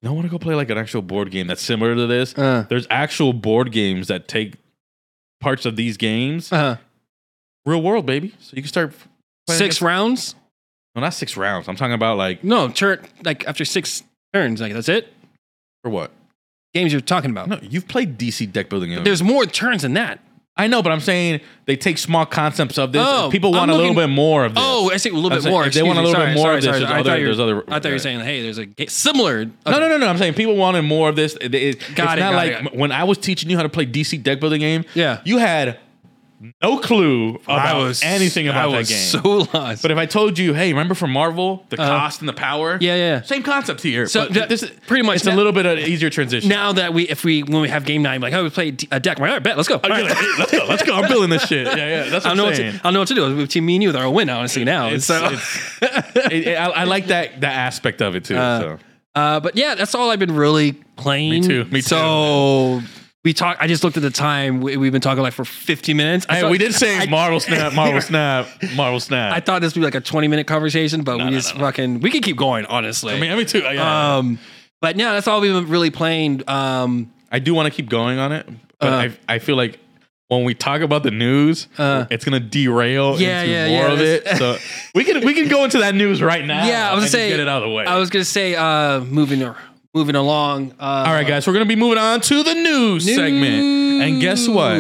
you 0.02 0.08
don't 0.08 0.16
want 0.16 0.26
to 0.28 0.32
go 0.32 0.38
play 0.40 0.56
like 0.56 0.70
an 0.70 0.78
actual 0.78 1.02
board 1.02 1.32
game 1.32 1.48
that's 1.48 1.62
similar 1.62 1.96
to 1.96 2.08
this. 2.08 2.38
uh, 2.38 2.66
There's 2.70 2.88
actual 2.90 3.34
board 3.34 3.72
games 3.72 4.08
that 4.08 4.28
take 4.28 4.56
parts 5.42 5.66
of 5.66 5.76
these 5.76 5.98
games, 5.98 6.52
uh, 6.54 6.78
real 7.66 7.82
world, 7.82 8.06
baby. 8.06 8.34
So 8.40 8.56
you 8.56 8.62
can 8.62 8.70
start 8.70 8.92
playing 9.48 9.58
six 9.58 9.62
against- 9.78 9.82
rounds? 9.82 10.36
No, 10.96 11.02
not 11.02 11.14
six 11.14 11.36
rounds. 11.38 11.68
I'm 11.68 11.76
talking 11.76 11.94
about 11.94 12.18
like 12.18 12.44
No, 12.44 12.68
turn 12.70 13.06
like 13.24 13.48
after 13.48 13.66
six 13.66 14.04
turns, 14.34 14.62
like 14.62 14.74
that's 14.74 14.90
it. 14.90 15.12
for 15.84 15.90
what? 15.90 16.12
Games 16.74 16.92
you're 16.92 17.02
talking 17.02 17.32
about. 17.32 17.48
No, 17.50 17.60
you've 17.64 17.88
played 17.88 18.18
DC 18.20 18.52
deck 18.52 18.70
building 18.70 18.92
games. 18.92 19.04
There's 19.04 19.24
more 19.24 19.46
turns 19.48 19.82
than 19.82 19.94
that. 19.96 20.20
I 20.58 20.68
know, 20.68 20.82
but 20.84 20.92
I'm 20.92 21.00
saying 21.00 21.40
they 21.66 21.78
take 21.78 21.98
small 21.98 22.26
concepts 22.26 22.78
of 22.78 22.92
this. 22.92 23.02
Oh, 23.06 23.30
people 23.32 23.52
I'm 23.56 23.60
want 23.60 23.72
a 23.72 23.76
little 23.76 23.94
looking- 23.94 24.10
bit 24.10 24.14
more 24.14 24.44
of 24.44 24.52
oh, 24.58 24.90
this. 24.90 24.92
Oh, 24.92 24.94
I 24.94 24.98
see 24.98 25.10
a 25.10 25.14
little 25.14 25.32
I'm 25.32 25.38
bit 25.38 25.44
saying 25.44 25.54
more. 25.54 25.66
if 25.66 25.74
they 25.74 25.84
want 25.84 26.00
a 26.00 26.02
little 26.02 26.20
me. 26.20 26.26
bit 26.26 26.36
more 26.36 26.44
Sorry, 26.46 26.56
of 26.58 26.62
this, 26.62 26.66
sorry, 26.66 26.80
there's 26.80 26.90
sorry. 26.90 27.00
I 27.00 27.04
thought 27.04 27.10
other- 27.12 27.20
you 27.22 27.28
were- 27.28 27.36
there's 27.36 27.40
other- 27.40 27.64
I 27.70 27.80
thought 27.80 27.86
you 27.86 27.92
were 27.94 28.00
saying, 28.00 28.20
hey, 28.20 28.42
there's 28.42 28.58
a 28.58 28.66
ga- 28.66 28.88
similar. 28.88 29.46
No, 29.46 29.52
no, 29.66 29.88
no, 29.88 29.98
no. 29.98 30.08
I'm 30.08 30.18
saying 30.18 30.34
people 30.34 30.58
wanted 30.58 30.82
more 30.82 31.08
of 31.08 31.16
this. 31.16 31.36
It, 31.40 31.56
it- 31.56 31.78
it's 31.78 31.90
Got 31.92 32.18
it, 32.18 32.22
not 32.22 32.32
got 32.32 32.36
like 32.36 32.52
it. 32.74 32.76
when 32.76 32.92
I 32.92 33.06
was 33.06 33.18
teaching 33.18 33.50
you 33.50 33.56
how 33.56 33.64
to 33.64 33.70
play 33.70 33.86
DC 33.86 34.22
deck 34.22 34.42
building 34.42 34.60
game. 34.60 34.84
Yeah. 34.96 35.22
you 35.24 35.38
had 35.38 35.80
no 36.62 36.78
clue 36.80 37.36
about 37.44 37.60
I 37.60 37.74
was 37.78 38.02
anything 38.04 38.48
about 38.48 38.70
I 38.70 38.78
that 38.84 38.88
game. 38.88 38.98
So 38.98 39.20
lost. 39.54 39.82
but 39.82 39.92
if 39.92 39.98
I 39.98 40.06
told 40.06 40.38
you, 40.40 40.54
hey, 40.54 40.72
remember 40.72 40.96
from 40.96 41.12
Marvel, 41.12 41.66
the 41.70 41.82
Uh, 41.82 41.86
cost 41.88 42.22
and 42.22 42.30
the 42.30 42.34
power? 42.34 42.78
yeah, 42.80 42.96
yeah. 42.96 43.22
same 43.22 43.44
concept 43.44 43.82
here. 43.82 44.08
So 44.08 44.26
that- 44.28 44.48
this 44.50 44.64
is 44.64 44.72
pretty 44.88 45.04
much 45.06 45.18
It's 45.18 45.26
that- 45.26 45.34
a 45.34 45.38
little 45.38 45.52
bit 45.52 45.66
of 45.66 45.78
an 45.78 45.84
easier 45.86 46.10
transition. 46.10 46.48
Now 46.50 46.72
that 46.74 46.94
we, 46.94 47.04
if 47.10 47.24
we, 47.24 47.44
when 47.44 47.62
we 47.62 47.68
have 47.70 47.84
game 47.86 48.02
night, 48.02 48.16
I'm 48.16 48.22
like, 48.22 48.34
oh, 48.34 48.44
we 48.44 48.50
play 48.50 48.70
a 48.92 49.00
deck. 49.00 49.18
I'm 49.18 49.22
like, 49.24 49.30
all 49.32 49.36
right, 49.36 49.44
bet, 49.44 49.58
let's 49.58 49.68
go. 49.70 49.76
All 49.84 49.90
right. 49.90 50.04
like, 50.06 50.18
hey, 50.18 50.28
let's 50.38 50.52
go, 50.52 50.66
let's 50.68 50.84
go. 50.84 50.94
I'm 50.96 51.08
building 51.10 51.30
this 51.30 51.46
shit. 51.46 51.66
Yeah, 51.68 51.76
yeah. 51.76 52.10
That's 52.10 52.26
I 52.26 52.30
what 52.30 52.36
don't 52.36 52.38
know 52.38 52.44
I'm 52.44 52.50
what 52.50 52.56
saying. 52.58 52.80
to, 52.80 52.88
I 52.88 52.92
know 52.92 53.00
what 53.00 53.08
to 53.10 53.16
do. 53.16 53.36
Between 53.36 53.66
me 53.66 53.76
and 53.76 53.84
you, 53.84 53.92
a 53.92 54.10
win, 54.10 54.30
honestly, 54.30 54.64
now. 54.64 54.88
It's- 54.88 55.06
so, 55.06 55.30
It- 55.82 56.48
it- 56.48 56.58
I, 56.58 56.66
I 56.70 56.84
like 56.86 57.08
that 57.08 57.42
that 57.42 57.54
aspect 57.54 58.02
of 58.02 58.16
it 58.16 58.24
too. 58.26 58.38
Uh, 58.38 58.60
so. 58.60 58.80
uh, 59.16 59.40
but 59.40 59.56
yeah, 59.58 59.76
that's 59.76 59.96
all 59.96 60.10
I've 60.10 60.20
been 60.20 60.36
really 60.36 60.74
playing. 60.96 61.32
Me 61.32 61.42
too, 61.42 61.66
me 61.66 61.82
too. 61.82 61.88
So 61.88 62.82
we 63.26 63.34
talk. 63.34 63.58
I 63.60 63.68
just 63.68 63.84
looked 63.84 63.98
at 63.98 64.04
the 64.04 64.10
time. 64.12 64.62
We, 64.62 64.78
we've 64.78 64.92
been 64.92 65.02
talking 65.02 65.22
like 65.24 65.34
for 65.34 65.44
50 65.46 65.94
minutes. 65.94 66.26
I 66.30 66.36
Hey, 66.36 66.42
thought- 66.42 66.52
we 66.52 66.58
did 66.58 66.74
say 66.74 66.98
I- 66.98 67.06
Marvel 67.08 67.40
Snap, 67.48 67.74
Marvel 67.74 68.02
Snap, 68.02 68.48
Marvel 68.76 69.00
Snap. 69.00 69.34
I 69.34 69.40
thought 69.42 69.62
this 69.62 69.76
would 69.76 69.82
be 69.82 69.86
like 69.86 69.96
a 69.96 70.02
20 70.02 70.28
minute 70.28 70.48
conversation, 70.48 71.04
but 71.04 71.18
No, 71.18 71.26
we 71.26 71.32
no, 71.32 71.38
just 71.38 71.54
no, 71.56 71.62
fucking 71.62 72.00
we 72.00 72.12
could 72.12 72.24
keep 72.24 72.38
going, 72.38 72.66
honestly. 72.66 73.14
I 73.14 73.20
mean, 73.20 73.36
me 73.38 73.46
too. 73.46 73.60
Yeah. 73.60 74.18
um, 74.18 74.40
but 74.82 74.96
yeah, 74.98 75.12
that's 75.14 75.28
all 75.28 75.42
we've 75.42 75.54
been 75.54 75.68
really 75.70 75.90
playing. 75.92 76.44
Um, 76.48 77.12
I 77.32 77.40
do 77.40 77.54
want 77.54 77.66
to 77.68 77.72
keep 77.76 77.90
going 77.90 78.20
on 78.20 78.32
it, 78.32 78.48
but 78.80 78.94
Uh. 78.94 78.96
I 78.96 79.18
I 79.36 79.40
feel 79.40 79.56
like 79.58 79.80
when 80.30 80.44
we 80.44 80.54
talk 80.54 80.82
about 80.82 81.02
the 81.04 81.12
news, 81.12 81.68
Uh. 81.78 82.06
it's 82.10 82.24
gonna 82.24 82.40
derail 82.40 83.20
Yeah, 83.20 83.42
into 83.42 83.52
yeah, 83.52 83.68
more 83.68 83.88
yeah, 83.88 83.94
of 83.94 84.00
it. 84.02 84.28
So 84.38 84.58
we 84.96 85.04
can 85.04 85.26
we 85.26 85.34
can 85.34 85.48
go 85.50 85.64
into 85.66 85.80
that 85.80 85.94
news 85.94 86.22
right 86.22 86.46
now. 86.46 86.66
Yeah, 86.68 86.90
I 86.90 86.94
was 86.94 87.02
gonna 87.02 87.10
say- 87.12 87.30
get 87.30 87.40
it 87.42 87.48
out 87.50 87.64
of 87.64 87.70
the 87.70 87.76
way. 87.76 87.84
I 87.86 87.98
was 87.98 88.10
gonna 88.10 88.24
say, 88.24 88.56
uh, 88.56 89.02
moving 89.02 89.42
moving 89.94 90.16
along. 90.16 90.72
Uh, 90.80 91.04
All 91.08 91.14
right, 91.14 91.28
guys, 91.28 91.48
we're 91.48 91.54
gonna 91.54 91.66
be 91.66 91.76
moving 91.76 91.98
on 91.98 92.22
to 92.22 92.44
the 92.44 92.54
news, 92.54 93.06
segment. 93.06 94.02
And 94.02 94.22
guess 94.22 94.48
what? 94.48 94.80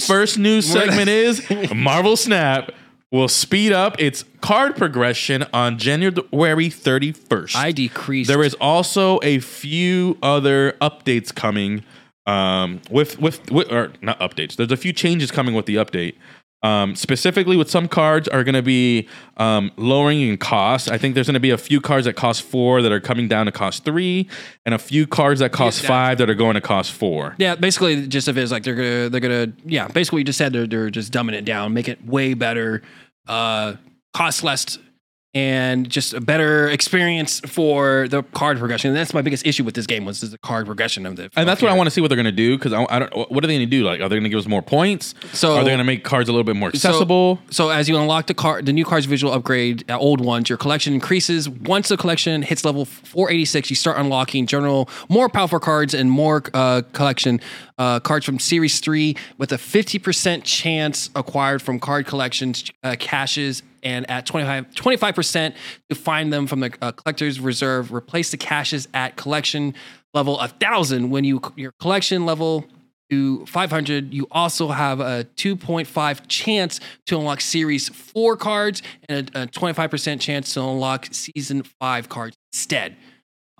First 0.00 0.38
news 0.38 0.66
segment 0.70 1.08
is 1.08 1.42
Marvel 1.74 2.16
Snap 2.16 2.72
will 3.10 3.28
speed 3.28 3.72
up 3.72 3.98
its 3.98 4.24
card 4.40 4.76
progression 4.76 5.44
on 5.52 5.78
January 5.78 6.68
31st. 6.68 7.56
I 7.56 7.72
decreased. 7.72 8.28
There 8.28 8.42
is 8.42 8.54
also 8.60 9.18
a 9.22 9.38
few 9.38 10.18
other 10.22 10.72
updates 10.82 11.34
coming 11.34 11.84
um, 12.26 12.82
with, 12.90 13.18
with 13.18 13.50
with 13.50 13.72
or 13.72 13.92
not 14.02 14.20
updates. 14.20 14.56
There's 14.56 14.70
a 14.72 14.76
few 14.76 14.92
changes 14.92 15.30
coming 15.30 15.54
with 15.54 15.64
the 15.66 15.76
update. 15.76 16.16
Um, 16.62 16.96
specifically, 16.96 17.56
with 17.56 17.70
some 17.70 17.86
cards 17.86 18.26
are 18.26 18.42
going 18.42 18.56
to 18.56 18.62
be 18.62 19.06
um, 19.36 19.70
lowering 19.76 20.20
in 20.22 20.36
cost. 20.38 20.90
I 20.90 20.98
think 20.98 21.14
there's 21.14 21.28
going 21.28 21.34
to 21.34 21.40
be 21.40 21.50
a 21.50 21.58
few 21.58 21.80
cards 21.80 22.04
that 22.06 22.14
cost 22.14 22.42
four 22.42 22.82
that 22.82 22.90
are 22.90 22.98
coming 22.98 23.28
down 23.28 23.46
to 23.46 23.52
cost 23.52 23.84
three, 23.84 24.28
and 24.66 24.74
a 24.74 24.78
few 24.78 25.06
cards 25.06 25.38
that 25.38 25.52
cost 25.52 25.82
Yeah. 25.82 25.88
five 25.88 26.18
that 26.18 26.28
are 26.28 26.34
going 26.34 26.54
to 26.54 26.60
cost 26.60 26.90
four. 26.90 27.36
Yeah, 27.38 27.54
basically, 27.54 27.94
the 28.00 28.06
gist 28.08 28.26
of 28.26 28.36
it 28.36 28.42
is 28.42 28.50
like 28.50 28.64
they're 28.64 28.74
gonna 28.74 29.08
they're 29.08 29.20
gonna 29.20 29.52
yeah. 29.64 29.86
Basically, 29.86 30.16
what 30.16 30.20
you 30.20 30.24
just 30.24 30.38
said 30.38 30.52
they're 30.52 30.66
they're 30.66 30.90
just 30.90 31.12
dumbing 31.12 31.34
it 31.34 31.44
down, 31.44 31.74
make 31.74 31.86
it 31.88 32.04
way 32.04 32.34
better, 32.34 32.82
uh, 33.28 33.74
cost 34.12 34.42
less, 34.42 34.78
and 35.34 35.88
just 35.90 36.14
a 36.14 36.20
better 36.20 36.68
experience 36.68 37.40
for 37.40 38.08
the 38.08 38.22
card 38.22 38.58
progression. 38.58 38.88
And 38.88 38.96
that's 38.96 39.12
my 39.12 39.20
biggest 39.22 39.46
issue 39.46 39.62
with 39.62 39.74
this 39.74 39.86
game 39.86 40.04
was 40.04 40.20
the 40.20 40.38
card 40.38 40.66
progression 40.66 41.04
of 41.04 41.16
the. 41.16 41.30
And 41.36 41.48
that's 41.48 41.60
what 41.60 41.70
I 41.70 41.74
want 41.74 41.86
to 41.86 41.90
see 41.90 42.00
what 42.00 42.08
they're 42.08 42.16
going 42.16 42.24
to 42.24 42.32
do 42.32 42.56
because 42.56 42.72
I, 42.72 42.86
I 42.88 42.98
don't. 43.00 43.14
What 43.30 43.44
are 43.44 43.46
they 43.46 43.56
going 43.56 43.60
to 43.60 43.66
do? 43.66 43.84
Like, 43.84 44.00
are 44.00 44.08
they 44.08 44.16
going 44.16 44.24
to 44.24 44.28
give 44.30 44.38
us 44.38 44.46
more 44.46 44.62
points? 44.62 45.14
So- 45.32 45.56
are 45.56 45.64
they 45.64 45.70
going 45.70 45.78
to 45.78 45.84
make 45.84 46.02
cards 46.04 46.28
a 46.28 46.32
little 46.32 46.44
bit 46.44 46.56
more 46.56 46.70
accessible? 46.70 47.40
So 47.50 47.68
as 47.68 47.88
you 47.88 47.98
unlock 47.98 48.26
the 48.26 48.34
card, 48.34 48.66
the 48.66 48.72
new 48.72 48.84
cards 48.84 49.06
visual 49.06 49.32
upgrade, 49.32 49.88
uh, 49.90 49.98
old 49.98 50.20
ones, 50.20 50.48
your 50.48 50.58
collection 50.58 50.94
increases. 50.94 51.48
Once 51.48 51.88
the 51.88 51.96
collection 51.96 52.42
hits 52.42 52.64
level 52.64 52.84
486, 52.84 53.70
you 53.70 53.76
start 53.76 53.98
unlocking 53.98 54.46
general, 54.46 54.88
more 55.08 55.28
powerful 55.28 55.60
cards 55.60 55.94
and 55.94 56.10
more 56.10 56.42
uh, 56.54 56.82
collection 56.92 57.40
uh, 57.78 58.00
cards 58.00 58.24
from 58.24 58.38
Series 58.38 58.80
Three 58.80 59.16
with 59.36 59.52
a 59.52 59.56
50% 59.56 60.42
chance 60.44 61.10
acquired 61.14 61.60
from 61.62 61.78
card 61.78 62.06
collections 62.06 62.70
uh, 62.82 62.96
caches. 62.98 63.62
And 63.82 64.08
at 64.10 64.26
25 64.26 65.14
percent 65.14 65.54
to 65.88 65.94
find 65.94 66.32
them 66.32 66.46
from 66.46 66.60
the 66.60 66.72
uh, 66.80 66.92
collector's 66.92 67.40
reserve. 67.40 67.92
Replace 67.92 68.30
the 68.30 68.36
caches 68.36 68.88
at 68.94 69.16
collection 69.16 69.74
level 70.14 70.38
a 70.40 70.48
thousand 70.48 71.10
when 71.10 71.24
you 71.24 71.40
your 71.56 71.72
collection 71.80 72.26
level 72.26 72.66
to 73.10 73.46
500, 73.46 74.12
you 74.12 74.26
also 74.30 74.68
have 74.68 75.00
a 75.00 75.26
2.5 75.36 76.20
chance 76.28 76.80
to 77.06 77.18
unlock 77.18 77.40
Series 77.40 77.88
4 77.88 78.36
cards 78.36 78.82
and 79.08 79.30
a, 79.34 79.44
a 79.44 79.46
25% 79.46 80.20
chance 80.20 80.52
to 80.54 80.60
unlock 80.60 81.08
Season 81.10 81.62
5 81.62 82.08
cards 82.08 82.36
instead. 82.52 82.96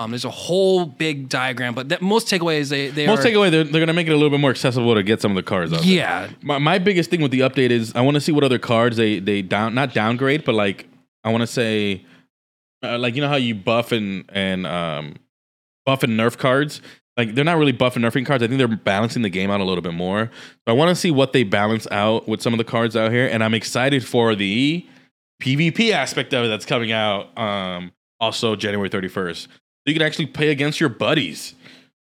Um, 0.00 0.12
there's 0.12 0.24
a 0.24 0.30
whole 0.30 0.84
big 0.84 1.28
diagram, 1.28 1.74
but 1.74 1.88
that, 1.88 2.02
most 2.02 2.28
takeaways 2.28 2.68
they 2.68 2.88
they 2.88 3.06
Most 3.06 3.24
are 3.24 3.28
takeaway, 3.28 3.50
they're, 3.50 3.64
they're 3.64 3.72
going 3.72 3.88
to 3.88 3.92
make 3.92 4.06
it 4.06 4.12
a 4.12 4.16
little 4.16 4.30
bit 4.30 4.38
more 4.38 4.50
accessible 4.50 4.94
to 4.94 5.02
get 5.02 5.20
some 5.20 5.32
of 5.32 5.36
the 5.36 5.42
cards 5.42 5.72
out. 5.72 5.80
there. 5.80 5.88
yeah 5.88 6.30
My, 6.40 6.58
my 6.58 6.78
biggest 6.78 7.10
thing 7.10 7.20
with 7.20 7.32
the 7.32 7.40
update 7.40 7.70
is 7.70 7.92
I 7.96 8.02
want 8.02 8.14
to 8.14 8.20
see 8.20 8.30
what 8.30 8.44
other 8.44 8.58
cards 8.60 8.96
they 8.96 9.18
they 9.18 9.42
down 9.42 9.74
not 9.74 9.94
downgrade, 9.94 10.44
but 10.44 10.54
like 10.54 10.86
I 11.24 11.32
want 11.32 11.42
to 11.42 11.48
say, 11.48 12.04
uh, 12.82 12.96
like 12.98 13.16
you 13.16 13.22
know 13.22 13.28
how 13.28 13.36
you 13.36 13.54
buff 13.56 13.90
and 13.90 14.24
and 14.28 14.66
um 14.66 15.16
buff 15.84 16.02
and 16.04 16.12
nerf 16.18 16.38
cards. 16.38 16.80
Like 17.16 17.34
they're 17.34 17.44
not 17.44 17.58
really 17.58 17.72
buff 17.72 17.96
and 17.96 18.04
nerfing 18.04 18.24
cards. 18.24 18.44
I 18.44 18.46
think 18.46 18.58
they're 18.58 18.68
balancing 18.68 19.22
the 19.22 19.30
game 19.30 19.50
out 19.50 19.60
a 19.60 19.64
little 19.64 19.82
bit 19.82 19.94
more. 19.94 20.30
So 20.66 20.72
I 20.72 20.72
want 20.72 20.90
to 20.90 20.94
see 20.94 21.10
what 21.10 21.32
they 21.32 21.42
balance 21.42 21.88
out 21.90 22.28
with 22.28 22.40
some 22.40 22.54
of 22.54 22.58
the 22.58 22.64
cards 22.64 22.94
out 22.94 23.10
here, 23.10 23.26
and 23.26 23.42
I'm 23.42 23.54
excited 23.54 24.06
for 24.06 24.36
the 24.36 24.86
PvP 25.42 25.90
aspect 25.90 26.32
of 26.32 26.44
it 26.44 26.48
that's 26.48 26.66
coming 26.66 26.92
out. 26.92 27.36
Um, 27.36 27.90
also 28.20 28.54
January 28.56 28.88
31st. 28.90 29.48
You 29.88 29.94
can 29.94 30.02
actually 30.02 30.26
play 30.26 30.50
against 30.50 30.78
your 30.80 30.88
buddies. 30.88 31.54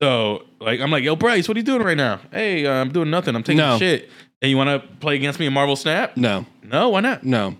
So 0.03 0.45
like 0.61 0.81
I'm 0.81 0.91
like, 0.91 1.05
yo, 1.05 1.17
Bryce, 1.17 1.49
what 1.49 1.57
are 1.57 1.61
you 1.61 1.65
doing 1.65 1.83
right 1.83 1.97
now? 1.97 2.21
Hey, 2.31 2.67
uh, 2.67 2.73
I'm 2.73 2.91
doing 2.93 3.11
nothing. 3.11 3.35
I'm 3.35 3.43
taking 3.43 3.59
No. 3.59 3.79
shit. 3.79 4.11
And 4.41 4.51
you 4.51 4.57
want 4.57 4.69
to 4.83 4.87
play 4.99 5.17
against 5.17 5.41
me 5.41 5.47
in 5.47 5.53
Marvel 5.53 5.75
Snap? 5.77 6.17
no 6.17 6.47
No, 6.63 6.91
why 6.91 7.01
not? 7.01 7.25
no 7.25 7.57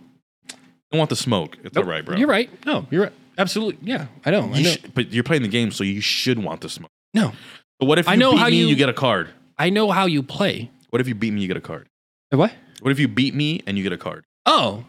I 0.93 0.97
want 0.97 1.11
the 1.11 1.17
smoke. 1.17 1.57
It's 1.65 1.77
all 1.77 1.83
right, 1.85 2.05
bro. 2.05 2.17
you're 2.17 2.29
right 2.29 2.49
no 2.65 2.87
you're 2.91 3.03
right 3.05 3.13
absolutely 3.37 3.79
yeah 3.83 4.07
I 4.25 4.31
know 4.31 4.51
I 4.53 4.59
You 4.59 4.65
know 4.65 4.71
sh- 4.73 4.79
but 4.95 5.13
you're 5.13 5.25
playing 5.25 5.43
the 5.43 5.49
game, 5.49 5.71
so 5.73 5.83
you 5.85 6.01
should 6.01 6.39
want 6.43 6.61
the 6.61 6.69
smoke. 6.69 6.91
no 7.15 7.33
But 7.81 7.87
what 7.87 7.99
if 7.99 8.07
you 8.07 8.13
I 8.13 8.17
know 8.17 8.33
beat 8.33 8.39
how 8.39 8.49
me? 8.49 8.57
you- 8.61 8.67
You 8.69 8.77
get 8.77 8.89
a 8.89 8.93
card. 8.95 9.29
I 9.59 9.71
know 9.71 9.91
how 9.91 10.07
you 10.07 10.23
play 10.23 10.71
What 10.91 11.01
if 11.01 11.09
you 11.09 11.15
beat 11.17 11.33
me? 11.33 11.41
You 11.43 11.49
get 11.49 11.57
a 11.57 11.61
card. 11.61 11.89
what 12.31 12.53
What 12.81 12.91
if 12.93 13.01
you 13.01 13.09
beat 13.09 13.35
me 13.35 13.61
and 13.67 13.77
you 13.77 13.83
get 13.83 13.93
a 13.93 13.99
card? 13.99 14.25
oh 14.47 14.85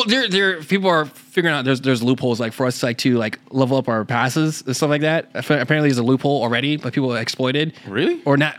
well 0.00 0.08
there 0.08 0.28
there 0.28 0.62
people 0.62 0.88
are 0.88 1.04
figuring 1.04 1.54
out 1.54 1.64
there's 1.64 1.80
there's 1.80 2.02
loopholes 2.02 2.40
like 2.40 2.52
for 2.52 2.66
us 2.66 2.82
like 2.82 2.98
to 2.98 3.16
like 3.16 3.38
level 3.50 3.76
up 3.76 3.88
our 3.88 4.04
passes 4.04 4.62
and 4.62 4.74
stuff 4.74 4.90
like 4.90 5.02
that. 5.02 5.30
Apparently 5.34 5.88
there's 5.88 5.98
a 5.98 6.02
loophole 6.02 6.42
already 6.42 6.76
but 6.76 6.92
people 6.92 7.14
exploited. 7.14 7.74
Really? 7.86 8.22
or 8.24 8.36
not. 8.36 8.58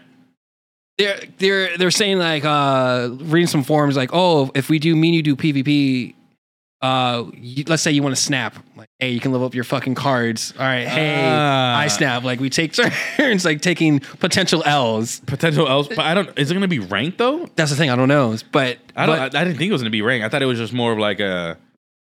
They're 0.98 1.20
they're 1.38 1.78
they're 1.78 1.92
saying 1.92 2.20
like 2.20 2.46
uh 2.46 3.10
reading 3.14 3.48
some 3.48 3.64
forums 3.64 3.96
like 3.98 4.12
oh 4.14 4.52
if 4.54 4.70
we 4.70 4.78
do 4.78 4.96
mean 4.96 5.14
you 5.14 5.24
do 5.24 5.36
pvp 5.36 6.14
uh 6.82 7.26
you, 7.36 7.64
let's 7.68 7.84
say 7.84 7.92
you 7.92 8.02
want 8.02 8.16
to 8.16 8.22
snap 8.22 8.56
like 8.76 8.90
hey 9.00 9.10
you 9.12 9.20
can 9.20 9.32
level 9.32 9.46
up 9.46 9.54
your 9.54 9.64
fucking 9.64 9.94
cards 9.96 10.52
all 10.58 10.66
right 10.66 10.88
hey 10.88 11.16
Ah. 11.16 11.78
i 11.78 11.88
snap 11.88 12.24
like 12.24 12.40
we 12.40 12.50
take 12.50 12.74
turns 13.18 13.46
like 13.46 13.62
taking 13.62 14.00
potential 14.20 14.64
l's 14.66 15.20
Potential 15.22 15.68
L's, 15.68 15.88
but 15.88 16.00
I 16.00 16.14
don't. 16.16 16.28
Is 16.40 16.50
it 16.50 16.54
going 16.56 16.62
to 16.62 16.68
be 16.68 16.80
ranked 16.80 17.18
though? 17.20 17.48
that's 17.56 17.70
the 17.72 17.78
thing 17.78 17.90
i 17.92 17.96
don't 17.96 18.08
know 18.08 18.36
but 18.52 18.80
I 18.96 19.06
don't. 19.06 19.16
but- 19.18 19.36
I, 19.36 19.42
I 19.42 19.44
didn't 19.44 19.58
think 19.60 19.70
it 19.70 19.74
was 19.74 19.82
going 19.82 19.92
to 19.92 19.96
be 19.96 20.02
ranked. 20.02 20.26
I 20.26 20.30
thought 20.30 20.42
it 20.42 20.46
was 20.48 20.58
just 20.60 20.74
more 20.74 20.92
of 20.92 20.98
like 20.98 21.20
a, 21.20 21.58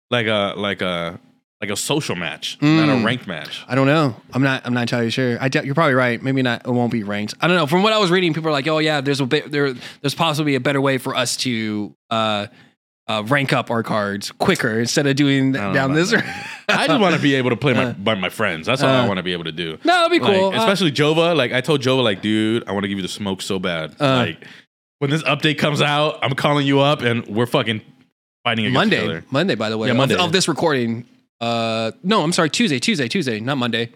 like 0.09 0.27
a, 0.27 0.53
like 0.57 0.81
a, 0.81 1.19
like 1.61 1.69
a 1.69 1.75
social 1.75 2.15
match, 2.15 2.57
not 2.61 2.89
a 2.89 2.93
Mm. 2.93 3.05
ranked 3.05 3.27
match. 3.27 3.63
I 3.67 3.75
don't 3.75 3.85
know. 3.85 4.15
I'm 4.33 4.41
not. 4.41 4.65
I'm 4.65 4.73
not 4.73 4.81
entirely 4.81 5.11
sure. 5.11 5.37
I 5.39 5.47
you're 5.63 5.75
probably 5.75 5.93
right. 5.93 6.19
Maybe 6.21 6.41
not. 6.41 6.65
It 6.65 6.71
won't 6.71 6.91
be 6.91 7.03
ranked. 7.03 7.35
I 7.39 7.47
don't 7.47 7.55
know. 7.55 7.67
From 7.67 7.83
what 7.83 7.93
I 7.93 7.99
was 7.99 8.09
reading, 8.09 8.33
people 8.33 8.49
are 8.49 8.51
like, 8.51 8.67
"Oh 8.67 8.79
yeah, 8.79 8.99
there's 9.01 9.19
a 9.19 9.27
bit 9.27 9.51
there. 9.51 9.73
There's 10.01 10.15
possibly 10.15 10.55
a 10.55 10.59
better 10.59 10.81
way 10.81 10.97
for 10.97 11.15
us 11.15 11.37
to 11.37 11.93
uh, 12.09 12.47
uh, 13.19 13.23
rank 13.23 13.53
up 13.53 13.69
our 13.71 13.83
cards 13.83 14.31
quicker 14.31 14.79
instead 14.79 15.07
of 15.07 15.15
doing 15.15 15.51
down 15.51 15.93
this." 15.93 16.13
I 16.69 16.87
just 16.87 17.01
want 17.01 17.15
to 17.15 17.21
be 17.21 17.35
able 17.35 17.49
to 17.49 17.55
play 17.57 17.73
my 17.73 17.85
Uh, 17.85 17.93
by 17.93 18.15
my 18.15 18.29
friends. 18.29 18.67
That's 18.67 18.81
all 18.81 18.89
uh, 18.89 19.03
I 19.03 19.07
want 19.07 19.17
to 19.17 19.23
be 19.23 19.33
able 19.33 19.43
to 19.45 19.51
do. 19.51 19.77
no, 19.83 19.93
that'd 20.09 20.11
be 20.11 20.19
Like, 20.25 20.37
cool. 20.39 20.49
Uh, 20.53 20.57
especially 20.59 20.91
Jova. 20.91 21.35
Like 21.35 21.51
I 21.51 21.61
told 21.61 21.81
Jova, 21.81 22.03
like, 22.03 22.21
dude, 22.21 22.63
I 22.67 22.71
want 22.71 22.83
to 22.83 22.87
give 22.87 22.97
you 22.97 23.01
the 23.03 23.07
smoke 23.09 23.41
so 23.41 23.59
bad. 23.59 23.95
Uh. 23.99 24.15
like 24.27 24.45
when 24.99 25.09
this 25.09 25.23
update 25.23 25.57
comes 25.57 25.81
out, 25.81 26.19
I'm 26.21 26.33
calling 26.35 26.65
you 26.65 26.79
up 26.79 27.01
and 27.01 27.25
we're 27.27 27.47
fucking 27.47 27.81
fighting 28.43 28.65
against 28.65 28.73
each 28.93 28.99
Monday. 28.99 29.03
other. 29.05 29.25
Monday, 29.31 29.55
by 29.55 29.69
the 29.69 29.77
way. 29.77 29.87
Yeah, 29.87 29.93
of- 29.93 29.97
Monday. 29.97 30.15
Of, 30.15 30.31
this 30.31 30.47
recording. 30.47 31.05
Uh, 31.41 31.91
no, 32.03 32.21
I'm 32.23 32.31
sorry. 32.31 32.49
Tuesday. 32.51 32.79
Tuesday. 32.79 33.07
Tuesday. 33.07 33.39
Not 33.39 33.57
Monday. 33.57 33.89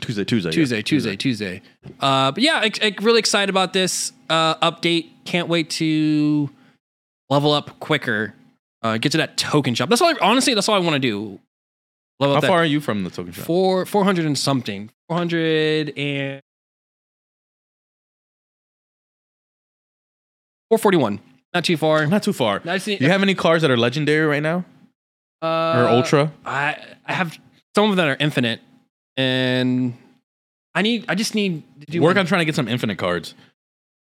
Tuesday, 0.00 0.24
Tuesday, 0.24 0.48
yeah. 0.50 0.54
Tuesday. 0.54 0.82
Tuesday. 0.82 1.16
Tuesday. 1.16 1.62
Uh, 2.00 2.32
but 2.32 2.42
yeah, 2.42 2.56
I, 2.62 2.70
I 2.82 2.94
really 3.00 3.18
excited 3.20 3.48
about 3.50 3.72
this 3.72 4.12
uh, 4.28 4.56
update. 4.56 5.10
Can't 5.24 5.48
wait 5.48 5.70
to 5.70 6.50
level 7.30 7.52
up 7.52 7.78
quicker. 7.80 8.34
Uh, 8.84 8.98
get 8.98 9.10
to 9.12 9.18
that 9.18 9.36
token 9.38 9.74
shop. 9.74 9.88
That's 9.88 10.02
all. 10.02 10.10
I, 10.10 10.14
honestly, 10.20 10.52
that's 10.54 10.68
all 10.68 10.74
I 10.74 10.78
want 10.78 10.92
to 10.94 10.98
do. 11.00 11.40
Level 12.20 12.34
How 12.36 12.40
far 12.42 12.58
are 12.58 12.64
you 12.66 12.80
from 12.80 13.02
the 13.02 13.10
token 13.10 13.32
shop? 13.32 13.44
Four 13.46 13.86
four 13.86 14.04
hundred 14.04 14.26
and 14.26 14.38
something. 14.38 14.90
Four 15.08 15.16
hundred 15.16 15.92
and 15.98 16.40
four 20.68 20.78
forty 20.78 20.96
one. 20.98 21.20
Not 21.52 21.64
too 21.64 21.76
far. 21.76 22.06
Not 22.06 22.22
too 22.22 22.32
far. 22.32 22.58
Just 22.60 22.86
need- 22.86 22.98
Do 22.98 23.04
you 23.04 23.10
have 23.10 23.22
any 23.22 23.34
cars 23.34 23.62
that 23.62 23.70
are 23.70 23.76
legendary 23.76 24.26
right 24.26 24.42
now 24.42 24.64
uh, 25.42 25.46
or 25.82 25.88
ultra? 25.88 26.32
I 26.44 26.76
I 27.06 27.12
have 27.14 27.38
some 27.74 27.90
of 27.90 27.96
them 27.96 28.06
that 28.06 28.08
are 28.08 28.22
infinite, 28.22 28.60
and 29.16 29.94
I 30.74 30.82
need. 30.82 31.04
I 31.08 31.14
just 31.14 31.34
need 31.34 31.62
to 31.80 31.86
do 31.86 32.02
Work 32.02 32.16
on 32.16 32.26
trying 32.26 32.40
to 32.40 32.44
get 32.44 32.54
some 32.54 32.68
infinite 32.68 32.98
cards 32.98 33.34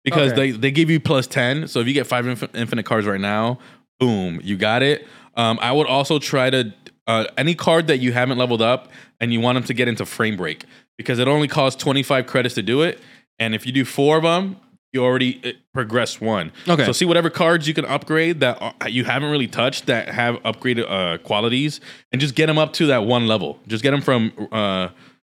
because 0.04 0.32
Okay. 0.32 0.52
they 0.52 0.58
they 0.58 0.70
give 0.70 0.90
you 0.90 1.00
plus 1.00 1.26
ten. 1.26 1.68
So 1.68 1.80
if 1.80 1.86
you 1.86 1.94
get 1.94 2.06
five 2.06 2.24
infi- 2.26 2.54
infinite 2.54 2.84
cards 2.86 3.06
right 3.06 3.20
now, 3.20 3.58
boom, 3.98 4.40
you 4.42 4.56
got 4.56 4.82
it. 4.82 5.06
Um, 5.34 5.58
I 5.60 5.72
would 5.72 5.86
also 5.86 6.18
try 6.18 6.50
to 6.50 6.72
uh, 7.06 7.26
any 7.36 7.54
card 7.54 7.86
that 7.86 7.98
you 7.98 8.12
haven't 8.12 8.38
leveled 8.38 8.62
up 8.62 8.90
and 9.20 9.32
you 9.32 9.40
want 9.40 9.56
them 9.56 9.64
to 9.64 9.74
get 9.74 9.88
into 9.88 10.04
frame 10.04 10.36
break 10.36 10.64
because 10.96 11.18
it 11.18 11.28
only 11.28 11.48
costs 11.48 11.82
twenty 11.82 12.02
five 12.02 12.26
credits 12.26 12.54
to 12.56 12.62
do 12.62 12.82
it, 12.82 13.00
and 13.38 13.54
if 13.54 13.66
you 13.66 13.72
do 13.72 13.84
four 13.84 14.16
of 14.16 14.22
them. 14.22 14.56
You 14.90 15.04
already 15.04 15.54
progress 15.74 16.18
one. 16.18 16.50
Okay. 16.66 16.86
So 16.86 16.92
see 16.92 17.04
whatever 17.04 17.28
cards 17.28 17.68
you 17.68 17.74
can 17.74 17.84
upgrade 17.84 18.40
that 18.40 18.56
uh, 18.58 18.72
you 18.86 19.04
haven't 19.04 19.30
really 19.30 19.46
touched 19.46 19.84
that 19.84 20.08
have 20.08 20.36
upgraded 20.44 20.90
uh, 20.90 21.18
qualities, 21.18 21.82
and 22.10 22.22
just 22.22 22.34
get 22.34 22.46
them 22.46 22.56
up 22.56 22.72
to 22.72 22.86
that 22.86 23.04
one 23.04 23.26
level. 23.26 23.58
Just 23.66 23.82
get 23.82 23.90
them 23.90 24.00
from 24.00 24.32
uh, 24.50 24.88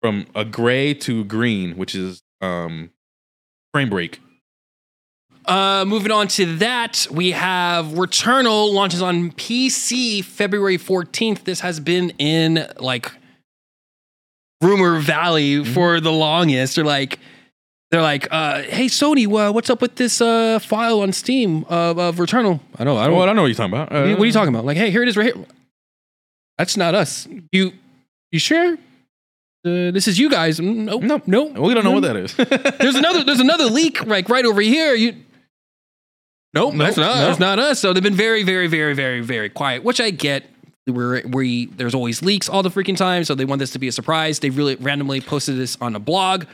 from 0.01 0.27
a 0.37 0.45
gray 0.45 0.95
to 0.95 1.25
green, 1.25 1.77
which 1.77 1.97
is 1.97 2.23
um, 2.41 2.91
frame 3.75 3.91
break. 3.91 4.21
Uh, 5.51 5.85
moving 5.85 6.13
on 6.13 6.29
to 6.29 6.57
that, 6.59 7.07
we 7.11 7.33
have 7.33 7.87
Returnal 7.87 8.73
launches 8.73 9.03
on 9.03 9.33
PC 9.33 10.25
February 10.25 10.79
14th. 10.79 11.45
This 11.45 11.61
has 11.61 11.81
been 11.81 12.11
in 12.19 12.67
like 12.79 13.11
rumor 14.63 15.01
valley 15.01 15.57
Mm-hmm. 15.57 15.73
for 15.75 16.01
the 16.01 16.13
longest. 16.13 16.79
Or 16.79 16.85
like, 16.85 17.19
they're 17.91 18.03
like, 18.03 18.29
uh, 18.31 18.63
"Hey 18.63 18.87
Sony, 18.87 19.27
uh, 19.27 19.53
what's 19.53 19.69
up 19.71 19.83
with 19.83 19.97
this 19.97 20.21
uh, 20.21 20.59
file 20.61 21.01
on 21.01 21.13
Steam 21.13 21.65
of, 21.69 21.99
of 21.99 22.17
Returnal?" 22.17 22.61
I 22.79 22.85
don't, 22.85 22.97
I 22.97 23.07
don't. 23.09 23.17
Well, 23.17 23.29
I 23.29 23.33
know 23.33 23.43
what 23.43 23.49
you're 23.49 23.55
talking 23.57 23.73
about. 23.75 23.91
what, 23.91 24.01
are 24.03 24.07
you, 24.07 24.13
what 24.17 24.23
are 24.23 24.27
you 24.27 24.33
talking 24.33 24.55
about? 24.55 24.65
Like, 24.65 24.77
hey, 24.77 24.91
here 24.93 25.03
it 25.03 25.09
is, 25.09 25.17
right 25.17 25.35
here. 25.35 25.45
That's 26.59 26.77
not 26.77 26.95
us. 26.95 27.27
You, 27.53 27.73
you 28.31 28.39
sure? 28.39 28.75
Uh, 29.65 29.91
this 29.91 30.07
is 30.07 30.19
you 30.19 30.31
guys. 30.31 30.61
Mm, 30.61 30.85
Nope, 30.85 31.03
Nope. 31.03 31.23
nope. 31.27 31.59
We 31.59 31.75
don't 31.75 31.85
know 31.85 31.91
what 31.91 32.03
that 32.05 32.17
is. 32.17 32.35
There's 32.79 32.95
another. 32.95 33.25
There's 33.25 33.41
another 33.41 33.65
leak 33.65 34.07
like 34.07 34.29
right 34.29 34.45
over 34.45 34.61
here. 34.61 34.95
You. 34.95 35.17
Nope, 36.53 36.75
that's 36.77 36.97
not. 36.97 37.15
no. 37.17 37.21
That's 37.27 37.39
not 37.39 37.59
us. 37.59 37.79
So 37.79 37.93
they've 37.93 38.03
been 38.03 38.15
very, 38.15 38.43
very, 38.43 38.67
very, 38.67 38.95
very, 38.95 39.21
very 39.21 39.49
quiet, 39.49 39.85
which 39.85 40.01
I 40.01 40.11
get. 40.11 40.45
We're, 40.87 41.25
we 41.29 41.67
there's 41.67 41.95
always 41.95 42.21
leaks 42.23 42.49
all 42.49 42.65
the 42.65 42.71
freaking 42.71 42.97
time, 42.97 43.23
so 43.25 43.35
they 43.37 43.45
want 43.45 43.61
this 43.61 43.71
to 43.73 43.79
be 43.79 43.87
a 43.87 43.93
surprise. 43.93 44.41
They 44.41 44.51
really 44.51 44.75
randomly 44.77 45.21
posted 45.21 45.57
this 45.57 45.77
on 45.81 45.95
a 45.95 46.01
blog. 46.01 46.47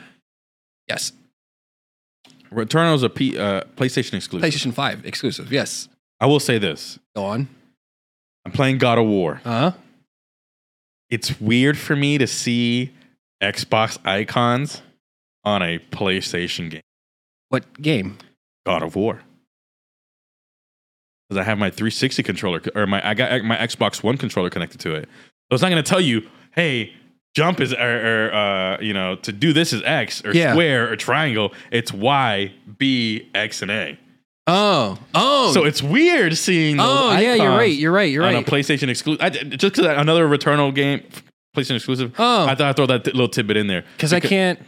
Yes, 0.87 1.11
Returnal's 2.51 3.01
a 3.03 3.09
P, 3.09 3.37
uh, 3.37 3.61
PlayStation 3.75 4.13
exclusive. 4.13 4.47
PlayStation 4.47 4.73
Five 4.73 5.05
exclusive. 5.05 5.51
Yes, 5.51 5.87
I 6.19 6.27
will 6.27 6.39
say 6.39 6.59
this: 6.59 6.99
go 7.15 7.25
on. 7.25 7.47
I'm 8.45 8.51
playing 8.51 8.77
God 8.77 8.99
of 8.99 9.05
War. 9.05 9.41
Uh 9.43 9.71
huh. 9.71 9.71
It's 11.09 11.39
weird 11.41 11.77
for 11.77 11.95
me 11.95 12.17
to 12.17 12.27
see 12.27 12.93
Xbox 13.41 13.97
icons 14.05 14.81
on 15.43 15.63
a 15.63 15.79
PlayStation 15.79 16.69
game. 16.69 16.81
What 17.49 17.81
game? 17.81 18.17
God 18.65 18.83
of 18.83 18.95
War. 18.95 19.21
Because 21.29 21.41
I 21.41 21.43
have 21.43 21.57
my 21.57 21.69
360 21.69 22.23
controller, 22.23 22.61
or 22.75 22.87
my 22.87 23.05
I 23.07 23.13
got 23.13 23.43
my 23.43 23.57
Xbox 23.57 24.01
One 24.03 24.17
controller 24.17 24.49
connected 24.49 24.79
to 24.81 24.95
it. 24.95 25.09
So 25.49 25.55
it's 25.55 25.61
not 25.61 25.69
going 25.69 25.83
to 25.83 25.89
tell 25.89 25.99
you, 26.01 26.27
hey, 26.55 26.93
jump 27.35 27.59
is, 27.59 27.73
or, 27.73 28.27
or 28.29 28.33
uh, 28.33 28.81
you 28.81 28.93
know, 28.93 29.15
to 29.17 29.31
do 29.31 29.51
this 29.53 29.73
is 29.73 29.81
X, 29.83 30.23
or 30.25 30.31
Yeah. 30.33 30.53
square, 30.53 30.91
or 30.91 30.95
triangle. 30.95 31.53
It's 31.71 31.91
Y, 31.91 32.53
B, 32.77 33.29
X, 33.35 33.61
and 33.61 33.71
A. 33.71 33.99
Oh, 34.49 34.97
oh, 35.13 35.51
So 35.51 35.65
it's 35.65 35.83
weird 35.83 36.37
seeing. 36.37 36.77
Oh 36.79 37.11
yeah, 37.17 37.33
you're 37.35 37.49
right. 37.49 37.73
You're 37.73 37.91
right. 37.91 38.09
You're 38.09 38.23
on 38.23 38.33
right. 38.33 38.47
a 38.47 38.49
PlayStation 38.49 38.87
exclusive. 38.87 39.19
Just 39.57 39.75
because 39.75 39.85
another 39.97 40.25
Returnal 40.27 40.73
game, 40.73 41.03
PlayStation 41.55 41.75
exclusive. 41.75 42.13
Oh. 42.17 42.45
I 42.45 42.55
thought 42.55 42.61
I'd 42.69 42.75
throw 42.77 42.85
that 42.85 43.05
little 43.07 43.27
tidbit 43.27 43.57
in 43.57 43.67
there 43.67 43.83
Because 43.97 44.13
I 44.13 44.21
can't. 44.21 44.59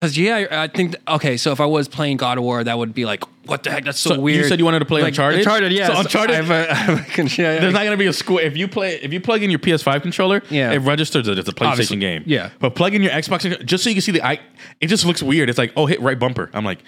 Because 0.00 0.16
yeah, 0.16 0.46
I 0.52 0.68
think 0.68 0.94
okay. 1.08 1.36
So 1.36 1.50
if 1.50 1.60
I 1.60 1.66
was 1.66 1.88
playing 1.88 2.18
God 2.18 2.38
of 2.38 2.44
War, 2.44 2.62
that 2.62 2.78
would 2.78 2.94
be 2.94 3.04
like, 3.04 3.24
what 3.48 3.64
the 3.64 3.72
heck? 3.72 3.84
That's 3.84 3.98
so, 3.98 4.10
So 4.14 4.20
weird. 4.20 4.38
You 4.44 4.48
said 4.48 4.60
you 4.60 4.64
wanted 4.64 4.78
to 4.78 4.84
play 4.84 5.02
like, 5.02 5.08
Uncharted. 5.08 5.40
Uncharted, 5.40 5.72
yeah. 5.72 5.88
So 5.88 5.98
Uncharted. 5.98 6.36
I 6.36 6.42
have 6.42 6.50
a, 6.50 6.70
I 6.70 6.74
have 6.74 7.00
a 7.00 7.10
con- 7.10 7.26
yeah, 7.26 7.54
yeah. 7.54 7.60
there's 7.60 7.72
not 7.74 7.80
going 7.80 7.90
to 7.90 7.96
be 7.96 8.06
a 8.06 8.12
square. 8.12 8.44
If 8.44 8.56
you 8.56 8.68
play, 8.68 8.94
if 9.02 9.12
you 9.12 9.20
plug 9.20 9.42
in 9.42 9.50
your 9.50 9.58
PS5 9.58 10.02
controller, 10.02 10.40
Yeah. 10.50 10.70
it 10.70 10.78
registers 10.78 11.26
that 11.26 11.36
it's 11.36 11.48
a 11.48 11.52
PlayStation 11.52 11.66
Obviously. 11.72 11.96
game. 11.96 12.22
Yeah. 12.26 12.50
But 12.60 12.76
plug 12.76 12.94
in 12.94 13.02
your 13.02 13.10
Xbox 13.10 13.64
just 13.64 13.82
so 13.82 13.90
you 13.90 13.96
can 13.96 14.02
see 14.02 14.12
the 14.12 14.22
I. 14.24 14.38
It 14.80 14.86
just 14.86 15.04
looks 15.04 15.20
weird. 15.20 15.48
It's 15.50 15.58
like, 15.58 15.72
oh, 15.76 15.86
hit 15.86 16.00
right 16.00 16.18
bumper. 16.18 16.48
I'm 16.54 16.64
like, 16.64 16.78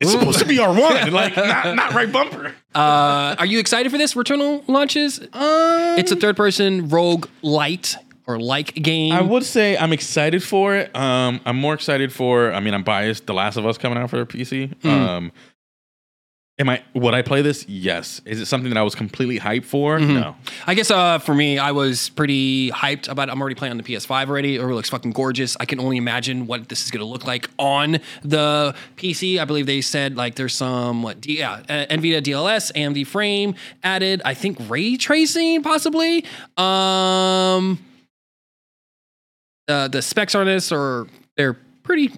it's 0.00 0.14
Ooh. 0.14 0.18
supposed 0.20 0.38
to 0.38 0.44
be 0.46 0.58
R1, 0.58 1.10
like 1.10 1.36
not, 1.36 1.74
not 1.74 1.92
right 1.92 2.12
bumper. 2.12 2.54
Uh, 2.72 3.34
are 3.36 3.46
you 3.46 3.58
excited 3.58 3.90
for 3.90 3.98
this 3.98 4.14
Returnal 4.14 4.62
launches? 4.68 5.18
it's 5.34 6.12
a 6.12 6.16
third-person 6.16 6.88
rogue 6.88 7.26
light 7.42 7.96
or 8.28 8.38
like 8.38 8.74
game. 8.74 9.12
I 9.12 9.22
would 9.22 9.42
say 9.42 9.76
I'm 9.76 9.92
excited 9.92 10.44
for 10.44 10.76
it. 10.76 10.94
Um, 10.94 11.40
I'm 11.46 11.56
more 11.56 11.74
excited 11.74 12.12
for. 12.12 12.52
I 12.52 12.60
mean, 12.60 12.74
I'm 12.74 12.84
biased. 12.84 13.26
The 13.26 13.34
Last 13.34 13.56
of 13.56 13.66
Us 13.66 13.78
coming 13.78 13.98
out 13.98 14.10
for 14.10 14.24
PC. 14.26 14.74
Hmm. 14.82 14.88
Um, 14.88 15.32
am 16.58 16.68
I? 16.68 16.82
Would 16.92 17.14
I 17.14 17.22
play 17.22 17.40
this? 17.40 17.66
Yes. 17.66 18.20
Is 18.26 18.38
it 18.38 18.44
something 18.46 18.68
that 18.68 18.78
I 18.78 18.82
was 18.82 18.94
completely 18.94 19.40
hyped 19.40 19.64
for? 19.64 19.98
Mm-hmm. 19.98 20.12
No. 20.12 20.36
I 20.66 20.74
guess 20.74 20.90
uh, 20.90 21.18
for 21.20 21.34
me, 21.34 21.58
I 21.58 21.72
was 21.72 22.10
pretty 22.10 22.70
hyped 22.70 23.08
about 23.08 23.30
it. 23.30 23.32
I'm 23.32 23.40
already 23.40 23.54
playing 23.54 23.70
on 23.70 23.78
the 23.78 23.82
PS5 23.82 24.28
already. 24.28 24.56
It 24.56 24.62
looks 24.62 24.90
fucking 24.90 25.12
gorgeous. 25.12 25.56
I 25.58 25.64
can 25.64 25.80
only 25.80 25.96
imagine 25.96 26.46
what 26.46 26.68
this 26.68 26.84
is 26.84 26.90
going 26.90 27.00
to 27.00 27.10
look 27.10 27.26
like 27.26 27.48
on 27.58 27.98
the 28.22 28.74
PC. 28.96 29.38
I 29.38 29.46
believe 29.46 29.64
they 29.64 29.80
said 29.80 30.16
like 30.16 30.34
there's 30.34 30.54
some 30.54 31.02
what 31.02 31.22
D- 31.22 31.38
yeah 31.38 31.62
uh, 31.66 31.86
NVIDIA 31.86 32.20
DLS, 32.22 32.72
AMD 32.74 33.06
frame 33.06 33.54
added. 33.82 34.20
I 34.26 34.34
think 34.34 34.58
ray 34.68 34.98
tracing 34.98 35.62
possibly. 35.62 36.26
Um, 36.58 37.78
the 39.68 39.88
the 39.92 40.02
specs 40.02 40.34
on 40.34 40.46
this 40.46 40.72
are 40.72 41.06
they're 41.36 41.56
pretty 41.84 42.10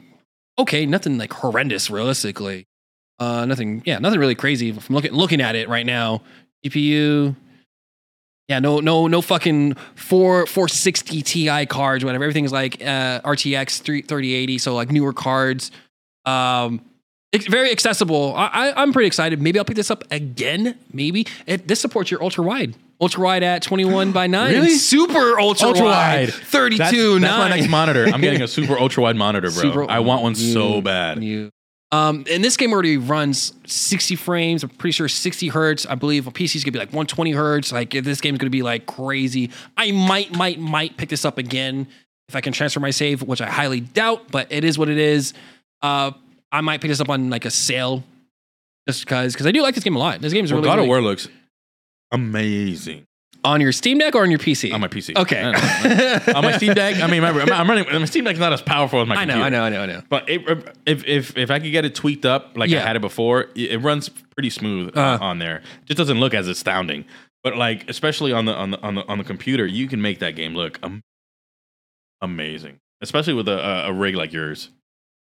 okay. 0.59 0.87
Nothing 0.87 1.19
like 1.19 1.33
horrendous 1.33 1.91
realistically. 1.91 2.67
Uh, 3.19 3.45
nothing 3.45 3.83
yeah, 3.85 3.99
nothing 3.99 4.19
really 4.19 4.35
crazy 4.35 4.73
from 4.73 4.95
looking 4.95 5.13
looking 5.13 5.43
at 5.43 5.55
it 5.55 5.69
right 5.69 5.85
now. 5.85 6.23
GPU. 6.65 7.37
Yeah, 8.49 8.59
no, 8.59 8.81
no, 8.81 9.07
no 9.07 9.21
fucking 9.21 9.75
four 9.95 10.47
four 10.47 10.67
sixty 10.67 11.23
Ti 11.23 11.67
cards, 11.67 12.05
whatever. 12.05 12.25
Everything's 12.25 12.53
like 12.53 12.83
uh, 12.83 13.21
RTX 13.21 13.81
three 13.83 14.03
thirty 14.03 14.35
eighty, 14.35 14.59
so 14.59 14.75
like 14.75 14.91
newer 14.91 15.13
cards. 15.13 15.71
Um, 16.25 16.81
it's 17.31 17.47
very 17.47 17.71
accessible. 17.71 18.35
I, 18.35 18.47
I, 18.47 18.83
I'm 18.83 18.93
pretty 18.93 19.07
excited. 19.07 19.41
Maybe 19.41 19.61
I'll 19.61 19.65
pick 19.65 19.77
this 19.77 19.91
up 19.91 20.03
again. 20.11 20.77
Maybe 20.93 21.27
it, 21.47 21.69
this 21.69 21.81
supports 21.81 22.11
your 22.11 22.23
ultra 22.25 22.43
wide, 22.43 22.75
ultra 23.01 23.23
wide 23.23 23.43
at 23.43 23.63
twenty 23.63 23.85
one 23.85 24.13
by 24.13 24.27
nine, 24.27 24.53
Really? 24.53 24.71
super 24.77 25.39
ultra, 25.41 25.69
Ultra 25.69 25.85
wide, 25.87 26.29
wide. 26.29 26.35
thirty 26.35 26.77
That's, 26.79 26.91
that's 26.97 27.03
nine. 27.21 27.21
my 27.21 27.49
next 27.49 27.69
monitor. 27.69 28.07
I'm 28.07 28.21
getting 28.21 28.43
a 28.43 28.49
super 28.59 28.79
ultra 28.79 29.03
wide 29.03 29.17
monitor, 29.17 29.51
bro. 29.51 29.63
Super- 29.63 29.91
I 29.91 30.01
want 30.01 30.23
one 30.23 30.35
you- 30.37 30.53
so 30.53 30.81
bad. 30.81 31.23
you- 31.25 31.51
Um, 31.93 32.25
and 32.31 32.45
this 32.45 32.57
game 32.57 32.73
already 32.73 32.97
runs 32.99 33.53
60 33.67 34.15
frames. 34.15 34.63
I'm 34.63 34.71
pretty 34.71 34.93
sure 34.93 35.09
60 35.09 35.49
hertz. 35.49 35.87
I 35.87 35.97
believe 35.97 36.27
on 36.29 36.33
PC 36.33 36.55
is 36.57 36.63
gonna 36.65 36.73
be 36.73 36.79
like 36.79 36.91
120 36.91 37.33
hertz. 37.33 37.73
Like 37.73 37.95
if 37.97 38.05
this 38.05 38.21
game's 38.21 38.39
gonna 38.39 38.49
be 38.51 38.63
like 38.63 38.87
crazy. 38.87 39.51
I 39.77 39.91
might, 39.91 40.33
might, 40.37 40.61
might 40.61 40.97
pick 40.97 41.09
this 41.09 41.25
up 41.25 41.37
again 41.37 41.89
if 42.29 42.37
I 42.37 42.41
can 42.43 42.53
transfer 42.53 42.79
my 42.79 42.91
save, 42.93 43.23
which 43.23 43.41
I 43.41 43.51
highly 43.51 43.81
doubt. 43.81 44.31
But 44.31 44.47
it 44.53 44.63
is 44.63 44.79
what 44.79 44.89
it 44.89 44.99
is. 44.99 45.35
Uh, 45.83 46.13
I 46.53 46.61
might 46.61 46.81
pick 46.81 46.91
this 46.91 47.01
up 47.01 47.09
on 47.09 47.29
like 47.31 47.45
a 47.45 47.51
sale, 47.51 48.05
just 48.89 49.01
because 49.05 49.33
because 49.33 49.47
I 49.47 49.51
do 49.51 49.61
like 49.63 49.75
this 49.75 49.83
game 49.83 49.97
a 49.97 49.99
lot. 49.99 50.21
This 50.21 50.33
game 50.33 50.45
is 50.45 50.53
Well, 50.53 50.61
really, 50.61 50.69
God 50.69 50.75
really 50.77 50.85
of 50.87 50.89
War 50.91 51.03
looks 51.03 51.29
amazing 52.13 53.07
on 53.45 53.61
your 53.61 53.73
Steam 53.73 53.99
Deck 53.99 54.15
or 54.15 54.23
on 54.23 54.31
your 54.31 54.39
PC. 54.39 54.73
on 54.73 54.81
my 54.81 54.89
PC. 54.89 55.17
okay. 55.17 55.43
I 55.43 55.53
know. 55.53 56.35
on 56.37 56.45
my 56.45 56.57
Steam 56.57 56.75
Deck. 56.75 56.97
I 56.97 57.07
mean, 57.07 57.23
remember, 57.23 57.41
I'm, 57.41 57.53
I'm 57.53 57.69
running. 57.69 57.85
My 57.91 58.05
Steam 58.05 58.25
Deck's 58.25 58.39
not 58.39 58.53
as 58.53 58.63
powerful 58.63 59.01
as 59.01 59.09
my 59.09 59.15
I 59.17 59.25
know, 59.25 59.35
computer. 59.35 59.47
I 59.47 59.49
know, 59.49 59.63
I 59.65 59.69
know, 59.71 59.83
I 59.83 59.87
know. 59.87 60.03
But 60.09 60.29
it, 60.29 60.43
if 60.87 61.05
if 61.07 61.37
if 61.39 61.51
I 61.51 61.59
could 61.59 61.73
get 61.73 61.85
it 61.85 61.95
tweaked 61.95 62.25
up 62.25 62.57
like 62.57 62.71
Yeah. 62.71 62.81
I 62.83 62.87
had 62.87 62.97
it 62.97 63.01
before, 63.01 63.43
it, 63.55 63.73
it 63.73 63.79
runs 63.79 64.09
pretty 64.09 64.51
smooth 64.51 64.97
uh, 64.97 65.01
Uh. 65.01 65.19
on 65.21 65.39
there. 65.39 65.63
Just 65.87 65.99
doesn't 65.99 66.21
look 66.21 66.35
as 66.35 66.49
astounding. 66.49 67.05
But 67.43 67.57
like, 67.57 67.89
especially 67.89 68.33
on 68.33 68.45
the 68.45 68.55
on 68.55 68.73
the 68.73 68.81
on 68.81 68.95
the 68.95 69.07
on 69.07 69.19
the 69.19 69.25
computer, 69.25 69.67
you 69.67 69.89
can 69.89 70.03
make 70.03 70.19
that 70.19 70.37
game 70.37 70.55
look 70.55 70.79
am- 70.83 71.03
amazing. 72.21 72.79
Especially 73.03 73.33
with 73.33 73.49
a, 73.49 73.59
a, 73.87 73.89
a 73.89 73.93
rig 73.95 74.15
like 74.15 74.33
yours. 74.33 74.69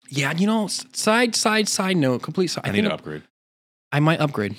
Yeah, 0.09 0.33
you 0.33 0.45
know, 0.45 0.67
side, 0.67 1.33
side, 1.33 1.69
side 1.69 1.95
note, 1.95 2.21
complete 2.21 2.47
side. 2.47 2.65
I, 2.65 2.69
I, 2.69 2.71
need 2.73 2.81
to 2.81 2.93
upgrade. 2.93 3.23
I 3.93 4.01
might 4.01 4.19
upgrade. 4.19 4.55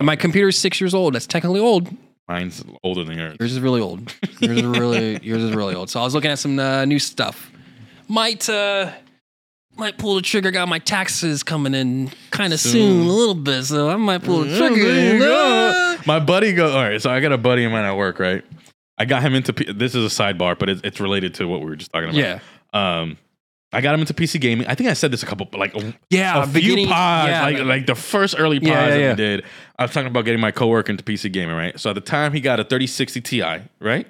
My 0.00 0.16
computer's 0.16 0.58
six 0.58 0.80
years 0.80 0.94
old. 0.94 1.14
That's 1.14 1.26
technically 1.26 1.60
old. 1.60 1.88
Mine's 2.28 2.62
older 2.84 3.02
than 3.04 3.18
yours. 3.18 3.36
Yours 3.40 3.52
is 3.52 3.60
really 3.60 3.80
old. 3.80 4.14
Yours 4.40 4.58
is 4.58 4.64
really 4.64 5.18
yours 5.22 5.42
is 5.42 5.54
really 5.54 5.74
old. 5.74 5.90
So 5.90 6.00
I 6.00 6.04
was 6.04 6.14
looking 6.14 6.30
at 6.30 6.38
some 6.38 6.58
uh, 6.58 6.84
new 6.84 6.98
stuff. 6.98 7.50
Might 8.08 8.48
uh 8.48 8.92
might 9.76 9.98
pull 9.98 10.14
the 10.16 10.22
trigger. 10.22 10.50
Got 10.50 10.68
my 10.68 10.78
taxes 10.78 11.42
coming 11.42 11.74
in 11.74 12.10
kind 12.30 12.52
of 12.52 12.60
soon. 12.60 12.72
Soon. 12.72 13.06
a 13.06 13.10
little 13.12 13.34
bit. 13.34 13.64
So 13.64 13.88
I 13.88 13.96
might 13.96 14.22
pull 14.22 14.40
the 14.44 14.56
trigger. 14.56 15.18
go. 15.18 15.96
My 16.06 16.20
buddy 16.20 16.52
go. 16.52 16.70
All 16.70 16.82
right, 16.82 17.00
so 17.00 17.10
I 17.10 17.20
got 17.20 17.32
a 17.32 17.38
buddy 17.38 17.64
of 17.64 17.72
mine 17.72 17.84
at 17.84 17.96
work. 17.96 18.18
Right, 18.18 18.44
I 18.98 19.04
got 19.06 19.22
him 19.22 19.34
into. 19.34 19.52
P- 19.52 19.72
this 19.72 19.94
is 19.94 20.04
a 20.04 20.22
sidebar, 20.22 20.58
but 20.58 20.68
it's, 20.68 20.80
it's 20.84 21.00
related 21.00 21.34
to 21.34 21.46
what 21.48 21.60
we 21.60 21.66
were 21.66 21.76
just 21.76 21.90
talking 21.92 22.10
about. 22.10 22.16
Yeah, 22.18 22.40
Um, 22.72 23.16
I 23.72 23.80
got 23.80 23.94
him 23.94 24.00
into 24.00 24.14
PC 24.14 24.40
gaming. 24.40 24.66
I 24.66 24.74
think 24.74 24.90
I 24.90 24.94
said 24.94 25.12
this 25.12 25.22
a 25.22 25.26
couple, 25.26 25.48
like 25.58 25.74
yeah. 26.10 26.42
a 26.42 26.46
few 26.46 26.88
pods, 26.88 27.28
yeah, 27.28 27.42
like 27.42 27.58
like 27.60 27.86
the 27.86 27.94
first 27.94 28.34
early 28.36 28.58
pods 28.58 28.68
Yeah, 28.68 28.86
yeah, 28.88 28.98
that 28.98 29.10
we 29.10 29.16
did. 29.16 29.44
I 29.78 29.84
was 29.84 29.92
talking 29.92 30.08
about 30.08 30.24
getting 30.24 30.40
my 30.40 30.50
coworker 30.50 30.90
into 30.90 31.04
PC 31.04 31.32
gaming, 31.32 31.54
right? 31.54 31.78
So 31.78 31.90
at 31.90 31.94
the 31.94 32.00
time, 32.00 32.32
he 32.32 32.40
got 32.40 32.58
a 32.58 32.64
3060 32.64 33.20
Ti, 33.20 33.42
right? 33.78 34.06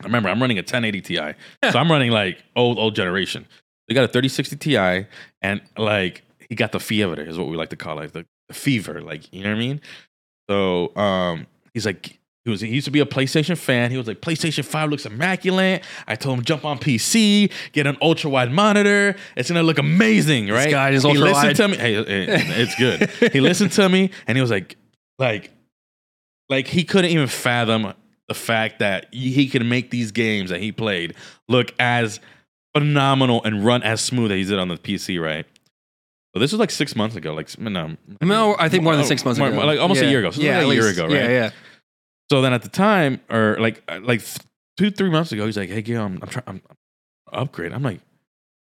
I 0.00 0.04
remember 0.04 0.28
I'm 0.28 0.40
running 0.40 0.58
a 0.58 0.62
1080 0.62 1.00
Ti, 1.00 1.34
so 1.70 1.78
I'm 1.78 1.90
running 1.90 2.10
like 2.10 2.42
old 2.54 2.78
old 2.78 2.94
generation. 2.94 3.46
He 3.88 3.94
got 3.94 4.04
a 4.04 4.08
3060 4.08 4.56
Ti, 4.56 5.06
and 5.40 5.62
like 5.78 6.22
he 6.48 6.54
got 6.54 6.72
the 6.72 6.80
fever, 6.80 7.18
is 7.18 7.38
what 7.38 7.48
we 7.48 7.56
like 7.56 7.70
to 7.70 7.76
call 7.76 7.98
it, 8.00 8.12
the, 8.12 8.26
the 8.48 8.54
fever, 8.54 9.00
like 9.00 9.32
you 9.32 9.42
know 9.42 9.50
what 9.50 9.56
I 9.56 9.58
mean. 9.58 9.80
So 10.50 10.94
um, 10.96 11.46
he's 11.72 11.86
like. 11.86 12.18
He 12.44 12.50
was 12.50 12.60
he 12.62 12.68
used 12.68 12.86
to 12.86 12.90
be 12.90 13.00
a 13.00 13.06
PlayStation 13.06 13.56
fan. 13.56 13.90
He 13.90 13.98
was 13.98 14.06
like, 14.06 14.20
PlayStation 14.20 14.64
5 14.64 14.90
looks 14.90 15.04
immaculate. 15.04 15.84
I 16.06 16.14
told 16.16 16.38
him 16.38 16.44
jump 16.44 16.64
on 16.64 16.78
PC, 16.78 17.52
get 17.72 17.86
an 17.86 17.98
ultra 18.00 18.30
wide 18.30 18.50
monitor. 18.50 19.14
It's 19.36 19.50
gonna 19.50 19.62
look 19.62 19.78
amazing, 19.78 20.48
right? 20.48 20.64
This 20.64 20.72
guy 20.72 20.90
is 20.90 21.04
ultra 21.04 21.18
he 21.18 21.34
listened 21.34 21.46
wide. 21.46 21.56
to 21.56 21.68
me. 21.68 21.76
Hey, 21.76 21.94
it's 22.62 22.74
good. 22.76 23.32
he 23.32 23.40
listened 23.40 23.72
to 23.72 23.88
me 23.88 24.10
and 24.26 24.38
he 24.38 24.40
was 24.42 24.50
like, 24.50 24.76
like, 25.18 25.50
like 26.48 26.66
he 26.66 26.84
couldn't 26.84 27.10
even 27.10 27.26
fathom 27.26 27.92
the 28.28 28.34
fact 28.34 28.78
that 28.78 29.12
he 29.12 29.48
could 29.48 29.66
make 29.66 29.90
these 29.90 30.12
games 30.12 30.50
that 30.50 30.60
he 30.60 30.72
played 30.72 31.14
look 31.48 31.74
as 31.78 32.20
phenomenal 32.74 33.42
and 33.44 33.64
run 33.64 33.82
as 33.82 34.00
smooth 34.00 34.30
as 34.30 34.36
he 34.38 34.44
did 34.44 34.58
on 34.58 34.68
the 34.68 34.76
PC, 34.76 35.20
right? 35.20 35.44
So 36.34 36.38
this 36.38 36.52
was 36.52 36.60
like 36.60 36.70
six 36.70 36.94
months 36.94 37.16
ago, 37.16 37.34
like 37.34 37.58
no, 37.58 37.96
No, 38.22 38.56
I 38.58 38.68
think 38.68 38.84
more 38.84 38.94
than 38.94 39.04
oh, 39.04 39.08
six 39.08 39.24
months 39.24 39.40
ago. 39.40 39.50
like 39.50 39.80
almost 39.80 40.00
a 40.00 40.06
year 40.06 40.20
ago. 40.20 40.30
So 40.30 40.40
yeah, 40.40 40.58
like 40.58 40.68
a 40.68 40.74
year 40.74 40.88
ago, 40.88 41.04
right? 41.06 41.14
Yeah, 41.14 41.28
yeah. 41.28 41.50
So 42.30 42.40
then 42.42 42.52
at 42.52 42.62
the 42.62 42.68
time, 42.68 43.20
or 43.30 43.56
like 43.58 43.82
uh, 43.88 44.00
like 44.02 44.22
two 44.76 44.90
three 44.90 45.10
months 45.10 45.32
ago, 45.32 45.46
he's 45.46 45.56
like, 45.56 45.68
"Hey, 45.68 45.82
Gil, 45.82 46.00
I'm, 46.02 46.18
I'm 46.22 46.28
trying, 46.28 46.44
I'm, 46.46 46.62
I'm 47.32 47.42
upgrade." 47.42 47.72
I'm 47.72 47.82
like, 47.82 48.00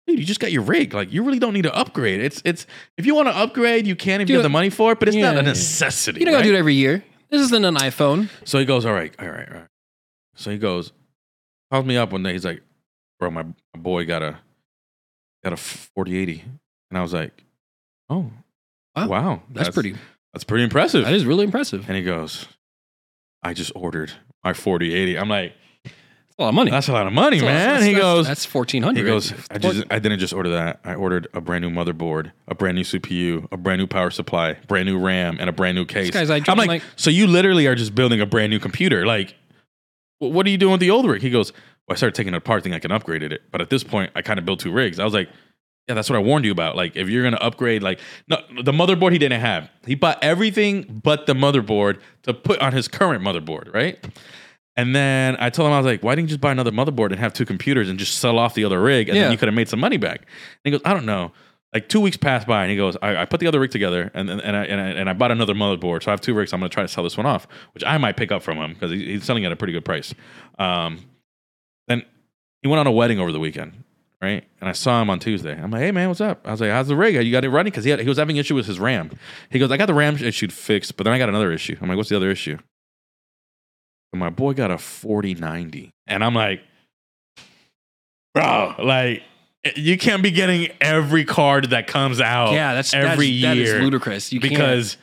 dude, 0.08 0.18
you 0.20 0.26
just 0.26 0.40
got 0.40 0.52
your 0.52 0.62
rig. 0.64 0.94
Like, 0.94 1.12
you 1.12 1.24
really 1.24 1.40
don't 1.40 1.54
need 1.54 1.64
to 1.64 1.76
upgrade. 1.76 2.22
It's 2.22 2.42
it's 2.46 2.66
if 2.98 3.06
you 3.06 3.16
want 3.16 3.28
to 3.28 3.36
upgrade, 3.36 3.86
you 3.86 3.96
can 3.96 4.22
if 4.22 4.28
Do 4.28 4.34
you 4.34 4.40
have 4.40 4.44
the 4.44 4.50
money 4.50 4.70
for 4.70 4.94
it, 4.94 5.00
but 5.00 5.08
it's 5.10 5.18
not 5.18 5.36
a 5.38 5.42
necessity. 5.42 6.20
You 6.22 6.26
don't 6.26 6.36
gotta 6.36 6.46
do 6.46 6.54
it 6.56 6.58
every 6.58 6.76
year. 6.76 7.04
This 7.30 7.42
isn't 7.42 7.66
an 7.66 7.76
iPhone. 7.76 8.30
So 8.44 8.58
he 8.60 8.66
goes, 8.66 8.86
all 8.86 8.94
right, 8.94 9.14
all 9.20 9.28
right, 9.28 9.48
all 9.48 9.54
right. 9.60 9.68
So 10.36 10.50
he 10.52 10.58
goes, 10.58 10.94
calls 11.72 11.86
me 11.86 11.96
up 11.96 12.12
one 12.12 12.24
day. 12.24 12.32
He's 12.32 12.46
like, 12.46 12.64
bro, 13.20 13.30
my, 13.30 13.44
my 13.44 13.54
boy 13.78 14.06
got 14.06 14.24
a 14.24 14.40
got 15.44 15.54
a 15.54 15.58
forty 15.58 16.18
eighty, 16.18 16.44
and 16.90 16.98
I 16.98 17.02
was 17.02 17.14
like, 17.14 17.44
oh, 18.10 18.32
Wow. 18.96 19.08
wow, 19.08 19.42
That's, 19.52 19.70
pretty. 19.70 19.96
that's 20.34 20.44
pretty 20.44 20.64
impressive. 20.64 21.04
That 21.06 21.14
is 21.14 21.26
really 21.26 21.44
impressive. 21.44 21.86
And 21.88 21.96
he 21.96 22.04
goes, 22.04 22.48
I 23.44 23.54
just 23.54 23.72
ordered 23.76 24.12
my 24.44 24.54
forty 24.54 24.94
eighty. 24.94 25.18
I'm 25.18 25.30
like, 25.30 25.54
That's 25.84 25.96
a 26.38 26.42
lot 26.44 26.50
of 26.50 26.56
money. 26.56 26.72
that's 26.72 26.88
a 26.88 26.94
lot 26.94 27.08
of 27.08 27.14
money, 27.14 27.40
That's 27.40 27.44
lot- 27.46 27.54
man. 27.54 27.68
that's- 27.68 27.86
he 27.86 27.94
that's- 27.94 28.02
goes, 28.16 28.28
That's 28.28 28.46
fourteen 28.46 28.84
hundred. 28.84 29.02
he 29.02 29.06
goes, 29.06 29.34
I 29.52 29.58
just 29.58 29.84
I 29.90 30.00
didn't 30.00 30.20
just 30.20 30.34
order 30.34 30.50
that. 30.50 30.80
I 30.84 30.96
ordered 30.96 31.28
a 31.34 31.42
brand 31.42 31.64
new 31.64 31.70
motherboard, 31.70 32.32
a 32.48 32.56
brand 32.56 32.76
new 32.76 32.84
CPU, 32.84 33.48
a 33.52 33.58
brand 33.58 33.80
new 33.80 33.88
power 33.88 34.10
supply, 34.12 34.54
brand 34.68 34.86
new 34.88 34.98
RAM, 35.00 35.38
and 35.40 35.50
a 35.50 35.54
brand 35.54 35.76
new 35.76 35.86
case. 35.86 36.12
guy's 36.12 36.30
like 36.30 36.48
I'm 36.50 36.58
like, 36.58 36.68
like- 36.68 36.84
so 36.96 37.10
you 37.10 37.28
literally 37.28 37.68
are 37.68 37.76
just 37.76 37.96
building 37.96 38.22
a 38.22 38.26
brand 38.26 38.50
new 38.52 38.60
computer. 38.60 39.06
Like, 39.06 39.36
what 40.20 40.46
are 40.46 40.50
you 40.50 40.58
doing 40.58 40.72
with 40.74 40.82
the 40.82 40.90
old 40.92 41.06
rig? 41.08 41.22
He 41.22 41.30
goes, 41.30 41.52
well, 41.88 41.94
I 41.94 41.96
started 41.96 42.16
taking 42.16 42.34
it 42.34 42.38
apart, 42.38 42.64
thinking 42.64 42.76
I 42.76 42.80
can 42.80 42.92
upgrade 42.92 43.24
it. 43.24 43.42
But 43.52 43.62
at 43.62 43.70
this 43.70 43.84
point, 43.86 44.12
I 44.16 44.22
kind 44.22 44.38
of 44.38 44.46
built 44.46 44.60
two 44.60 44.72
rigs. 44.72 45.00
I 45.00 45.06
was 45.06 45.14
like, 45.14 45.30
yeah, 45.90 45.96
that's 45.96 46.10
what 46.10 46.16
I 46.16 46.20
warned 46.22 46.46
you 46.46 46.52
about. 46.52 46.76
Like, 46.76 46.96
if 46.96 47.10
you're 47.10 47.24
gonna 47.24 47.38
upgrade, 47.38 47.82
like, 47.84 48.00
no, 48.30 48.38
the 48.64 48.72
motherboard 48.72 49.12
he 49.12 49.18
didn't 49.18 49.42
have. 49.42 49.70
He 49.86 49.96
bought 49.96 50.24
everything 50.24 51.02
but 51.04 51.26
the 51.26 51.34
motherboard 51.34 52.00
to 52.24 52.34
put 52.34 52.60
on 52.62 52.72
his 52.74 52.88
current 52.88 53.24
motherboard, 53.24 53.74
right? 53.74 53.98
And 54.78 54.96
then 54.96 55.36
I 55.40 55.50
told 55.50 55.68
him, 55.68 55.74
I 55.74 55.78
was 55.78 55.86
like, 55.86 56.04
why 56.04 56.16
didn't 56.16 56.30
you 56.30 56.36
just 56.36 56.42
buy 56.42 56.52
another 56.52 56.72
motherboard 56.72 57.08
and 57.12 57.20
have 57.20 57.34
two 57.34 57.44
computers 57.46 57.90
and 57.90 58.00
just 58.00 58.20
sell 58.20 58.38
off 58.40 58.54
the 58.54 58.64
other 58.64 58.80
rig 58.80 59.10
and 59.10 59.18
Yeah. 59.18 59.24
then 59.24 59.32
you 59.34 59.38
could 59.38 59.48
have 59.48 59.56
made 59.56 59.68
some 59.68 59.80
money 59.80 59.98
back? 59.98 60.20
And 60.22 60.28
he 60.64 60.72
goes, 60.72 60.82
I 60.86 60.94
don't 60.94 61.06
know. 61.06 61.34
Like 61.74 61.90
two 61.90 62.00
weeks 62.00 62.18
passed 62.18 62.48
by 62.48 62.62
and 62.64 62.72
he 62.72 62.78
goes, 62.78 62.96
I, 63.02 63.18
I 63.18 63.26
put 63.26 63.40
the 63.42 63.48
other 63.48 63.60
rig 63.60 63.72
together 63.72 64.10
and, 64.14 64.30
and, 64.30 64.40
and, 64.42 64.56
I, 64.56 64.64
and, 64.66 64.80
I, 64.80 64.86
and 64.92 65.10
I 65.10 65.14
bought 65.14 65.32
another 65.32 65.54
motherboard. 65.54 66.04
So 66.04 66.12
I 66.12 66.14
have 66.14 66.22
two 66.22 66.34
rigs. 66.34 66.54
I'm 66.54 66.60
going 66.62 66.70
to 66.70 66.74
try 66.74 66.84
to 66.84 66.88
sell 66.88 67.04
this 67.04 67.18
one 67.18 67.26
off, 67.26 67.46
which 67.74 67.84
I 67.84 67.98
might 67.98 68.16
pick 68.16 68.32
up 68.32 68.42
from 68.42 68.58
him 68.58 68.74
because 68.74 68.92
he, 68.92 69.06
he's 69.06 69.24
selling 69.26 69.44
at 69.44 69.52
a 69.52 69.56
pretty 69.56 69.74
good 69.74 69.84
price. 69.86 70.14
Um, 70.60 71.00
then 71.88 72.04
he 72.62 72.68
went 72.70 72.80
on 72.80 72.88
a 72.88 72.92
wedding 72.92 73.20
over 73.20 73.32
the 73.34 73.40
weekend, 73.40 73.84
right? 74.22 74.44
And 74.60 74.70
I 74.70 74.74
saw 74.74 75.02
him 75.02 75.10
on 75.10 75.20
Tuesday. 75.20 75.54
I'm 75.54 75.72
like, 75.72 75.82
hey, 75.82 75.92
man, 75.92 76.08
what's 76.10 76.22
up? 76.22 76.46
I 76.46 76.52
was 76.52 76.62
like, 76.62 76.72
how's 76.72 76.88
the 76.88 76.96
rig? 76.96 77.16
You 77.16 77.32
got 77.32 77.46
it 77.46 77.50
running? 77.50 77.72
Because 77.72 77.84
he, 77.86 77.90
had- 77.92 78.00
he 78.00 78.08
was 78.10 78.18
having 78.18 78.38
issue 78.38 78.56
with 78.56 78.66
his 78.66 78.80
RAM. 78.80 79.12
He 79.50 79.60
goes, 79.60 79.72
I 79.72 79.78
got 79.78 79.86
the 79.88 79.94
RAM 79.94 80.18
issue 80.18 80.50
fixed, 80.50 80.98
but 80.98 81.04
then 81.06 81.14
I 81.14 81.18
got 81.18 81.30
another 81.30 81.52
issue. 81.52 81.78
I'm 81.82 81.88
like, 81.88 81.98
what's 81.98 82.10
the 82.10 82.18
other 82.18 82.30
issue? 82.32 82.58
And 84.12 84.20
my 84.20 84.30
boy 84.30 84.54
got 84.54 84.72
a 84.72 84.78
4090. 84.78 85.92
And 86.08 86.24
I'm 86.24 86.34
like, 86.34 86.62
bro, 88.34 88.76
like, 88.80 89.24
you 89.76 89.98
can't 89.98 90.24
be 90.24 90.32
getting 90.32 90.70
every 90.82 91.26
card 91.26 91.72
that 91.72 91.86
comes 91.88 92.22
out 92.22 92.54
yeah, 92.54 92.74
that's 92.74 92.94
every 92.94 93.40
that's, 93.42 93.58
year 93.58 93.66
That 93.66 93.78
is 93.78 93.84
ludicrous. 93.84 94.34
You 94.34 94.40
can't- 94.40 94.52
because 94.54 94.98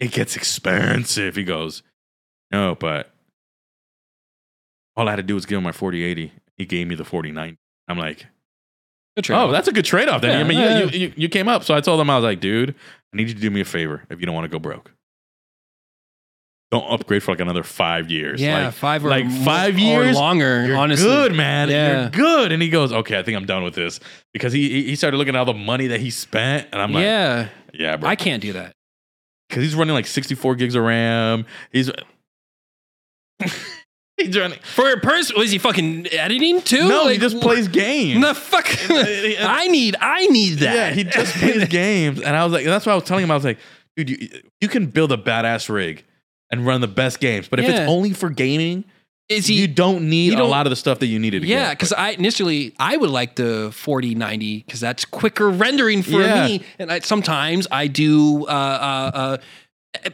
it 0.00 0.12
gets 0.12 0.36
expensive. 0.36 1.34
He 1.36 1.44
goes, 1.44 1.82
no, 2.50 2.74
but 2.74 3.10
all 4.96 5.08
I 5.08 5.12
had 5.12 5.16
to 5.16 5.22
do 5.22 5.34
was 5.34 5.46
give 5.46 5.58
him 5.58 5.64
my 5.64 5.72
4080. 5.72 6.32
He 6.56 6.64
gave 6.66 6.86
me 6.86 6.94
the 6.94 7.04
4090. 7.04 7.58
I'm 7.88 7.98
like. 7.98 8.26
Oh, 9.30 9.50
that's 9.52 9.68
a 9.68 9.72
good 9.72 9.84
trade 9.84 10.08
off. 10.08 10.22
Then 10.22 10.30
Yeah, 10.32 10.40
I 10.40 10.44
mean, 10.44 10.58
yeah, 10.58 10.78
you, 10.78 10.84
you, 10.86 10.98
you, 11.08 11.12
you 11.16 11.28
came 11.28 11.48
up. 11.48 11.64
So 11.64 11.74
I 11.74 11.80
told 11.80 12.00
him, 12.00 12.08
I 12.10 12.16
was 12.16 12.24
like, 12.24 12.40
dude, 12.40 12.74
I 13.12 13.16
need 13.16 13.28
you 13.28 13.34
to 13.34 13.40
do 13.40 13.50
me 13.50 13.60
a 13.60 13.64
favor 13.64 14.04
if 14.10 14.20
you 14.20 14.26
don't 14.26 14.34
want 14.34 14.44
to 14.44 14.48
go 14.48 14.58
broke. 14.58 14.92
Don't 16.70 16.90
upgrade 16.90 17.22
for 17.22 17.32
like 17.32 17.40
another 17.40 17.62
five 17.62 18.10
years. 18.10 18.40
yeah, 18.40 18.64
Like, 18.66 18.74
five 18.74 19.04
or 19.04 19.10
like 19.10 19.30
five 19.30 19.74
or 19.76 19.78
years, 19.78 20.16
longer. 20.16 20.64
you're 20.66 20.76
honestly, 20.78 21.04
good, 21.06 21.34
man. 21.34 21.68
Yeah. 21.68 22.00
You're 22.02 22.10
good. 22.10 22.50
And 22.52 22.62
he 22.62 22.70
goes, 22.70 22.90
okay, 22.92 23.18
I 23.18 23.22
think 23.22 23.36
I'm 23.36 23.44
done 23.44 23.62
with 23.62 23.74
this 23.74 24.00
because 24.32 24.54
he 24.54 24.70
he- 24.70 24.84
he 24.84 24.96
started 24.96 25.18
looking 25.18 25.34
at 25.34 25.38
all 25.40 25.44
the 25.44 25.52
money 25.52 25.88
that 25.88 26.00
he 26.00 26.08
spent, 26.08 26.68
and 26.72 26.80
I'm 26.80 26.90
like, 26.92 27.02
yeah, 27.02 27.48
yeah, 27.74 27.96
bro, 27.98 28.08
I 28.08 28.16
can't 28.16 28.40
do 28.40 28.54
that. 28.54 28.72
because 29.50 29.62
he's 29.64 29.74
running 29.74 29.92
like 29.92 30.06
64 30.06 30.54
gigs 30.54 30.74
of 30.74 30.84
RAM. 30.84 31.44
He's 31.72 31.90
he's 34.26 34.38
running. 34.38 34.58
For 34.74 34.90
a 34.92 34.98
person, 35.00 35.36
was 35.38 35.50
he 35.50 35.58
fucking 35.58 36.06
editing 36.12 36.60
too? 36.62 36.88
No, 36.88 37.08
he 37.08 37.18
just 37.18 37.40
plays 37.40 37.68
games. 37.68 38.24
The 38.24 38.34
fuck! 38.34 38.66
I 38.90 39.68
need, 39.68 39.96
I 40.00 40.26
need 40.26 40.58
that. 40.60 40.74
Yeah, 40.74 40.90
he 40.92 41.04
just 41.04 41.34
plays 41.38 41.66
games, 41.68 42.20
and 42.20 42.36
I 42.36 42.44
was 42.44 42.52
like, 42.52 42.64
that's 42.64 42.86
what 42.86 42.92
I 42.92 42.94
was 42.96 43.04
telling 43.04 43.24
him. 43.24 43.30
I 43.30 43.34
was 43.34 43.44
like, 43.44 43.58
dude, 43.96 44.10
you, 44.10 44.28
you 44.60 44.68
can 44.68 44.86
build 44.86 45.12
a 45.12 45.16
badass 45.16 45.68
rig 45.68 46.04
and 46.50 46.66
run 46.66 46.80
the 46.80 46.88
best 46.88 47.20
games, 47.20 47.48
but 47.48 47.58
if 47.60 47.66
Yeah. 47.66 47.72
it's 47.82 47.90
only 47.90 48.12
for 48.12 48.28
gaming, 48.28 48.84
Is 49.28 49.46
he? 49.46 49.54
you 49.54 49.68
don't 49.68 50.08
need 50.10 50.26
you 50.28 50.34
a 50.34 50.36
don't- 50.36 50.50
lot 50.50 50.66
of 50.66 50.70
the 50.70 50.76
stuff 50.76 50.98
that 50.98 51.06
you 51.06 51.18
needed. 51.18 51.42
To 51.42 51.48
yeah, 51.48 51.68
get. 51.68 51.78
because 51.78 51.92
I 51.94 52.10
initially 52.10 52.74
I 52.78 52.96
would 52.96 53.08
like 53.10 53.36
the 53.36 53.70
4090 53.72 54.58
because 54.66 54.80
that's 54.80 55.04
quicker 55.06 55.48
rendering 55.48 56.02
for 56.02 56.20
Yeah. 56.20 56.46
me, 56.46 56.62
and 56.78 56.92
I, 56.92 56.98
sometimes 57.00 57.66
I 57.70 57.86
do 57.86 58.44
uh, 58.46 58.50
uh, 58.50 59.10
uh, 59.14 59.36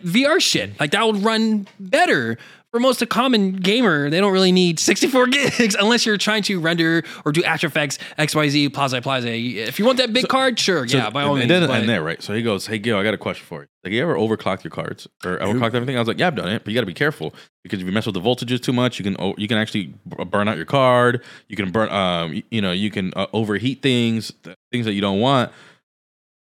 VR 0.05 0.41
shit 0.41 0.79
like 0.81 0.91
that 0.93 1.05
would 1.07 1.23
run 1.25 1.67
better. 1.81 2.37
For 2.71 2.81
most 2.81 3.01
of 3.01 3.09
common 3.09 3.53
gamer, 3.53 4.11
they 4.11 4.21
don't 4.21 4.33
really 4.33 4.53
need 4.53 4.79
64 4.79 5.27
gigs 5.29 5.75
unless 5.75 6.05
you're 6.05 6.19
trying 6.19 6.43
to 6.45 6.61
render 6.61 7.03
or 7.25 7.33
do 7.33 7.43
After 7.43 7.67
Effects 7.67 7.99
XYZ 8.19 8.75
Plaza 8.75 9.01
Plaza. 9.01 9.35
If 9.35 9.79
you 9.79 9.87
want 9.87 9.97
that 9.97 10.13
big 10.13 10.29
card, 10.29 10.61
sure, 10.61 10.87
So 10.87 10.99
yeah, 10.99 11.09
by 11.09 11.23
all 11.23 11.35
means. 11.35 11.47
It 11.47 11.49
doesn't 11.61 11.75
end 11.75 11.89
there, 11.89 12.03
right? 12.03 12.23
So 12.23 12.35
he 12.35 12.43
goes, 12.43 12.67
"Hey, 12.67 12.79
Gil, 12.79 12.99
I 12.99 13.03
got 13.03 13.15
a 13.15 13.19
question 13.19 13.47
for 13.47 13.63
you. 13.63 13.69
Like, 13.83 13.95
you 13.95 14.03
ever 14.03 14.17
overclocked 14.17 14.65
your 14.65 14.71
cards 14.71 15.09
or 15.25 15.39
overclocked 15.39 15.75
everything?" 15.75 15.97
I 15.97 15.99
was 15.99 16.09
like, 16.09 16.19
"Yeah, 16.19 16.27
I've 16.27 16.35
done 16.35 16.51
it, 16.51 16.63
but 16.63 16.71
you 16.71 16.75
got 16.75 16.83
to 16.83 16.87
be 16.87 16.93
careful 16.93 17.35
because 17.65 17.81
if 17.81 17.87
you 17.87 17.93
mess 17.93 18.05
with 18.05 18.15
the 18.15 18.21
voltages 18.21 18.61
too 18.61 18.75
much, 18.75 18.99
you 18.99 19.05
can 19.05 19.35
you 19.39 19.49
can 19.49 19.57
actually 19.57 19.95
burn 20.05 20.47
out 20.47 20.57
your 20.59 20.67
card. 20.67 21.25
You 21.49 21.57
can 21.57 21.71
burn, 21.71 21.89
um, 21.89 22.43
you 22.51 22.61
know, 22.61 22.73
you 22.73 22.91
can 22.91 23.15
uh, 23.17 23.29
overheat 23.33 23.81
things, 23.81 24.31
things 24.71 24.85
that 24.85 24.93
you 24.93 25.01
don't 25.01 25.21
want. 25.21 25.53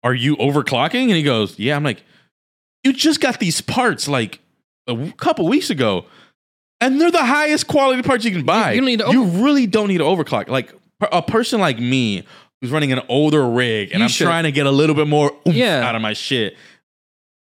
Are 0.04 0.14
you 0.14 0.36
overclocking?" 0.36 1.06
And 1.08 1.14
he 1.16 1.24
goes, 1.24 1.58
"Yeah." 1.58 1.76
I'm 1.76 1.84
like, 1.84 2.04
"You 2.84 2.94
just 2.94 3.20
got 3.20 3.40
these 3.40 3.62
parts 3.62 4.08
like 4.08 4.42
a 4.88 5.12
couple 5.18 5.48
weeks 5.48 5.70
ago." 5.70 6.06
And 6.82 7.00
they're 7.00 7.12
the 7.12 7.24
highest 7.24 7.68
quality 7.68 8.02
parts 8.02 8.26
you 8.26 8.32
can 8.32 8.44
buy. 8.44 8.74
you 8.74 8.82
don't 8.82 8.86
need 8.88 9.00
to 9.00 9.12
you 9.12 9.24
really 9.24 9.68
don't 9.68 9.88
need 9.88 10.00
to 10.00 10.04
overclock. 10.04 10.50
Like 10.50 10.74
a 11.12 11.22
person 11.22 11.60
like 11.62 11.80
me 11.80 12.24
who's 12.62 12.72
running 12.72 12.92
an 12.92 13.02
older 13.10 13.48
rig 13.50 13.92
and 13.92 14.00
You 14.00 14.04
I'm 14.06 14.10
should. 14.10 14.26
trying 14.26 14.44
to 14.44 14.52
get 14.52 14.66
a 14.66 14.72
little 14.72 14.96
bit 14.96 15.08
more 15.08 15.32
Yeah. 15.46 15.88
out 15.88 15.96
of 15.96 16.02
my 16.02 16.14
shit. 16.14 16.56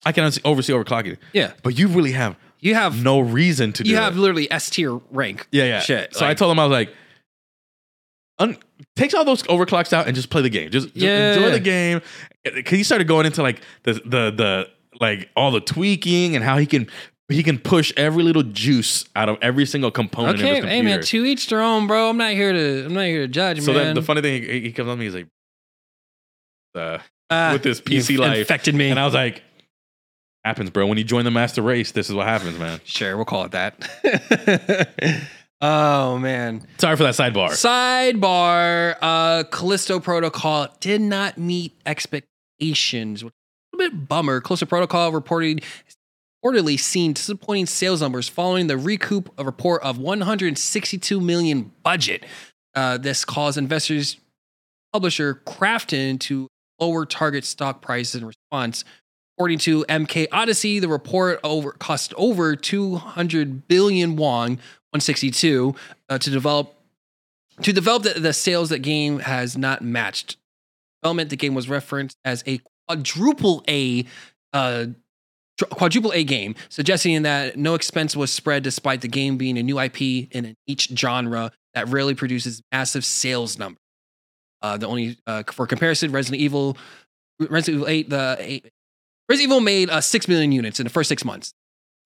I 0.05 0.11
can 0.11 0.23
oversee, 0.43 0.73
overclocking, 0.73 1.17
Yeah, 1.33 1.53
but 1.63 1.77
you 1.79 1.87
really 1.87 2.11
have 2.11 2.35
you 2.59 2.75
have 2.75 3.03
no 3.03 3.19
reason 3.19 3.73
to 3.73 3.83
do 3.83 3.89
you 3.89 3.95
have 3.97 4.15
it. 4.15 4.19
literally 4.19 4.51
S 4.51 4.69
tier 4.69 4.99
rank. 5.11 5.47
Yeah, 5.51 5.63
yeah. 5.65 5.79
shit, 5.79 6.15
So 6.15 6.25
I 6.27 6.33
told 6.33 6.51
him 6.51 6.59
I 6.59 6.65
was 6.65 6.71
like, 6.71 6.93
un- 8.39 8.57
takes 8.95 9.13
all 9.13 9.25
those 9.25 9.43
overclocks 9.43 9.93
out 9.93 10.07
and 10.07 10.15
just 10.15 10.29
play 10.29 10.41
the 10.41 10.49
game. 10.49 10.69
Just, 10.71 10.87
just 10.89 10.97
Yeah. 10.97 11.33
enjoy 11.33 11.51
the 11.51 11.59
game. 11.59 12.01
Because 12.43 12.77
he 12.77 12.83
started 12.83 13.07
going 13.07 13.25
into 13.25 13.41
like 13.41 13.61
the 13.83 13.93
the 13.93 14.31
the 14.31 14.69
like 15.01 15.29
all 15.35 15.51
the 15.51 15.61
tweaking 15.61 16.35
and 16.35 16.43
how 16.43 16.57
he 16.57 16.65
can 16.65 16.87
he 17.33 17.43
can 17.43 17.57
push 17.59 17.91
every 17.97 18.23
little 18.23 18.43
juice 18.43 19.05
out 19.15 19.29
of 19.29 19.37
every 19.41 19.65
single 19.65 19.91
component 19.91 20.35
of 20.39 20.45
Okay, 20.45 20.61
hey 20.61 20.81
man, 20.81 21.01
to 21.01 21.25
each 21.25 21.47
their 21.49 21.61
own, 21.61 21.87
bro. 21.87 22.09
I'm 22.09 22.17
not 22.17 22.31
here 22.31 22.53
to 22.53 22.85
I'm 22.85 22.93
not 22.93 23.05
here 23.05 23.21
to 23.21 23.27
judge, 23.27 23.61
so 23.61 23.73
man. 23.73 23.83
then 23.83 23.95
the 23.95 24.01
funny 24.01 24.21
thing, 24.21 24.43
he, 24.43 24.59
he 24.61 24.71
comes 24.71 24.89
on 24.89 24.97
me, 24.99 25.05
he's 25.05 25.15
like, 25.15 25.27
uh, 26.75 26.97
Ah, 27.29 27.51
with 27.53 27.63
this 27.63 27.81
PC 27.81 28.17
life. 28.17 28.37
infected 28.39 28.75
me. 28.75 28.89
and 28.91 28.99
I 28.99 29.05
was 29.05 29.13
like, 29.13 29.41
happens, 30.45 30.69
bro. 30.69 30.85
When 30.85 30.97
you 30.97 31.03
join 31.03 31.25
the 31.25 31.31
master 31.31 31.61
race, 31.61 31.91
this 31.91 32.09
is 32.09 32.15
what 32.15 32.27
happens, 32.27 32.59
man. 32.59 32.79
Sure, 32.85 33.15
we'll 33.15 33.25
call 33.25 33.45
it 33.45 33.51
that. 33.51 35.27
oh 35.61 36.17
man. 36.19 36.67
Sorry 36.77 36.95
for 36.95 37.03
that 37.03 37.13
sidebar. 37.15 37.49
Sidebar: 37.49 38.97
uh, 39.01 39.43
Callisto 39.45 39.99
Protocol 39.99 40.67
did 40.79 41.01
not 41.01 41.37
meet 41.37 41.73
expectations. 41.85 43.23
A 43.23 43.25
little 43.25 43.89
bit 43.91 44.07
bummer. 44.07 44.41
Callisto 44.41 44.65
Protocol 44.65 45.11
reported 45.11 45.63
reportedly 46.43 46.79
seen 46.79 47.13
disappointing 47.13 47.65
sales 47.65 48.01
numbers 48.01 48.27
following 48.27 48.67
the 48.67 48.77
recoup 48.77 49.33
a 49.37 49.43
report 49.43 49.81
of 49.83 49.97
162 49.97 51.19
million 51.19 51.71
budget. 51.83 52.25
Uh, 52.75 52.97
this 52.97 53.23
caused 53.23 53.57
investors, 53.57 54.17
publisher 54.91 55.41
Krafton 55.45 56.19
to 56.21 56.47
lower 56.79 57.05
target 57.05 57.45
stock 57.45 57.81
prices 57.81 58.15
in 58.15 58.25
response. 58.25 58.83
According 59.37 59.59
to 59.59 59.83
MK 59.85 60.27
Odyssey, 60.31 60.79
the 60.79 60.87
report 60.87 61.39
over 61.43 61.71
cost 61.71 62.13
over 62.17 62.55
200 62.55 63.67
billion 63.67 64.15
won, 64.15 64.51
162, 64.91 65.75
uh, 66.09 66.17
to 66.17 66.29
develop 66.29 66.75
to 67.61 67.71
develop 67.71 68.03
the, 68.03 68.19
the 68.19 68.33
sales 68.33 68.69
that 68.69 68.79
game 68.79 69.19
has 69.19 69.57
not 69.57 69.81
matched. 69.81 70.37
Development, 71.01 71.29
the 71.29 71.35
game 71.35 71.53
was 71.53 71.69
referenced 71.69 72.17
as 72.25 72.43
a 72.47 72.59
quadruple 72.87 73.63
A, 73.67 74.05
uh, 74.53 74.87
quadruple 75.71 76.11
A 76.13 76.23
game, 76.23 76.55
suggesting 76.69 77.23
that 77.23 77.57
no 77.57 77.75
expense 77.75 78.15
was 78.15 78.31
spread 78.31 78.63
despite 78.63 79.01
the 79.01 79.07
game 79.07 79.37
being 79.37 79.57
a 79.57 79.63
new 79.63 79.79
IP 79.79 80.01
in 80.01 80.55
each 80.67 80.89
genre 80.95 81.51
that 81.73 81.87
rarely 81.89 82.15
produces 82.15 82.61
massive 82.71 83.05
sales 83.05 83.57
numbers. 83.57 83.79
Uh, 84.61 84.77
the 84.77 84.87
only 84.87 85.17
uh, 85.27 85.43
for 85.51 85.67
comparison, 85.67 86.11
Resident 86.11 86.41
Evil, 86.41 86.77
Resident 87.39 87.81
Evil 87.81 87.87
Eight, 87.87 88.09
the 88.09 88.37
eight, 88.39 88.71
Resident 89.29 89.51
Evil 89.51 89.61
made 89.61 89.89
uh, 89.89 90.01
six 90.01 90.27
million 90.27 90.51
units 90.51 90.79
in 90.79 90.85
the 90.85 90.89
first 90.89 91.09
six 91.09 91.25
months. 91.25 91.53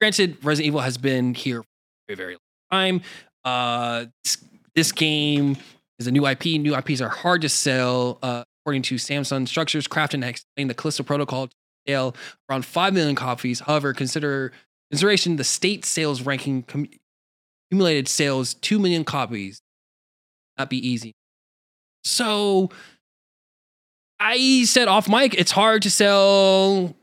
Granted, 0.01 0.37
Resident 0.43 0.67
Evil 0.67 0.79
has 0.81 0.97
been 0.97 1.33
here 1.33 1.61
for 1.61 2.13
a 2.13 2.15
very, 2.15 2.33
long 2.33 2.39
time. 2.71 3.01
Uh, 3.43 4.05
this, 4.23 4.37
this 4.75 4.91
game 4.91 5.57
is 5.99 6.07
a 6.07 6.11
new 6.11 6.25
IP. 6.27 6.45
New 6.45 6.75
IPs 6.75 7.01
are 7.01 7.09
hard 7.09 7.41
to 7.41 7.49
sell, 7.49 8.19
uh, 8.21 8.43
according 8.63 8.81
to 8.83 8.95
Samsung 8.95 9.47
Structures. 9.47 9.87
Krafton 9.87 10.23
explained 10.25 10.69
the 10.69 10.73
Callisto 10.73 11.03
Protocol 11.03 11.49
around 11.89 12.65
five 12.65 12.93
million 12.93 13.15
copies. 13.15 13.61
However, 13.61 13.93
consider 13.93 14.51
consideration 14.91 15.35
the 15.35 15.43
state 15.43 15.85
sales 15.85 16.21
ranking 16.21 16.63
cum- 16.63 16.87
accumulated 17.69 18.07
sales 18.07 18.53
two 18.55 18.79
million 18.79 19.03
copies. 19.03 19.61
Not 20.57 20.69
be 20.69 20.87
easy. 20.87 21.13
So 22.03 22.69
I 24.19 24.63
said 24.63 24.87
off 24.87 25.07
mic, 25.07 25.33
it's 25.35 25.51
hard 25.51 25.83
to 25.83 25.91
sell 25.91 26.95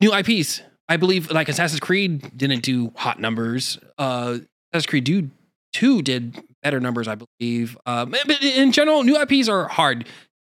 new 0.00 0.14
IPs. 0.14 0.62
I 0.88 0.96
believe 0.96 1.30
like 1.30 1.48
Assassin's 1.48 1.80
Creed 1.80 2.36
didn't 2.36 2.62
do 2.62 2.92
hot 2.96 3.20
numbers. 3.20 3.78
Uh, 3.98 4.38
Assassin's 4.72 4.86
Creed 4.86 5.06
2, 5.06 5.30
2 5.72 6.02
did 6.02 6.40
better 6.62 6.80
numbers, 6.80 7.08
I 7.08 7.16
believe. 7.16 7.76
Um, 7.86 8.10
but 8.10 8.42
in 8.42 8.72
general, 8.72 9.02
new 9.02 9.20
IPs 9.20 9.48
are 9.48 9.68
hard. 9.68 10.06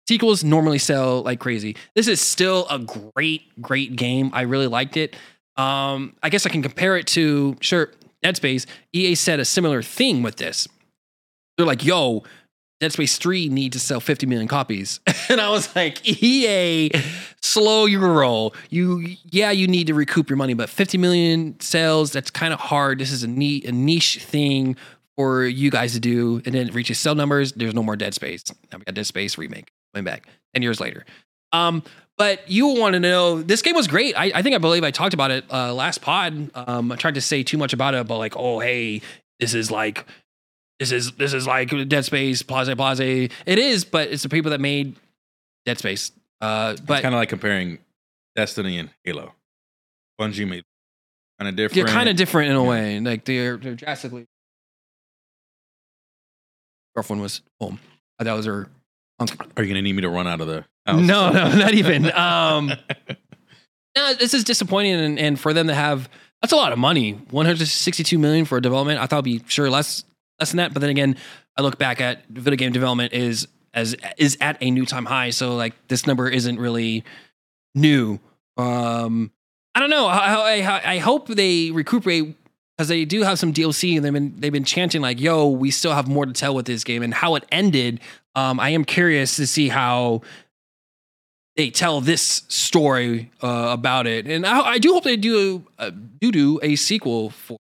Sequels 0.07 0.43
normally 0.43 0.77
sell 0.77 1.21
like 1.23 1.39
crazy. 1.39 1.75
This 1.95 2.07
is 2.07 2.21
still 2.21 2.65
a 2.69 2.79
great, 2.79 3.41
great 3.61 3.95
game. 3.95 4.29
I 4.33 4.41
really 4.41 4.67
liked 4.67 4.95
it. 4.95 5.15
Um, 5.57 6.15
I 6.23 6.29
guess 6.29 6.45
I 6.45 6.49
can 6.49 6.61
compare 6.61 6.95
it 6.97 7.07
to 7.07 7.57
sure 7.59 7.91
Dead 8.23 8.37
Space. 8.37 8.65
EA 8.93 9.15
said 9.15 9.39
a 9.39 9.45
similar 9.45 9.81
thing 9.81 10.23
with 10.23 10.37
this. 10.37 10.67
They're 11.57 11.65
like, 11.65 11.83
"Yo, 11.83 12.23
Dead 12.79 12.93
Space 12.93 13.17
3 13.17 13.49
need 13.49 13.73
to 13.73 13.79
sell 13.79 13.99
50 13.99 14.27
million 14.27 14.47
copies. 14.47 14.99
And 15.29 15.41
I 15.41 15.49
was 15.49 15.75
like, 15.75 16.07
EA, 16.07 16.89
slow 17.41 17.85
your 17.85 18.13
roll. 18.13 18.55
You 18.69 19.17
yeah, 19.25 19.51
you 19.51 19.67
need 19.67 19.87
to 19.87 19.93
recoup 19.93 20.29
your 20.29 20.37
money, 20.37 20.53
but 20.53 20.69
50 20.69 20.97
million 20.97 21.59
sales, 21.59 22.13
that's 22.13 22.31
kind 22.31 22.53
of 22.53 22.61
hard. 22.61 22.97
This 22.99 23.11
is 23.11 23.23
a 23.23 23.27
neat 23.27 23.65
a 23.65 23.73
niche 23.73 24.23
thing 24.23 24.77
for 25.17 25.43
you 25.43 25.69
guys 25.69 25.91
to 25.93 25.99
do. 25.99 26.41
And 26.45 26.55
then 26.55 26.69
it 26.69 26.73
reaches 26.73 26.97
sell 26.97 27.13
numbers. 27.13 27.51
There's 27.51 27.73
no 27.73 27.83
more 27.83 27.97
Dead 27.97 28.13
Space. 28.13 28.45
Now 28.71 28.77
we 28.77 28.85
got 28.85 28.95
Dead 28.95 29.05
Space 29.05 29.37
remake 29.37 29.69
coming 29.97 30.05
back 30.05 30.27
10 30.53 30.61
years 30.63 30.79
later. 30.79 31.05
Um, 31.51 31.83
but 32.17 32.49
you 32.49 32.67
want 32.67 32.93
to 32.93 32.99
know 32.99 33.41
this 33.41 33.61
game 33.61 33.75
was 33.75 33.87
great. 33.87 34.15
I, 34.17 34.31
I 34.35 34.41
think 34.41 34.55
I 34.55 34.57
believe 34.59 34.83
I 34.83 34.91
talked 34.91 35.13
about 35.13 35.31
it 35.31 35.45
uh, 35.51 35.73
last 35.73 36.01
pod. 36.01 36.49
Um, 36.55 36.91
I 36.91 36.95
tried 36.95 37.15
to 37.15 37.21
say 37.21 37.43
too 37.43 37.57
much 37.57 37.73
about 37.73 37.93
it, 37.93 38.07
but 38.07 38.17
like, 38.17 38.33
oh 38.35 38.59
hey, 38.59 39.01
this 39.39 39.53
is 39.53 39.69
like 39.71 40.05
this 40.79 40.91
is 40.91 41.11
this 41.13 41.33
is 41.33 41.45
like 41.47 41.71
Dead 41.87 42.05
Space, 42.05 42.41
Plaza 42.41 42.75
Plaza. 42.75 43.03
It 43.05 43.31
is, 43.45 43.85
but 43.85 44.09
it's 44.09 44.23
the 44.23 44.29
people 44.29 44.51
that 44.51 44.59
made 44.61 44.95
Dead 45.65 45.77
Space. 45.79 46.11
Uh, 46.41 46.75
but 46.85 47.01
kind 47.01 47.13
of 47.15 47.19
like 47.19 47.29
comparing 47.29 47.77
Destiny 48.35 48.77
and 48.79 48.89
Halo. 49.03 49.33
Bungie 50.19 50.47
made 50.47 50.63
kind 51.39 51.49
of 51.49 51.55
different. 51.55 51.85
they're 51.87 51.95
kind 51.95 52.09
of 52.09 52.15
different 52.15 52.49
in 52.49 52.55
a 52.55 52.63
Yeah. 52.63 52.69
way. 52.69 52.99
Like 52.99 53.25
they're 53.25 53.57
they're 53.57 53.75
drastically. 53.75 54.25
Girlfriend 56.95 57.21
was 57.21 57.41
home. 57.59 57.79
That 58.19 58.33
was 58.33 58.47
her. 58.47 58.69
Are 59.19 59.63
you 59.63 59.69
gonna 59.69 59.81
need 59.81 59.93
me 59.93 60.01
to 60.01 60.09
run 60.09 60.27
out 60.27 60.41
of 60.41 60.47
the 60.47 60.65
house? 60.85 61.01
No, 61.01 61.31
no, 61.31 61.55
not 61.55 61.73
even. 61.73 62.11
Um, 62.11 62.71
no, 63.95 64.13
this 64.13 64.33
is 64.33 64.43
disappointing, 64.43 64.93
and, 64.93 65.19
and 65.19 65.39
for 65.39 65.53
them 65.53 65.67
to 65.67 65.73
have 65.73 66.09
that's 66.41 66.53
a 66.53 66.55
lot 66.55 66.71
of 66.71 66.79
money. 66.79 67.13
One 67.31 67.45
hundred 67.45 67.67
sixty-two 67.67 68.19
million 68.19 68.45
for 68.45 68.57
a 68.57 68.61
development. 68.61 68.99
I 68.99 69.07
thought 69.07 69.25
it'd 69.25 69.25
be 69.25 69.43
sure 69.47 69.69
less 69.69 70.03
less 70.39 70.51
than 70.51 70.57
that, 70.57 70.73
but 70.73 70.81
then 70.81 70.89
again, 70.89 71.17
I 71.57 71.63
look 71.63 71.77
back 71.77 71.99
at 71.99 72.27
video 72.27 72.57
game 72.57 72.71
development 72.71 73.13
is 73.13 73.47
as 73.73 73.95
is 74.17 74.37
at 74.39 74.57
a 74.61 74.69
new 74.69 74.85
time 74.85 75.05
high. 75.05 75.31
So 75.31 75.55
like 75.55 75.73
this 75.87 76.05
number 76.05 76.29
isn't 76.29 76.59
really 76.59 77.03
new. 77.73 78.19
Um, 78.55 79.31
I 79.73 79.79
don't 79.79 79.89
know. 79.89 80.07
I, 80.07 80.59
I, 80.61 80.93
I 80.93 80.97
hope 80.97 81.27
they 81.27 81.71
recuperate 81.71 82.35
because 82.77 82.87
they 82.87 83.05
do 83.05 83.23
have 83.23 83.39
some 83.39 83.53
DLC 83.53 83.95
and 83.95 84.05
they've 84.05 84.13
been 84.13 84.35
they've 84.37 84.51
been 84.51 84.63
chanting 84.63 85.01
like, 85.01 85.19
"Yo, 85.19 85.47
we 85.47 85.71
still 85.71 85.93
have 85.93 86.07
more 86.07 86.25
to 86.25 86.33
tell 86.33 86.53
with 86.53 86.65
this 86.65 86.83
game." 86.83 87.01
And 87.01 87.13
how 87.13 87.35
it 87.35 87.45
ended, 87.51 87.99
um, 88.37 88.59
I 88.59 88.69
am 88.69 88.85
curious 88.85 89.35
to 89.37 89.47
see 89.47 89.67
how 89.67 90.21
they 91.55 91.71
tell 91.71 92.01
this 92.01 92.43
story 92.47 93.31
uh, 93.41 93.69
about 93.71 94.05
it. 94.05 94.27
And 94.27 94.45
I, 94.45 94.59
I 94.61 94.77
do 94.77 94.93
hope 94.93 95.03
they 95.03 95.17
do 95.17 95.65
uh, 95.79 95.89
do 96.21 96.31
do 96.31 96.59
a 96.61 96.75
sequel 96.75 97.31
for. 97.31 97.57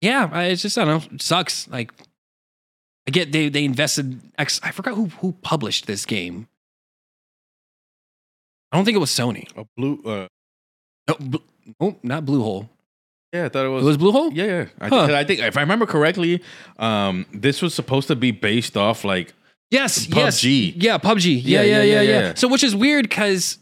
Yeah, 0.00 0.28
I- 0.32 0.44
it's 0.44 0.62
just 0.62 0.78
I 0.78 0.84
don't 0.84 1.04
know. 1.10 1.14
It 1.16 1.22
sucks. 1.22 1.68
Like, 1.68 1.92
I 3.06 3.10
get 3.10 3.32
they 3.32 3.48
they 3.48 3.64
invested. 3.64 4.20
X. 4.38 4.60
I 4.62 4.70
forgot 4.70 4.94
who 4.94 5.06
who 5.20 5.32
published 5.42 5.86
this 5.86 6.06
game. 6.06 6.48
I 8.70 8.76
don't 8.76 8.84
think 8.84 8.96
it 8.96 9.00
was 9.00 9.10
Sony. 9.10 9.46
A 9.56 9.66
blue. 9.76 10.00
Uh, 10.06 10.26
No, 11.08 11.14
Bl- 11.20 11.44
oh, 11.80 11.96
not 12.02 12.24
Bluehole. 12.24 12.68
Yeah, 13.32 13.46
I 13.46 13.48
thought 13.48 13.66
it 13.66 13.68
was. 13.68 13.82
It 13.82 13.86
was. 13.86 13.98
was 13.98 14.14
Bluehole. 14.14 14.30
yeah, 14.34 14.44
yeah. 14.44 14.66
I, 14.80 14.88
Huh. 14.88 15.06
think, 15.06 15.18
I 15.18 15.24
think 15.24 15.40
if 15.40 15.56
I 15.56 15.60
remember 15.60 15.86
correctly, 15.86 16.42
um, 16.78 17.26
this 17.32 17.62
was 17.62 17.74
supposed 17.74 18.08
to 18.08 18.16
be 18.16 18.30
based 18.30 18.76
off 18.76 19.04
like 19.04 19.32
Yes, 19.70 20.06
yes. 20.08 20.40
PUBG. 20.42 20.74
Yeah, 20.76 20.98
PUBG. 20.98 21.40
Yeah, 21.42 21.62
Yeah, 21.62 21.62
yeah, 21.62 21.62
yeah, 21.62 21.82
yeah, 21.82 22.00
yeah. 22.02 22.20
yeah. 22.20 22.34
So, 22.34 22.46
which 22.48 22.62
is 22.62 22.76
weird 22.76 23.08
because 23.08 23.56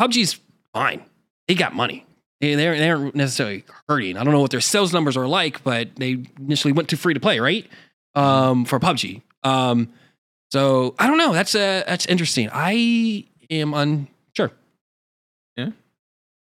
PUBG's 0.00 0.38
fine. 0.72 1.02
They 1.48 1.54
got 1.56 1.74
money. 1.74 2.06
They, 2.40 2.54
they, 2.54 2.68
aren't, 2.68 2.78
they 2.78 2.90
aren't 2.90 3.14
necessarily 3.16 3.64
hurting. 3.88 4.16
I 4.16 4.22
don't 4.24 4.32
know 4.32 4.40
what 4.40 4.50
their 4.52 4.60
sales 4.60 4.92
numbers 4.92 5.16
are 5.16 5.26
like, 5.26 5.62
but 5.64 5.88
they 5.96 6.24
initially 6.38 6.72
went 6.72 6.88
to 6.90 6.96
free 6.96 7.12
to 7.12 7.20
play, 7.20 7.40
right? 7.40 7.66
Um, 8.14 8.64
for 8.64 8.78
PUBG. 8.78 9.20
Um, 9.42 9.88
so 10.52 10.94
I 10.98 11.06
don't 11.06 11.18
know. 11.18 11.32
That's 11.32 11.54
uh, 11.54 11.82
that's 11.86 12.06
interesting. 12.06 12.48
I 12.52 13.24
am 13.50 13.74
unsure, 13.74 14.08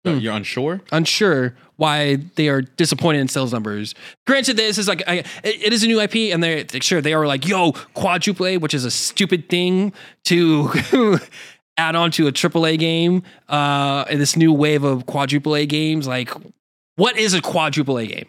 Hmm. 0.06 0.18
you're 0.20 0.34
unsure. 0.34 0.82
unsure 0.92 1.56
why 1.76 2.16
they 2.36 2.48
are 2.48 2.62
disappointed 2.62 3.20
in 3.20 3.28
sales 3.28 3.52
numbers. 3.52 3.96
Granted, 4.26 4.56
this 4.58 4.78
is 4.78 4.88
like 4.88 5.04
I, 5.08 5.16
it, 5.16 5.28
it 5.44 5.74
is 5.74 5.84
a 5.84 5.88
new 5.88 6.00
IP, 6.00 6.34
and 6.34 6.42
they're 6.42 6.66
sure 6.82 7.02
they 7.02 7.14
are 7.14 7.28
like, 7.28 7.46
"Yo, 7.48 7.74
quadruple 7.94 8.46
A," 8.46 8.58
which 8.58 8.74
is 8.74 8.86
a 8.86 8.92
stupid 8.92 9.50
thing 9.50 9.92
to 10.26 10.70
add 11.78 11.96
on 11.96 12.12
to 12.12 12.28
a 12.28 12.32
triple 12.32 12.66
A 12.66 12.78
game. 12.78 13.24
Uh, 13.50 14.06
and 14.10 14.22
this 14.22 14.36
new 14.36 14.54
wave 14.54 14.84
of 14.84 15.06
quadruple 15.06 15.56
A 15.56 15.66
games, 15.66 16.08
like, 16.08 16.32
what 16.96 17.18
is 17.18 17.34
a 17.34 17.42
quadruple 17.42 17.98
A 17.98 18.06
game? 18.08 18.28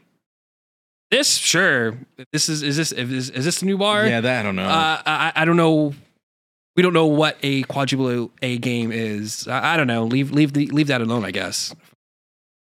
This 1.11 1.37
sure. 1.37 1.99
This 2.33 2.49
is 2.49 2.63
is 2.63 2.77
this 2.77 2.93
is, 2.93 3.31
is 3.31 3.45
this 3.45 3.61
the 3.61 3.67
new 3.67 3.79
bar? 3.79 4.07
yeah, 4.07 4.21
that 4.21 4.41
I 4.41 4.43
don't 4.43 4.57
know. 4.57 4.65
Uh, 4.65 5.03
I, 5.07 5.33
I 5.35 5.45
don't 5.45 5.57
know. 5.57 5.95
We 6.81 6.83
don't 6.83 6.95
know 6.95 7.05
what 7.05 7.37
a 7.43 7.65
quadruple 7.65 8.31
A 8.41 8.57
game 8.57 8.91
is. 8.91 9.47
I, 9.47 9.75
I 9.75 9.77
don't 9.77 9.87
know. 9.87 10.05
Leave 10.05 10.31
leave 10.31 10.55
the, 10.55 10.67
leave 10.69 10.87
that 10.87 11.03
alone, 11.03 11.27
I 11.27 11.31
guess. 11.31 11.75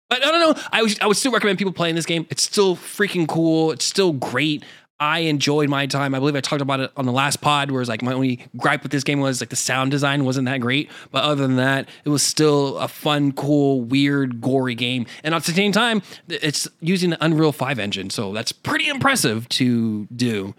But 0.09 0.25
I 0.25 0.31
don't 0.31 0.39
know. 0.39 0.63
I 0.71 0.83
would, 0.83 1.03
I 1.03 1.09
would 1.09 1.17
still 1.17 1.33
recommend 1.33 1.59
people 1.59 1.73
playing 1.73 1.97
this 1.97 2.07
game. 2.07 2.25
It's 2.31 2.45
still 2.45 2.77
freaking 2.77 3.27
cool. 3.27 3.73
It's 3.73 3.85
still 3.85 4.13
great. 4.13 4.65
I 5.01 5.19
enjoyed 5.19 5.69
my 5.69 5.87
time. 5.87 6.15
I 6.15 6.21
believe 6.21 6.37
I 6.37 6.41
talked 6.41 6.63
about 6.63 6.79
it 6.79 6.93
on 6.97 7.05
the 7.05 7.11
last 7.11 7.41
pod, 7.41 7.73
where 7.73 7.81
it's 7.81 7.89
like 7.89 8.01
my 8.01 8.13
only 8.13 8.47
gripe 8.57 8.85
with 8.85 8.93
this 8.93 9.03
game 9.03 9.19
was 9.19 9.41
like 9.41 9.51
the 9.51 9.57
sound 9.57 9.91
design 9.91 10.25
wasn't 10.25 10.47
that 10.47 10.59
great. 10.59 10.89
But 11.11 11.25
other 11.25 11.45
than 11.45 11.57
that, 11.57 11.89
it 12.05 12.09
was 12.09 12.23
still 12.23 12.79
a 12.79 12.87
fun, 12.87 13.33
cool, 13.33 13.81
weird, 13.81 14.41
gory 14.41 14.77
game. 14.77 15.07
And 15.25 15.35
at 15.35 15.43
the 15.43 15.53
same 15.53 15.73
time, 15.73 16.01
it's 16.29 16.69
using 16.79 17.11
the 17.11 17.25
Unreal 17.25 17.51
5 17.51 17.81
engine. 17.81 18.11
So 18.11 18.33
that's 18.33 18.53
pretty 18.53 18.87
impressive 18.87 19.49
to 19.49 20.07
do. 20.15 20.55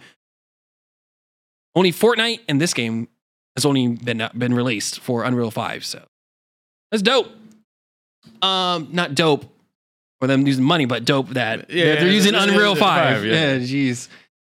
Only 1.76 1.94
Fortnite 1.94 2.42
and 2.50 2.60
this 2.60 2.74
game 2.74 3.08
has 3.58 3.66
only 3.66 3.88
been 3.88 4.28
been 4.38 4.54
released 4.54 5.00
for 5.02 5.24
Unreal 5.24 5.52
5. 5.52 5.84
So 5.84 6.06
that's 6.92 7.02
dope. 7.02 7.28
Um, 8.42 8.90
not 8.92 9.16
dope 9.16 9.46
for 10.22 10.28
them 10.28 10.46
using 10.46 10.64
money, 10.64 10.86
but 10.86 11.06
dope 11.06 11.30
that 11.30 11.70
Yeah, 11.70 11.86
they're, 11.86 11.96
they're 12.02 12.12
using 12.12 12.34
it's- 12.36 12.48
Unreal 12.50 12.76
5. 12.76 12.80
five, 13.16 13.26
yeah. 13.26 13.54
yeah, 13.56 13.58
jeez. 13.60 14.08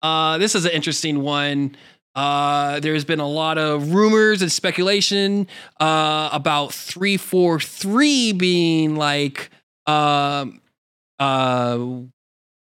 Uh, 0.02 0.38
this 0.38 0.54
is 0.54 0.64
an 0.64 0.72
interesting 0.72 1.22
one. 1.22 1.76
Uh, 2.14 2.80
there's 2.80 3.04
been 3.04 3.20
a 3.20 3.28
lot 3.28 3.58
of 3.58 3.92
rumors 3.92 4.42
and 4.42 4.50
speculation 4.50 5.46
uh, 5.80 6.28
about 6.32 6.72
343 6.74 8.32
being 8.32 8.96
like 8.96 9.50
um, 9.86 10.60
uh, 11.20 11.76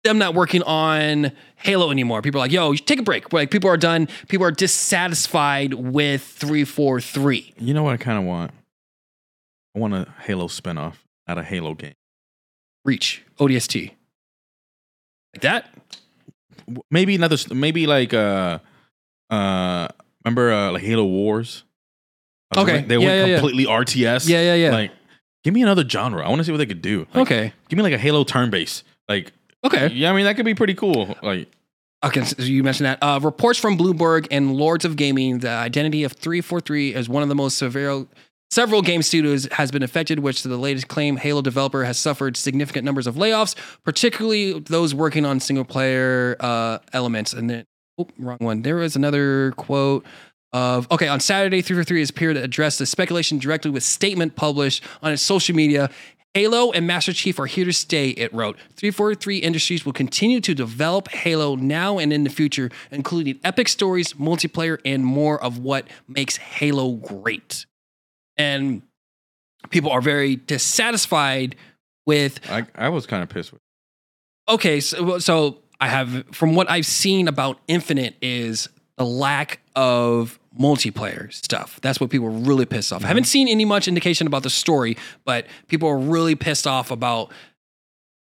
them 0.05 0.19
not 0.19 0.35
working 0.35 0.63
on 0.63 1.33
Halo 1.63 1.91
anymore. 1.91 2.23
People 2.23 2.41
are 2.41 2.45
like, 2.45 2.53
yo, 2.53 2.75
take 2.75 2.99
a 2.99 3.03
break. 3.03 3.33
Like 3.33 3.51
people 3.51 3.71
are 3.71 3.77
done. 3.77 4.09
People 4.29 4.47
are 4.47 4.51
dissatisfied 4.51 5.75
with 5.75 6.23
343. 6.23 7.55
you 7.59 7.75
know 7.75 7.83
what 7.83 7.95
I 7.95 7.97
kind 7.97 8.19
of 8.19 8.25
want? 8.25 8.53
I 9.77 9.79
want 9.79 9.95
a 9.95 10.09
Halo 10.23 10.49
spinoff, 10.49 10.95
not 11.29 11.39
a 11.39 11.45
Halo 11.45 11.75
game. 11.75 11.95
Reach 12.85 13.23
ODST. 13.39 13.93
Like 15.35 15.43
that? 15.43 15.71
Maybe 16.91 17.15
another. 17.15 17.37
Maybe 17.55 17.87
like 17.87 18.15
uh, 18.15 18.59
uh, 19.29 19.89
remember 20.25 20.53
uh, 20.53 20.73
like 20.73 20.83
Halo 20.83 21.05
Wars? 21.05 21.65
Okay, 22.57 22.83
they 22.83 22.97
yeah, 22.97 23.07
went 23.07 23.19
yeah, 23.19 23.25
yeah. 23.27 23.39
completely 23.39 23.67
RTS. 23.67 24.29
Yeah, 24.29 24.41
yeah, 24.41 24.55
yeah. 24.55 24.73
Like, 24.73 24.91
give 25.45 25.55
me 25.55 25.63
another 25.63 25.89
genre. 25.89 26.25
I 26.25 26.29
want 26.29 26.41
to 26.41 26.45
see 26.45 26.51
what 26.51 26.59
they 26.59 26.67
could 26.67 26.83
do. 26.83 27.07
Like, 27.15 27.23
okay. 27.23 27.53
Give 27.69 27.77
me 27.77 27.85
like 27.85 27.93
a 27.93 27.99
Halo 27.99 28.25
turn 28.25 28.51
base. 28.51 28.83
Like, 29.09 29.33
Okay. 29.65 29.89
yeah, 29.89 30.11
I 30.11 30.17
mean 30.17 30.25
that 30.25 30.37
could 30.37 30.45
be 30.45 30.55
pretty 30.55 30.75
cool. 30.75 31.17
Like, 31.23 31.49
Okay, 32.03 32.25
so 32.25 32.43
you 32.43 32.63
mentioned 32.63 32.87
that. 32.87 32.99
Uh, 33.03 33.21
reports 33.23 33.59
from 33.59 33.77
Bloomberg 33.77 34.27
and 34.31 34.57
Lords 34.57 34.87
of 34.87 34.97
Gaming, 34.97 35.41
the 35.41 35.51
identity 35.51 36.03
of 36.05 36.13
343 36.13 36.95
is 36.95 37.11
one 37.11 37.23
of 37.23 37.29
the 37.29 37.35
most 37.35 37.59
severe 37.59 38.07
Several 38.51 38.83
game 38.83 39.01
studios 39.03 39.47
has 39.53 39.71
been 39.71 39.85
affected, 39.85 40.19
which 40.19 40.43
to 40.43 40.49
the 40.49 40.57
latest 40.57 40.89
claim, 40.89 41.17
Halo 41.19 41.41
developer 41.41 41.85
has 41.85 41.99
suffered 41.99 42.37
significant 42.37 42.85
numbers 42.85 43.07
of 43.07 43.15
layoffs, 43.15 43.55
particularly 43.85 44.59
those 44.59 44.93
working 44.93 45.25
on 45.25 45.39
single 45.39 45.65
player 45.65 46.37
uh, 46.41 46.79
elements. 46.93 47.33
And 47.33 47.49
then, 47.49 47.65
oh, 47.97 48.09
wrong 48.19 48.39
one. 48.41 48.63
There 48.63 48.75
was 48.75 48.97
another 48.97 49.53
quote 49.53 50.05
of 50.53 50.91
okay 50.91 51.07
on 51.07 51.21
Saturday, 51.21 51.63
343 51.63 52.01
has 52.01 52.11
appeared 52.11 52.35
to 52.35 52.43
address 52.43 52.77
the 52.77 52.87
speculation 52.87 53.39
directly 53.39 53.71
with 53.71 53.85
statement 53.85 54.35
published 54.35 54.83
on 55.01 55.13
its 55.13 55.23
social 55.23 55.55
media. 55.55 55.89
Halo 56.35 56.71
and 56.71 56.87
Master 56.87 57.13
Chief 57.13 57.41
are 57.41 57.47
here 57.47 57.65
to 57.65 57.73
stay, 57.73 58.11
it 58.11 58.33
wrote. 58.33 58.57
343 58.77 59.39
Industries 59.39 59.85
will 59.85 59.93
continue 59.93 60.41
to 60.41 60.55
develop 60.55 61.09
Halo 61.09 61.57
now 61.57 61.99
and 61.99 62.13
in 62.13 62.23
the 62.23 62.31
future, 62.31 62.71
including 62.93 63.41
epic 63.43 63.69
stories, 63.69 64.13
multiplayer, 64.15 64.79
and 64.85 65.05
more 65.05 65.43
of 65.43 65.59
what 65.59 65.89
makes 66.07 66.37
Halo 66.37 66.93
great. 66.93 67.67
And 68.37 68.83
people 69.71 69.91
are 69.91 70.01
very 70.01 70.37
dissatisfied 70.37 71.57
with 72.07 72.41
I, 72.49 72.67
I 72.77 72.89
was 72.91 73.07
kind 73.07 73.23
of 73.23 73.29
pissed 73.29 73.53
with. 73.53 73.61
okay, 74.49 74.81
so, 74.81 75.19
so 75.19 75.59
I 75.81 75.89
have 75.89 76.27
from 76.33 76.55
what 76.55 76.71
I've 76.71 76.87
seen 76.87 77.27
about 77.27 77.59
Infinite 77.67 78.15
is 78.23 78.69
the 78.97 79.05
lack 79.05 79.61
of 79.81 80.39
multiplayer 80.59 81.33
stuff. 81.33 81.81
That's 81.81 81.99
what 82.01 82.11
people 82.11 82.27
are 82.27 82.31
really 82.31 82.67
pissed 82.67 82.93
off. 82.93 83.03
I 83.03 83.09
haven't 83.09 83.25
seen 83.25 83.49
any 83.49 83.65
much 83.65 83.89
indication 83.89 84.27
about 84.27 84.43
the 84.43 84.51
story, 84.51 84.97
but 85.25 85.47
people 85.69 85.89
are 85.89 85.97
really 85.99 86.35
pissed 86.35 86.67
off 86.67 86.91
about 86.91 87.33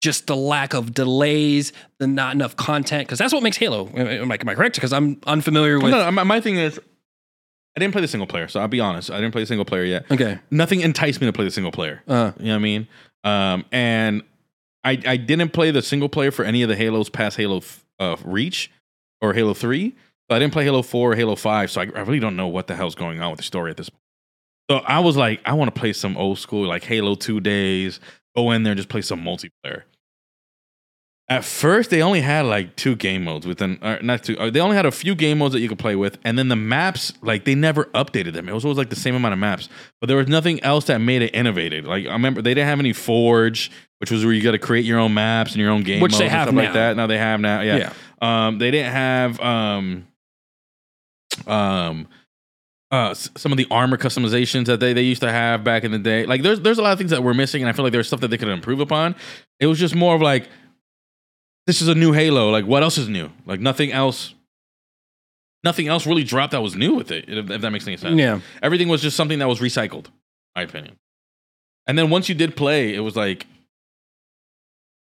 just 0.03 0.27
the 0.27 0.37
lack 0.37 0.75
of 0.75 0.93
delays, 0.93 1.73
the 1.99 2.07
not 2.07 2.35
enough 2.35 2.57
content, 2.57 3.09
because 3.09 3.19
that's 3.19 3.33
what 3.33 3.43
makes 3.43 3.57
Halo. 3.57 3.89
Am 3.95 4.31
I, 4.31 4.37
am 4.37 4.49
I 4.49 4.55
correct? 4.55 4.75
Because 4.75 4.93
I'm 4.93 5.19
unfamiliar 5.27 5.79
with. 5.81 5.91
no, 5.93 6.05
no, 6.05 6.11
my, 6.11 6.25
my 6.25 6.41
thing 6.41 6.57
is, 6.57 6.79
I 7.75 7.81
didn't 7.81 7.93
play 7.93 8.03
the 8.03 8.09
single 8.09 8.27
player, 8.27 8.49
so 8.49 8.61
I'll 8.61 8.69
be 8.69 8.81
honest. 8.81 9.11
I 9.11 9.17
didn't 9.21 9.33
play 9.33 9.43
the 9.43 9.47
single 9.47 9.65
player 9.65 9.85
yet. 9.85 10.05
Okay. 10.11 10.39
Nothing 10.51 10.81
enticed 10.83 11.21
me 11.23 11.27
to 11.27 11.33
play 11.33 11.47
the 11.47 11.51
single 11.51 11.73
player. 11.73 12.03
Uh, 12.07 12.33
You 12.39 12.47
know 12.47 12.51
what 12.53 12.57
I 12.57 12.59
mean? 12.59 12.89
Um, 13.25 13.65
and 13.73 14.23
I 14.85 15.01
I 15.07 15.17
didn't 15.17 15.51
play 15.55 15.71
the 15.71 15.83
single 15.83 16.09
player 16.09 16.31
for 16.31 16.45
any 16.45 16.63
of 16.63 16.69
the 16.69 16.77
Halos 16.77 17.09
past 17.09 17.37
Halo 17.39 17.63
uh, 17.99 18.17
Reach 18.25 18.71
or 19.23 19.33
Halo 19.33 19.55
Three. 19.55 19.95
I 20.35 20.39
didn't 20.41 20.53
play 20.53 20.65
Halo 20.65 20.83
Four 20.83 21.13
or 21.13 21.15
Halo 21.17 21.37
Five, 21.37 21.71
so 21.71 21.81
I, 21.81 21.85
I 21.95 22.01
really 22.01 22.19
don't 22.21 22.37
know 22.37 22.49
what 22.49 22.67
the 22.67 22.75
hell's 22.77 22.95
going 22.95 23.21
on 23.21 23.31
with 23.31 23.39
the 23.39 23.45
story 23.45 23.71
at 23.71 23.77
this 23.77 23.89
point. 23.89 24.03
So 24.69 24.77
I 24.79 24.99
was 24.99 25.17
like, 25.17 25.41
I 25.45 25.53
want 25.53 25.73
to 25.73 25.79
play 25.79 25.93
some 25.93 26.17
old 26.17 26.39
school 26.39 26.67
like 26.67 26.83
Halo 26.85 27.15
Two 27.15 27.41
days. 27.41 28.01
Go 28.37 28.51
in 28.51 28.65
there 28.65 28.73
and 28.73 28.77
just 28.79 28.89
play 28.89 29.03
some 29.03 29.23
multiplayer. 29.23 29.83
At 31.29 31.45
first, 31.45 31.91
they 31.91 32.03
only 32.03 32.21
had 32.21 32.47
like 32.47 32.77
two 32.77 32.95
game 32.95 33.25
modes 33.25 33.49
within, 33.49 33.79
or 33.83 33.99
not 34.01 34.23
two. 34.23 34.39
uh, 34.39 34.49
They 34.49 34.61
only 34.61 34.77
had 34.77 34.87
a 34.87 34.93
few 34.93 35.17
game 35.17 35.39
modes 35.39 35.55
that 35.55 35.61
you 35.61 35.69
could 35.69 35.79
play 35.79 35.97
with, 35.97 36.19
and 36.23 36.39
then 36.39 36.47
the 36.47 36.55
maps, 36.55 37.13
like 37.21 37.45
they 37.45 37.57
never 37.57 37.87
updated 37.87 38.33
them. 38.33 38.49
It 38.49 38.53
was 38.55 38.65
always 38.65 38.79
like 38.79 38.91
the 38.91 38.97
same 38.97 39.17
amount 39.17 39.33
of 39.33 39.41
maps, 39.41 39.69
but 40.01 40.07
there 40.07 40.17
was 40.17 40.29
nothing 40.29 40.63
else 40.63 40.85
that 40.85 40.99
made 40.99 41.23
it 41.23 41.35
innovative. 41.35 41.85
Like 41.85 42.07
I 42.07 42.13
remember, 42.13 42.43
they 42.43 42.55
didn't 42.55 42.69
have 42.69 42.79
any 42.79 42.93
Forge, 42.93 43.73
which 43.99 44.13
was 44.13 44.25
where 44.25 44.33
you 44.33 44.41
got 44.43 44.53
to 44.53 44.59
create 44.61 44.85
your 44.85 45.01
own 45.01 45.15
maps 45.15 45.51
and 45.53 45.61
your 45.61 45.71
own 45.71 45.83
game 45.83 46.01
Which 46.01 46.13
modes 46.13 46.19
they 46.21 46.27
and 46.27 46.33
have 46.33 46.45
stuff 46.47 46.55
now. 46.55 46.63
like 46.63 46.73
that. 46.75 46.97
Now 46.97 47.07
they 47.09 47.19
have 47.19 47.41
now, 47.41 47.61
yeah. 47.61 47.93
Um, 48.23 48.59
they 48.59 48.71
didn't 48.71 48.93
have 48.93 49.41
um, 49.41 50.07
um, 51.47 52.09
uh, 52.91 53.15
some 53.15 53.53
of 53.53 53.59
the 53.59 53.67
armor 53.71 53.97
customizations 53.97 54.67
that 54.67 54.81
they, 54.81 54.93
they 54.93 55.03
used 55.03 55.23
to 55.23 55.31
have 55.31 55.65
back 55.65 55.85
in 55.85 55.91
the 55.91 55.99
day. 55.99 56.25
Like 56.25 56.43
there's 56.43 56.61
there's 56.61 56.79
a 56.79 56.83
lot 56.83 56.93
of 56.93 56.99
things 56.99 57.11
that 57.11 57.23
were 57.23 57.35
missing, 57.35 57.63
and 57.63 57.69
I 57.69 57.73
feel 57.73 57.85
like 57.85 57.93
there's 57.93 58.07
stuff 58.07 58.21
that 58.21 58.29
they 58.29 58.39
could 58.39 58.49
improve 58.49 58.81
upon. 58.81 59.17
It 59.59 59.67
was 59.67 59.79
just 59.79 59.95
more 59.95 60.15
of 60.15 60.23
like, 60.23 60.49
this 61.67 61.83
is 61.83 61.89
a 61.89 61.95
new 61.95 62.13
Halo. 62.13 62.51
Like 62.51 62.65
what 62.65 62.83
else 62.83 62.99
is 62.99 63.09
new? 63.09 63.31
Like 63.45 63.61
nothing 63.61 63.93
else. 63.93 64.35
Nothing 65.65 65.89
else 65.89 66.07
really 66.07 66.23
dropped 66.23 66.53
that 66.53 66.63
was 66.63 66.77
new 66.77 66.95
with 66.95 67.11
it. 67.11 67.25
If, 67.29 67.51
if 67.51 67.61
that 67.61 67.71
makes 67.71 67.87
any 67.89 67.97
sense. 67.97 68.17
yeah. 68.19 68.41
Everything 68.63 68.87
was 68.87 69.03
just 69.03 69.17
something 69.17 69.41
that 69.41 69.49
was 69.49 69.59
recycled, 69.59 70.07
my 70.55 70.63
opinion. 70.63 70.97
And 71.89 71.99
then 71.99 72.09
once 72.09 72.29
you 72.29 72.37
did 72.37 72.57
play, 72.57 72.95
it 72.95 73.01
was 73.01 73.17
like 73.17 73.47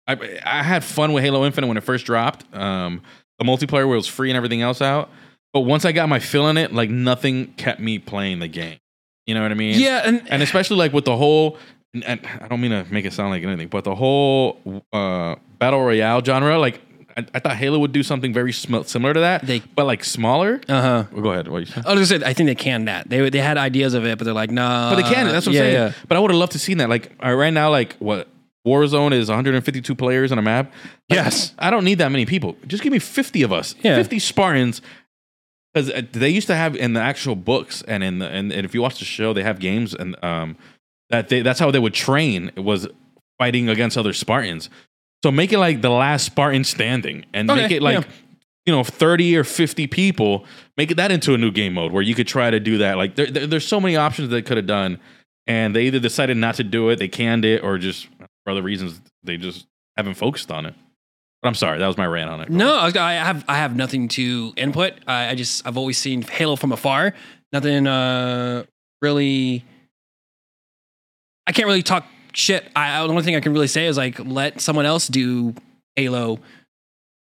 I 0.07 0.39
I 0.45 0.63
had 0.63 0.83
fun 0.85 1.11
with 1.11 1.23
Halo 1.23 1.45
Infinite 1.45 1.67
when 1.67 1.77
it 1.77 1.83
first 1.83 2.05
dropped. 2.05 2.45
Um, 2.55 3.01
the 3.39 3.45
multiplayer 3.45 3.85
where 3.85 3.93
it 3.93 3.97
was 3.97 4.07
free 4.07 4.29
and 4.29 4.37
everything 4.37 4.61
else 4.61 4.81
out. 4.81 5.09
But 5.53 5.61
once 5.61 5.85
I 5.85 5.91
got 5.91 6.09
my 6.09 6.19
fill 6.19 6.47
in 6.49 6.57
it, 6.57 6.73
like 6.73 6.89
nothing 6.89 7.47
kept 7.53 7.79
me 7.79 7.99
playing 7.99 8.39
the 8.39 8.47
game. 8.47 8.77
You 9.25 9.33
know 9.33 9.41
what 9.41 9.51
I 9.51 9.55
mean? 9.55 9.79
Yeah, 9.79 10.03
and, 10.05 10.21
And 10.29 10.41
especially 10.41 10.77
like 10.77 10.93
with 10.93 11.05
the 11.05 11.17
whole, 11.17 11.57
and, 11.93 12.21
I 12.41 12.47
don't 12.47 12.61
mean 12.61 12.71
to 12.71 12.85
make 12.91 13.05
it 13.05 13.13
sound 13.13 13.31
like 13.31 13.43
anything, 13.43 13.67
but 13.67 13.83
the 13.83 13.95
whole 13.95 14.61
uh, 14.93 15.35
battle 15.59 15.81
royale 15.83 16.23
genre, 16.23 16.57
like 16.59 16.79
I, 17.17 17.25
I 17.33 17.39
thought 17.39 17.55
Halo 17.55 17.79
would 17.79 17.91
do 17.91 18.03
something 18.03 18.31
very 18.31 18.53
sm- 18.53 18.83
similar 18.83 19.13
to 19.13 19.19
that, 19.21 19.45
They- 19.45 19.59
but 19.75 19.85
like 19.85 20.03
smaller. 20.03 20.61
uh 20.69 20.81
huh. 20.81 21.03
Well, 21.11 21.21
go 21.23 21.31
ahead. 21.31 21.47
What 21.47 21.59
you 21.59 21.65
saying? 21.65 21.85
I 21.87 21.93
was 21.93 22.09
gonna 22.09 22.23
say, 22.23 22.29
I 22.29 22.33
think 22.33 22.47
they 22.47 22.55
canned 22.55 22.87
that. 22.87 23.09
They 23.09 23.29
they 23.29 23.39
had 23.39 23.57
ideas 23.57 23.95
of 23.95 24.05
it, 24.05 24.17
but 24.17 24.25
they're 24.25 24.33
like, 24.33 24.51
nah. 24.51 24.91
But 24.91 24.97
they 25.01 25.13
can. 25.13 25.25
That's 25.27 25.45
what 25.47 25.55
yeah, 25.55 25.61
I'm 25.61 25.65
saying. 25.65 25.73
Yeah. 25.73 25.91
But 26.07 26.17
I 26.17 26.19
would 26.19 26.29
have 26.31 26.39
loved 26.39 26.51
to 26.53 26.59
seen 26.59 26.77
that. 26.77 26.89
Like 26.89 27.11
uh, 27.25 27.31
right 27.33 27.51
now, 27.53 27.69
like 27.71 27.95
what 27.95 28.27
Warzone 28.67 29.13
is 29.13 29.29
152 29.29 29.95
players 29.95 30.31
on 30.31 30.37
a 30.37 30.41
map. 30.41 30.71
Like, 31.09 31.17
Yes. 31.17 31.53
I 31.57 31.69
don't 31.71 31.85
need 31.85 31.97
that 31.99 32.11
many 32.11 32.25
people. 32.25 32.55
Just 32.67 32.83
give 32.83 32.91
me 32.91 32.99
50 32.99 33.41
of 33.43 33.51
us. 33.51 33.75
Yeah. 33.81 33.95
50 33.95 34.19
Spartans. 34.19 34.81
Because 35.85 36.03
they 36.11 36.29
used 36.29 36.47
to 36.47 36.55
have 36.55 36.75
in 36.75 36.93
the 36.93 37.01
actual 37.01 37.35
books 37.35 37.81
and 37.87 38.03
in 38.03 38.19
the 38.19 38.27
and, 38.27 38.51
and 38.51 38.65
if 38.65 38.73
you 38.73 38.81
watch 38.81 38.99
the 38.99 39.05
show, 39.05 39.33
they 39.33 39.43
have 39.43 39.59
games 39.59 39.93
and 39.93 40.15
um 40.23 40.57
that 41.09 41.29
they 41.29 41.41
that's 41.41 41.59
how 41.59 41.71
they 41.71 41.79
would 41.79 41.93
train 41.93 42.51
was 42.57 42.87
fighting 43.37 43.69
against 43.69 43.97
other 43.97 44.13
Spartans. 44.13 44.69
So 45.23 45.31
make 45.31 45.51
it 45.51 45.59
like 45.59 45.81
the 45.81 45.89
last 45.89 46.25
Spartan 46.25 46.63
standing 46.63 47.25
and 47.33 47.47
make 47.47 47.71
it 47.71 47.81
like 47.81 48.03
yeah. 48.03 48.11
you 48.65 48.73
know 48.73 48.83
30 48.83 49.37
or 49.37 49.43
50 49.43 49.87
people 49.87 50.45
make 50.77 50.91
it 50.91 50.95
that 50.95 51.11
into 51.11 51.33
a 51.33 51.37
new 51.37 51.51
game 51.51 51.73
mode 51.73 51.91
where 51.91 52.03
you 52.03 52.15
could 52.15 52.27
try 52.27 52.49
to 52.49 52.59
do 52.59 52.77
that 52.79 52.97
like 52.97 53.15
there, 53.15 53.27
there- 53.27 53.47
there's 53.47 53.67
so 53.67 53.79
many 53.79 53.95
options 53.95 54.29
they 54.29 54.41
could 54.41 54.57
have 54.57 54.67
done 54.67 54.99
and 55.47 55.75
they 55.75 55.83
either 55.83 55.99
decided 55.99 56.37
not 56.37 56.55
to 56.55 56.63
do 56.63 56.89
it 56.89 56.97
they 56.97 57.07
canned 57.07 57.45
it 57.45 57.63
or 57.63 57.77
just 57.77 58.07
for 58.43 58.51
other 58.51 58.61
reasons 58.61 59.01
they 59.23 59.37
just 59.37 59.65
haven't 59.95 60.15
focused 60.15 60.51
on 60.51 60.65
it 60.65 60.75
i'm 61.43 61.53
sorry 61.53 61.79
that 61.79 61.87
was 61.87 61.97
my 61.97 62.05
rant 62.05 62.29
on 62.29 62.41
it 62.41 62.49
No, 62.49 62.75
I 62.75 62.91
I 62.95 63.13
have 63.13 63.45
I 63.47 63.57
have 63.57 63.75
nothing 63.75 64.07
to 64.09 64.53
input. 64.57 64.93
I, 65.07 65.29
I 65.29 65.35
just 65.35 65.65
I've 65.67 65.77
always 65.77 65.97
seen 65.97 66.21
Halo 66.21 66.55
from 66.55 66.71
afar. 66.71 67.13
Nothing 67.53 67.87
uh 67.87 68.63
really. 69.01 69.63
I 71.45 71.51
can't 71.53 71.67
really 71.67 71.83
talk 71.83 72.05
shit. 72.33 72.69
I 72.75 73.01
the 73.03 73.09
only 73.09 73.23
thing 73.23 73.35
I 73.35 73.39
can 73.39 73.53
really 73.53 73.67
say 73.67 73.85
is 73.87 73.97
like 73.97 74.19
let 74.19 74.59
someone 74.61 74.85
else 74.85 75.07
do 75.07 75.53
Halo. 75.95 76.39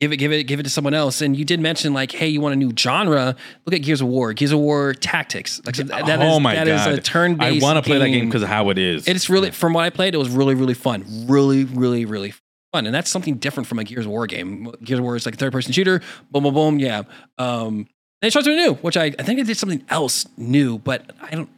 Give 0.02 0.12
it, 0.12 0.18
give 0.18 0.34
it, 0.34 0.44
give 0.44 0.60
it 0.60 0.64
to 0.64 0.70
someone 0.70 0.94
else. 0.94 1.22
And 1.22 1.38
you 1.38 1.46
did 1.46 1.62
mention 1.62 1.94
like, 1.94 2.12
hey, 2.12 2.28
you 2.28 2.42
want 2.42 2.52
a 2.52 2.58
new 2.58 2.74
genre? 2.78 3.38
Look 3.66 3.74
at 3.74 3.84
Gears 3.84 4.02
of 4.02 4.08
War. 4.08 4.34
Gears 4.34 4.52
of 4.52 4.60
War 4.60 4.94
Tactics. 4.94 5.62
Like 5.66 5.76
so 5.76 5.84
that, 5.84 6.06
that 6.08 6.22
is 6.22 6.26
oh 6.30 6.42
my 6.42 6.56
that 6.56 6.68
is 6.68 6.82
god 6.82 6.94
a 6.94 7.02
turn-based. 7.02 7.64
i 7.64 7.66
want 7.66 7.78
to 7.78 7.88
play 7.90 8.00
that 8.00 8.10
game 8.10 8.26
because 8.26 8.44
of 8.44 8.50
how 8.50 8.70
it 8.70 8.78
is 8.78 9.08
It's 9.08 9.30
really, 9.30 9.52
from 9.52 9.72
what 9.74 9.86
I 9.86 9.90
played, 9.92 10.14
it 10.14 10.18
was 10.18 10.30
really, 10.30 10.56
really 10.56 10.74
fun. 10.74 11.06
Really, 11.28 11.64
really, 11.64 12.04
really 12.04 12.32
fun. 12.32 12.40
And 12.74 12.88
that's 12.94 13.10
something 13.12 13.36
different 13.36 13.68
from 13.68 13.78
a 13.80 13.84
Gears 13.84 14.06
of 14.06 14.12
War 14.12 14.26
game. 14.26 14.72
Gears 14.84 14.98
of 15.00 15.04
War 15.06 15.16
is 15.16 15.26
like 15.26 15.36
a 15.36 15.38
third 15.38 15.52
person 15.52 15.72
shooter. 15.72 16.02
Boom, 16.32 16.44
boom, 16.44 16.54
boom. 16.54 16.80
Yeah. 16.80 17.04
Um, 17.38 17.88
they 18.22 18.30
tried 18.32 18.44
something 18.46 18.58
new, 18.58 18.74
which 18.76 18.98
I, 18.98 19.06
I 19.20 19.24
think 19.24 19.38
they 19.40 19.44
did 19.44 19.58
something 19.58 19.84
else 19.90 20.26
new, 20.38 20.80
but 20.80 21.12
I 21.22 21.32
don't 21.32 21.50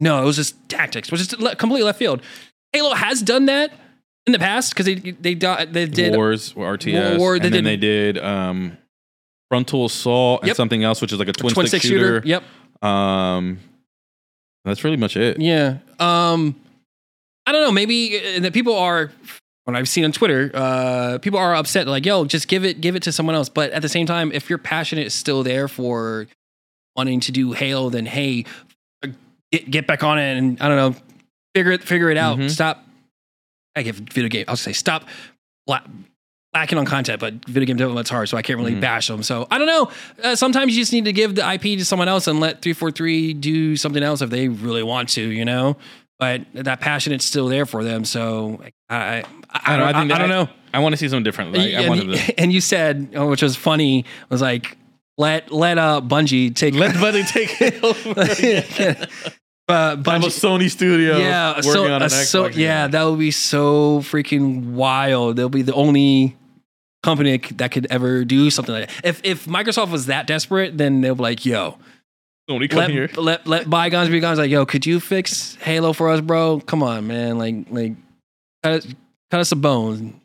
know. 0.00 0.22
It 0.22 0.26
was 0.26 0.36
just 0.36 0.56
tactics, 0.68 1.10
which 1.10 1.20
is 1.22 1.38
le- 1.40 1.56
completely 1.56 1.84
left 1.84 1.98
field. 1.98 2.22
Halo 2.72 2.94
has 2.94 3.20
done 3.22 3.46
that 3.46 3.72
in 4.26 4.32
the 4.32 4.38
past 4.38 4.72
because 4.74 4.86
they, 4.86 4.94
they, 4.94 5.34
they 5.34 5.86
did. 5.86 6.14
wars 6.14 6.52
or 6.56 6.76
rts 6.76 7.18
War, 7.18 7.38
they 7.38 7.46
and 7.46 7.54
then 7.54 7.64
did- 7.64 7.70
they 7.70 7.76
did 7.76 8.18
um 8.18 8.76
frontal 9.50 9.84
assault 9.86 10.40
and 10.42 10.48
Yep. 10.48 10.56
something 10.56 10.82
else 10.84 11.00
which 11.00 11.12
is 11.12 11.18
like 11.18 11.28
a 11.28 11.30
a 11.30 11.34
twin, 11.34 11.52
twin 11.52 11.66
stick, 11.66 11.82
stick 11.82 11.90
shooter, 11.90 12.22
shooter. 12.22 12.26
Yep. 12.28 12.42
um 12.82 13.58
that's 14.64 14.82
really 14.84 14.96
much 14.96 15.16
it 15.16 15.38
Yeah. 15.40 15.78
Um, 15.98 16.56
I 17.46 17.52
don't 17.52 17.62
know. 17.62 17.72
Maybe 17.72 18.18
uh, 18.36 18.40
that 18.40 18.54
people 18.54 18.74
are. 18.76 19.10
When 19.64 19.76
I've 19.76 19.88
seen 19.88 20.04
on 20.04 20.12
Twitter, 20.12 20.50
uh, 20.52 21.18
people 21.22 21.38
are 21.38 21.54
upset. 21.54 21.86
Like, 21.88 22.04
yo, 22.04 22.26
just 22.26 22.48
give 22.48 22.64
it, 22.66 22.80
give 22.82 22.96
it 22.96 23.02
to 23.04 23.12
someone 23.12 23.34
else. 23.34 23.48
But 23.48 23.70
at 23.72 23.80
the 23.82 23.88
same 23.88 24.06
time, 24.06 24.30
if 24.32 24.50
your 24.50 24.58
passion 24.58 24.98
is 24.98 25.14
still 25.14 25.42
there 25.42 25.68
for 25.68 26.26
wanting 26.96 27.20
to 27.20 27.32
do 27.32 27.52
Halo, 27.52 27.88
then 27.88 28.04
hey, 28.04 28.44
get, 29.50 29.70
get 29.70 29.86
back 29.86 30.02
on 30.04 30.18
it 30.18 30.36
and 30.36 30.60
I 30.60 30.68
don't 30.68 30.76
know, 30.76 31.00
figure 31.54 31.72
it, 31.72 31.82
figure 31.82 32.10
it 32.10 32.18
out. 32.18 32.38
Mhm. 32.38 32.50
Stop. 32.50 32.84
I 33.74 33.82
give 33.82 33.96
video 33.96 34.28
game. 34.28 34.44
I'll 34.48 34.56
say 34.56 34.72
stop. 34.74 35.08
La- 35.66 35.80
lacking 36.54 36.78
on 36.78 36.84
content, 36.84 37.18
but 37.18 37.34
video 37.46 37.66
game 37.66 37.76
development's 37.76 38.10
hard, 38.10 38.28
so 38.28 38.36
I 38.36 38.42
can't 38.42 38.58
really 38.58 38.74
Mhm. 38.74 38.80
bash 38.82 39.08
them. 39.08 39.22
So 39.24 39.48
I 39.50 39.58
don't 39.58 39.66
know. 39.66 39.90
Uh, 40.22 40.36
sometimes 40.36 40.76
you 40.76 40.82
just 40.82 40.92
need 40.92 41.06
to 41.06 41.12
give 41.12 41.34
the 41.34 41.42
IP 41.44 41.76
to 41.78 41.84
someone 41.84 42.06
else 42.06 42.26
and 42.28 42.38
let 42.38 42.60
343 42.62 43.32
do 43.34 43.76
something 43.76 44.02
else 44.02 44.20
if 44.20 44.28
they 44.30 44.46
really 44.48 44.82
want 44.84 45.08
to, 45.10 45.22
you 45.22 45.44
know? 45.44 45.76
But 46.18 46.42
that 46.54 46.80
passion, 46.80 47.12
it's 47.12 47.24
still 47.24 47.48
there 47.48 47.66
for 47.66 47.82
them. 47.82 48.04
So 48.04 48.62
I, 48.88 48.96
I, 48.96 48.98
I, 48.98 49.24
I 49.50 49.76
don't 49.76 49.80
know, 49.80 49.86
I 49.86 50.00
think 50.00 50.12
I, 50.12 50.18
don't 50.18 50.28
know. 50.28 50.48
i 50.72 50.78
want 50.78 50.92
to 50.92 50.96
see 50.96 51.08
something 51.08 51.24
different 51.24 51.52
like, 51.52 51.72
and, 51.72 52.12
to 52.12 52.34
and 52.40 52.52
you 52.52 52.60
said, 52.60 53.10
oh, 53.16 53.28
which 53.28 53.42
was 53.42 53.56
funny, 53.56 54.04
was 54.30 54.40
like, 54.40 54.78
let 55.16 55.52
let 55.52 55.78
uh 55.78 56.00
Bungie 56.02 56.54
take 56.54 56.74
let 56.74 56.94
buddy 57.00 57.22
take 57.24 57.60
it 57.60 57.84
over 57.84 59.06
uh, 59.68 59.96
I'm 60.06 60.22
a 60.22 60.26
Sony 60.26 60.70
studio 60.70 61.16
yeah, 61.16 61.54
working 61.56 61.72
so, 61.72 61.84
on 61.84 61.90
an 61.90 62.02
uh, 62.02 62.08
so 62.08 62.46
yeah, 62.48 62.86
that 62.86 63.04
would 63.04 63.18
be 63.18 63.30
so 63.30 64.00
freaking 64.00 64.72
wild. 64.72 65.36
They'll 65.36 65.48
be 65.48 65.62
the 65.62 65.72
only 65.72 66.36
company 67.02 67.38
that 67.38 67.70
could 67.70 67.86
ever 67.90 68.24
do 68.24 68.50
something 68.50 68.74
like 68.74 68.88
that. 68.88 69.06
If 69.06 69.20
if 69.24 69.46
Microsoft 69.46 69.90
was 69.90 70.06
that 70.06 70.26
desperate, 70.26 70.76
then 70.76 71.00
they'll 71.00 71.14
be 71.14 71.22
like, 71.22 71.46
"Yo, 71.46 71.78
Come 72.68 72.90
here. 72.90 73.08
let, 73.16 73.46
let 73.46 73.46
let 73.46 73.70
bygones 73.70 74.08
be 74.08 74.18
bygones. 74.20 74.38
Like, 74.38 74.50
yo, 74.50 74.66
could 74.66 74.84
you 74.84 75.00
fix 75.00 75.54
Halo 75.56 75.92
for 75.92 76.10
us, 76.10 76.20
bro? 76.20 76.60
Come 76.60 76.82
on, 76.82 77.06
man. 77.06 77.38
Like, 77.38 77.66
like, 77.70 77.92
cut, 78.62 78.72
us- 78.72 78.94
cut 79.30 79.40
us 79.40 79.52
a 79.52 79.56
bone, 79.56 80.20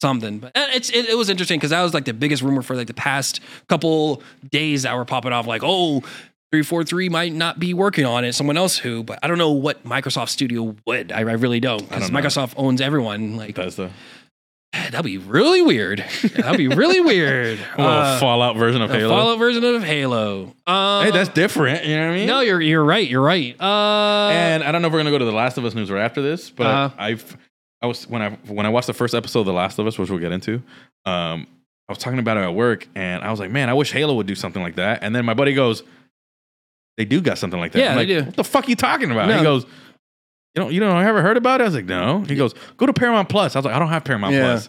something. 0.00 0.38
But 0.38 0.52
it's 0.54 0.90
it, 0.90 1.08
it 1.08 1.16
was 1.16 1.30
interesting 1.30 1.58
because 1.58 1.70
that 1.70 1.82
was 1.82 1.92
like 1.94 2.04
the 2.04 2.14
biggest 2.14 2.42
rumor 2.42 2.62
for 2.62 2.76
like 2.76 2.86
the 2.86 2.94
past 2.94 3.40
couple 3.68 4.22
days 4.50 4.82
that 4.82 4.94
were 4.96 5.04
popping 5.04 5.32
off. 5.32 5.46
Like, 5.46 5.62
oh. 5.64 6.02
343 6.52 7.08
might 7.08 7.32
not 7.32 7.58
be 7.58 7.74
working 7.74 8.04
on 8.04 8.24
it, 8.24 8.32
someone 8.32 8.56
else 8.56 8.78
who, 8.78 9.02
but 9.02 9.18
I 9.24 9.26
don't 9.26 9.38
know 9.38 9.50
what 9.50 9.82
Microsoft 9.82 10.28
Studio 10.28 10.76
would. 10.86 11.10
I, 11.10 11.18
I 11.18 11.32
really 11.32 11.58
don't. 11.58 11.80
Because. 11.88 12.12
Microsoft 12.12 12.54
owns 12.56 12.80
everyone. 12.80 13.36
Like, 13.36 13.56
Bethesda. 13.56 13.90
that'd 14.90 15.04
be 15.04 15.18
really 15.18 15.62
weird. 15.62 16.04
That'd 16.36 16.58
be 16.58 16.68
really 16.68 17.00
weird. 17.00 17.58
A 17.76 17.80
little 17.80 17.86
Uh, 17.86 18.18
Fallout 18.20 18.56
version 18.56 18.82
of 18.82 18.90
a 18.90 18.94
Halo. 18.98 19.08
Fallout 19.08 19.38
version 19.38 19.64
of 19.64 19.82
Halo. 19.84 20.54
Uh, 20.66 21.02
hey, 21.04 21.10
that's 21.10 21.28
different. 21.30 21.84
You 21.84 21.96
know 21.96 22.06
what 22.08 22.12
I 22.12 22.16
mean? 22.16 22.26
no, 22.26 22.40
you're 22.40 22.60
you're 22.60 22.84
right. 22.84 23.08
You're 23.08 23.22
right. 23.22 23.54
Uh, 23.60 24.28
and 24.32 24.62
I 24.62 24.72
don't 24.72 24.82
know 24.82 24.88
if 24.88 24.92
we're 24.92 25.00
gonna 25.00 25.10
go 25.10 25.18
to 25.18 25.24
the 25.24 25.32
Last 25.32 25.58
of 25.58 25.64
Us 25.64 25.74
news 25.74 25.90
right 25.90 26.02
after 26.04 26.22
this, 26.22 26.50
but 26.50 26.66
Uh-huh. 26.66 26.94
I've 26.98 27.36
I 27.82 27.86
was 27.86 28.08
when 28.08 28.22
I 28.22 28.30
when 28.46 28.64
I 28.66 28.70
watched 28.70 28.86
the 28.86 28.94
first 28.94 29.14
episode 29.14 29.40
of 29.40 29.46
The 29.46 29.52
Last 29.52 29.78
of 29.78 29.86
Us, 29.86 29.98
which 29.98 30.08
we'll 30.10 30.18
get 30.20 30.32
into. 30.32 30.62
Um, 31.04 31.46
I 31.88 31.92
was 31.92 31.98
talking 31.98 32.18
about 32.18 32.38
it 32.38 32.40
at 32.40 32.54
work, 32.54 32.88
and 32.94 33.22
I 33.22 33.30
was 33.30 33.38
like, 33.40 33.50
"Man, 33.50 33.68
I 33.68 33.74
wish 33.74 33.92
Halo 33.92 34.14
would 34.14 34.26
do 34.26 34.34
something 34.34 34.62
like 34.62 34.76
that." 34.76 35.02
And 35.02 35.14
then 35.14 35.26
my 35.26 35.34
buddy 35.34 35.52
goes, 35.52 35.82
"They 36.96 37.04
do 37.04 37.20
got 37.20 37.36
something 37.36 37.60
like 37.60 37.72
that." 37.72 37.78
Yeah, 37.78 37.90
I'm 37.90 37.96
they 37.98 38.14
like, 38.14 38.24
do. 38.24 38.26
What 38.26 38.36
the 38.36 38.44
fuck 38.44 38.66
are 38.66 38.70
you 38.70 38.76
talking 38.76 39.10
about? 39.10 39.28
No. 39.28 39.36
He 39.36 39.42
goes, 39.42 39.66
"You 40.54 40.62
don't 40.62 40.72
you 40.72 40.80
don't 40.80 41.02
ever 41.04 41.22
heard 41.22 41.36
about 41.36 41.60
it?" 41.60 41.64
I 41.64 41.66
was 41.66 41.74
like, 41.74 41.84
"No." 41.86 42.20
He 42.22 42.34
goes, 42.36 42.54
"Go 42.76 42.86
to 42.86 42.92
Paramount 42.92 43.28
Plus." 43.28 43.54
I 43.56 43.58
was 43.58 43.64
like, 43.66 43.74
"I 43.74 43.78
don't 43.78 43.88
have 43.88 44.04
Paramount 44.04 44.34
Yeah. 44.34 44.42
Plus." 44.42 44.68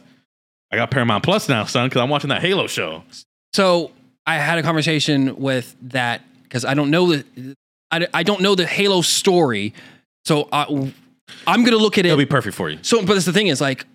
I 0.72 0.78
got 0.78 0.92
Paramount 0.92 1.24
Plus 1.24 1.48
now, 1.48 1.64
son, 1.66 1.88
because 1.88 2.02
I'm 2.02 2.10
watching 2.10 2.30
that 2.30 2.42
Halo 2.42 2.68
show. 2.68 3.04
so 3.54 3.92
I 4.26 4.36
had 4.38 4.58
a 4.58 4.64
conversation 4.64 5.36
with 5.38 5.76
that 5.84 6.22
because 6.44 6.66
I 6.66 6.74
don't 6.74 6.90
know 6.90 7.16
the 7.16 7.56
I, 7.92 8.08
I 8.14 8.24
don't 8.24 8.42
know 8.42 8.56
the 8.56 8.66
Halo 8.66 9.02
story. 9.02 9.74
So 10.26 10.50
I, 10.52 10.92
I'm 11.46 11.64
gonna 11.64 11.78
look 11.78 11.98
at 11.98 12.06
it. 12.06 12.10
It'll 12.10 12.18
be 12.18 12.26
perfect 12.26 12.56
for 12.56 12.70
you. 12.70 12.80
so, 12.82 13.00
but 13.06 13.14
that's 13.14 13.26
the 13.26 13.34
thing 13.34 13.48
is 13.48 13.62
like. 13.62 13.86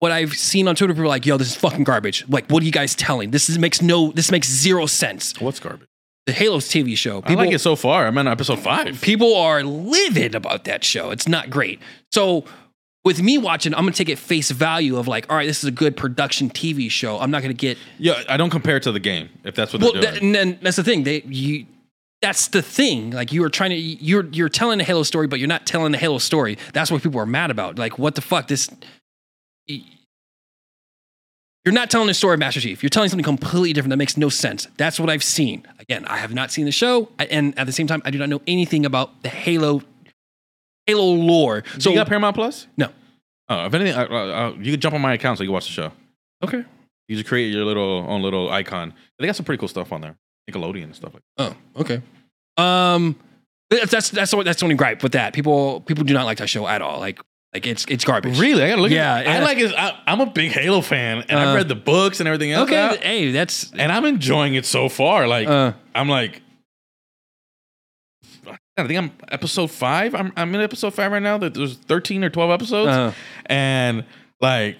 What 0.00 0.12
I've 0.12 0.34
seen 0.34 0.68
on 0.68 0.76
Twitter, 0.76 0.92
people 0.92 1.06
are 1.06 1.08
like, 1.08 1.26
"Yo, 1.26 1.36
this 1.38 1.48
is 1.48 1.56
fucking 1.56 1.82
garbage." 1.82 2.24
Like, 2.28 2.48
what 2.50 2.62
are 2.62 2.66
you 2.66 2.70
guys 2.70 2.94
telling? 2.94 3.32
This 3.32 3.50
is, 3.50 3.58
makes 3.58 3.82
no, 3.82 4.12
this 4.12 4.30
makes 4.30 4.48
zero 4.48 4.86
sense. 4.86 5.34
What's 5.40 5.58
garbage? 5.58 5.87
The 6.28 6.34
Halo's 6.34 6.68
TV 6.68 6.94
show. 6.94 7.22
I 7.24 7.32
like 7.32 7.52
it 7.52 7.58
so 7.58 7.74
far. 7.74 8.06
I'm 8.06 8.18
on 8.18 8.28
episode 8.28 8.58
five. 8.58 9.00
people 9.00 9.34
are 9.34 9.62
livid 9.62 10.34
about 10.34 10.64
that 10.64 10.84
show. 10.84 11.10
It's 11.10 11.26
not 11.26 11.48
great. 11.48 11.80
So 12.12 12.44
with 13.02 13.22
me 13.22 13.38
watching, 13.38 13.72
I'm 13.72 13.80
gonna 13.80 13.92
take 13.92 14.10
it 14.10 14.18
face 14.18 14.50
value 14.50 14.98
of 14.98 15.08
like, 15.08 15.24
all 15.30 15.36
right, 15.36 15.46
this 15.46 15.64
is 15.64 15.64
a 15.64 15.70
good 15.70 15.96
production 15.96 16.50
TV 16.50 16.90
show. 16.90 17.18
I'm 17.18 17.30
not 17.30 17.40
gonna 17.40 17.54
get 17.54 17.78
Yeah, 17.96 18.22
I 18.28 18.36
don't 18.36 18.50
compare 18.50 18.76
it 18.76 18.82
to 18.82 18.92
the 18.92 19.00
game 19.00 19.30
if 19.42 19.54
that's 19.54 19.72
what 19.72 19.80
well. 19.80 19.92
they're 19.92 20.02
doing. 20.02 20.12
That, 20.12 20.22
and 20.22 20.34
then 20.34 20.58
that's 20.60 20.76
the 20.76 20.84
thing. 20.84 21.04
They 21.04 21.22
you. 21.22 21.64
That's 22.20 22.48
the 22.48 22.60
thing. 22.60 23.12
Like 23.12 23.32
you 23.32 23.42
are 23.44 23.48
trying 23.48 23.70
to, 23.70 23.76
you're 23.76 24.26
you're 24.26 24.50
telling 24.50 24.80
a 24.80 24.84
Halo 24.84 25.04
story, 25.04 25.28
but 25.28 25.38
you're 25.38 25.48
not 25.48 25.64
telling 25.64 25.92
the 25.92 25.98
Halo 25.98 26.18
story. 26.18 26.58
That's 26.74 26.90
what 26.90 27.02
people 27.02 27.20
are 27.20 27.26
mad 27.26 27.50
about. 27.50 27.78
Like, 27.78 27.98
what 27.98 28.16
the 28.16 28.20
fuck? 28.20 28.48
This, 28.48 28.68
you're 31.64 31.74
not 31.74 31.90
telling 31.90 32.06
the 32.06 32.14
story 32.14 32.34
of 32.34 32.40
Master 32.40 32.60
Chief. 32.60 32.82
You're 32.82 32.90
telling 32.90 33.08
something 33.10 33.24
completely 33.24 33.72
different 33.72 33.90
that 33.90 33.96
makes 33.98 34.16
no 34.16 34.28
sense. 34.28 34.68
That's 34.76 34.98
what 34.98 35.10
I've 35.10 35.24
seen. 35.24 35.66
Again, 35.78 36.04
I 36.06 36.16
have 36.18 36.32
not 36.32 36.50
seen 36.50 36.64
the 36.64 36.72
show, 36.72 37.08
and 37.18 37.58
at 37.58 37.66
the 37.66 37.72
same 37.72 37.86
time, 37.86 38.00
I 38.04 38.10
do 38.10 38.18
not 38.18 38.28
know 38.28 38.40
anything 38.46 38.86
about 38.86 39.22
the 39.22 39.28
Halo, 39.28 39.82
Halo 40.86 41.04
lore. 41.04 41.64
So 41.78 41.90
you 41.90 41.96
got 41.96 42.06
Paramount 42.06 42.34
Plus? 42.36 42.66
No. 42.76 42.88
Oh, 43.50 43.66
if 43.66 43.74
anything, 43.74 43.94
uh, 43.98 44.06
uh, 44.10 44.14
uh, 44.14 44.54
you 44.58 44.72
can 44.72 44.80
jump 44.80 44.94
on 44.94 45.00
my 45.00 45.14
account 45.14 45.38
so 45.38 45.44
you 45.44 45.48
can 45.48 45.54
watch 45.54 45.66
the 45.66 45.72
show. 45.72 45.92
okay. 46.44 46.64
You 47.08 47.16
just 47.16 47.26
create 47.26 47.50
your 47.50 47.64
little 47.64 48.04
own 48.06 48.20
little 48.20 48.50
icon. 48.50 48.92
They 49.18 49.24
got 49.24 49.34
some 49.34 49.46
pretty 49.46 49.58
cool 49.58 49.68
stuff 49.68 49.92
on 49.92 50.02
there, 50.02 50.14
Nickelodeon 50.50 50.84
and 50.84 50.94
stuff 50.94 51.14
like. 51.14 51.22
Oh, 51.38 51.56
okay. 51.80 52.02
Um, 52.58 53.16
that's 53.70 53.90
that's 53.90 54.10
that's 54.10 54.30
the- 54.30 54.42
that's 54.42 54.60
the 54.60 54.64
only 54.66 54.74
gripe 54.76 55.02
with 55.02 55.12
that. 55.12 55.32
People 55.32 55.80
people 55.82 56.04
do 56.04 56.12
not 56.12 56.26
like 56.26 56.36
that 56.36 56.50
show 56.50 56.66
at 56.66 56.82
all. 56.82 56.98
Like 57.00 57.18
like 57.54 57.66
it's 57.66 57.84
it's 57.88 58.04
garbage. 58.04 58.38
Really, 58.38 58.62
I 58.62 58.68
gotta 58.68 58.82
look. 58.82 58.90
Yeah, 58.90 59.16
at 59.16 59.26
it. 59.26 59.28
I 59.30 59.40
like 59.42 59.58
it. 59.58 59.72
I, 59.74 59.98
I'm 60.06 60.20
a 60.20 60.26
big 60.26 60.52
Halo 60.52 60.80
fan, 60.80 61.24
and 61.28 61.38
Uh, 61.38 61.42
I've 61.42 61.54
read 61.54 61.68
the 61.68 61.74
books 61.74 62.20
and 62.20 62.28
everything 62.28 62.52
else. 62.52 62.68
Okay. 62.68 62.74
now, 62.74 62.94
Hey, 62.96 63.30
that's 63.32 63.72
and 63.72 63.90
I'm 63.90 64.04
enjoying 64.04 64.54
it 64.54 64.66
so 64.66 64.88
far. 64.88 65.26
Like 65.26 65.48
uh, 65.48 65.72
I'm 65.94 66.08
like. 66.08 66.42
I 68.76 68.86
think 68.86 68.96
I'm 68.96 69.10
episode 69.32 69.72
five. 69.72 70.14
I'm 70.14 70.32
I'm 70.36 70.54
in 70.54 70.60
episode 70.60 70.94
five 70.94 71.10
right 71.10 71.22
now. 71.22 71.36
That 71.36 71.54
There's 71.54 71.74
13 71.76 72.22
or 72.22 72.30
12 72.30 72.50
episodes, 72.50 72.88
uh 72.90 73.12
and 73.46 74.04
like, 74.40 74.76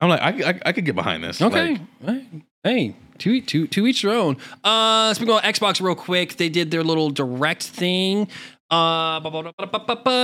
I'm 0.00 0.08
like, 0.08 0.20
I, 0.22 0.50
I, 0.50 0.60
I 0.66 0.72
could 0.72 0.86
get 0.86 0.94
behind 0.94 1.22
this. 1.22 1.42
okay. 1.42 1.78
Like, 2.00 2.22
hey, 2.64 2.96
to 3.18 3.40
to 3.42 3.66
to 3.66 3.86
each 3.86 4.00
their 4.02 4.12
own. 4.12 4.38
Uh, 4.64 5.12
speaking 5.12 5.34
of 5.34 5.42
Xbox, 5.42 5.80
real 5.84 5.94
quick, 5.94 6.36
they 6.36 6.48
did 6.48 6.70
their 6.70 6.82
little 6.82 7.10
direct 7.10 7.64
thing. 7.64 8.28
Uh, 8.70 9.20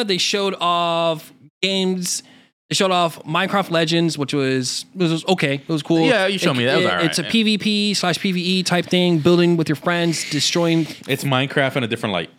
they 0.04 0.18
showed 0.18 0.54
off 0.60 1.30
games. 1.68 2.22
They 2.70 2.74
showed 2.74 2.90
off 2.90 3.22
Minecraft 3.24 3.70
Legends, 3.70 4.16
which 4.16 4.32
was 4.32 4.86
was, 4.94 5.10
was 5.12 5.24
okay. 5.26 5.54
It 5.54 5.68
was 5.68 5.82
cool. 5.82 6.06
Yeah, 6.06 6.26
you 6.26 6.38
showed 6.38 6.56
me 6.56 6.64
that. 6.64 6.74
It 6.74 6.76
was 6.76 6.84
It- 6.84 6.90
alright, 6.90 7.04
it's 7.06 7.18
a 7.18 7.22
yeah. 7.22 7.30
PvP 7.30 7.96
slash 7.96 8.18
PVE 8.18 8.64
type 8.64 8.86
thing, 8.86 9.18
building 9.18 9.56
with 9.58 9.68
your 9.68 9.76
friends, 9.76 10.28
destroying 10.30 10.86
it's 11.06 11.24
Minecraft 11.24 11.76
in 11.76 11.84
a 11.84 11.86
different 11.88 12.12
light. 12.14 12.30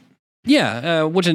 Yeah, 0.47 1.03
uh, 1.03 1.07
which 1.07 1.27
uh, 1.27 1.33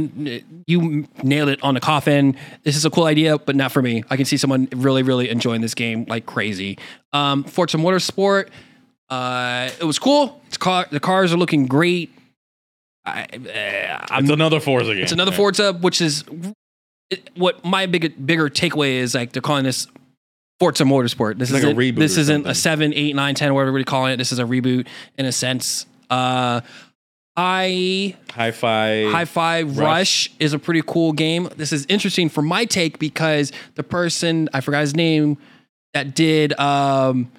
you 0.66 1.08
nailed 1.22 1.48
it 1.48 1.60
on 1.64 1.74
the 1.74 1.80
coffin. 1.80 2.36
This 2.62 2.76
is 2.76 2.84
a 2.84 2.90
cool 2.90 3.04
idea, 3.06 3.38
but 3.38 3.56
not 3.56 3.72
for 3.72 3.82
me. 3.82 4.04
I 4.08 4.16
can 4.16 4.24
see 4.24 4.36
someone 4.36 4.68
really, 4.74 5.02
really 5.02 5.28
enjoying 5.30 5.62
this 5.62 5.74
game 5.74 6.04
like 6.08 6.26
crazy. 6.26 6.78
Um, 7.12 7.42
Forza 7.42 7.76
Motorsport, 7.76 8.50
uh, 9.08 9.70
it 9.80 9.84
was 9.84 9.98
cool. 9.98 10.40
It's 10.46 10.56
car- 10.56 10.86
the 10.92 11.00
cars 11.00 11.32
are 11.32 11.36
looking 11.36 11.66
great. 11.66 12.10
I, 13.04 13.22
uh, 13.32 14.18
It's 14.20 14.30
another 14.30 14.60
Forza 14.60 14.94
game. 14.94 15.02
it's 15.02 15.12
another. 15.12 15.32
Forza, 15.32 15.72
which 15.72 16.00
is 16.00 16.24
it, 17.10 17.30
what 17.34 17.64
my 17.64 17.86
big 17.86 18.24
bigger 18.24 18.48
takeaway 18.48 18.94
is. 18.94 19.14
Like 19.14 19.32
they're 19.32 19.42
calling 19.42 19.64
this 19.64 19.86
Forza 20.58 20.84
Motorsport. 20.84 21.38
This 21.38 21.50
Like 21.50 21.64
a 21.64 21.90
this 21.92 22.16
isn't 22.16 22.46
a 22.46 22.54
seven, 22.54 22.92
eight, 22.94 23.14
nine, 23.14 23.34
ten, 23.34 23.52
whatever 23.54 23.68
everybody 23.68 23.84
calling 23.84 24.12
it. 24.12 24.16
This 24.16 24.32
is 24.32 24.38
a 24.38 24.44
reboot 24.44 24.86
in 25.18 25.26
a 25.26 25.32
sense. 25.32 25.86
Uh, 26.08 26.60
I 27.36 28.16
Hi 28.32 28.50
Fi. 28.50 29.10
High 29.10 29.24
Five 29.24 29.78
Rush. 29.78 30.28
Rush. 30.28 30.30
is 30.38 30.52
a 30.52 30.58
pretty 30.58 30.82
cool 30.86 31.12
game. 31.12 31.48
This 31.56 31.72
is 31.72 31.86
interesting 31.88 32.28
for 32.28 32.42
my 32.42 32.64
take 32.64 32.98
because 32.98 33.52
the 33.76 33.82
person 33.82 34.48
I 34.52 34.60
forgot 34.60 34.80
his 34.80 34.94
name 34.94 35.38
that 35.94 36.14
did 36.14 36.52
um, 36.58 37.30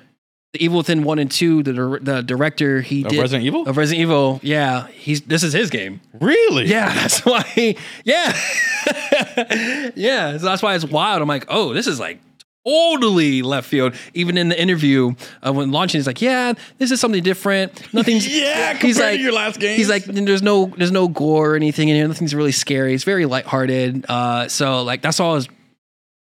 the 0.53 0.63
Evil 0.63 0.79
Within 0.79 1.03
one 1.03 1.17
and 1.19 1.31
two, 1.31 1.63
the 1.63 1.99
the 2.01 2.21
director 2.21 2.81
he 2.81 3.03
Of 3.03 3.09
did 3.09 3.19
Resident 3.21 3.45
Evil? 3.45 3.67
of 3.67 3.77
Resident 3.77 4.01
Evil. 4.01 4.39
Yeah, 4.43 4.87
he's 4.87 5.21
this 5.21 5.43
is 5.43 5.53
his 5.53 5.69
game. 5.69 6.01
Really? 6.19 6.65
Yeah, 6.65 6.93
that's 6.93 7.25
why. 7.25 7.43
He, 7.43 7.77
yeah, 8.03 8.37
yeah. 9.95 10.37
So 10.37 10.45
that's 10.45 10.61
why 10.61 10.75
it's 10.75 10.85
wild. 10.85 11.21
I'm 11.21 11.27
like, 11.27 11.45
oh, 11.47 11.73
this 11.73 11.87
is 11.87 11.99
like 11.99 12.19
totally 12.65 13.41
left 13.41 13.67
field. 13.67 13.95
Even 14.13 14.37
in 14.37 14.49
the 14.49 14.61
interview 14.61 15.13
uh, 15.41 15.53
when 15.53 15.71
launching, 15.71 15.99
he's 15.99 16.07
like, 16.07 16.21
yeah, 16.21 16.53
this 16.77 16.91
is 16.91 16.99
something 16.99 17.23
different. 17.23 17.93
Nothing's. 17.93 18.27
Yeah, 18.41 18.73
he's 18.73 18.95
compared 18.97 19.13
like, 19.13 19.17
to 19.19 19.23
your 19.23 19.33
last 19.33 19.59
game. 19.59 19.77
He's 19.77 19.89
like, 19.89 20.03
there's 20.05 20.41
no, 20.41 20.65
there's 20.77 20.91
no 20.91 21.07
gore 21.07 21.51
or 21.51 21.55
anything 21.55 21.89
in 21.89 21.95
here. 21.95 22.07
Nothing's 22.07 22.35
really 22.35 22.51
scary. 22.51 22.93
It's 22.93 23.03
very 23.03 23.25
lighthearted. 23.25 24.05
Uh, 24.07 24.47
so 24.47 24.83
like 24.83 25.01
that's 25.01 25.19
all 25.19 25.31
I 25.31 25.35
was 25.35 25.47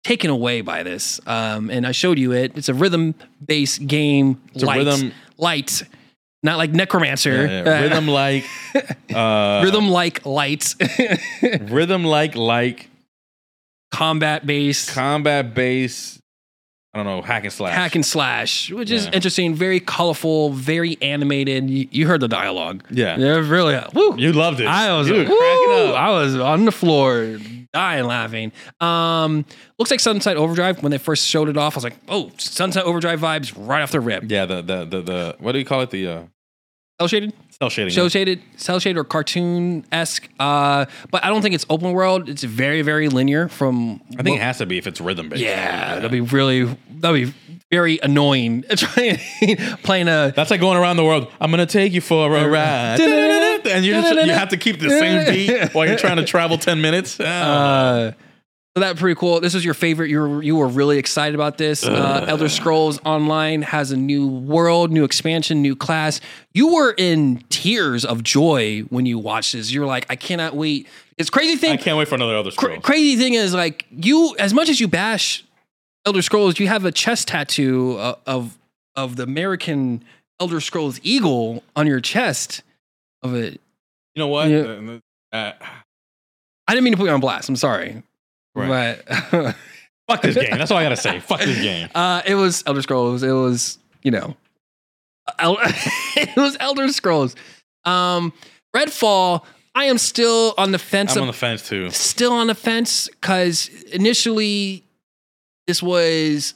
taken 0.07 0.29
away 0.29 0.61
by 0.61 0.84
this. 0.84 1.19
Um, 1.27 1.69
and 1.69 1.85
I 1.85 1.91
showed 1.91 2.17
you 2.17 2.31
it. 2.31 2.57
It's 2.57 2.69
a 2.69 2.73
rhythm 2.73 3.13
based 3.45 3.85
game. 3.85 4.41
It's 4.53 4.63
a 4.63 4.65
light, 4.65 4.77
rhythm- 4.77 5.11
light, 5.38 5.84
not 6.43 6.57
like 6.57 6.71
NecroDancer. 6.71 7.47
Yeah, 7.47 7.63
yeah. 7.65 7.81
rhythm 7.81 8.07
like, 8.07 8.45
uh, 9.13 9.61
rhythm 9.65 9.89
like 9.89 10.25
light, 10.25 10.75
rhythm 11.61 12.05
like 12.05 12.35
like 12.35 12.89
combat 13.91 14.45
based. 14.45 14.91
combat 14.91 15.53
base. 15.53 16.19
I 16.93 17.03
don't 17.03 17.05
know, 17.05 17.21
hack 17.21 17.43
and 17.43 17.53
slash. 17.53 17.73
Hack 17.75 17.95
and 17.95 18.05
slash, 18.05 18.71
which 18.71 18.89
is 18.89 19.07
interesting, 19.07 19.53
very 19.53 19.79
colorful, 19.79 20.51
very 20.51 20.97
animated. 21.01 21.69
You, 21.69 21.88
you 21.91 22.07
heard 22.07 22.21
the 22.21 22.29
dialogue. 22.29 22.85
Yeah. 22.89 23.17
They're 23.17 23.43
really 23.43 23.79
woo. 23.93 24.15
You 24.17 24.31
loved 24.31 24.61
it. 24.61 24.67
I 24.67 24.97
was 24.97 25.07
were 25.07 25.25
cracking 25.25 25.89
up. 25.89 25.95
I 25.95 26.09
was 26.11 26.35
on 26.38 26.65
the 26.65 26.71
floor 26.71 27.38
dying 27.73 28.06
laughing. 28.06 28.52
Um, 28.80 29.45
looks 29.80 29.91
like 29.91 29.99
Sunset 29.99 30.38
Overdrive 30.38 30.81
when 30.84 30.91
they 30.91 30.98
first 30.98 31.27
showed 31.27 31.49
it 31.49 31.57
off. 31.57 31.76
I 31.76 31.77
was 31.77 31.84
like, 31.84 31.98
oh, 32.07 32.31
Sunset 32.38 32.84
Overdrive 32.85 33.19
vibes 33.19 33.53
right 33.57 33.81
off 33.81 33.91
the 33.91 33.99
rip. 33.99 34.23
Yeah, 34.30 34.45
the, 34.45 34.61
the 34.61 34.85
the 34.85 35.02
the 35.02 35.35
what 35.39 35.52
do 35.53 35.60
you 35.60 35.65
call 35.65 35.81
it? 35.81 35.89
The 35.89 36.07
uh, 36.07 36.22
Cell 36.99 37.07
shaded, 37.07 37.34
cell 37.52 37.69
shading. 37.69 37.94
cell 37.94 38.10
shaded, 38.10 38.41
cell 38.56 38.80
shaded 38.80 38.98
or 38.99 39.03
cartoon 39.03 39.85
esque. 39.91 40.27
Uh, 40.39 40.85
but 41.11 41.23
I 41.23 41.27
don't 41.30 41.44
think 41.44 41.53
it's 41.53 41.65
open 41.69 41.91
world. 41.91 42.27
It's 42.27 42.41
very 42.44 42.81
very 42.81 43.07
linear 43.07 43.48
from. 43.49 44.02
I 44.18 44.23
think 44.23 44.38
it 44.38 44.41
has 44.41 44.57
to 44.57 44.65
be 44.65 44.80
if 44.80 44.88
it's 44.88 44.99
rhythm 44.99 45.30
based. 45.30 45.44
yeah, 45.44 45.95
that'd 45.95 46.10
be 46.10 46.22
really 46.22 46.64
that'd 46.89 47.27
be 47.27 47.34
very 47.69 47.99
annoying. 48.02 48.64
Trying 48.76 49.18
playing 49.84 50.07
a 50.07 50.34
That's 50.35 50.49
like 50.49 50.60
going 50.60 50.77
around 50.80 50.98
the 50.98 51.03
world. 51.06 51.31
I'm 51.39 51.52
gonna 51.52 51.68
take 51.68 51.94
you 51.94 52.02
for 52.02 52.35
a 52.35 52.48
ride, 52.49 52.98
and 53.77 53.85
you 53.85 53.93
just, 53.93 54.25
you 54.25 54.33
have 54.33 54.49
to 54.49 54.57
keep 54.57 54.79
the 54.79 54.89
same 54.89 55.25
beat 55.33 55.73
while 55.73 55.87
you're 55.87 55.97
trying 55.97 56.17
to 56.17 56.25
travel 56.25 56.57
ten 56.57 56.81
minutes. 56.81 57.19
Uh, 57.19 58.13
So 58.75 58.81
that 58.81 58.95
pretty 58.97 59.19
cool. 59.19 59.39
This 59.39 59.55
was 59.55 59.65
your 59.65 59.73
favorite. 59.73 60.09
You 60.11 60.19
were 60.19 60.43
you 60.43 60.55
were 60.55 60.67
really 60.67 60.99
excited 60.99 61.33
about 61.33 61.57
this. 61.57 61.83
Uh, 61.83 62.25
Elder 62.27 62.47
Scrolls 62.47 62.99
Online 63.05 63.63
has 63.63 63.91
a 63.91 63.97
new 63.97 64.27
world, 64.27 64.91
new 64.91 65.03
expansion, 65.03 65.63
new 65.63 65.75
class. 65.75 66.21
You 66.53 66.75
were 66.75 66.93
in 66.95 67.43
tears 67.49 68.05
of 68.05 68.21
joy 68.21 68.81
when 68.89 69.07
you 69.07 69.17
watched 69.17 69.53
this. 69.53 69.71
You 69.71 69.81
were 69.81 69.87
like, 69.87 70.05
I 70.11 70.15
cannot 70.15 70.55
wait. 70.55 70.87
It's 71.17 71.31
crazy 71.31 71.55
thing. 71.55 71.71
I 71.71 71.77
can't 71.77 71.97
wait 71.97 72.07
for 72.07 72.13
another 72.13 72.35
Elder 72.35 72.51
Cra- 72.51 72.69
Scrolls. 72.69 72.83
crazy 72.83 73.15
thing 73.15 73.33
is 73.33 73.51
like 73.55 73.87
you, 73.89 74.35
as 74.37 74.53
much 74.53 74.69
as 74.69 74.79
you 74.79 74.87
bash 74.87 75.43
Elder 76.05 76.21
Scrolls, 76.21 76.59
you 76.59 76.67
have 76.67 76.85
a 76.85 76.91
chest 76.91 77.29
tattoo 77.29 77.97
uh, 77.97 78.13
of 78.27 78.59
of 78.95 79.15
the 79.15 79.23
American 79.23 80.03
Elder 80.39 80.61
Scrolls 80.61 80.99
eagle 81.01 81.63
on 81.75 81.87
your 81.87 81.99
chest 81.99 82.61
of 83.23 83.33
it. 83.33 83.59
You 84.18 84.23
know 84.23 84.30
what? 84.30 84.49
Yeah. 84.49 84.98
Uh, 85.31 85.52
I 86.68 86.73
didn't 86.73 86.85
mean 86.85 86.94
to 86.94 86.98
put 86.98 87.06
you 87.06 87.11
on 87.11 87.19
blast. 87.19 87.48
I'm 87.49 87.56
sorry, 87.56 88.02
Right. 88.56 88.99
but 89.07 89.56
fuck 90.10 90.23
this 90.23 90.34
game. 90.34 90.57
That's 90.57 90.72
all 90.72 90.77
I 90.80 90.84
gotta 90.84 90.98
say. 90.98 91.19
Fuck 91.19 91.41
this 91.41 91.61
game. 91.61 91.88
Uh, 91.95 92.23
it 92.26 92.34
was 92.34 92.64
Elder 92.65 92.81
Scrolls. 92.81 93.22
It 93.22 93.31
was 93.31 93.77
you 94.02 94.10
know, 94.10 94.35
El- 95.38 95.60
it 95.61 96.35
was 96.35 96.57
Elder 96.60 96.88
Scrolls. 96.89 97.35
Um, 97.85 98.34
Redfall. 98.76 99.45
I 99.76 99.84
am 99.85 99.99
still 99.99 100.56
on 100.57 100.72
the 100.72 100.80
fence. 100.80 101.11
I'm 101.11 101.18
of- 101.18 101.22
on 101.22 101.27
the 101.27 101.34
fence 101.34 101.68
too. 101.69 101.91
still 101.91 102.34
on 102.34 102.48
the 102.48 102.56
fence 102.56 103.07
because 103.10 103.68
initially 103.94 104.84
this 105.68 105.84
was 105.84 106.56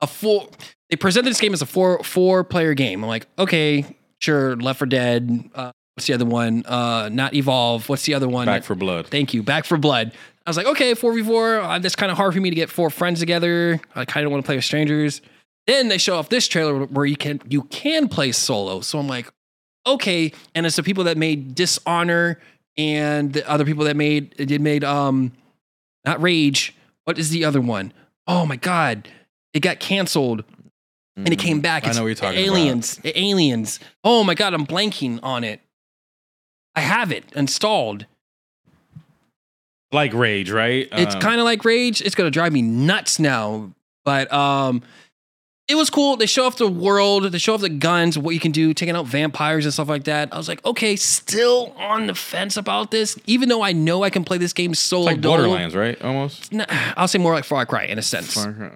a 0.00 0.08
four. 0.08 0.48
They 0.90 0.96
presented 0.96 1.30
this 1.30 1.40
game 1.40 1.52
as 1.52 1.62
a 1.62 1.66
four 1.66 2.02
four 2.02 2.42
player 2.42 2.74
game. 2.74 3.04
I'm 3.04 3.08
like, 3.08 3.28
okay, 3.38 3.84
sure. 4.18 4.56
Left 4.56 4.80
4 4.80 4.86
Dead. 4.88 5.48
Uh, 5.54 5.70
what's 5.94 6.06
the 6.06 6.14
other 6.14 6.24
one? 6.24 6.64
Uh, 6.66 7.08
not 7.12 7.34
Evolve. 7.34 7.88
What's 7.88 8.04
the 8.04 8.14
other 8.14 8.28
one? 8.28 8.46
Back 8.46 8.64
4 8.64 8.76
Blood. 8.76 9.06
Thank 9.08 9.34
you. 9.34 9.42
Back 9.42 9.64
4 9.64 9.78
Blood. 9.78 10.12
I 10.44 10.50
was 10.50 10.56
like, 10.56 10.66
okay, 10.66 10.92
4v4. 10.94 11.62
Uh, 11.62 11.78
that's 11.78 11.94
kind 11.94 12.10
of 12.10 12.16
hard 12.18 12.34
for 12.34 12.40
me 12.40 12.50
to 12.50 12.56
get 12.56 12.68
four 12.68 12.90
friends 12.90 13.20
together. 13.20 13.80
I 13.94 14.04
kind 14.04 14.26
of 14.26 14.32
want 14.32 14.44
to 14.44 14.46
play 14.46 14.56
with 14.56 14.64
strangers. 14.64 15.20
Then 15.68 15.86
they 15.86 15.98
show 15.98 16.16
off 16.16 16.30
this 16.30 16.48
trailer 16.48 16.84
where 16.86 17.06
you 17.06 17.16
can 17.16 17.40
you 17.48 17.62
can 17.62 18.08
play 18.08 18.32
solo. 18.32 18.80
So 18.80 18.98
I'm 18.98 19.06
like, 19.06 19.30
okay. 19.86 20.32
And 20.56 20.66
it's 20.66 20.74
the 20.74 20.82
people 20.82 21.04
that 21.04 21.16
made 21.16 21.54
Dishonor 21.54 22.40
and 22.76 23.32
the 23.32 23.48
other 23.48 23.64
people 23.64 23.84
that 23.84 23.94
made 23.96 24.30
did 24.36 24.60
made 24.60 24.82
um 24.82 25.30
not 26.04 26.20
Rage. 26.20 26.74
What 27.04 27.16
is 27.20 27.30
the 27.30 27.44
other 27.44 27.60
one? 27.60 27.92
Oh 28.26 28.44
my 28.44 28.56
god. 28.56 29.08
It 29.54 29.60
got 29.60 29.78
canceled 29.78 30.42
and 31.14 31.28
it 31.28 31.38
came 31.38 31.60
back. 31.60 31.84
I 31.84 31.90
It's 31.90 31.96
know 31.96 32.02
what 32.02 32.08
you're 32.08 32.14
talking 32.16 32.38
about. 32.44 32.56
aliens. 32.56 32.98
Aliens. 33.04 33.78
Oh 34.02 34.24
my 34.24 34.34
god, 34.34 34.54
I'm 34.54 34.66
blanking 34.66 35.20
on 35.22 35.44
it. 35.44 35.60
I 36.74 36.80
have 36.80 37.12
it 37.12 37.24
installed. 37.34 38.06
Like 39.92 40.14
Rage, 40.14 40.50
right? 40.50 40.88
It's 40.92 41.14
Um, 41.14 41.20
kind 41.20 41.38
of 41.38 41.44
like 41.44 41.64
Rage. 41.64 42.00
It's 42.00 42.14
gonna 42.14 42.30
drive 42.30 42.52
me 42.52 42.62
nuts 42.62 43.18
now. 43.18 43.72
But 44.04 44.32
um 44.32 44.82
it 45.68 45.76
was 45.76 45.90
cool. 45.90 46.16
They 46.16 46.26
show 46.26 46.44
off 46.44 46.56
the 46.56 46.68
world, 46.68 47.24
they 47.30 47.38
show 47.38 47.54
off 47.54 47.60
the 47.60 47.68
guns, 47.68 48.18
what 48.18 48.34
you 48.34 48.40
can 48.40 48.50
do, 48.52 48.74
taking 48.74 48.96
out 48.96 49.06
vampires 49.06 49.64
and 49.64 49.72
stuff 49.72 49.88
like 49.88 50.04
that. 50.04 50.28
I 50.32 50.36
was 50.36 50.48
like, 50.48 50.62
okay, 50.66 50.96
still 50.96 51.72
on 51.78 52.08
the 52.08 52.14
fence 52.14 52.56
about 52.56 52.90
this, 52.90 53.16
even 53.26 53.48
though 53.48 53.62
I 53.62 53.72
know 53.72 54.02
I 54.02 54.10
can 54.10 54.24
play 54.24 54.38
this 54.38 54.52
game 54.52 54.74
solo. 54.74 55.08
it's 55.08 55.16
like. 55.16 55.20
Borderlands, 55.22 55.74
right? 55.76 56.00
Almost. 56.02 56.52
Nah, 56.52 56.66
I'll 56.96 57.06
say 57.08 57.18
more 57.18 57.32
like 57.32 57.44
Far 57.44 57.64
Cry 57.64 57.84
in 57.84 57.96
a 57.98 58.02
sense. 58.02 58.34
Far 58.34 58.52
Cry. 58.52 58.70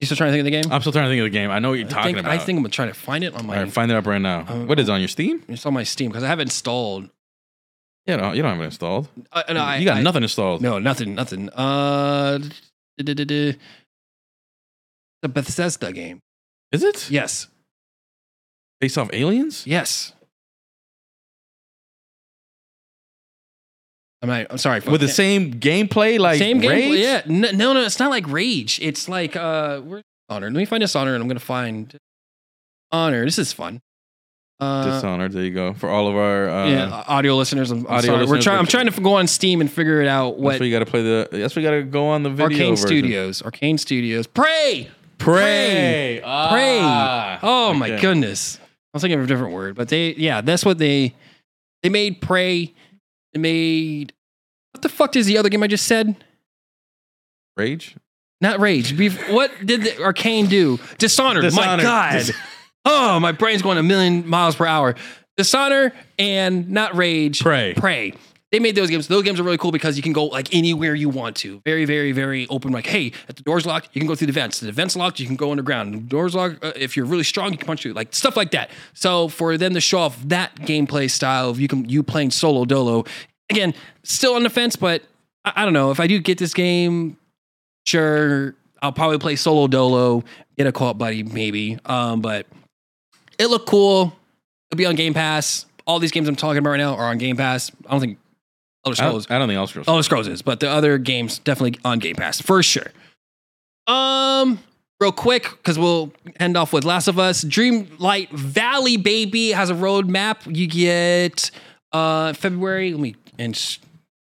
You 0.00 0.06
still 0.06 0.16
trying 0.16 0.28
to 0.28 0.32
think 0.32 0.40
of 0.40 0.44
the 0.44 0.50
game? 0.62 0.72
I'm 0.72 0.80
still 0.82 0.92
trying 0.92 1.06
to 1.06 1.10
think 1.10 1.20
of 1.20 1.24
the 1.24 1.30
game. 1.30 1.50
I 1.50 1.58
know 1.58 1.70
what 1.70 1.78
you're 1.78 1.88
I 1.88 1.90
talking 1.90 2.14
think, 2.14 2.18
about. 2.26 2.32
I 2.32 2.38
think 2.38 2.56
I'm 2.58 2.62
gonna 2.62 2.68
try 2.70 2.86
to 2.86 2.92
find 2.94 3.24
it 3.24 3.34
on 3.34 3.46
my. 3.46 3.56
All 3.56 3.62
right, 3.64 3.72
find 3.72 3.90
it 3.90 3.94
up 3.96 4.06
right 4.06 4.20
now. 4.20 4.40
Uh, 4.40 4.64
what 4.66 4.78
is 4.78 4.88
it, 4.88 4.92
on 4.92 5.00
your 5.00 5.08
Steam? 5.08 5.42
it's 5.48 5.64
on 5.64 5.72
my 5.72 5.84
Steam 5.84 6.10
because 6.10 6.22
I 6.22 6.26
have 6.28 6.38
it 6.38 6.42
installed. 6.42 7.08
Yeah, 8.06 8.16
no, 8.16 8.32
you 8.32 8.42
don't 8.42 8.52
have 8.52 8.60
it 8.60 8.64
installed. 8.64 9.08
Uh, 9.32 9.42
no, 9.52 9.60
I, 9.62 9.76
you 9.78 9.84
got 9.86 9.96
I- 9.96 10.02
nothing 10.02 10.22
installed. 10.22 10.60
No, 10.60 10.78
nothing, 10.78 11.14
nothing. 11.14 11.48
Uh, 11.50 12.38
the 12.98 13.56
Bethesda 15.22 15.92
game. 15.92 16.20
Is 16.72 16.82
it? 16.82 17.10
Yes, 17.10 17.48
Based 18.80 18.98
off 18.98 19.08
aliens? 19.12 19.66
yes. 19.66 20.12
I'm, 24.22 24.28
not, 24.28 24.46
I'm 24.50 24.58
sorry. 24.58 24.80
With 24.80 25.00
the 25.00 25.08
same 25.08 25.54
gameplay, 25.54 26.18
like 26.18 26.38
same 26.38 26.58
game. 26.60 26.70
Rage? 26.70 26.98
Yeah, 27.00 27.22
no, 27.26 27.50
no, 27.52 27.72
no, 27.74 27.82
it's 27.82 27.98
not 27.98 28.10
like 28.10 28.26
Rage. 28.28 28.78
It's 28.80 29.08
like 29.08 29.36
uh, 29.36 29.80
where's 29.80 30.02
Honor? 30.28 30.46
Let 30.46 30.56
me 30.56 30.64
find 30.64 30.82
this 30.82 30.96
Honor, 30.96 31.14
and 31.14 31.22
I'm 31.22 31.28
gonna 31.28 31.38
find 31.40 31.96
Honor. 32.90 33.24
This 33.24 33.38
is 33.38 33.52
fun. 33.52 33.80
Uh, 34.58 34.86
Dishonored. 34.86 35.32
There 35.32 35.44
you 35.44 35.50
go. 35.50 35.74
For 35.74 35.90
all 35.90 36.08
of 36.08 36.16
our. 36.16 36.48
Uh, 36.48 36.68
yeah, 36.68 37.04
audio 37.06 37.36
listeners. 37.36 37.70
I'm, 37.70 37.80
I'm 37.86 37.98
audio 37.98 38.14
sorry. 38.14 38.26
We're 38.26 38.40
trying. 38.40 38.58
I'm 38.58 38.66
trying 38.66 38.90
to 38.90 39.00
go 39.00 39.14
on 39.14 39.26
Steam 39.26 39.60
and 39.60 39.70
figure 39.70 40.00
it 40.00 40.08
out. 40.08 40.30
That's 40.32 40.42
What 40.42 40.60
where 40.60 40.66
you 40.66 40.74
got 40.74 40.84
to 40.84 40.90
play 40.90 41.02
the. 41.02 41.28
That's 41.30 41.54
we 41.54 41.62
got 41.62 41.72
to 41.72 41.82
go 41.82 42.08
on 42.08 42.22
the 42.22 42.30
video. 42.30 42.44
Arcane 42.44 42.70
version. 42.70 42.86
Studios? 42.86 43.42
Arcane 43.42 43.76
Studios. 43.76 44.26
Prey. 44.26 44.88
Prey. 45.18 46.20
Prey. 46.22 46.80
Ah, 46.82 47.38
Oh 47.42 47.74
my 47.74 48.00
goodness. 48.00 48.58
I 48.58 48.66
was 48.94 49.02
thinking 49.02 49.18
of 49.18 49.24
a 49.26 49.28
different 49.28 49.52
word, 49.52 49.74
but 49.74 49.88
they 49.88 50.14
yeah, 50.14 50.40
that's 50.40 50.64
what 50.64 50.78
they 50.78 51.14
they 51.82 51.90
made 51.90 52.22
Prey. 52.22 52.72
They 53.36 53.42
made 53.42 54.14
what 54.72 54.80
the 54.80 54.88
fuck 54.88 55.14
is 55.14 55.26
the 55.26 55.36
other 55.36 55.50
game 55.50 55.62
I 55.62 55.66
just 55.66 55.84
said? 55.84 56.16
Rage. 57.54 57.94
Not 58.40 58.60
Rage. 58.60 58.96
Bef- 58.96 59.30
what 59.30 59.50
did 59.62 59.82
the 59.82 60.02
Arcane 60.02 60.46
do? 60.46 60.78
Dishonored. 60.96 61.52
My 61.52 61.82
God. 61.82 62.12
Dis- 62.12 62.32
oh, 62.86 63.20
my 63.20 63.32
brain's 63.32 63.60
going 63.60 63.76
a 63.76 63.82
million 63.82 64.26
miles 64.26 64.56
per 64.56 64.64
hour. 64.64 64.94
Dishonor 65.36 65.92
and 66.18 66.70
not 66.70 66.96
Rage. 66.96 67.42
Prey. 67.42 67.74
Prey. 67.74 68.14
They 68.56 68.60
made 68.60 68.74
those 68.74 68.88
games. 68.88 69.06
Those 69.06 69.22
games 69.22 69.38
are 69.38 69.42
really 69.42 69.58
cool 69.58 69.70
because 69.70 69.98
you 69.98 70.02
can 70.02 70.14
go 70.14 70.24
like 70.24 70.54
anywhere 70.54 70.94
you 70.94 71.10
want 71.10 71.36
to. 71.36 71.60
Very, 71.66 71.84
very, 71.84 72.12
very 72.12 72.46
open. 72.48 72.72
Like, 72.72 72.86
hey, 72.86 73.08
if 73.28 73.36
the 73.36 73.42
door's 73.42 73.66
locked, 73.66 73.90
you 73.92 74.00
can 74.00 74.08
go 74.08 74.14
through 74.14 74.28
the 74.28 74.32
vents. 74.32 74.60
The 74.60 74.72
vents 74.72 74.96
locked, 74.96 75.20
you 75.20 75.26
can 75.26 75.36
go 75.36 75.50
underground. 75.50 75.92
The 75.92 75.98
door's 75.98 76.34
locked. 76.34 76.64
Uh, 76.64 76.72
if 76.74 76.96
you're 76.96 77.04
really 77.04 77.22
strong, 77.22 77.52
you 77.52 77.58
can 77.58 77.66
punch 77.66 77.82
through. 77.82 77.92
Like 77.92 78.14
stuff 78.14 78.34
like 78.34 78.52
that. 78.52 78.70
So 78.94 79.28
for 79.28 79.58
them 79.58 79.74
to 79.74 79.80
show 79.82 79.98
off 79.98 80.18
that 80.28 80.54
gameplay 80.54 81.10
style 81.10 81.50
of 81.50 81.60
you 81.60 81.68
can 81.68 81.86
you 81.86 82.02
playing 82.02 82.30
solo 82.30 82.64
dolo, 82.64 83.04
again, 83.50 83.74
still 84.04 84.32
on 84.32 84.42
the 84.42 84.48
fence, 84.48 84.74
but 84.74 85.02
I, 85.44 85.52
I 85.56 85.64
don't 85.64 85.74
know 85.74 85.90
if 85.90 86.00
I 86.00 86.06
do 86.06 86.18
get 86.18 86.38
this 86.38 86.54
game. 86.54 87.18
Sure, 87.84 88.54
I'll 88.80 88.90
probably 88.90 89.18
play 89.18 89.36
solo 89.36 89.66
dolo, 89.66 90.24
get 90.56 90.66
a 90.66 90.72
co-op 90.72 90.96
buddy 90.96 91.24
maybe. 91.24 91.78
Um, 91.84 92.22
but 92.22 92.46
it 93.38 93.48
looked 93.48 93.68
cool. 93.68 94.16
It'll 94.70 94.78
be 94.78 94.86
on 94.86 94.94
Game 94.94 95.12
Pass. 95.12 95.66
All 95.86 95.98
these 95.98 96.10
games 96.10 96.26
I'm 96.26 96.36
talking 96.36 96.56
about 96.56 96.70
right 96.70 96.78
now 96.78 96.94
are 96.94 97.04
on 97.04 97.18
Game 97.18 97.36
Pass. 97.36 97.70
I 97.86 97.90
don't 97.90 98.00
think 98.00 98.18
Elder 98.86 99.02
I 99.02 99.06
Scrolls. 99.06 99.26
don't, 99.26 99.34
I 99.34 99.38
don't 99.38 99.48
think 99.48 99.56
Elder 99.58 99.70
Scrolls. 99.70 99.88
Elder 99.88 100.02
Scrolls 100.02 100.28
is, 100.28 100.42
but 100.42 100.60
the 100.60 100.70
other 100.70 100.96
games 100.98 101.38
definitely 101.40 101.78
on 101.84 101.98
Game 101.98 102.14
Pass 102.16 102.40
for 102.40 102.62
sure. 102.62 102.86
Um, 103.86 104.58
real 105.00 105.12
quick 105.12 105.50
because 105.50 105.78
we'll 105.78 106.12
end 106.40 106.56
off 106.56 106.72
with 106.72 106.84
Last 106.84 107.08
of 107.08 107.18
Us. 107.18 107.44
Dreamlight 107.44 108.30
Valley, 108.30 108.96
baby, 108.96 109.50
has 109.50 109.70
a 109.70 109.74
roadmap. 109.74 110.36
You 110.54 110.66
get 110.66 111.50
uh 111.92 112.32
February. 112.32 112.92
Let 112.92 113.00
me 113.00 113.16
and 113.38 113.54
s- 113.54 113.78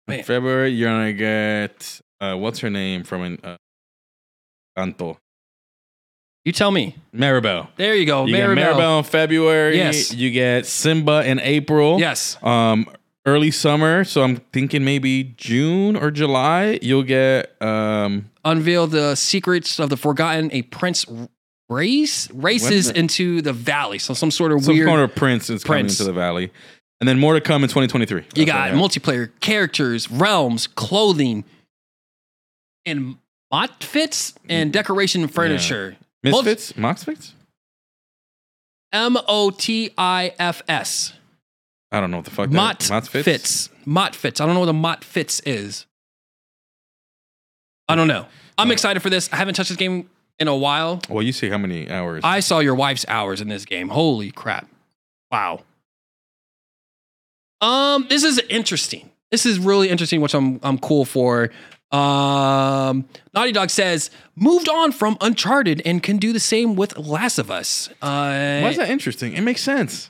In 0.08 0.16
man. 0.18 0.24
February, 0.24 0.70
you're 0.72 0.90
gonna 0.90 1.14
get 1.14 2.02
uh, 2.22 2.36
what's 2.36 2.60
her 2.60 2.70
name 2.70 3.04
from 3.04 3.22
an 3.24 3.40
uh, 3.44 3.56
Canto 4.78 5.18
you 6.44 6.52
tell 6.52 6.70
me. 6.70 6.96
Mirabel. 7.12 7.70
There 7.76 7.96
you 7.96 8.06
go, 8.06 8.26
You 8.28 8.34
Mirabel. 8.34 8.56
get 8.56 8.62
Mirabel 8.66 8.98
in 9.00 9.04
February. 9.04 9.78
Yes. 9.78 10.14
You 10.14 10.30
get 10.30 10.68
Simba 10.68 11.24
in 11.26 11.40
April. 11.40 12.00
Yes, 12.00 12.38
Um, 12.44 12.88
early 13.26 13.52
summer. 13.52 14.04
So 14.04 14.24
I'm 14.24 14.38
thinking 14.54 14.84
maybe 14.86 15.36
June 15.38 15.96
or 15.96 16.12
July. 16.12 16.80
You'll 16.82 17.04
get 17.04 17.60
um. 17.62 18.30
unveil 18.44 18.88
the 18.88 19.16
secrets 19.16 19.80
of 19.80 19.90
the 19.90 19.98
forgotten. 19.98 20.50
A 20.52 20.64
prince 20.64 21.06
race 21.70 22.30
races 22.32 22.92
the- 22.92 23.00
into 23.00 23.42
the 23.42 23.54
valley. 23.54 24.00
So 24.00 24.14
some 24.14 24.32
sort 24.32 24.52
of 24.52 24.64
Some 24.64 24.76
weird. 24.76 24.88
of 25.00 25.16
prince 25.16 25.50
is 25.50 25.64
coming 25.64 25.86
into 25.86 26.04
the 26.04 26.14
valley, 26.14 26.52
and 27.00 27.08
then 27.08 27.20
more 27.20 27.34
to 27.34 27.42
come 27.42 27.64
in 27.64 27.70
2023. 27.70 28.22
You 28.36 28.46
That's 28.46 28.46
got 28.46 28.72
multiplayer 28.72 29.32
characters, 29.40 30.10
realms, 30.12 30.68
clothing, 30.68 31.44
and 32.86 33.18
outfits 33.52 34.34
and 34.50 34.72
decoration 34.72 35.24
and 35.24 35.34
furniture. 35.34 35.98
Misfits, 36.24 36.74
Moxfits. 36.74 37.32
M 38.92 39.18
O 39.28 39.52
T 39.52 39.92
I 39.98 40.34
F 40.40 40.62
S. 40.68 41.14
I 41.92 42.00
don't 42.00 42.12
know 42.12 42.18
what 42.18 42.26
the 42.26 42.32
fuck. 42.32 42.50
Mott 42.52 42.80
that, 42.80 42.90
Mott's 42.90 43.08
fits. 43.08 43.70
Mott 43.86 44.16
fits. 44.16 44.42
I 44.42 44.46
don't 44.46 44.54
know 44.56 44.60
what 44.62 44.70
a 44.70 44.74
Mott 44.74 45.04
fits 45.04 45.40
is. 45.46 45.86
I 47.88 47.96
don't 47.96 48.08
know. 48.08 48.26
I'm 48.58 48.70
Uh, 48.70 48.74
excited 48.74 49.02
for 49.02 49.10
this. 49.10 49.30
I 49.32 49.36
haven't 49.38 49.54
touched 49.56 49.70
this 49.70 49.78
game 49.78 50.10
in 50.40 50.48
a 50.48 50.56
while. 50.56 51.02
Well, 51.10 51.24
you 51.24 51.32
see 51.32 51.50
how 51.50 51.58
many 51.58 51.90
hours? 51.90 52.22
I 52.24 52.40
saw 52.40 52.60
your 52.60 52.76
wife's 52.76 53.06
hours 53.08 53.42
in 53.42 53.48
this 53.48 53.64
game. 53.66 53.90
Holy 53.90 54.32
crap. 54.32 54.68
Wow. 55.32 55.64
Um, 57.62 58.06
this 58.10 58.24
is 58.24 58.40
interesting. 58.50 59.10
This 59.32 59.46
is 59.46 59.60
really 59.60 59.90
interesting, 59.90 60.22
which 60.22 60.34
I'm 60.34 60.60
I'm 60.64 60.78
cool 60.78 61.06
for. 61.06 61.52
Um, 61.92 63.06
Naughty 63.34 63.52
Dog 63.52 63.70
says 63.70 64.10
moved 64.36 64.68
on 64.68 64.92
from 64.92 65.18
Uncharted 65.22 65.82
and 65.86 66.02
can 66.04 66.18
do 66.18 66.34
the 66.34 66.40
same 66.40 66.76
with 66.76 66.98
Last 66.98 67.38
of 67.40 67.50
Us. 67.50 67.90
Uh, 68.02 68.62
Why 68.62 68.70
is 68.70 68.78
that 68.78 68.90
interesting? 68.90 69.34
It 69.34 69.42
makes 69.42 69.62
sense. 69.62 70.10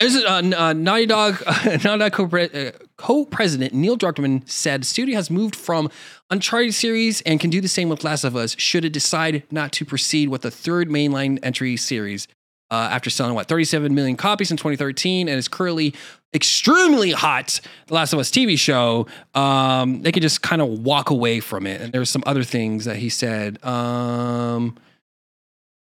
This 0.00 0.14
is, 0.14 0.24
uh, 0.24 0.42
uh, 0.56 0.72
Naughty 0.74 1.06
Dog, 1.06 1.42
Naughty 1.64 1.98
Dog 1.98 2.12
co-pre- 2.12 2.68
uh, 2.68 2.70
co-president 2.96 3.74
Neil 3.74 3.98
Druckmann 3.98 4.48
said 4.48 4.86
studio 4.86 5.16
has 5.16 5.28
moved 5.28 5.56
from 5.56 5.90
Uncharted 6.30 6.72
series 6.72 7.20
and 7.22 7.40
can 7.40 7.50
do 7.50 7.60
the 7.60 7.68
same 7.68 7.88
with 7.88 8.04
Last 8.04 8.22
of 8.22 8.36
Us 8.36 8.54
should 8.58 8.84
it 8.84 8.90
decide 8.90 9.42
not 9.50 9.72
to 9.72 9.84
proceed 9.84 10.28
with 10.28 10.42
the 10.42 10.52
third 10.52 10.88
mainline 10.88 11.40
entry 11.42 11.76
series. 11.76 12.28
Uh, 12.70 12.88
after 12.92 13.08
selling 13.10 13.34
what 13.34 13.48
37 13.48 13.92
million 13.92 14.14
copies 14.14 14.50
in 14.50 14.56
2013 14.56 15.26
and 15.26 15.36
is 15.36 15.48
currently 15.48 15.94
extremely 16.32 17.10
hot, 17.10 17.60
The 17.88 17.94
Last 17.94 18.12
of 18.12 18.20
Us 18.20 18.30
TV 18.30 18.56
show, 18.58 19.08
um, 19.34 20.02
they 20.02 20.12
could 20.12 20.22
just 20.22 20.42
kind 20.42 20.62
of 20.62 20.68
walk 20.68 21.10
away 21.10 21.40
from 21.40 21.66
it. 21.66 21.80
And 21.80 21.92
there's 21.92 22.10
some 22.10 22.22
other 22.24 22.44
things 22.44 22.84
that 22.84 22.96
he 22.96 23.08
said. 23.08 23.64
Um, 23.64 24.76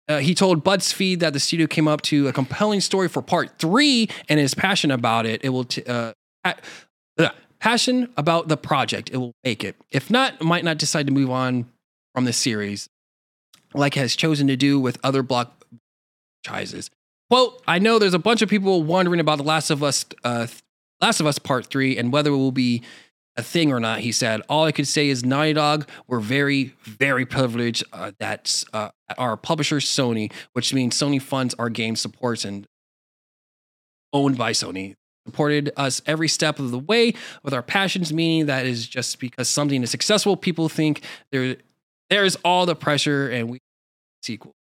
uh, 0.07 0.19
he 0.19 0.35
told 0.35 0.63
BuzzFeed 0.63 1.19
that 1.19 1.33
the 1.33 1.39
studio 1.39 1.67
came 1.67 1.87
up 1.87 2.01
to 2.03 2.27
a 2.27 2.33
compelling 2.33 2.81
story 2.81 3.07
for 3.07 3.21
part 3.21 3.57
three 3.57 4.09
and 4.29 4.39
is 4.39 4.53
passionate 4.53 4.93
about 4.93 5.25
it. 5.25 5.43
It 5.43 5.49
will, 5.49 5.63
t- 5.63 5.83
uh, 5.83 6.13
pa- 6.43 6.57
uh, 7.17 7.29
passion 7.59 8.13
about 8.15 8.47
the 8.47 8.57
project. 8.57 9.09
It 9.11 9.17
will 9.17 9.33
make 9.43 9.63
it. 9.63 9.75
If 9.91 10.11
not, 10.11 10.41
might 10.41 10.63
not 10.63 10.77
decide 10.77 11.07
to 11.07 11.13
move 11.13 11.31
on 11.31 11.65
from 12.13 12.25
the 12.25 12.33
series, 12.33 12.87
like 13.73 13.95
has 13.95 14.15
chosen 14.15 14.47
to 14.47 14.55
do 14.55 14.79
with 14.79 14.99
other 15.03 15.23
block 15.23 15.65
franchises. 16.43 16.91
Quote: 17.29 17.61
I 17.67 17.79
know 17.79 17.97
there's 17.97 18.13
a 18.13 18.19
bunch 18.19 18.41
of 18.41 18.49
people 18.49 18.83
wondering 18.83 19.19
about 19.19 19.37
the 19.37 19.43
Last 19.43 19.71
of 19.71 19.83
Us, 19.83 20.05
uh, 20.23 20.45
Last 21.01 21.19
of 21.19 21.25
Us 21.25 21.39
Part 21.39 21.65
Three, 21.65 21.97
and 21.97 22.13
whether 22.13 22.29
it 22.29 22.37
will 22.37 22.51
be 22.51 22.83
a 23.37 23.43
thing 23.43 23.71
or 23.71 23.79
not. 23.79 23.99
He 23.99 24.11
said, 24.11 24.41
"All 24.49 24.65
I 24.65 24.71
could 24.71 24.87
say 24.87 25.09
is 25.09 25.23
Naughty 25.25 25.53
Dog. 25.53 25.87
We're 26.07 26.19
very, 26.19 26.75
very 26.83 27.25
privileged 27.25 27.83
uh, 27.91 28.11
that 28.19 28.63
uh, 28.73 28.89
our 29.17 29.37
publisher 29.37 29.77
Sony, 29.77 30.31
which 30.53 30.73
means 30.73 30.97
Sony 30.97 31.21
funds 31.21 31.53
our 31.55 31.69
game 31.69 31.95
supports 31.95 32.45
and 32.45 32.67
owned 34.13 34.37
by 34.37 34.51
Sony." 34.51 34.95
Supported 35.27 35.71
us 35.75 36.03
every 36.05 36.27
step 36.27 36.59
of 36.59 36.69
the 36.69 36.77
way 36.77 37.15
with 37.41 37.51
our 37.51 37.63
passions, 37.63 38.13
meaning 38.13 38.45
that 38.45 38.67
is 38.67 38.87
just 38.87 39.19
because 39.19 39.49
something 39.49 39.81
is 39.81 39.89
successful, 39.89 40.37
people 40.37 40.69
think 40.69 41.01
there 41.31 41.57
there's 42.11 42.35
all 42.37 42.65
the 42.65 42.75
pressure 42.75 43.29
and 43.29 43.49
we 43.49 43.59
sequel. 44.21 44.53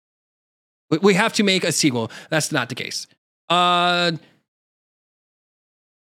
We 1.00 1.14
have 1.14 1.32
to 1.34 1.42
make 1.42 1.64
a 1.64 1.72
sequel. 1.72 2.10
That's 2.30 2.52
not 2.52 2.68
the 2.68 2.74
case. 2.74 3.06
Uh, 3.48 4.12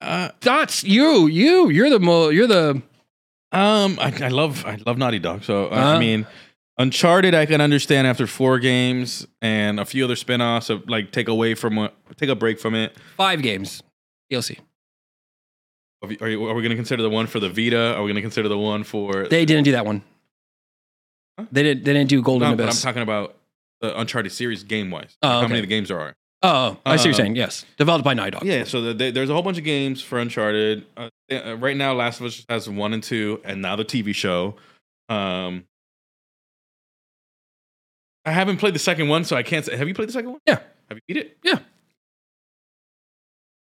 Uh, 0.01 0.31
that's 0.41 0.83
you. 0.85 1.27
You. 1.27 1.69
You're 1.71 1.91
the 1.91 2.01
mo. 2.01 2.29
You're 2.31 2.47
the. 2.47 2.83
um, 3.53 3.99
I, 4.01 4.13
I 4.23 4.29
love 4.29 4.65
I 4.65 4.79
love 4.87 4.97
Naughty 4.99 5.19
Dog. 5.19 5.45
So 5.45 5.67
uh, 5.67 5.69
Uh-huh. 5.71 5.97
I 5.97 5.99
mean, 5.99 6.27
Uncharted 6.79 7.35
I 7.35 7.45
can 7.47 7.61
understand 7.61 8.07
after 8.07 8.27
four 8.27 8.59
games 8.59 9.27
and 9.43 9.79
a 9.79 9.85
few 9.85 10.05
other 10.05 10.17
spin-offs 10.17 10.71
of 10.71 10.89
like 10.89 11.13
take 11.13 11.29
away 11.29 11.55
from 11.55 11.77
what 11.77 11.95
take 12.17 12.31
a 12.31 12.35
break 12.35 12.59
from 12.59 12.75
it. 12.75 12.97
Five 13.17 13.43
games. 13.43 13.83
DLC. 14.33 14.59
Are, 16.03 16.09
are, 16.23 16.29
you- 16.31 16.47
are 16.47 16.55
we 16.55 16.63
going 16.63 16.71
to 16.71 16.77
consider 16.77 17.03
the 17.03 17.11
one 17.11 17.27
for 17.27 17.41
the 17.41 17.51
Vita? 17.51 17.95
Are 17.95 18.03
we 18.03 18.09
going 18.09 18.15
to 18.17 18.23
consider 18.23 18.49
the 18.49 18.57
one 18.59 18.85
for? 18.85 19.29
They 19.29 19.45
didn't 19.45 19.65
do 19.65 19.73
that 19.73 19.85
one. 19.85 20.03
Huh? 21.39 21.45
They 21.53 21.63
didn't. 21.63 21.85
They 21.85 21.93
didn't 21.93 22.09
do 22.09 22.23
Golden 22.23 22.51
no, 22.53 22.57
but 22.57 22.69
I'm 22.71 22.77
talking 22.77 23.03
about 23.03 23.37
the 23.83 23.99
Uncharted 24.01 24.33
series 24.33 24.63
game 24.63 24.91
wise. 24.91 25.19
Oh, 25.23 25.29
How 25.29 25.39
okay. 25.41 25.49
many 25.49 25.59
of 25.59 25.65
the 25.65 25.69
games 25.69 25.89
there 25.89 26.01
are? 26.01 26.17
Oh, 26.43 26.79
I 26.87 26.97
see 26.97 27.01
what 27.01 27.05
you're 27.05 27.13
Uh, 27.13 27.17
saying. 27.17 27.37
Yes, 27.37 27.65
developed 27.79 28.05
by 28.05 28.15
Naughty 28.15 28.31
Dog. 28.33 28.45
Yeah, 28.45 28.65
so 28.65 28.81
the, 28.83 28.95
the, 28.95 29.11
there's 29.11 29.31
a 29.31 29.33
whole 29.35 29.43
bunch 29.43 29.59
of 29.59 29.65
games 29.65 30.03
for 30.03 30.19
Uncharted. 30.19 30.85
Uh, 30.97 31.09
uh, 31.31 31.57
right 31.59 31.77
now, 31.77 31.93
Last 31.93 32.21
of 32.21 32.27
Us 32.27 32.45
has 32.49 32.69
one 32.69 32.93
and 32.93 33.03
two, 33.03 33.41
and 33.45 33.61
now 33.63 33.77
the 33.77 33.85
TV 33.85 34.15
show. 34.15 34.57
Um, 35.09 35.65
I 38.25 38.33
haven't 38.33 38.59
played 38.59 38.75
the 38.75 38.79
second 38.81 39.09
one, 39.09 39.25
so 39.25 39.37
I 39.37 39.43
can't 39.43 39.65
say. 39.65 39.77
Have 39.77 39.89
you 39.89 39.95
played 39.95 40.09
the 40.09 40.13
second 40.13 40.31
one? 40.33 40.41
Yeah. 40.47 40.61
Have 40.89 40.99
you 40.99 41.01
beat 41.09 41.17
it? 41.17 41.37
Yeah. 41.43 41.59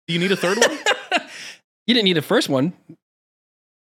Do 0.07 0.13
you 0.13 0.19
need 0.19 0.31
a 0.31 0.37
third 0.37 0.57
one? 0.57 0.77
You 1.87 1.93
didn't 1.93 2.05
need 2.05 2.17
the 2.17 2.23
first 2.23 2.49
one. 2.49 2.73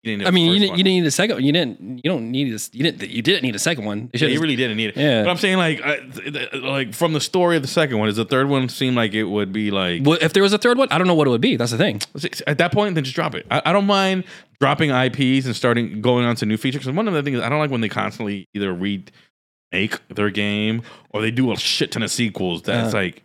You 0.03 0.11
didn't 0.11 0.19
need 0.23 0.27
I 0.27 0.31
mean, 0.33 0.53
you 0.53 0.59
didn't. 0.59 0.79
You 0.79 0.85
didn't 0.85 1.01
need 1.03 1.07
a 1.07 1.11
second. 1.13 1.37
one. 1.37 1.45
You 1.45 1.53
didn't. 1.53 1.81
You 2.05 2.11
don't 2.11 2.31
need 2.33 2.53
this. 2.53 2.71
You 2.73 2.83
didn't. 2.83 3.09
You 3.09 3.23
didn't 3.23 3.43
need 3.45 3.55
a 3.55 3.59
second 3.61 3.85
one. 3.85 4.11
Yeah, 4.13 4.27
you 4.27 4.41
really 4.41 4.57
didn't 4.57 4.77
need 4.77 4.89
it. 4.91 4.97
Yeah. 4.97 5.23
But 5.23 5.31
I'm 5.31 5.37
saying, 5.37 5.59
like, 5.59 5.81
I, 5.81 6.01
like 6.57 6.93
from 6.93 7.13
the 7.13 7.21
story 7.21 7.55
of 7.55 7.63
the 7.63 7.69
second 7.69 7.99
one, 7.99 8.09
does 8.09 8.17
the 8.17 8.25
third 8.25 8.49
one 8.49 8.69
seem 8.69 8.97
like 8.97 9.15
it 9.15 9.25
would 9.25 9.53
be 9.53 9.71
like 9.71 10.03
Well, 10.05 10.19
if 10.21 10.33
there 10.33 10.43
was 10.43 10.53
a 10.53 10.59
third 10.59 10.77
one, 10.77 10.89
I 10.91 10.99
don't 10.99 11.07
know 11.07 11.15
what 11.15 11.29
it 11.29 11.31
would 11.31 11.41
be. 11.41 11.55
That's 11.57 11.71
the 11.71 11.79
thing. 11.79 12.01
At 12.49 12.59
that 12.59 12.73
point, 12.73 12.97
then 12.97 13.05
just 13.05 13.15
drop 13.15 13.37
it. 13.37 13.47
I, 13.49 13.63
I 13.67 13.73
don't 13.73 13.87
mind 13.87 14.25
dropping 14.61 14.91
IPs 14.91 15.47
and 15.47 15.55
starting 15.55 16.01
going 16.03 16.25
on 16.25 16.35
to 16.37 16.47
new 16.47 16.57
features. 16.57 16.81
Because 16.81 16.97
one 16.97 17.07
of 17.07 17.15
the 17.15 17.23
things 17.23 17.39
I 17.39 17.49
don't 17.49 17.61
like 17.61 17.71
when 17.71 17.81
they 17.81 17.89
constantly 17.89 18.49
either 18.55 18.73
remake 18.73 19.13
their 20.09 20.31
game 20.31 20.83
or 21.11 21.23
they 21.23 21.31
do 21.31 21.53
a 21.53 21.57
shit 21.57 21.93
ton 21.93 22.03
of 22.03 22.11
sequels. 22.11 22.63
That's 22.63 22.93
Uh. 22.93 22.97
like. 22.99 23.23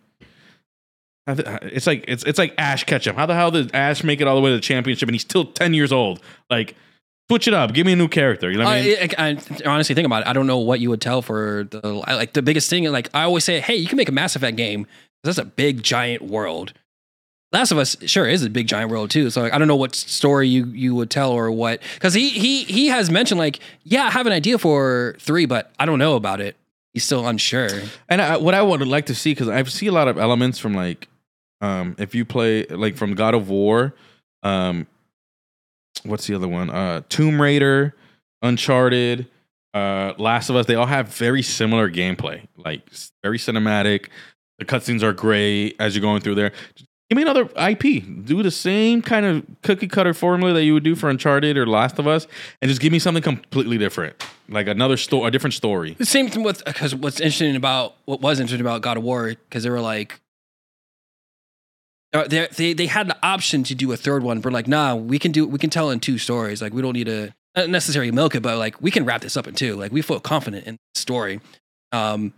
It's 1.28 1.86
like 1.86 2.06
it's 2.08 2.24
it's 2.24 2.40
like 2.40 2.54
Ash 2.58 2.84
Ketchum. 2.86 3.16
How 3.16 3.26
the 3.26 3.36
hell 3.36 3.52
did 3.52 3.76
Ash 3.76 4.04
make 4.04 4.22
it 4.22 4.28
all 4.28 4.36
the 4.36 4.42
way 4.42 4.50
to 4.52 4.56
the 4.56 4.62
championship 4.62 5.10
and 5.10 5.16
he's 5.16 5.24
still 5.24 5.46
ten 5.46 5.74
years 5.74 5.92
old? 5.92 6.22
Like, 6.50 6.76
switch 7.30 7.48
it 7.48 7.54
up. 7.54 7.74
Give 7.74 7.86
me 7.86 7.94
a 7.94 7.96
new 7.96 8.08
character. 8.08 8.50
You 8.50 8.58
know 8.58 8.66
what 8.66 8.78
I 8.78 8.82
mean? 8.82 8.98
I, 9.18 9.30
I, 9.30 9.38
I 9.66 9.70
honestly 9.70 9.94
think 9.94 10.06
about 10.06 10.24
it. 10.24 10.28
I 10.28 10.34
don't 10.34 10.48
know 10.48 10.60
what 10.60 10.80
you 10.80 10.90
would 10.90 11.02
tell 11.02 11.22
for 11.22 11.68
the 11.70 11.82
like 11.86 12.34
the 12.34 12.42
biggest 12.42 12.70
thing. 12.70 12.86
Like 12.86 13.10
I 13.14 13.24
always 13.24 13.44
say, 13.44 13.60
hey, 13.60 13.76
you 13.76 13.88
can 13.88 13.98
make 13.98 14.10
a 14.10 14.14
Mass 14.14 14.36
Effect 14.36 14.56
game. 14.58 14.88
Because 15.24 15.36
that's 15.36 15.48
a 15.48 15.50
big 15.50 15.84
giant 15.84 16.22
world. 16.22 16.74
Last 17.52 17.72
of 17.72 17.78
Us 17.78 17.98
sure 18.06 18.28
is 18.28 18.44
a 18.44 18.50
big 18.50 18.68
giant 18.68 18.92
world 18.92 19.10
too. 19.10 19.30
So 19.30 19.42
like, 19.42 19.54
I 19.54 19.58
don't 19.58 19.68
know 19.68 19.76
what 19.76 19.96
story 19.96 20.48
you 20.48 20.66
you 20.68 20.94
would 20.96 21.10
tell 21.10 21.32
or 21.32 21.52
what 21.52 21.82
because 21.96 22.14
he 22.14 22.30
he 22.30 22.64
he 22.66 22.88
has 22.88 23.10
mentioned 23.10 23.40
like 23.40 23.60
yeah 23.84 24.06
I 24.06 24.12
have 24.12 24.28
an 24.28 24.34
idea 24.34 24.58
for 24.58 25.16
three 25.20 25.46
but 25.46 25.72
I 25.80 25.86
don't 25.86 25.98
know 25.98 26.16
about 26.16 26.40
it. 26.40 26.56
He's 26.94 27.04
still 27.04 27.28
unsure. 27.28 27.70
And 28.10 28.20
I, 28.24 28.38
what 28.38 28.56
I 28.56 28.62
would 28.64 28.82
like 28.88 29.06
to 29.06 29.14
see, 29.14 29.30
because 29.32 29.50
I 29.50 29.62
see 29.64 29.86
a 29.86 29.92
lot 29.92 30.08
of 30.08 30.18
elements 30.18 30.58
from 30.58 30.74
like, 30.74 31.08
um, 31.62 31.96
if 31.98 32.14
you 32.16 32.26
play 32.26 32.66
like 32.66 32.96
from 32.96 33.16
God 33.16 33.34
of 33.34 33.50
War, 33.50 33.94
um, 34.44 34.88
what's 36.04 36.28
the 36.28 36.36
other 36.36 36.48
one? 36.48 36.70
Uh, 36.70 37.02
Tomb 37.10 37.42
Raider, 37.42 37.96
Uncharted, 38.42 39.28
uh, 39.74 40.14
Last 40.18 40.50
of 40.50 40.56
Us. 40.56 40.66
They 40.66 40.76
all 40.76 40.86
have 40.86 41.10
very 41.10 41.42
similar 41.42 41.90
gameplay, 41.90 42.48
like 42.58 42.82
very 43.24 43.38
cinematic. 43.38 44.08
The 44.60 44.66
cutscenes 44.66 45.04
are 45.04 45.14
great 45.14 45.76
as 45.80 45.96
you're 45.96 46.02
going 46.02 46.22
through 46.22 46.36
there. 46.36 46.52
Give 47.10 47.16
me 47.16 47.22
another 47.22 47.50
IP. 47.56 48.26
Do 48.26 48.44
the 48.44 48.52
same 48.52 49.02
kind 49.02 49.26
of 49.26 49.46
cookie 49.62 49.88
cutter 49.88 50.14
formula 50.14 50.54
that 50.54 50.64
you 50.64 50.74
would 50.74 50.84
do 50.84 50.94
for 50.94 51.10
Uncharted 51.10 51.58
or 51.58 51.66
Last 51.66 52.00
of 52.00 52.08
Us, 52.08 52.28
and 52.62 52.68
just 52.68 52.82
give 52.82 52.92
me 52.92 53.00
something 53.00 53.24
completely 53.24 53.78
different, 53.78 54.22
like 54.50 54.68
another 54.68 54.98
story, 54.98 55.26
a 55.26 55.32
different 55.32 55.54
story. 55.54 55.94
The 55.94 56.06
same 56.06 56.28
thing 56.28 56.44
with 56.44 56.66
because 56.66 56.94
what's 56.94 57.22
interesting 57.22 57.56
about 57.56 57.96
what 58.06 58.20
was 58.20 58.42
interesting 58.42 58.60
about 58.60 58.82
God 58.82 58.98
of 58.98 59.04
War 59.04 59.30
because 59.30 59.64
they 59.64 59.70
were 59.70 59.82
like. 59.82 60.20
Uh, 62.14 62.28
They, 62.28 62.48
they 62.56 62.74
they 62.74 62.86
had 62.88 63.08
the 63.10 63.18
option 63.22 63.64
to 63.64 63.76
do 63.76 63.92
a 63.92 63.98
third 63.98 64.24
one, 64.24 64.40
but 64.42 64.54
like, 64.54 64.68
nah, 64.68 64.96
we 64.96 65.20
can 65.20 65.32
do 65.32 65.46
we 65.48 65.60
can 65.60 65.70
tell 65.70 65.90
in 65.92 66.00
two 66.00 66.18
stories. 66.18 66.62
Like, 66.62 66.74
we 66.74 66.82
don't 66.82 66.94
need 66.94 67.08
to 67.08 67.34
not 67.56 67.70
necessarily 67.70 68.12
milk 68.12 68.36
it, 68.36 68.42
but 68.42 68.58
like, 68.58 68.82
we 68.82 68.92
can 68.92 69.04
wrap 69.06 69.22
this 69.22 69.36
up 69.36 69.48
in 69.48 69.56
two. 69.56 69.76
Like, 69.76 69.92
we 69.92 70.02
feel 70.02 70.20
confident 70.20 70.66
in 70.68 70.76
the 70.94 71.00
story. 71.02 71.42
Um, 71.92 72.34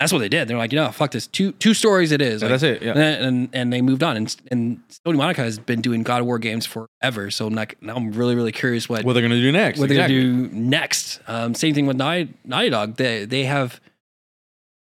that's 0.00 0.12
what 0.12 0.18
they 0.18 0.28
did. 0.28 0.48
They're 0.48 0.56
like, 0.56 0.72
you 0.72 0.76
know, 0.80 0.90
fuck 0.90 1.12
this. 1.12 1.26
Two 1.28 1.52
two 1.52 1.74
stories 1.74 2.10
it 2.10 2.20
is. 2.20 2.42
Yeah, 2.42 2.48
Like, 2.48 2.60
that's 2.60 2.62
it. 2.64 2.82
Yeah. 2.82 2.92
and, 2.92 3.24
and 3.24 3.48
and 3.52 3.72
they 3.72 3.82
moved 3.82 4.02
on. 4.02 4.16
And 4.16 4.36
and 4.50 4.80
Santa 4.88 5.16
Monica 5.16 5.42
has 5.42 5.58
been 5.60 5.80
doing 5.80 6.02
God 6.02 6.20
of 6.22 6.26
War 6.26 6.38
games 6.40 6.66
forever. 6.66 7.30
So 7.30 7.46
I'm 7.46 7.54
like, 7.54 7.80
now 7.82 7.94
I'm 7.94 8.10
really 8.12 8.34
really 8.34 8.50
curious 8.50 8.88
what 8.88 9.04
what 9.04 9.12
they're 9.12 9.22
gonna 9.22 9.36
do 9.36 9.52
next. 9.52 9.78
what 9.78 9.88
they're 9.88 9.98
gonna 9.98 10.08
do 10.08 10.48
next. 10.52 11.20
Um, 11.28 11.54
same 11.54 11.74
thing 11.74 11.86
with 11.86 11.96
Naughty, 11.98 12.32
Naughty 12.44 12.70
Dog. 12.70 12.96
They 12.96 13.26
they 13.26 13.44
have 13.44 13.80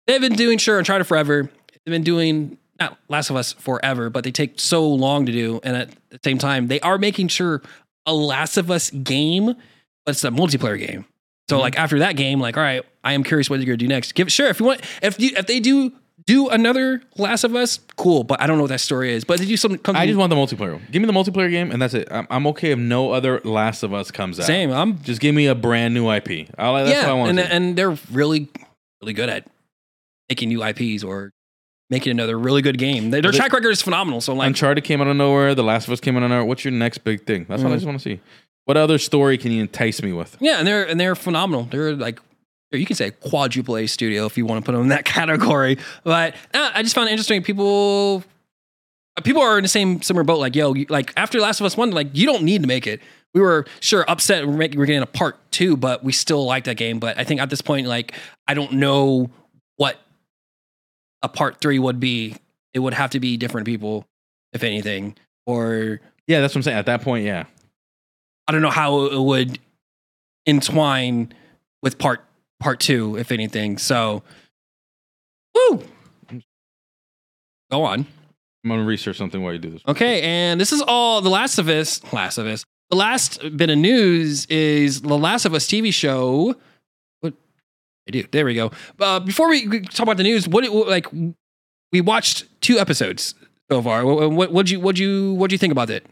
they've 0.06 0.22
been 0.22 0.36
doing 0.36 0.58
sure 0.60 0.76
and 0.76 0.82
Uncharted 0.82 1.08
forever. 1.08 1.50
They've 1.86 1.92
been 1.94 2.04
doing 2.04 2.58
not 2.80 2.98
Last 3.10 3.30
of 3.30 3.36
Us 3.36 3.54
forever, 3.54 4.10
but 4.10 4.24
they 4.24 4.32
take 4.32 4.60
so 4.60 4.88
long 4.88 5.26
to 5.26 5.32
do, 5.32 5.60
and 5.64 5.76
at 5.78 5.90
the 6.10 6.20
same 6.24 6.38
time, 6.38 6.68
they 6.68 6.80
are 6.82 6.98
making 6.98 7.28
sure 7.30 7.62
a 8.06 8.14
Last 8.14 8.58
of 8.58 8.70
Us 8.72 8.90
game, 8.90 9.46
but 10.06 10.12
it's 10.12 10.24
a 10.24 10.30
multiplayer 10.30 10.78
game. 10.80 11.06
So 11.50 11.58
Mhm. 11.58 11.62
like 11.62 11.78
after 11.80 12.00
that 12.00 12.16
game, 12.18 12.40
like 12.40 12.58
all 12.58 12.64
right, 12.64 12.84
I 13.04 13.14
am 13.14 13.24
curious 13.24 13.50
what 13.50 13.60
you're 13.60 13.66
gonna 13.66 13.78
do 13.78 13.88
next. 13.88 14.14
Give 14.16 14.32
sure 14.32 14.48
if 14.48 14.60
you 14.60 14.66
want 14.66 14.82
if 15.02 15.20
you 15.20 15.32
if 15.38 15.48
they 15.48 15.60
do 15.60 15.92
do 16.26 16.50
another 16.50 17.02
Last 17.18 17.46
of 17.46 17.56
Us, 17.56 17.80
cool. 17.96 18.24
But 18.26 18.42
I 18.42 18.48
don't 18.48 18.58
know 18.58 18.64
what 18.64 18.70
that 18.70 18.82
story 18.82 19.14
is. 19.14 19.24
But 19.24 19.40
they 19.40 19.46
do 19.46 19.56
something. 19.56 19.80
I 19.96 20.06
just 20.08 20.18
want 20.18 20.30
the 20.30 20.36
multiplayer. 20.36 20.80
Give 20.92 21.02
me 21.02 21.06
the 21.06 21.14
multiplayer 21.14 21.50
game, 21.50 21.72
and 21.72 21.82
that's 21.82 21.94
it. 21.94 22.08
I'm, 22.12 22.28
I'm 22.30 22.48
okay 22.48 22.72
if 22.72 22.80
no 22.80 23.12
other 23.12 23.40
Last 23.46 23.82
of 23.84 23.94
Us 23.94 24.12
comes 24.12 24.38
out. 24.40 24.46
same. 24.46 24.72
I'm 24.72 25.02
Just 25.04 25.22
give 25.22 25.34
me 25.34 25.48
a 25.48 25.56
brand 25.56 25.94
new 25.94 26.10
IP. 26.12 26.50
I'll, 26.58 26.74
that's 26.74 26.90
yeah, 26.90 27.04
what 27.04 27.10
I 27.10 27.14
want. 27.14 27.30
and 27.32 27.40
and 27.40 27.76
they're 27.78 27.96
really 28.12 28.50
really 29.02 29.14
good 29.14 29.30
at 29.30 29.48
making 30.30 30.50
new 30.50 30.62
IPs 30.64 31.02
or 31.04 31.32
making 31.90 32.12
another 32.12 32.38
really 32.38 32.62
good 32.62 32.78
game. 32.78 33.12
Their, 33.12 33.22
their 33.22 33.32
track 33.32 33.54
record 33.54 33.70
is 33.70 33.82
phenomenal. 33.82 34.20
So 34.22 34.34
like, 34.34 34.48
Uncharted 34.48 34.84
came 34.84 35.00
out 35.02 35.08
of 35.08 35.16
nowhere. 35.16 35.56
The 35.56 35.64
Last 35.64 35.88
of 35.88 35.94
Us 35.94 36.00
came 36.00 36.18
out 36.18 36.24
of 36.24 36.30
nowhere. 36.30 36.46
What's 36.46 36.66
your 36.66 36.72
next 36.74 37.00
big 37.00 37.26
thing? 37.26 37.46
That's 37.48 37.62
what 37.64 37.70
I 37.70 37.76
Mhm. 37.76 37.78
just 37.78 37.86
want 37.86 38.00
to 38.00 38.04
see. 38.04 38.20
What 38.66 38.76
other 38.78 38.98
story 38.98 39.38
can 39.38 39.52
you 39.52 39.62
entice 39.62 40.02
me 40.02 40.12
with? 40.14 40.36
yeah, 40.42 40.58
and 40.60 40.68
they're 40.68 40.84
and 40.88 41.00
they're 41.00 41.16
phenomenal. 41.16 41.64
They're 41.72 41.96
like. 41.96 42.20
You 42.74 42.86
can 42.86 42.98
say 42.98 43.12
quadruple 43.12 43.78
A 43.78 43.88
studio 43.88 44.26
if 44.26 44.38
you 44.38 44.46
want 44.46 44.62
to 44.62 44.66
put 44.70 44.74
them 44.74 44.82
in 44.82 44.88
that 44.90 45.06
category, 45.18 45.78
but 46.04 46.36
uh, 46.54 46.72
I 46.74 46.84
just 46.84 46.94
found 46.96 47.08
it 47.08 47.14
interesting. 47.14 47.42
People, 47.42 48.26
uh, 49.16 49.22
people 49.22 49.42
are 49.42 49.58
in 49.58 49.62
the 49.64 49.70
same 49.70 50.02
similar 50.02 50.26
boat. 50.26 50.40
Like, 50.40 50.54
yo, 50.54 50.74
you, 50.74 50.86
like 50.90 51.14
after 51.16 51.40
Last 51.40 51.62
of 51.62 51.66
Us 51.66 51.78
One, 51.78 51.92
like 51.92 52.10
you 52.12 52.26
don't 52.26 52.44
need 52.44 52.64
to 52.64 52.68
make 52.68 52.86
it. 52.86 53.00
We 53.34 53.40
were 53.40 53.66
sure 53.80 54.04
upset 54.10 54.46
we're 54.46 54.58
making 54.58 54.78
we're 54.80 54.86
getting 54.86 55.02
a 55.02 55.06
part 55.06 55.38
two, 55.50 55.78
but 55.78 56.04
we 56.04 56.12
still 56.12 56.44
like 56.46 56.66
that 56.66 56.76
game. 56.76 57.00
But 57.00 57.18
I 57.18 57.24
think 57.24 57.40
at 57.40 57.50
this 57.50 57.62
point, 57.62 57.88
like 57.88 58.12
I 58.50 58.54
don't 58.54 58.74
know 58.74 59.30
what 59.78 59.96
a 61.28 61.30
part 61.30 61.60
three 61.62 61.78
would 61.78 62.00
be. 62.00 62.36
It 62.74 62.80
would 62.80 62.94
have 62.94 63.10
to 63.12 63.20
be 63.20 63.38
different 63.38 63.66
people 63.66 64.06
if 64.54 64.64
anything, 64.64 65.16
or 65.46 66.00
Yeah, 66.28 66.42
that's 66.42 66.54
what 66.54 66.60
I'm 66.60 66.64
saying. 66.64 66.78
At 66.78 66.86
that 66.86 67.02
point, 67.02 67.26
yeah. 67.26 67.46
I 68.48 68.52
don't 68.52 68.62
know 68.62 68.70
how 68.70 69.06
it 69.08 69.20
would 69.20 69.60
entwine 70.46 71.34
with 71.84 71.98
part 71.98 72.24
part 72.60 72.80
two, 72.80 73.18
if 73.18 73.32
anything. 73.32 73.78
So, 73.78 74.24
woo. 75.54 75.84
Go 77.72 77.84
on. 77.84 78.06
I'm 78.64 78.70
gonna 78.70 78.84
research 78.84 79.18
something 79.18 79.42
while 79.42 79.54
you 79.54 79.60
do 79.60 79.70
this. 79.70 79.82
Okay, 79.88 80.22
and 80.22 80.60
this 80.60 80.72
is 80.72 80.82
all 80.82 81.22
The 81.22 81.30
Last 81.30 81.58
of 81.58 81.68
Us. 81.68 82.02
Last 82.14 82.38
of 82.38 82.48
Us. 82.48 82.64
The 82.90 82.96
last 82.98 83.42
bit 83.58 83.70
of 83.70 83.78
news 83.78 84.46
is 84.46 85.02
The 85.02 85.18
Last 85.18 85.46
of 85.46 85.54
Us 85.54 85.68
TV 85.68 85.94
show. 85.94 86.56
What 88.08 88.16
I 88.16 88.22
do? 88.22 88.28
There 88.32 88.46
we 88.46 88.54
go. 88.56 88.72
Uh, 89.00 89.20
before 89.20 89.50
we 89.50 89.82
talk 89.82 90.04
about 90.04 90.18
the 90.18 90.24
news, 90.24 90.48
what 90.48 90.68
what- 90.72 90.88
like 90.88 91.08
we 91.92 92.02
watched 92.02 92.46
two 92.62 92.80
episodes 92.80 93.36
so 93.70 93.82
far. 93.82 94.06
What 94.06 94.32
what 94.32 94.52
what'd 94.52 94.70
you 94.70 94.80
what'd 94.80 94.98
you 95.00 95.34
what'd 95.34 95.52
you 95.52 95.58
think 95.58 95.72
about 95.72 95.90
it? 95.90 96.06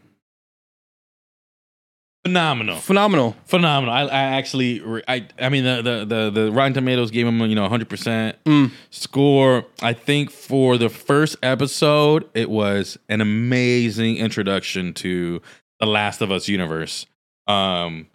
Phenomenal. 2.24 2.78
Phenomenal. 2.78 3.36
Phenomenal. 3.44 3.94
I, 3.94 4.02
I 4.02 4.08
actually, 4.36 4.82
I, 5.06 5.28
I 5.38 5.48
mean, 5.48 5.62
the, 5.62 5.76
the 5.80 6.04
the 6.04 6.30
the 6.46 6.52
Rotten 6.52 6.74
Tomatoes 6.74 7.12
gave 7.12 7.24
him, 7.24 7.40
you 7.42 7.54
know, 7.54 7.62
100 7.62 7.88
percent 7.88 8.36
Mm. 8.44 8.72
score. 8.90 9.64
I 9.80 9.92
think 9.92 10.32
for 10.32 10.76
the 10.76 10.88
first 10.88 11.36
episode, 11.42 12.28
it 12.34 12.50
was 12.50 12.98
an 13.08 13.20
amazing 13.20 14.16
introduction 14.16 14.92
to 14.94 15.40
the 15.78 15.86
Last 15.86 16.20
of 16.20 16.32
Us 16.32 16.48
universe. 16.48 17.06
Um, 17.46 18.08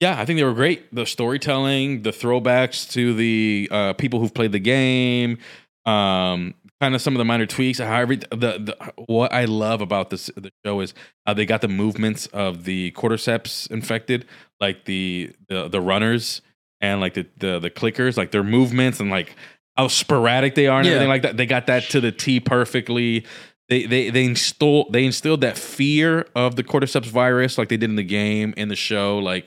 yeah, 0.00 0.18
I 0.20 0.24
think 0.24 0.38
they 0.38 0.44
were 0.44 0.54
great. 0.54 0.94
The 0.94 1.06
storytelling, 1.06 2.02
the 2.02 2.10
throwbacks 2.10 2.90
to 2.92 3.14
the 3.14 3.68
uh, 3.70 3.92
people 3.94 4.20
who've 4.20 4.32
played 4.34 4.52
the 4.52 4.58
game, 4.60 5.38
um, 5.86 6.54
kind 6.80 6.94
of 6.94 7.00
some 7.02 7.14
of 7.14 7.18
the 7.18 7.24
minor 7.24 7.46
tweaks. 7.46 7.78
How 7.78 8.00
every 8.00 8.16
the, 8.16 8.26
the 8.30 8.92
what 9.06 9.32
I 9.32 9.46
love 9.46 9.80
about 9.80 10.10
this 10.10 10.26
the 10.36 10.50
show 10.64 10.80
is 10.80 10.94
uh, 11.26 11.34
they 11.34 11.46
got 11.46 11.60
the 11.62 11.68
movements 11.68 12.26
of 12.28 12.64
the 12.64 12.92
cordyceps 12.92 13.70
infected, 13.70 14.26
like 14.60 14.84
the 14.84 15.32
the 15.48 15.68
the 15.68 15.80
runners 15.80 16.42
and 16.80 17.00
like 17.00 17.14
the 17.14 17.26
the 17.38 17.58
the 17.58 17.70
clickers, 17.70 18.16
like 18.16 18.30
their 18.30 18.44
movements 18.44 19.00
and 19.00 19.10
like 19.10 19.34
how 19.76 19.88
sporadic 19.88 20.54
they 20.54 20.66
are 20.66 20.78
and 20.78 20.86
Yeah. 20.86 20.92
everything 20.94 21.08
like 21.08 21.22
that. 21.22 21.36
They 21.36 21.46
got 21.46 21.66
that 21.66 21.84
to 21.90 22.00
the 22.00 22.12
T 22.12 22.38
perfectly. 22.40 23.24
They 23.68 23.84
they 23.84 24.10
they 24.10 24.24
instilled 24.24 24.92
they 24.92 25.04
instilled 25.04 25.40
that 25.42 25.58
fear 25.58 26.26
of 26.34 26.56
the 26.56 26.64
cordyceps 26.64 27.06
virus 27.06 27.58
like 27.58 27.68
they 27.68 27.76
did 27.76 27.90
in 27.90 27.96
the 27.96 28.02
game 28.04 28.54
in 28.56 28.68
the 28.68 28.76
show. 28.76 29.18
Like 29.18 29.46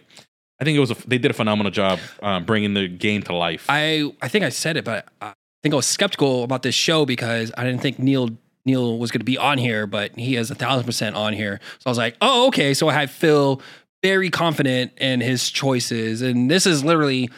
I 0.62 0.64
think 0.64 0.78
it 0.78 0.80
was 0.80 0.92
a, 0.92 1.08
they 1.08 1.18
did 1.18 1.32
a 1.32 1.34
phenomenal 1.34 1.72
job 1.72 2.00
um, 2.22 2.46
bringing 2.46 2.76
the 2.76 2.88
game 2.88 3.24
to 3.24 3.36
life. 3.36 3.66
I 3.68 4.14
I 4.22 4.28
think 4.28 4.46
I 4.46 4.50
said 4.50 4.78
it, 4.78 4.86
but 4.86 5.08
I 5.20 5.34
think 5.64 5.74
I 5.74 5.76
was 5.76 5.88
skeptical 5.88 6.44
about 6.44 6.62
this 6.62 6.76
show 6.76 7.04
because 7.04 7.52
I 7.58 7.64
didn't 7.64 7.82
think 7.82 7.98
Neil 7.98 8.30
Neil 8.64 9.00
was 9.00 9.10
going 9.10 9.22
to 9.22 9.26
be 9.26 9.40
on 9.40 9.58
here, 9.58 9.88
but 9.88 10.16
he 10.18 10.36
is 10.36 10.52
a 10.52 10.56
thousand 10.56 10.86
percent 10.86 11.16
on 11.16 11.34
here. 11.34 11.60
So 11.80 11.88
I 11.88 11.90
was 11.90 11.98
like, 11.98 12.16
oh 12.22 12.48
okay. 12.50 12.76
So 12.76 12.88
I 12.88 12.94
had 12.94 13.10
Phil 13.10 13.60
very 14.04 14.30
confident 14.30 14.92
in 14.98 15.20
his 15.20 15.50
choices, 15.50 16.22
and 16.22 16.50
this 16.50 16.68
is 16.68 16.86
literally. 16.86 17.30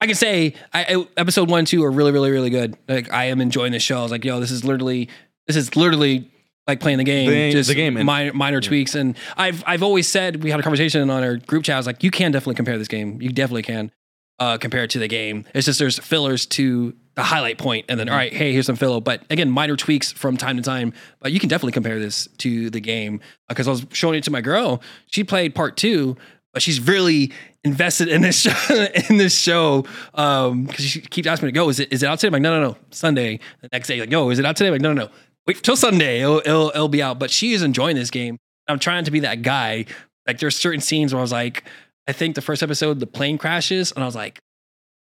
I 0.00 0.06
can 0.06 0.16
say 0.16 0.54
I, 0.72 0.84
I, 0.96 1.06
episode 1.16 1.50
one 1.50 1.64
two 1.64 1.84
are 1.84 1.90
really, 1.90 2.10
really, 2.10 2.30
really 2.30 2.50
good. 2.50 2.76
Like 2.88 3.12
I 3.12 3.26
am 3.26 3.40
enjoying 3.40 3.72
the 3.72 3.78
show. 3.80 3.98
I 3.98 4.02
was 4.02 4.10
like, 4.10 4.24
yo, 4.24 4.40
this 4.40 4.50
is 4.50 4.64
literally, 4.64 5.08
this 5.46 5.54
is 5.54 5.76
literally 5.76 6.31
like 6.66 6.80
playing 6.80 6.98
the 6.98 7.04
game, 7.04 7.30
The- 7.30 7.52
just 7.52 7.68
the 7.68 7.74
game, 7.74 7.94
minor, 8.04 8.32
minor 8.32 8.58
Yeah. 8.58 8.68
tweaks. 8.68 8.94
And 8.94 9.16
I've, 9.36 9.64
I've 9.66 9.82
always 9.82 10.06
said 10.08 10.42
we 10.42 10.50
had 10.50 10.60
a 10.60 10.62
conversation 10.62 11.08
on 11.10 11.22
our 11.22 11.36
group 11.36 11.64
chat. 11.64 11.74
I 11.74 11.78
was 11.78 11.86
like, 11.86 12.02
you 12.02 12.10
can 12.10 12.32
definitely 12.32 12.54
compare 12.54 12.78
this 12.78 12.88
game. 12.88 13.20
You 13.20 13.30
definitely 13.30 13.62
can 13.62 13.90
uh, 14.38 14.58
compare 14.58 14.84
it 14.84 14.90
to 14.90 14.98
the 14.98 15.08
game. 15.08 15.44
It's 15.54 15.66
just 15.66 15.78
there's 15.78 15.98
fillers 15.98 16.46
to 16.46 16.94
the 17.14 17.22
highlight 17.22 17.58
point, 17.58 17.86
and 17.88 18.00
then 18.00 18.06
mm-hmm. 18.06 18.12
all 18.14 18.18
right, 18.18 18.32
hey, 18.32 18.52
here's 18.52 18.66
some 18.66 18.76
filler. 18.76 19.00
But 19.00 19.22
again, 19.28 19.50
minor 19.50 19.76
tweaks 19.76 20.12
from 20.12 20.36
time 20.36 20.56
to 20.56 20.62
time. 20.62 20.92
But 21.20 21.32
you 21.32 21.38
can 21.40 21.48
definitely 21.48 21.72
compare 21.72 21.98
this 21.98 22.26
to 22.38 22.70
the 22.70 22.80
game 22.80 23.20
uh, 23.22 23.54
because 23.54 23.68
I 23.68 23.72
was 23.72 23.86
showing 23.92 24.18
it 24.18 24.24
to 24.24 24.30
my 24.30 24.40
girl. 24.40 24.82
She 25.06 25.22
played 25.22 25.54
part 25.54 25.76
two, 25.76 26.16
but 26.52 26.62
she's 26.62 26.80
really 26.80 27.32
invested 27.64 28.08
in 28.08 28.22
this 28.22 28.40
show. 28.40 28.86
in 29.10 29.18
this 29.18 29.36
show, 29.38 29.84
um, 30.14 30.64
because 30.64 30.84
she 30.86 31.00
keeps 31.02 31.28
asking 31.28 31.46
me 31.48 31.52
to 31.52 31.54
go. 31.54 31.68
Is 31.68 31.80
it 31.80 31.92
is 31.92 32.02
it 32.02 32.06
out 32.06 32.18
today? 32.18 32.28
I'm 32.28 32.32
like, 32.32 32.42
no, 32.42 32.60
no, 32.60 32.68
no. 32.70 32.76
Sunday. 32.90 33.40
The 33.60 33.68
next 33.72 33.88
day, 33.88 34.00
like, 34.00 34.10
yo, 34.10 34.30
is 34.30 34.38
it 34.38 34.46
out 34.46 34.56
today? 34.56 34.68
I'm 34.68 34.74
like, 34.74 34.80
no, 34.80 34.92
no, 34.92 35.04
no. 35.04 35.10
Wait 35.46 35.62
till 35.62 35.76
Sunday. 35.76 36.20
It'll, 36.20 36.38
it'll 36.38 36.68
it'll 36.70 36.88
be 36.88 37.02
out. 37.02 37.18
But 37.18 37.30
she 37.30 37.52
is 37.52 37.62
enjoying 37.62 37.96
this 37.96 38.10
game. 38.10 38.38
I'm 38.68 38.78
trying 38.78 39.04
to 39.04 39.10
be 39.10 39.20
that 39.20 39.42
guy. 39.42 39.86
Like 40.26 40.38
there's 40.38 40.56
certain 40.56 40.80
scenes 40.80 41.12
where 41.12 41.18
I 41.18 41.22
was 41.22 41.32
like, 41.32 41.64
I 42.08 42.12
think 42.12 42.34
the 42.36 42.42
first 42.42 42.62
episode 42.62 43.00
the 43.00 43.06
plane 43.06 43.38
crashes, 43.38 43.90
and 43.92 44.02
I 44.04 44.06
was 44.06 44.14
like, 44.14 44.38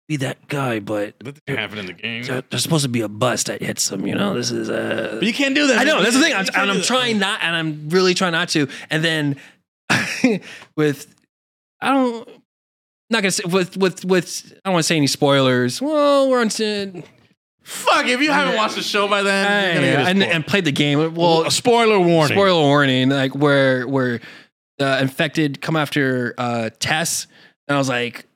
be 0.09 0.16
that 0.16 0.48
guy, 0.48 0.80
but 0.80 1.14
that 1.20 1.38
didn't 1.46 1.78
in 1.78 1.86
the 1.86 1.92
game. 1.92 2.22
there- 2.24 2.42
there's 2.50 2.62
supposed 2.62 2.82
to 2.84 2.88
be 2.88 3.02
a 3.02 3.09
bus 3.09 3.44
that 3.44 3.60
hits 3.62 3.88
them. 3.88 4.06
You 4.06 4.14
know, 4.14 4.34
this 4.34 4.50
is 4.50 4.68
uh 4.70 5.16
But 5.20 5.26
you 5.26 5.34
can't 5.34 5.54
do 5.54 5.66
that. 5.68 5.78
I 5.78 5.84
know 5.84 6.02
that's 6.02 6.14
the 6.16 6.22
thing. 6.22 6.32
I'm, 6.32 6.46
You 6.46 6.50
can't 6.52 6.56
and 6.56 6.66
do 6.66 6.70
I'm 6.72 6.78
that. 6.78 6.84
trying 6.86 7.18
not, 7.18 7.40
and 7.42 7.54
I'm 7.54 7.88
really 7.90 8.14
trying 8.14 8.32
not 8.32 8.48
to. 8.50 8.68
And 8.90 9.04
then 9.04 9.36
with, 10.76 11.14
I 11.80 11.90
don't, 11.90 12.28
not 13.10 13.22
gonna 13.22 13.30
say 13.32 13.44
with 13.46 13.76
with 13.76 14.04
with. 14.06 14.52
I 14.64 14.68
don't 14.68 14.72
want 14.74 14.84
to 14.84 14.86
say 14.86 14.96
any 14.96 15.06
spoilers. 15.06 15.82
Well, 15.82 16.30
we're 16.30 16.40
on 16.40 16.48
to 16.50 17.02
Fuck, 17.64 18.06
if 18.06 18.20
you 18.20 18.30
haven't 18.32 18.56
watched 18.56 18.74
the 18.76 18.82
show 18.82 19.09
by 19.09 19.22
then, 19.22 19.64
you're 19.66 19.74
gonna 19.74 19.86
get 19.86 20.06
a 20.06 20.09
and, 20.10 20.20
spoil- 20.22 20.32
and 20.34 20.47
played 20.47 20.64
the 20.64 20.72
game. 20.72 20.98
well, 20.98 21.10
Well, 21.10 21.47
a 21.47 21.51
spoiler 21.51 21.98
warning. 22.01 22.36
spoiler 22.36 22.60
warning. 22.62 23.09
Like 23.10 23.34
where 23.34 23.86
where 23.86 24.20
the 24.78 25.01
infected 25.01 25.60
come 25.60 25.76
after 25.76 26.34
uh, 26.39 26.70
Tess, 26.80 27.26
and 27.68 27.74
I 27.76 27.78
was 27.78 27.89
like, 27.89 28.26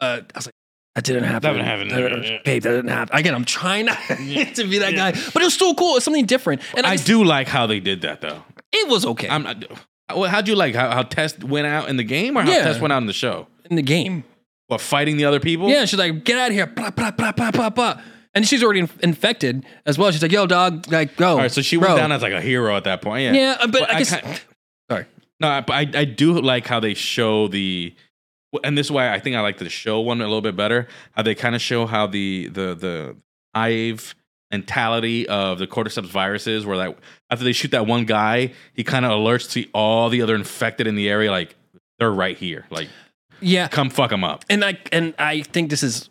uh, 0.00 0.20
I 0.34 0.38
was 0.38 0.46
like. 0.46 0.54
That 0.96 1.04
didn't 1.04 1.22
happen. 1.22 1.42
That 1.42 1.52
didn't 1.52 1.66
happen. 1.66 1.88
That- 1.88 2.24
Yeah, 2.24 2.32
yeah. 2.32 2.38
Babe, 2.44 2.62
that 2.64 2.70
didn't 2.70 2.88
happen. 2.90 3.16
Again, 3.16 3.32
I'm 3.34 3.44
trying 3.44 3.86
not 3.86 3.96
Yeah. 4.20 4.44
to 4.54 4.64
be 4.64 4.78
that 4.78 4.92
Yeah. 4.92 5.12
guy, 5.12 5.20
but 5.32 5.40
it 5.40 5.44
was 5.44 5.54
still 5.54 5.72
cool. 5.76 5.94
It's 5.94 6.04
something 6.04 6.26
different, 6.26 6.62
and 6.76 6.84
I, 6.84 6.90
I 6.90 6.96
just- 6.96 7.06
do 7.06 7.22
like 7.22 7.46
how 7.46 7.66
they 7.68 7.78
did 7.78 8.00
that 8.02 8.20
though. 8.20 8.42
It 8.72 8.88
was 8.88 9.06
okay 9.06 9.28
I'm 9.28 9.44
not. 9.44 9.64
Well, 10.14 10.28
how'd 10.28 10.48
you 10.48 10.56
like 10.56 10.74
how, 10.74 10.90
how 10.90 11.02
Tess 11.04 11.38
went 11.38 11.68
out 11.68 11.88
in 11.88 11.96
the 11.96 12.02
game 12.02 12.36
or 12.36 12.42
how 12.42 12.50
Yeah. 12.50 12.64
Tess 12.64 12.80
went 12.80 12.92
out 12.92 13.00
in 13.00 13.06
the 13.06 13.12
show? 13.12 13.46
in 13.70 13.76
the 13.76 13.82
game. 13.82 14.24
What 14.66 14.80
fighting 14.80 15.16
the 15.16 15.24
other 15.26 15.38
people? 15.38 15.68
Yeah, 15.68 15.84
she's 15.84 15.98
like, 15.98 16.24
get 16.24 16.36
out 16.38 16.48
of 16.48 16.54
here. 16.54 16.66
Blah, 16.66 16.90
blah, 16.90 17.12
blah, 17.12 17.30
blah, 17.32 17.50
blah, 17.52 17.70
blah. 17.70 18.00
And 18.34 18.46
she's 18.46 18.62
already 18.62 18.80
in- 18.80 18.90
infected 19.02 19.64
as 19.86 19.98
well. 19.98 20.10
She's 20.12 20.22
like, 20.22 20.30
yo, 20.32 20.46
dog, 20.46 20.90
like, 20.90 21.16
go. 21.16 21.30
All 21.32 21.36
right, 21.38 21.50
so 21.50 21.62
she 21.62 21.76
went 21.76 21.88
Bro. 21.88 21.96
down 21.96 22.12
as 22.12 22.22
like 22.22 22.32
a 22.32 22.40
hero 22.40 22.76
at 22.76 22.84
that 22.84 23.02
point. 23.02 23.24
Yeah. 23.24 23.32
Yeah, 23.32 23.56
but, 23.62 23.72
But 23.72 23.90
I 23.90 23.94
I 23.94 23.98
guess. 23.98 24.10
can't- 24.20 24.44
sorry. 24.90 25.06
No, 25.40 25.48
I- 25.48 25.60
but 25.62 25.72
I, 25.74 26.00
I 26.00 26.04
do 26.04 26.40
like 26.40 26.66
how 26.66 26.78
they 26.80 26.94
show 26.94 27.48
the, 27.48 27.94
and 28.62 28.76
this 28.78 28.86
is 28.86 28.92
why 28.92 29.12
I 29.12 29.18
think 29.18 29.34
I 29.36 29.40
like 29.40 29.58
the 29.58 29.68
show 29.68 30.00
one 30.00 30.20
a 30.20 30.24
little 30.24 30.40
bit 30.42 30.54
better. 30.56 30.86
How 31.12 31.22
they 31.22 31.34
kind 31.34 31.54
of 31.54 31.60
show 31.60 31.86
how 31.86 32.06
the 32.06 32.48
the 32.48 32.74
the 32.74 33.16
hive 33.54 34.14
mentality 34.52 35.28
of 35.28 35.58
the 35.58 35.66
cordyceps 35.66 36.06
viruses, 36.06 36.66
where 36.66 36.76
like 36.76 36.96
after 37.30 37.44
they 37.44 37.52
shoot 37.52 37.70
that 37.70 37.86
one 37.86 38.04
guy, 38.04 38.52
he 38.74 38.82
kind 38.84 39.04
of 39.04 39.12
alerts 39.12 39.50
to 39.52 39.64
all 39.72 40.08
the 40.08 40.22
other 40.22 40.34
infected 40.34 40.86
in 40.88 40.94
the 40.96 41.08
area, 41.08 41.30
like 41.30 41.54
they're 42.00 42.10
right 42.12 42.36
here, 42.36 42.66
like 42.70 42.88
Yeah. 43.40 43.68
come 43.68 43.90
fuck 43.90 44.10
them 44.10 44.24
up. 44.24 44.44
And 44.50 44.64
I, 44.64 44.78
and 44.90 45.14
I 45.18 45.42
think 45.42 45.70
this 45.70 45.82
is, 45.84 46.10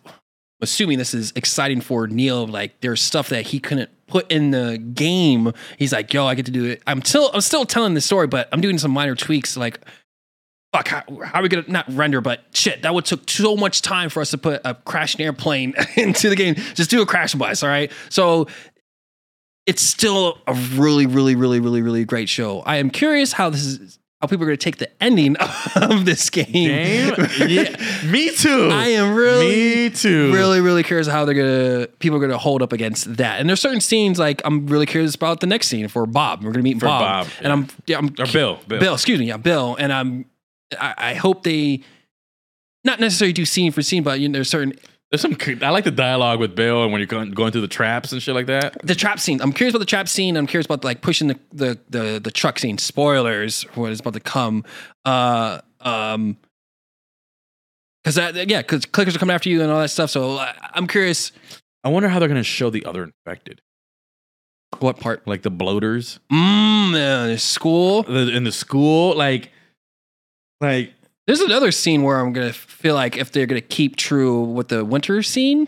assuming 0.62 0.98
this 0.98 1.14
is 1.14 1.32
exciting 1.36 1.82
for 1.82 2.08
Neil. 2.08 2.48
Like, 2.48 2.82
there's 2.82 3.02
stuff 3.02 3.30
that 3.30 3.48
he 3.48 3.60
couldn't 3.60 3.90
put 4.08 4.32
in 4.32 4.52
the 4.52 4.78
game. 4.78 5.54
He's 5.78 5.94
like, 5.94 6.14
yo, 6.14 6.26
I 6.26 6.36
get 6.36 6.46
to 6.48 6.52
do 6.52 6.66
it. 6.66 6.82
I'm 6.88 7.04
still, 7.04 7.30
I'm 7.34 7.42
still 7.42 7.66
telling 7.66 7.94
the 7.94 8.02
story, 8.02 8.28
but 8.28 8.50
I'm 8.52 8.62
doing 8.62 8.78
some 8.78 8.92
minor 8.92 9.16
tweaks. 9.16 9.56
Like, 9.56 9.80
fuck, 10.74 10.88
how, 10.88 11.04
how 11.24 11.40
are 11.40 11.44
we 11.44 11.50
gonna 11.50 11.66
not 11.68 11.86
render? 11.90 12.22
But 12.22 12.42
shit, 12.54 12.82
that 12.82 12.94
would 12.94 13.06
took 13.06 13.30
so 13.30 13.56
much 13.56 13.82
time 13.82 14.10
for 14.10 14.22
us 14.22 14.32
to 14.32 14.38
put 14.38 14.62
a 14.66 14.76
crashing 14.76 15.22
airplane 15.22 15.74
into 15.96 16.30
the 16.30 16.36
game. 16.36 16.56
Just 16.74 16.90
do 16.90 17.02
a 17.02 17.06
crash 17.06 17.34
bus, 17.36 17.64
all 17.64 17.70
right? 17.70 17.92
So 18.10 18.48
it's 19.66 19.82
still 19.82 20.40
a 20.48 20.54
really, 20.54 21.06
really, 21.06 21.36
really, 21.36 21.60
really, 21.60 21.82
really 21.82 22.06
great 22.06 22.30
show. 22.30 22.62
I 22.62 22.78
am 22.78 22.90
curious 22.90 23.34
how 23.34 23.50
this 23.50 23.66
is 23.66 23.99
how 24.22 24.28
people 24.28 24.44
are 24.44 24.48
gonna 24.48 24.58
take 24.58 24.78
the 24.78 24.90
ending 25.02 25.36
of 25.76 26.06
this 26.06 26.30
game. 26.30 27.16
Yeah, 27.40 27.76
me 28.06 28.32
too. 28.36 28.70
I 28.72 28.90
am 28.90 29.16
really 29.16 29.48
me 29.48 29.90
too. 29.90 30.34
really, 30.34 30.60
really 30.62 30.84
curious 30.84 31.08
how 31.08 31.26
they're 31.26 31.34
gonna 31.34 31.88
people 32.00 32.18
are 32.18 32.22
gonna 32.22 32.38
hold 32.38 32.62
up 32.62 32.74
against 32.74 33.16
that. 33.18 33.40
And 33.40 33.48
there's 33.48 33.62
certain 33.62 33.82
scenes 33.82 34.20
like 34.20 34.42
I'm 34.46 34.68
really 34.68 34.86
curious 34.86 35.16
about 35.16 35.40
the 35.40 35.48
next 35.48 35.68
scene 35.68 35.88
for 35.88 36.06
Bob. 36.06 36.44
We're 36.44 36.52
gonna 36.52 36.64
meet 36.64 36.80
For 36.80 36.86
Bob, 36.86 37.26
Bob, 37.26 37.34
and 37.42 37.54
I'm 37.54 37.68
yeah, 37.88 37.98
I'm 37.98 38.08
or 38.20 38.26
Bill. 38.26 38.60
Bill. 38.68 38.80
Bill, 38.80 38.94
excuse 38.94 39.20
me, 39.20 39.28
yeah, 39.28 39.38
Bill, 39.38 39.76
and 39.80 39.94
I'm 39.94 40.26
I, 40.80 40.94
I 40.98 41.14
hope 41.14 41.44
they 41.44 41.82
not 42.84 43.00
necessarily 43.00 43.34
do 43.34 43.46
scene 43.46 43.72
for 43.72 43.82
scene, 43.82 44.04
but 44.04 44.20
you 44.20 44.28
know, 44.30 44.34
there's 44.34 44.50
certain 44.50 44.74
There's 45.12 45.22
some. 45.22 45.36
I 45.64 45.70
like 45.72 45.86
the 45.86 45.92
dialogue 45.92 46.40
with 46.40 46.56
Bill 46.56 46.84
and 46.84 46.92
when 46.92 47.00
you're 47.00 47.08
going, 47.08 47.32
going 47.32 47.52
through 47.52 47.62
the 47.62 47.68
traps 47.68 48.12
and 48.12 48.22
shit 48.22 48.36
like 48.36 48.46
that. 48.46 48.78
the 48.86 48.94
trap 48.94 49.20
scene. 49.20 49.42
I'm 49.42 49.52
curious 49.52 49.74
about 49.74 49.80
the 49.80 49.86
trap 49.88 50.08
scene. 50.08 50.38
I'm 50.38 50.46
curious 50.46 50.66
about 50.68 50.84
like 50.84 51.02
pushing 51.02 51.30
the 51.30 51.40
the 51.52 51.80
the, 51.90 52.20
the 52.24 52.32
truck 52.32 52.60
scene. 52.60 52.78
Spoilers 52.78 53.64
for 53.64 53.82
what 53.82 53.92
is 53.92 54.00
about 54.02 54.14
to 54.14 54.20
come. 54.20 54.64
Uh, 55.06 55.62
um, 55.82 56.38
because 58.04 58.16
that 58.16 58.50
yeah, 58.50 58.62
because 58.62 58.86
clickers 58.86 59.16
are 59.16 59.20
coming 59.20 59.34
after 59.34 59.50
you 59.50 59.62
and 59.62 59.72
all 59.72 59.80
that 59.82 59.90
stuff. 59.90 60.10
So 60.12 60.38
I, 60.38 60.54
I'm 60.74 60.88
curious 60.88 61.32
I 61.84 61.90
wonder 61.90 62.08
how 62.10 62.20
they're 62.20 62.28
gonna 62.30 62.44
show 62.44 62.70
the 62.70 62.86
other 62.86 63.04
infected, 63.04 63.62
what 64.80 65.00
part. 65.00 65.26
like 65.28 65.42
the 65.42 65.50
bloaters 65.50 66.20
Mm, 66.32 66.94
uh, 66.94 67.28
the 67.28 67.38
school. 67.40 68.04
the, 68.04 68.30
in 68.36 68.44
the 68.44 68.52
school. 68.52 69.16
Like, 69.18 69.52
like 70.62 70.94
There's 71.30 71.42
another 71.42 71.72
scene 71.72 72.02
where 72.02 72.20
I'm 72.20 72.34
gonna 72.34 72.52
feel 72.52 72.96
like 72.96 73.16
if 73.16 73.32
they're 73.32 73.46
gonna 73.46 73.62
keep 73.62 73.98
true 73.98 74.42
with 74.42 74.70
the 74.70 74.84
winter 74.84 75.22
scene, 75.22 75.68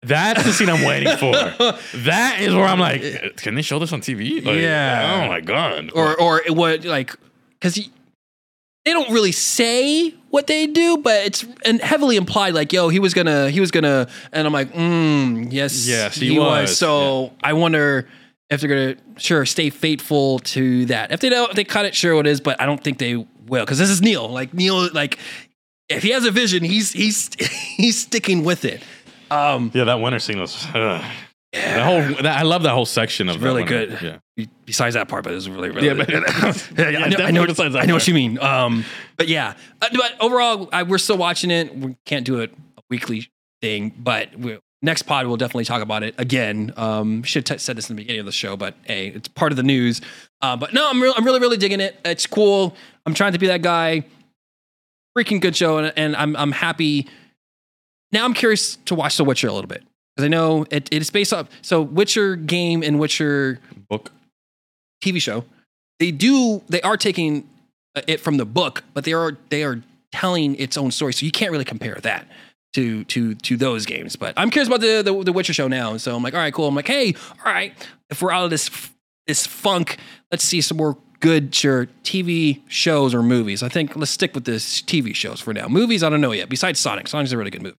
That's 0.00 0.42
the 0.44 0.52
scene 0.54 0.70
I'm 0.70 0.82
waiting 0.82 1.14
for. 1.18 1.32
That 2.04 2.38
is 2.40 2.54
where 2.54 2.64
I'm 2.64 2.80
like, 2.80 3.36
can 3.36 3.54
they 3.54 3.60
show 3.60 3.78
this 3.78 3.92
on 3.92 4.00
TV? 4.00 4.42
Like, 4.42 4.56
Yeah. 4.56 5.24
Oh 5.24 5.28
my 5.28 5.42
god. 5.42 5.90
or 5.94 6.18
or 6.18 6.40
what 6.48 6.86
like 6.86 7.14
because 7.60 7.74
they 7.74 8.94
don't 8.94 9.10
really 9.10 9.32
say 9.32 10.14
what 10.30 10.46
they 10.46 10.66
do, 10.66 10.96
but 10.96 11.26
it's 11.26 11.44
and 11.66 11.82
heavily 11.82 12.16
implied 12.16 12.54
like, 12.54 12.72
yo, 12.72 12.88
he 12.88 12.98
was 12.98 13.12
gonna, 13.12 13.50
he 13.50 13.60
was 13.60 13.70
gonna, 13.70 14.08
and 14.32 14.46
I'm 14.46 14.54
like, 14.54 14.72
mm, 14.72 15.52
yes, 15.52 15.86
Yes, 15.86 16.16
he 16.16 16.38
was, 16.38 16.74
So 16.74 17.34
I 17.44 17.52
wonder 17.52 18.08
if 18.48 18.62
they're 18.62 18.70
gonna 18.70 18.96
sure 19.18 19.44
stay 19.44 19.68
faithful 19.68 20.38
to 20.38 20.86
that. 20.86 21.12
If 21.12 21.20
they 21.20 21.28
don't, 21.28 21.50
if 21.50 21.56
they 21.56 21.64
cut 21.64 21.84
it, 21.84 21.94
sure 21.94 22.14
what 22.14 22.26
it 22.26 22.30
is, 22.30 22.40
but 22.40 22.58
I 22.58 22.64
don't 22.64 22.82
think 22.82 22.96
they 22.96 23.26
will 23.48 23.64
because 23.64 23.78
this 23.78 23.90
is 23.90 24.00
Neil. 24.02 24.28
Like 24.28 24.52
Neil, 24.54 24.92
like 24.92 25.18
if 25.88 26.02
he 26.02 26.10
has 26.10 26.24
a 26.24 26.30
vision, 26.30 26.62
he's 26.64 26.92
he's 26.92 27.30
he's 27.76 27.98
sticking 28.00 28.44
with 28.44 28.64
it. 28.64 28.82
Um, 29.30 29.70
yeah, 29.74 29.84
that 29.84 30.00
winter 30.00 30.18
scene 30.18 30.40
was. 30.40 30.64
Uh, 30.74 31.04
that 31.52 31.84
whole. 31.84 32.22
That, 32.22 32.38
I 32.38 32.42
love 32.42 32.62
that 32.64 32.72
whole 32.72 32.86
section 32.86 33.28
of 33.28 33.36
It's 33.36 33.44
really 33.44 33.62
winter. 33.62 33.86
good. 33.98 34.20
Yeah. 34.36 34.46
besides 34.66 34.94
that 34.94 35.08
part, 35.08 35.24
but 35.24 35.32
it 35.32 35.36
was 35.36 35.48
really, 35.48 35.70
really 35.70 35.86
Yeah, 35.86 35.94
but- 35.94 36.06
good. 36.08 36.22
yeah, 36.78 36.88
yeah, 36.90 36.98
I 37.04 37.08
know, 37.08 37.24
I 37.24 37.30
know, 37.30 37.46
besides 37.46 37.72
that 37.74 37.82
I 37.82 37.86
know 37.86 37.94
what 37.94 38.06
you 38.06 38.14
mean. 38.14 38.38
Um, 38.38 38.84
but 39.16 39.28
yeah, 39.28 39.54
uh, 39.82 39.88
but 39.92 40.14
overall, 40.20 40.68
I, 40.72 40.82
we're 40.82 40.98
still 40.98 41.16
watching 41.18 41.50
it. 41.50 41.74
We 41.76 41.96
can't 42.04 42.24
do 42.26 42.40
it 42.40 42.52
a 42.76 42.82
weekly 42.90 43.30
thing, 43.62 43.94
but 43.98 44.36
we, 44.38 44.58
next 44.82 45.02
pod 45.02 45.26
we'll 45.26 45.36
definitely 45.36 45.64
talk 45.64 45.82
about 45.82 46.02
it 46.02 46.14
again. 46.18 46.72
Um, 46.76 47.22
should 47.22 47.48
have 47.48 47.60
said 47.60 47.76
this 47.76 47.90
in 47.90 47.96
the 47.96 48.02
beginning 48.02 48.20
of 48.20 48.26
the 48.26 48.32
show, 48.32 48.56
but 48.56 48.74
hey, 48.84 49.08
it's 49.08 49.28
part 49.28 49.52
of 49.52 49.56
the 49.56 49.62
news. 49.62 50.00
Uh, 50.40 50.56
but 50.56 50.72
no, 50.72 50.88
I'm, 50.88 51.02
real 51.02 51.14
I'm 51.16 51.24
really, 51.24 51.40
really 51.40 51.56
digging 51.56 51.80
it. 51.80 51.98
It's 52.04 52.26
cool. 52.26 52.74
I'm 53.06 53.14
trying 53.14 53.32
to 53.32 53.38
be 53.38 53.48
that 53.48 53.62
guy. 53.62 54.04
Freaking 55.16 55.40
good 55.40 55.56
show, 55.56 55.78
and, 55.78 55.92
and 55.96 56.14
I'm 56.14 56.36
I'm 56.36 56.52
happy. 56.52 57.08
Now 58.12 58.24
I'm 58.24 58.34
curious 58.34 58.76
to 58.86 58.94
watch 58.94 59.16
The 59.16 59.24
Witcher 59.24 59.48
a 59.48 59.52
little 59.52 59.68
bit 59.68 59.82
because 60.14 60.24
I 60.24 60.28
know 60.28 60.64
it, 60.70 60.88
it 60.92 61.02
is 61.02 61.10
based 61.10 61.32
off. 61.32 61.48
So 61.62 61.82
Witcher 61.82 62.36
game 62.36 62.82
and 62.82 62.98
Witcher 62.98 63.58
Book. 63.88 64.12
TV 65.02 65.22
show, 65.22 65.44
they 66.00 66.10
do 66.10 66.62
they 66.68 66.80
are 66.82 66.96
taking 66.96 67.48
uh, 67.94 68.02
it 68.06 68.18
from 68.20 68.36
the 68.36 68.44
book, 68.44 68.82
but 68.94 69.04
they 69.04 69.12
are 69.12 69.36
they 69.50 69.62
are 69.62 69.82
telling 70.12 70.56
its 70.56 70.76
own 70.76 70.90
story. 70.90 71.12
So 71.12 71.24
you 71.24 71.32
can't 71.32 71.52
really 71.52 71.64
compare 71.64 71.94
that 72.02 72.26
to 72.74 73.04
to 73.04 73.34
to 73.34 73.56
those 73.56 73.86
games. 73.86 74.16
But 74.16 74.34
I'm 74.36 74.50
curious 74.50 74.68
about 74.68 74.80
the 74.80 75.02
the, 75.02 75.24
the 75.24 75.32
Witcher 75.32 75.52
show 75.52 75.68
now, 75.68 75.96
so 75.96 76.14
I'm 76.14 76.22
like, 76.22 76.34
all 76.34 76.40
right, 76.40 76.52
cool. 76.52 76.68
I'm 76.68 76.74
like, 76.74 76.86
hey, 76.86 77.14
all 77.44 77.52
right, 77.52 77.72
if 78.10 78.22
we're 78.22 78.32
out 78.32 78.44
of 78.44 78.50
this 78.50 78.70
this 79.26 79.46
funk, 79.46 79.98
let's 80.30 80.44
see 80.44 80.60
some 80.60 80.76
more 80.76 80.96
good 81.20 81.52
sure 81.54 81.86
TV 82.04 82.60
shows 82.68 83.14
or 83.14 83.22
movies. 83.22 83.62
I 83.62 83.68
think 83.68 83.96
let's 83.96 84.10
stick 84.10 84.34
with 84.34 84.44
this 84.44 84.80
TV 84.82 85.14
shows 85.14 85.40
for 85.40 85.52
now. 85.52 85.66
Movies, 85.68 86.02
I 86.02 86.08
don't 86.10 86.20
know 86.20 86.32
yet. 86.32 86.48
Besides 86.48 86.78
Sonic, 86.78 87.08
Sonic's 87.08 87.32
a 87.32 87.36
really 87.38 87.50
good 87.50 87.62
movie. 87.62 87.76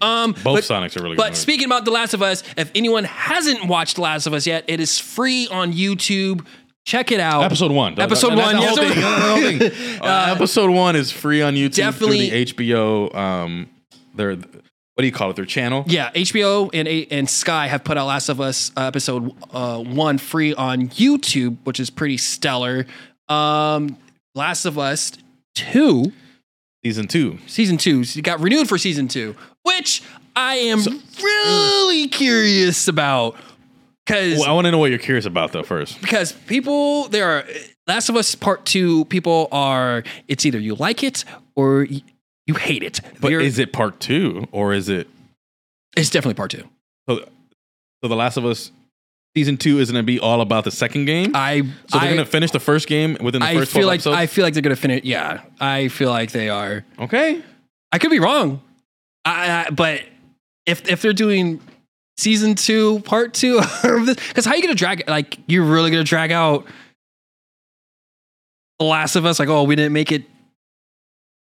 Um, 0.00 0.32
Both 0.32 0.42
but- 0.44 0.64
Sonics 0.64 0.98
are 0.98 1.02
really 1.02 1.16
but 1.16 1.30
good. 1.30 1.36
speaking 1.36 1.66
about 1.66 1.84
The 1.84 1.90
Last 1.90 2.14
of 2.14 2.22
Us, 2.22 2.42
if 2.56 2.70
anyone 2.74 3.04
hasn't 3.04 3.66
watched 3.68 3.96
The 3.96 4.02
Last 4.02 4.26
of 4.26 4.32
Us 4.34 4.46
yet, 4.46 4.64
it 4.66 4.80
is 4.80 4.98
free 4.98 5.46
on 5.48 5.72
YouTube. 5.72 6.44
Check 6.84 7.10
it 7.12 7.20
out. 7.20 7.44
Episode 7.44 7.72
one. 7.72 7.98
Episode 7.98 8.36
one, 8.36 8.56
the 8.56 8.60
yes, 8.62 8.68
whole 8.68 8.76
sir. 8.76 8.92
thing. 8.94 9.00
That's 9.00 9.22
the 9.22 9.68
whole 9.70 9.80
thing. 9.98 10.00
Uh, 10.02 10.04
Uh, 10.04 10.34
episode 10.34 10.70
one 10.70 10.96
is 10.96 11.10
free 11.10 11.40
on 11.42 11.54
YouTube. 11.54 11.76
definitely- 11.76 12.28
Through 12.28 12.66
the 12.66 12.70
HBO. 13.10 13.14
Um, 13.14 13.70
their 14.14 14.36
what 14.36 15.00
do 15.02 15.06
you 15.06 15.12
call 15.12 15.30
it? 15.30 15.36
Their 15.36 15.44
channel. 15.46 15.84
Yeah, 15.88 16.10
HBO 16.14 16.70
and 16.72 16.86
and 16.86 17.28
Sky 17.28 17.66
have 17.66 17.82
put 17.84 17.96
out 17.96 18.06
Last 18.06 18.28
of 18.28 18.40
Us 18.40 18.70
uh, 18.76 18.82
episode 18.82 19.32
uh, 19.52 19.78
one 19.82 20.18
free 20.18 20.54
on 20.54 20.88
YouTube, 20.90 21.56
which 21.64 21.80
is 21.80 21.90
pretty 21.90 22.16
stellar. 22.16 22.86
Um, 23.28 23.96
Last 24.36 24.66
of 24.66 24.78
Us 24.78 25.10
two 25.54 26.12
Season 26.84 27.08
two. 27.08 27.38
season 27.46 27.76
two 27.78 28.04
got 28.22 28.40
renewed 28.40 28.68
for 28.68 28.76
season 28.78 29.08
two, 29.08 29.34
which 29.62 30.02
I 30.36 30.56
am 30.56 30.80
really 31.22 32.06
curious 32.08 32.86
about 32.88 33.36
because 34.06 34.38
Well, 34.38 34.48
I 34.48 34.52
want 34.52 34.66
to 34.66 34.70
know 34.70 34.78
what 34.78 34.90
you're 34.90 34.98
curious 34.98 35.24
about 35.26 35.52
though 35.52 35.62
first. 35.62 36.00
because 36.00 36.32
people 36.32 37.08
there 37.08 37.28
are 37.30 37.44
Last 37.86 38.08
of 38.08 38.16
Us 38.16 38.34
Part 38.34 38.64
Two. 38.64 39.04
People 39.06 39.48
are 39.52 40.04
it's 40.28 40.44
either 40.46 40.58
you 40.58 40.74
like 40.74 41.02
it 41.02 41.24
or 41.54 41.86
y- 41.90 42.02
you 42.46 42.54
hate 42.54 42.82
it. 42.82 43.00
But 43.20 43.32
is 43.32 43.58
it 43.58 43.72
part 43.72 44.00
two 44.00 44.46
or 44.52 44.72
is 44.74 44.88
it 44.88 45.08
it's 45.96 46.10
definitely 46.10 46.34
Part 46.34 46.50
Two. 46.50 46.68
so? 47.08 47.24
So 48.02 48.08
the 48.08 48.16
Last 48.16 48.36
of 48.36 48.44
Us 48.44 48.70
season 49.36 49.56
two 49.56 49.78
is 49.80 49.90
going 49.90 50.02
to 50.02 50.06
be 50.06 50.20
all 50.20 50.40
about 50.42 50.64
the 50.64 50.70
second 50.70 51.06
game. 51.06 51.32
I 51.34 51.60
so 51.60 51.98
they're 51.98 52.00
I, 52.02 52.04
going 52.04 52.18
to 52.18 52.24
finish 52.26 52.50
the 52.50 52.60
first 52.60 52.86
game 52.86 53.16
within 53.20 53.40
the 53.40 53.46
I 53.46 53.54
first 53.56 53.72
feel 53.72 53.82
12 53.82 53.86
like 53.88 53.94
episodes. 54.00 54.16
I 54.16 54.26
feel 54.26 54.44
like 54.44 54.52
they're 54.54 54.62
gonna 54.62 54.76
finish. 54.76 55.04
Yeah, 55.04 55.40
I 55.60 55.88
feel 55.88 56.10
like 56.10 56.30
they 56.32 56.48
are. 56.50 56.84
okay. 56.98 57.42
I 57.92 57.98
could 57.98 58.10
be 58.10 58.18
wrong. 58.18 58.60
I, 59.24 59.66
I 59.66 59.70
but 59.70 60.02
if 60.66 60.88
if 60.88 61.00
they're 61.02 61.12
doing 61.12 61.60
season 62.16 62.54
two, 62.54 63.00
part 63.00 63.34
two, 63.34 63.60
because 63.82 64.44
how 64.44 64.52
are 64.52 64.56
you 64.56 64.62
gonna 64.62 64.74
drag? 64.74 65.08
Like 65.08 65.38
you're 65.46 65.64
really 65.64 65.90
gonna 65.90 66.04
drag 66.04 66.32
out 66.32 66.66
The 68.78 68.84
Last 68.84 69.16
of 69.16 69.24
Us? 69.24 69.38
Like 69.38 69.48
oh, 69.48 69.64
we 69.64 69.76
didn't 69.76 69.92
make 69.92 70.12
it. 70.12 70.24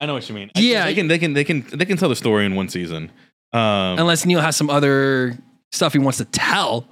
I 0.01 0.07
know 0.07 0.15
what 0.15 0.29
you 0.29 0.35
mean. 0.35 0.51
I- 0.57 0.61
Yeah. 0.61 0.85
they 0.87 0.95
can 0.95 1.09
they 1.09 1.19
can 1.19 1.33
they 1.35 1.45
can 1.45 1.65
they 1.73 1.85
can 1.85 1.97
tell 1.97 2.09
the 2.09 2.17
story 2.17 2.45
in 2.47 2.55
one 2.55 2.69
season. 2.69 3.11
Um, 3.53 3.99
Unless 3.99 4.25
Neil 4.27 4.41
has 4.41 4.57
some 4.57 4.71
other 4.71 5.37
stuff 5.73 5.93
he 5.93 5.99
wants 5.99 6.19
to 6.19 6.25
tell. 6.25 6.87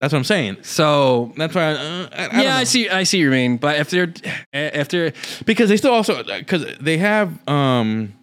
that's 0.00 0.12
what 0.12 0.18
I'm 0.18 0.24
saying. 0.24 0.56
So 0.62 1.32
That's 1.36 1.54
why. 1.54 1.62
I, 1.62 1.72
uh, 1.72 2.08
I, 2.12 2.26
I 2.38 2.42
yeah, 2.42 2.56
I 2.56 2.64
see. 2.64 2.88
I 2.88 3.02
see 3.04 3.18
what 3.18 3.24
you 3.24 3.30
mean. 3.30 3.56
But 3.58 3.78
if 3.78 3.90
they're 3.90 4.12
if 4.52 4.88
they're 4.88 5.12
because 5.44 5.68
they 5.68 5.76
still 5.76 5.92
also 5.92 6.22
because 6.24 6.64
they 6.80 6.96
have 6.98 7.46
um 7.48 8.14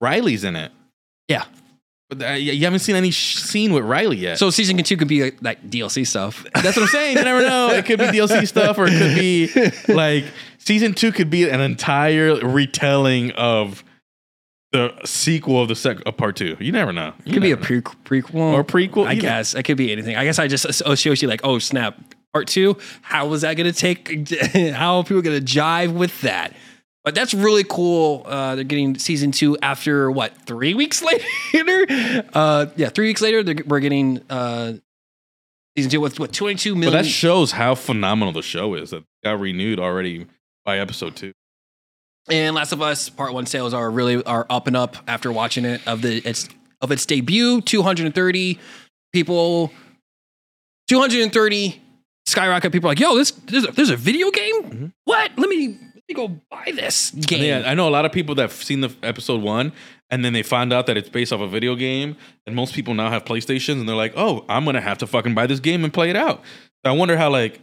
Riley's 0.00 0.44
in 0.44 0.54
it. 0.56 0.70
Yeah. 1.28 1.44
Uh, 2.20 2.32
you 2.32 2.52
you 2.52 2.64
haven't 2.64 2.80
seen 2.80 2.96
any 2.96 3.10
sh- 3.10 3.36
scene 3.36 3.72
with 3.72 3.84
Riley 3.84 4.16
yet. 4.16 4.38
so 4.38 4.50
season 4.50 4.76
two 4.78 4.96
could 4.96 5.08
be 5.08 5.22
like, 5.24 5.42
like 5.42 5.70
DLC 5.70 6.06
stuff. 6.06 6.44
that's 6.54 6.76
what 6.76 6.82
I'm 6.82 6.88
saying. 6.88 7.16
You 7.18 7.24
never 7.24 7.42
know. 7.42 7.70
It 7.70 7.84
could 7.86 7.98
be 7.98 8.06
DLC 8.06 8.46
stuff, 8.46 8.78
or 8.78 8.86
it 8.88 8.98
could 8.98 9.14
be 9.18 9.92
like 9.92 10.24
season 10.58 10.94
two 10.94 11.12
could 11.12 11.30
be 11.30 11.48
an 11.48 11.60
entire 11.60 12.36
retelling 12.36 13.30
of 13.32 13.84
the 14.72 14.92
sequel 15.04 15.60
of 15.62 15.68
the 15.68 15.74
sec- 15.76 16.02
of 16.06 16.16
part 16.16 16.36
two. 16.36 16.56
You 16.58 16.72
never 16.72 16.92
know. 16.92 17.12
It 17.26 17.32
could 17.32 17.42
be 17.42 17.50
a 17.52 17.56
pre- 17.56 17.82
prequel 17.82 18.34
or 18.54 18.64
prequel. 18.64 19.06
I 19.06 19.14
guess 19.14 19.54
it 19.54 19.62
could 19.64 19.76
be 19.76 19.92
anything. 19.92 20.16
I 20.16 20.24
guess 20.24 20.38
I 20.38 20.48
just 20.48 20.64
oh 20.66 20.92
associate 20.92 21.20
you 21.22 21.28
like, 21.28 21.42
oh 21.44 21.58
snap, 21.58 21.98
part 22.32 22.48
two. 22.48 22.76
How 23.02 23.26
was 23.26 23.42
that 23.42 23.54
going 23.56 23.70
to 23.70 23.78
take? 23.78 24.28
How 24.74 24.96
are 24.98 25.04
people 25.04 25.22
going 25.22 25.44
to 25.44 25.44
jive 25.44 25.92
with 25.92 26.18
that? 26.22 26.54
But 27.04 27.14
that's 27.16 27.34
really 27.34 27.64
cool. 27.64 28.22
Uh, 28.26 28.54
they're 28.54 28.64
getting 28.64 28.96
season 28.96 29.32
two 29.32 29.58
after 29.60 30.10
what 30.10 30.36
three 30.46 30.72
weeks 30.74 31.02
later? 31.54 32.24
uh, 32.32 32.66
yeah, 32.76 32.90
three 32.90 33.08
weeks 33.08 33.20
later 33.20 33.42
they're, 33.42 33.56
we're 33.66 33.80
getting 33.80 34.20
uh, 34.30 34.74
season 35.76 35.90
two 35.90 36.00
with 36.00 36.20
what 36.20 36.32
twenty 36.32 36.54
two 36.56 36.74
But 36.80 36.90
that 36.90 37.06
shows 37.06 37.52
how 37.52 37.74
phenomenal 37.74 38.32
the 38.32 38.42
show 38.42 38.74
is. 38.74 38.90
That 38.90 39.02
got 39.24 39.40
renewed 39.40 39.80
already 39.80 40.26
by 40.64 40.78
episode 40.78 41.16
two. 41.16 41.32
and 42.30 42.54
Last 42.54 42.70
of 42.72 42.80
Us 42.80 43.08
Part 43.08 43.32
One 43.34 43.46
sales 43.46 43.74
are 43.74 43.90
really 43.90 44.22
are 44.24 44.46
up 44.48 44.68
and 44.68 44.76
up 44.76 44.96
after 45.08 45.32
watching 45.32 45.64
it 45.64 45.80
of 45.88 46.02
the 46.02 46.18
its 46.18 46.48
of 46.80 46.92
its 46.92 47.04
debut. 47.04 47.60
Two 47.62 47.82
hundred 47.82 48.06
and 48.06 48.14
thirty 48.14 48.60
people, 49.12 49.72
two 50.88 51.00
hundred 51.00 51.22
and 51.22 51.32
thirty 51.32 51.82
skyrocket. 52.26 52.70
People 52.70 52.88
are 52.88 52.92
like, 52.92 53.00
yo, 53.00 53.16
this 53.16 53.32
there's 53.32 53.64
a, 53.64 53.72
there's 53.72 53.90
a 53.90 53.96
video 53.96 54.30
game. 54.30 54.62
Mhm. 54.62 54.92
What? 55.04 55.32
Let 55.36 55.48
me 55.48 55.78
let 56.12 56.28
me 56.28 56.28
go 56.28 56.40
buy 56.50 56.72
this 56.72 57.10
game. 57.10 57.42
Yeah, 57.42 57.70
I 57.70 57.74
know 57.74 57.88
a 57.88 57.90
lot 57.90 58.04
of 58.04 58.12
people 58.12 58.34
that 58.36 58.42
have 58.42 58.52
seen 58.52 58.80
the 58.80 58.94
episode 59.02 59.42
one 59.42 59.72
and 60.10 60.24
then 60.24 60.32
they 60.32 60.42
find 60.42 60.72
out 60.72 60.86
that 60.86 60.96
it's 60.96 61.08
based 61.08 61.32
off 61.32 61.40
a 61.40 61.48
video 61.48 61.74
game. 61.74 62.16
And 62.46 62.54
most 62.54 62.74
people 62.74 62.94
now 62.94 63.10
have 63.10 63.24
PlayStations 63.24 63.80
and 63.80 63.88
they're 63.88 63.96
like, 63.96 64.12
oh, 64.16 64.44
I'm 64.48 64.64
gonna 64.64 64.80
have 64.80 64.98
to 64.98 65.06
fucking 65.06 65.34
buy 65.34 65.46
this 65.46 65.60
game 65.60 65.84
and 65.84 65.92
play 65.92 66.10
it 66.10 66.16
out. 66.16 66.42
I 66.84 66.92
wonder 66.92 67.16
how 67.16 67.30
like 67.30 67.60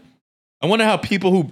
I 0.62 0.66
wonder 0.66 0.86
how 0.86 0.98
people 0.98 1.32
who 1.32 1.52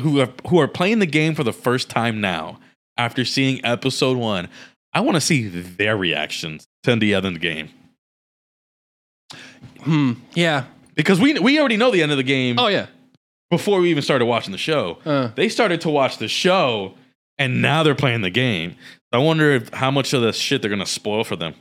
who 0.00 0.20
are 0.20 0.28
who 0.48 0.58
are 0.60 0.68
playing 0.68 1.00
the 1.00 1.06
game 1.06 1.34
for 1.34 1.44
the 1.44 1.52
first 1.52 1.90
time 1.90 2.20
now 2.20 2.58
after 2.96 3.24
seeing 3.24 3.64
episode 3.64 4.16
one, 4.16 4.48
I 4.92 5.00
want 5.00 5.16
to 5.16 5.20
see 5.20 5.48
their 5.48 5.96
reactions 5.96 6.66
to 6.84 6.96
the 6.96 7.14
end 7.14 7.26
of 7.26 7.34
the 7.34 7.38
game. 7.38 7.70
Hmm. 9.80 10.12
Yeah. 10.34 10.64
Because 10.94 11.20
we 11.20 11.38
we 11.38 11.58
already 11.58 11.76
know 11.76 11.90
the 11.90 12.02
end 12.02 12.12
of 12.12 12.18
the 12.18 12.24
game 12.24 12.58
Oh 12.58 12.68
yeah. 12.68 12.86
Before 13.50 13.80
we 13.80 13.90
even 13.90 14.02
started 14.02 14.26
watching 14.26 14.52
the 14.52 14.58
show. 14.58 14.98
Uh, 15.04 15.28
they 15.34 15.48
started 15.48 15.80
to 15.82 15.90
watch 15.90 16.18
the 16.18 16.28
show 16.28 16.94
and 17.40 17.62
now 17.62 17.82
they're 17.82 17.94
playing 17.94 18.20
the 18.20 18.30
game. 18.30 18.76
I 19.12 19.18
wonder 19.18 19.50
if, 19.52 19.70
how 19.70 19.90
much 19.90 20.12
of 20.12 20.22
the 20.22 20.32
shit 20.32 20.62
they're 20.62 20.70
gonna 20.70 20.86
spoil 20.86 21.24
for 21.24 21.34
them. 21.34 21.54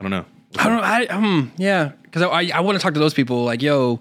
I 0.00 0.04
don't 0.04 0.10
know. 0.10 0.24
I 0.58 0.64
don't 0.64 0.76
know. 0.76 0.82
I, 0.82 1.06
um, 1.06 1.52
yeah, 1.58 1.92
because 2.02 2.22
I, 2.22 2.28
I, 2.28 2.50
I 2.54 2.60
want 2.60 2.78
to 2.78 2.82
talk 2.82 2.94
to 2.94 3.00
those 3.00 3.12
people. 3.12 3.44
Like, 3.44 3.60
yo, 3.60 4.00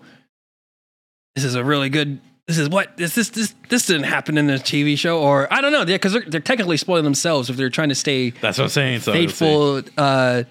this 1.35 1.43
is 1.43 1.55
a 1.55 1.63
really 1.63 1.89
good. 1.89 2.21
This 2.47 2.59
is 2.59 2.69
what 2.69 2.95
this 2.95 3.15
this 3.15 3.29
this 3.29 3.55
this 3.69 3.87
didn't 3.87 4.03
happen 4.03 4.37
in 4.37 4.45
the 4.47 4.53
TV 4.53 4.97
show, 4.97 5.19
or 5.19 5.51
I 5.51 5.61
don't 5.61 5.71
know. 5.71 5.79
Yeah, 5.79 5.95
because 5.95 6.13
they're 6.13 6.21
they're 6.21 6.39
technically 6.39 6.77
spoiling 6.77 7.03
themselves 7.03 7.49
if 7.49 7.57
they're 7.57 7.69
trying 7.69 7.89
to 7.89 7.95
stay 7.95 8.29
That's 8.29 8.57
what 8.57 8.65
I'm 8.65 8.69
saying. 8.69 8.99
So 9.01 9.11
faithful 9.11 9.81
uh, 9.97 10.43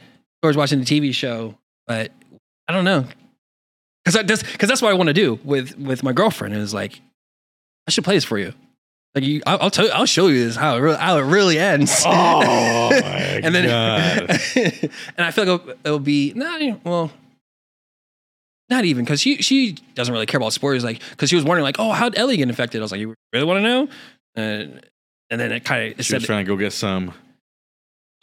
towards 0.43 0.57
watching 0.57 0.81
the 0.81 0.85
TV 0.85 1.15
show. 1.15 1.57
But 1.86 2.11
I 2.66 2.73
don't 2.73 2.85
know, 2.85 3.07
because 4.05 4.26
that's 4.26 4.43
because 4.43 4.68
that's 4.68 4.82
what 4.82 4.90
I 4.90 4.94
want 4.94 5.09
to 5.09 5.14
do 5.14 5.39
with 5.44 5.78
with 5.78 6.02
my 6.02 6.12
girlfriend. 6.12 6.55
Is 6.55 6.74
like, 6.74 7.01
I 7.86 7.90
should 7.90 8.05
play 8.05 8.14
this 8.16 8.24
for 8.24 8.39
you. 8.39 8.52
Like 9.14 9.22
you, 9.24 9.43
I'll, 9.47 9.59
I'll 9.62 9.70
tell 9.70 9.85
you, 9.86 9.93
I'll 9.93 10.06
show 10.06 10.26
you 10.26 10.44
this 10.44 10.56
how 10.56 10.76
it 10.76 10.81
really, 10.81 10.97
how 10.97 11.18
it 11.18 11.22
really 11.22 11.59
ends. 11.59 12.02
Oh 12.05 12.10
my 12.90 12.97
and 13.44 13.55
then, 13.55 13.66
god! 13.68 14.40
and 14.56 15.24
I 15.24 15.31
feel 15.31 15.44
like 15.44 15.60
it'll, 15.60 15.74
it'll 15.85 15.98
be 16.01 16.32
not 16.35 16.60
well, 16.85 17.12
not 18.70 18.85
even 18.85 19.05
because 19.05 19.20
she 19.20 19.36
she 19.43 19.76
doesn't 19.94 20.12
really 20.12 20.26
care 20.26 20.39
about 20.39 20.52
sports. 20.52 20.82
Like 20.82 21.01
because 21.10 21.31
she 21.31 21.36
was 21.36 21.44
wondering 21.44 21.62
like, 21.64 21.76
oh, 21.78 21.93
how'd 21.93 22.16
Ellie 22.18 22.36
get 22.36 22.48
infected? 22.48 22.81
I 22.81 22.82
was 22.82 22.93
like, 22.93 23.01
you 23.01 23.14
really 23.32 23.44
want 23.47 23.59
to 23.59 23.62
know? 23.62 23.89
And 24.35 24.81
and 25.31 25.40
then 25.40 25.52
it 25.52 25.64
kind 25.64 25.93
of 25.98 26.05
She 26.05 26.14
was 26.14 26.24
trying 26.24 26.44
to 26.44 26.48
go 26.48 26.56
get 26.56 26.72
some. 26.72 27.14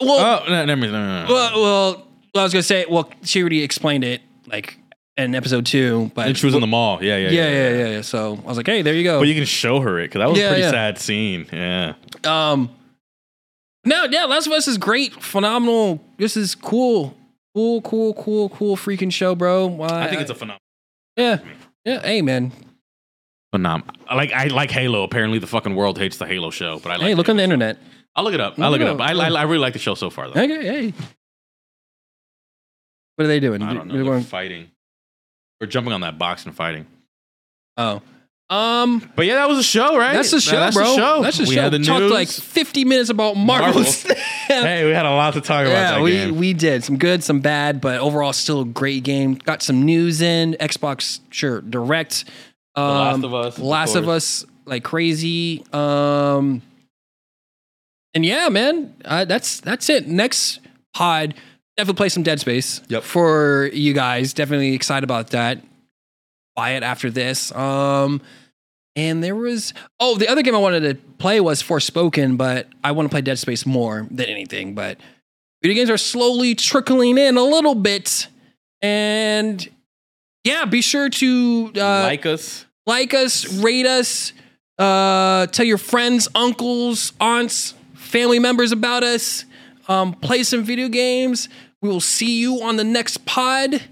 well, 0.00 0.42
Oh, 0.46 0.50
no, 0.50 0.64
no, 0.66 0.74
no, 0.74 0.86
no, 0.90 1.24
no. 1.26 1.32
well, 1.32 1.62
well, 1.62 2.06
I 2.36 2.42
was 2.42 2.52
gonna 2.52 2.62
say, 2.62 2.84
well, 2.88 3.10
she 3.22 3.40
already 3.40 3.62
explained 3.62 4.04
it 4.04 4.20
like 4.46 4.76
in 5.16 5.34
episode 5.34 5.66
two, 5.66 6.10
but 6.14 6.28
and 6.28 6.36
she 6.38 6.46
was 6.46 6.54
in 6.54 6.60
the 6.60 6.66
mall. 6.66 7.02
Yeah, 7.02 7.16
yeah, 7.18 7.30
yeah, 7.30 7.48
yeah, 7.50 7.70
yeah, 7.70 7.88
yeah. 7.88 8.00
So 8.00 8.38
I 8.42 8.46
was 8.48 8.56
like, 8.56 8.66
hey, 8.66 8.82
there 8.82 8.94
you 8.94 9.04
go. 9.04 9.18
But 9.20 9.28
you 9.28 9.34
can 9.34 9.44
show 9.44 9.80
her 9.80 9.98
it 9.98 10.04
because 10.08 10.20
that 10.20 10.28
was 10.30 10.38
Yeah, 10.38 10.46
a 10.46 10.48
pretty 10.50 10.62
yeah. 10.62 10.70
sad 10.70 10.98
scene. 10.98 11.46
Yeah. 11.52 11.94
Um, 12.24 12.70
no, 13.84 14.04
yeah, 14.04 14.24
Last 14.24 14.46
of 14.46 14.52
Us 14.52 14.68
is 14.68 14.78
great, 14.78 15.12
phenomenal. 15.14 16.00
This 16.16 16.36
is 16.36 16.54
cool, 16.54 17.16
cool, 17.54 17.82
cool, 17.82 18.14
cool, 18.14 18.48
cool, 18.48 18.76
freaking 18.76 19.12
show, 19.12 19.34
bro. 19.34 19.82
I 19.82 20.08
think 20.08 20.20
it's 20.22 20.30
a 20.30 20.34
phenomenal. 20.34 20.60
yeah, 21.16 21.38
yeah. 21.84 22.00
Hey, 22.00 22.22
man. 22.22 22.52
Phenom. 23.54 23.82
I 24.08 24.14
like 24.14 24.32
I 24.32 24.46
like 24.46 24.70
Halo. 24.70 25.02
Apparently, 25.02 25.38
the 25.38 25.46
fucking 25.46 25.74
world 25.74 25.98
hates 25.98 26.16
the 26.16 26.26
Halo 26.26 26.50
show, 26.50 26.78
but 26.78 26.90
I 26.92 26.96
like. 26.96 27.02
hey, 27.08 27.14
look 27.14 27.28
it. 27.28 27.32
on 27.32 27.36
the 27.36 27.42
internet. 27.42 27.76
I'll 28.16 28.24
look 28.24 28.32
it 28.34 28.40
up. 28.40 28.58
I'll 28.58 28.70
look 28.70 28.80
it 28.80 28.86
up. 28.86 28.98
I, 29.00 29.12
I, 29.12 29.28
I 29.28 29.42
really 29.42 29.58
like 29.58 29.72
the 29.74 29.78
show 29.78 29.94
so 29.94 30.08
far, 30.10 30.30
though. 30.30 30.40
Okay, 30.40 30.62
hey. 30.64 30.94
What 33.16 33.24
are 33.24 33.28
they 33.28 33.40
doing? 33.40 33.62
I 33.62 33.74
don't 33.74 33.88
know. 33.88 33.94
They're 33.94 34.04
They're 34.04 34.12
going- 34.12 34.24
fighting. 34.24 34.70
We're 35.62 35.68
jumping 35.68 35.92
on 35.92 36.00
that 36.00 36.18
box 36.18 36.44
and 36.44 36.52
fighting. 36.52 36.86
oh, 37.76 38.02
um, 38.50 39.08
But 39.14 39.26
yeah, 39.26 39.36
that 39.36 39.48
was 39.48 39.58
a 39.58 39.62
show, 39.62 39.96
right? 39.96 40.12
that's 40.12 40.32
the 40.32 40.40
show, 40.40 40.56
That's 40.58 40.74
bro. 40.74 40.84
the 40.84 40.96
show. 40.96 41.22
That's 41.22 41.38
the 41.38 41.44
we 41.44 41.54
show. 41.54 41.62
Had 41.62 41.72
the 41.72 41.78
Talked 41.78 42.00
news. 42.00 42.10
like 42.12 42.28
fifty 42.28 42.84
minutes 42.84 43.10
about 43.10 43.36
Marvel. 43.36 43.82
Marvel. 43.82 44.16
Hey, 44.48 44.84
we 44.84 44.90
had 44.90 45.06
a 45.06 45.10
lot 45.10 45.34
to 45.34 45.40
talk 45.40 45.64
about 45.64 45.70
yeah, 45.72 45.90
that 45.92 46.00
we 46.02 46.10
game. 46.10 46.36
we 46.36 46.52
did 46.52 46.82
some 46.84 46.98
good, 46.98 47.22
some 47.22 47.40
bad, 47.40 47.80
but 47.80 48.00
overall 48.00 48.32
still 48.34 48.62
a 48.62 48.64
great 48.66 49.04
game. 49.04 49.34
Got 49.34 49.62
some 49.62 49.84
news 49.84 50.20
in 50.20 50.56
Xbox, 50.60 51.20
sure, 51.30 51.62
Direct. 51.62 52.24
Um, 52.74 52.84
Last 52.84 53.24
of 53.24 53.34
Us, 53.34 53.58
Last 53.60 53.94
of 53.94 54.04
course. 54.04 54.42
Us, 54.42 54.50
like 54.66 54.82
crazy. 54.84 55.64
Um, 55.72 56.60
and 58.14 58.26
yeah, 58.26 58.48
man, 58.50 58.94
uh, 59.04 59.24
that's 59.24 59.60
that's 59.60 59.88
it. 59.88 60.06
Next 60.08 60.58
pod, 60.92 61.34
definitely 61.76 61.96
play 61.96 62.08
some 62.08 62.22
Dead 62.22 62.40
Space. 62.40 62.82
Yep. 62.88 63.02
For 63.02 63.70
you 63.72 63.92
guys, 63.92 64.32
definitely 64.32 64.74
excited 64.74 65.04
about 65.04 65.30
that. 65.30 65.58
Buy 66.54 66.70
it 66.70 66.82
after 66.82 67.10
this. 67.10 67.52
Um, 67.52 68.20
and 68.94 69.24
there 69.24 69.34
was 69.34 69.72
oh, 70.00 70.16
the 70.16 70.28
other 70.28 70.42
game 70.42 70.54
I 70.54 70.58
wanted 70.58 70.80
to 70.80 70.94
play 71.16 71.40
was 71.40 71.62
Forspoken, 71.62 72.36
but 72.36 72.68
I 72.84 72.92
want 72.92 73.06
to 73.06 73.10
play 73.10 73.22
Dead 73.22 73.38
Space 73.38 73.64
more 73.64 74.06
than 74.10 74.26
anything. 74.26 74.74
But 74.74 74.98
video 75.62 75.76
games 75.76 75.90
are 75.90 75.98
slowly 75.98 76.54
trickling 76.54 77.16
in 77.16 77.38
a 77.38 77.42
little 77.42 77.74
bit, 77.74 78.28
and 78.82 79.66
yeah, 80.44 80.66
be 80.66 80.82
sure 80.82 81.08
to 81.08 81.72
uh, 81.76 82.02
like 82.02 82.26
us. 82.26 82.66
like 82.86 83.14
us, 83.14 83.50
rate 83.62 83.86
us, 83.86 84.34
uh, 84.78 85.46
tell 85.46 85.64
your 85.64 85.78
friends, 85.78 86.28
uncles, 86.34 87.14
aunts, 87.18 87.74
family 87.94 88.38
members 88.38 88.72
about 88.72 89.04
us. 89.04 89.46
Um, 89.88 90.14
play 90.14 90.42
some 90.42 90.64
video 90.64 90.88
games. 90.88 91.48
We 91.80 91.88
will 91.88 92.00
see 92.00 92.38
you 92.38 92.62
on 92.62 92.76
the 92.76 92.84
next 92.84 93.24
pod. 93.26 93.82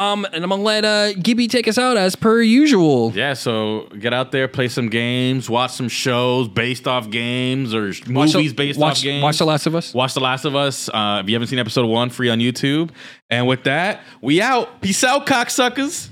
Um, 0.00 0.24
and 0.24 0.42
I'm 0.42 0.50
gonna 0.50 0.60
let 0.60 0.84
uh, 0.84 1.12
Gibby 1.12 1.46
take 1.46 1.68
us 1.68 1.78
out 1.78 1.96
as 1.96 2.16
per 2.16 2.42
usual. 2.42 3.12
Yeah, 3.14 3.34
so 3.34 3.86
get 4.00 4.12
out 4.12 4.32
there, 4.32 4.48
play 4.48 4.66
some 4.66 4.88
games, 4.88 5.48
watch 5.48 5.70
some 5.70 5.88
shows 5.88 6.48
based 6.48 6.88
off 6.88 7.10
games 7.10 7.72
or 7.72 7.92
Watch 8.08 8.34
movies 8.34 8.50
the, 8.50 8.56
based 8.56 8.78
watch, 8.80 8.98
off 8.98 9.02
games. 9.04 9.22
Watch 9.22 9.38
The 9.38 9.46
Last 9.46 9.66
of 9.66 9.76
Us. 9.76 9.94
Watch 9.94 10.14
The 10.14 10.20
Last 10.20 10.44
of 10.44 10.56
Us. 10.56 10.88
Uh, 10.88 11.20
if 11.22 11.28
you 11.28 11.36
haven't 11.36 11.46
seen 11.46 11.60
episode 11.60 11.86
one, 11.86 12.10
free 12.10 12.28
on 12.28 12.40
YouTube. 12.40 12.90
And 13.30 13.46
with 13.46 13.64
that, 13.64 14.00
we 14.20 14.42
out. 14.42 14.80
Peace 14.80 15.04
out, 15.04 15.26
cocksuckers. 15.26 16.08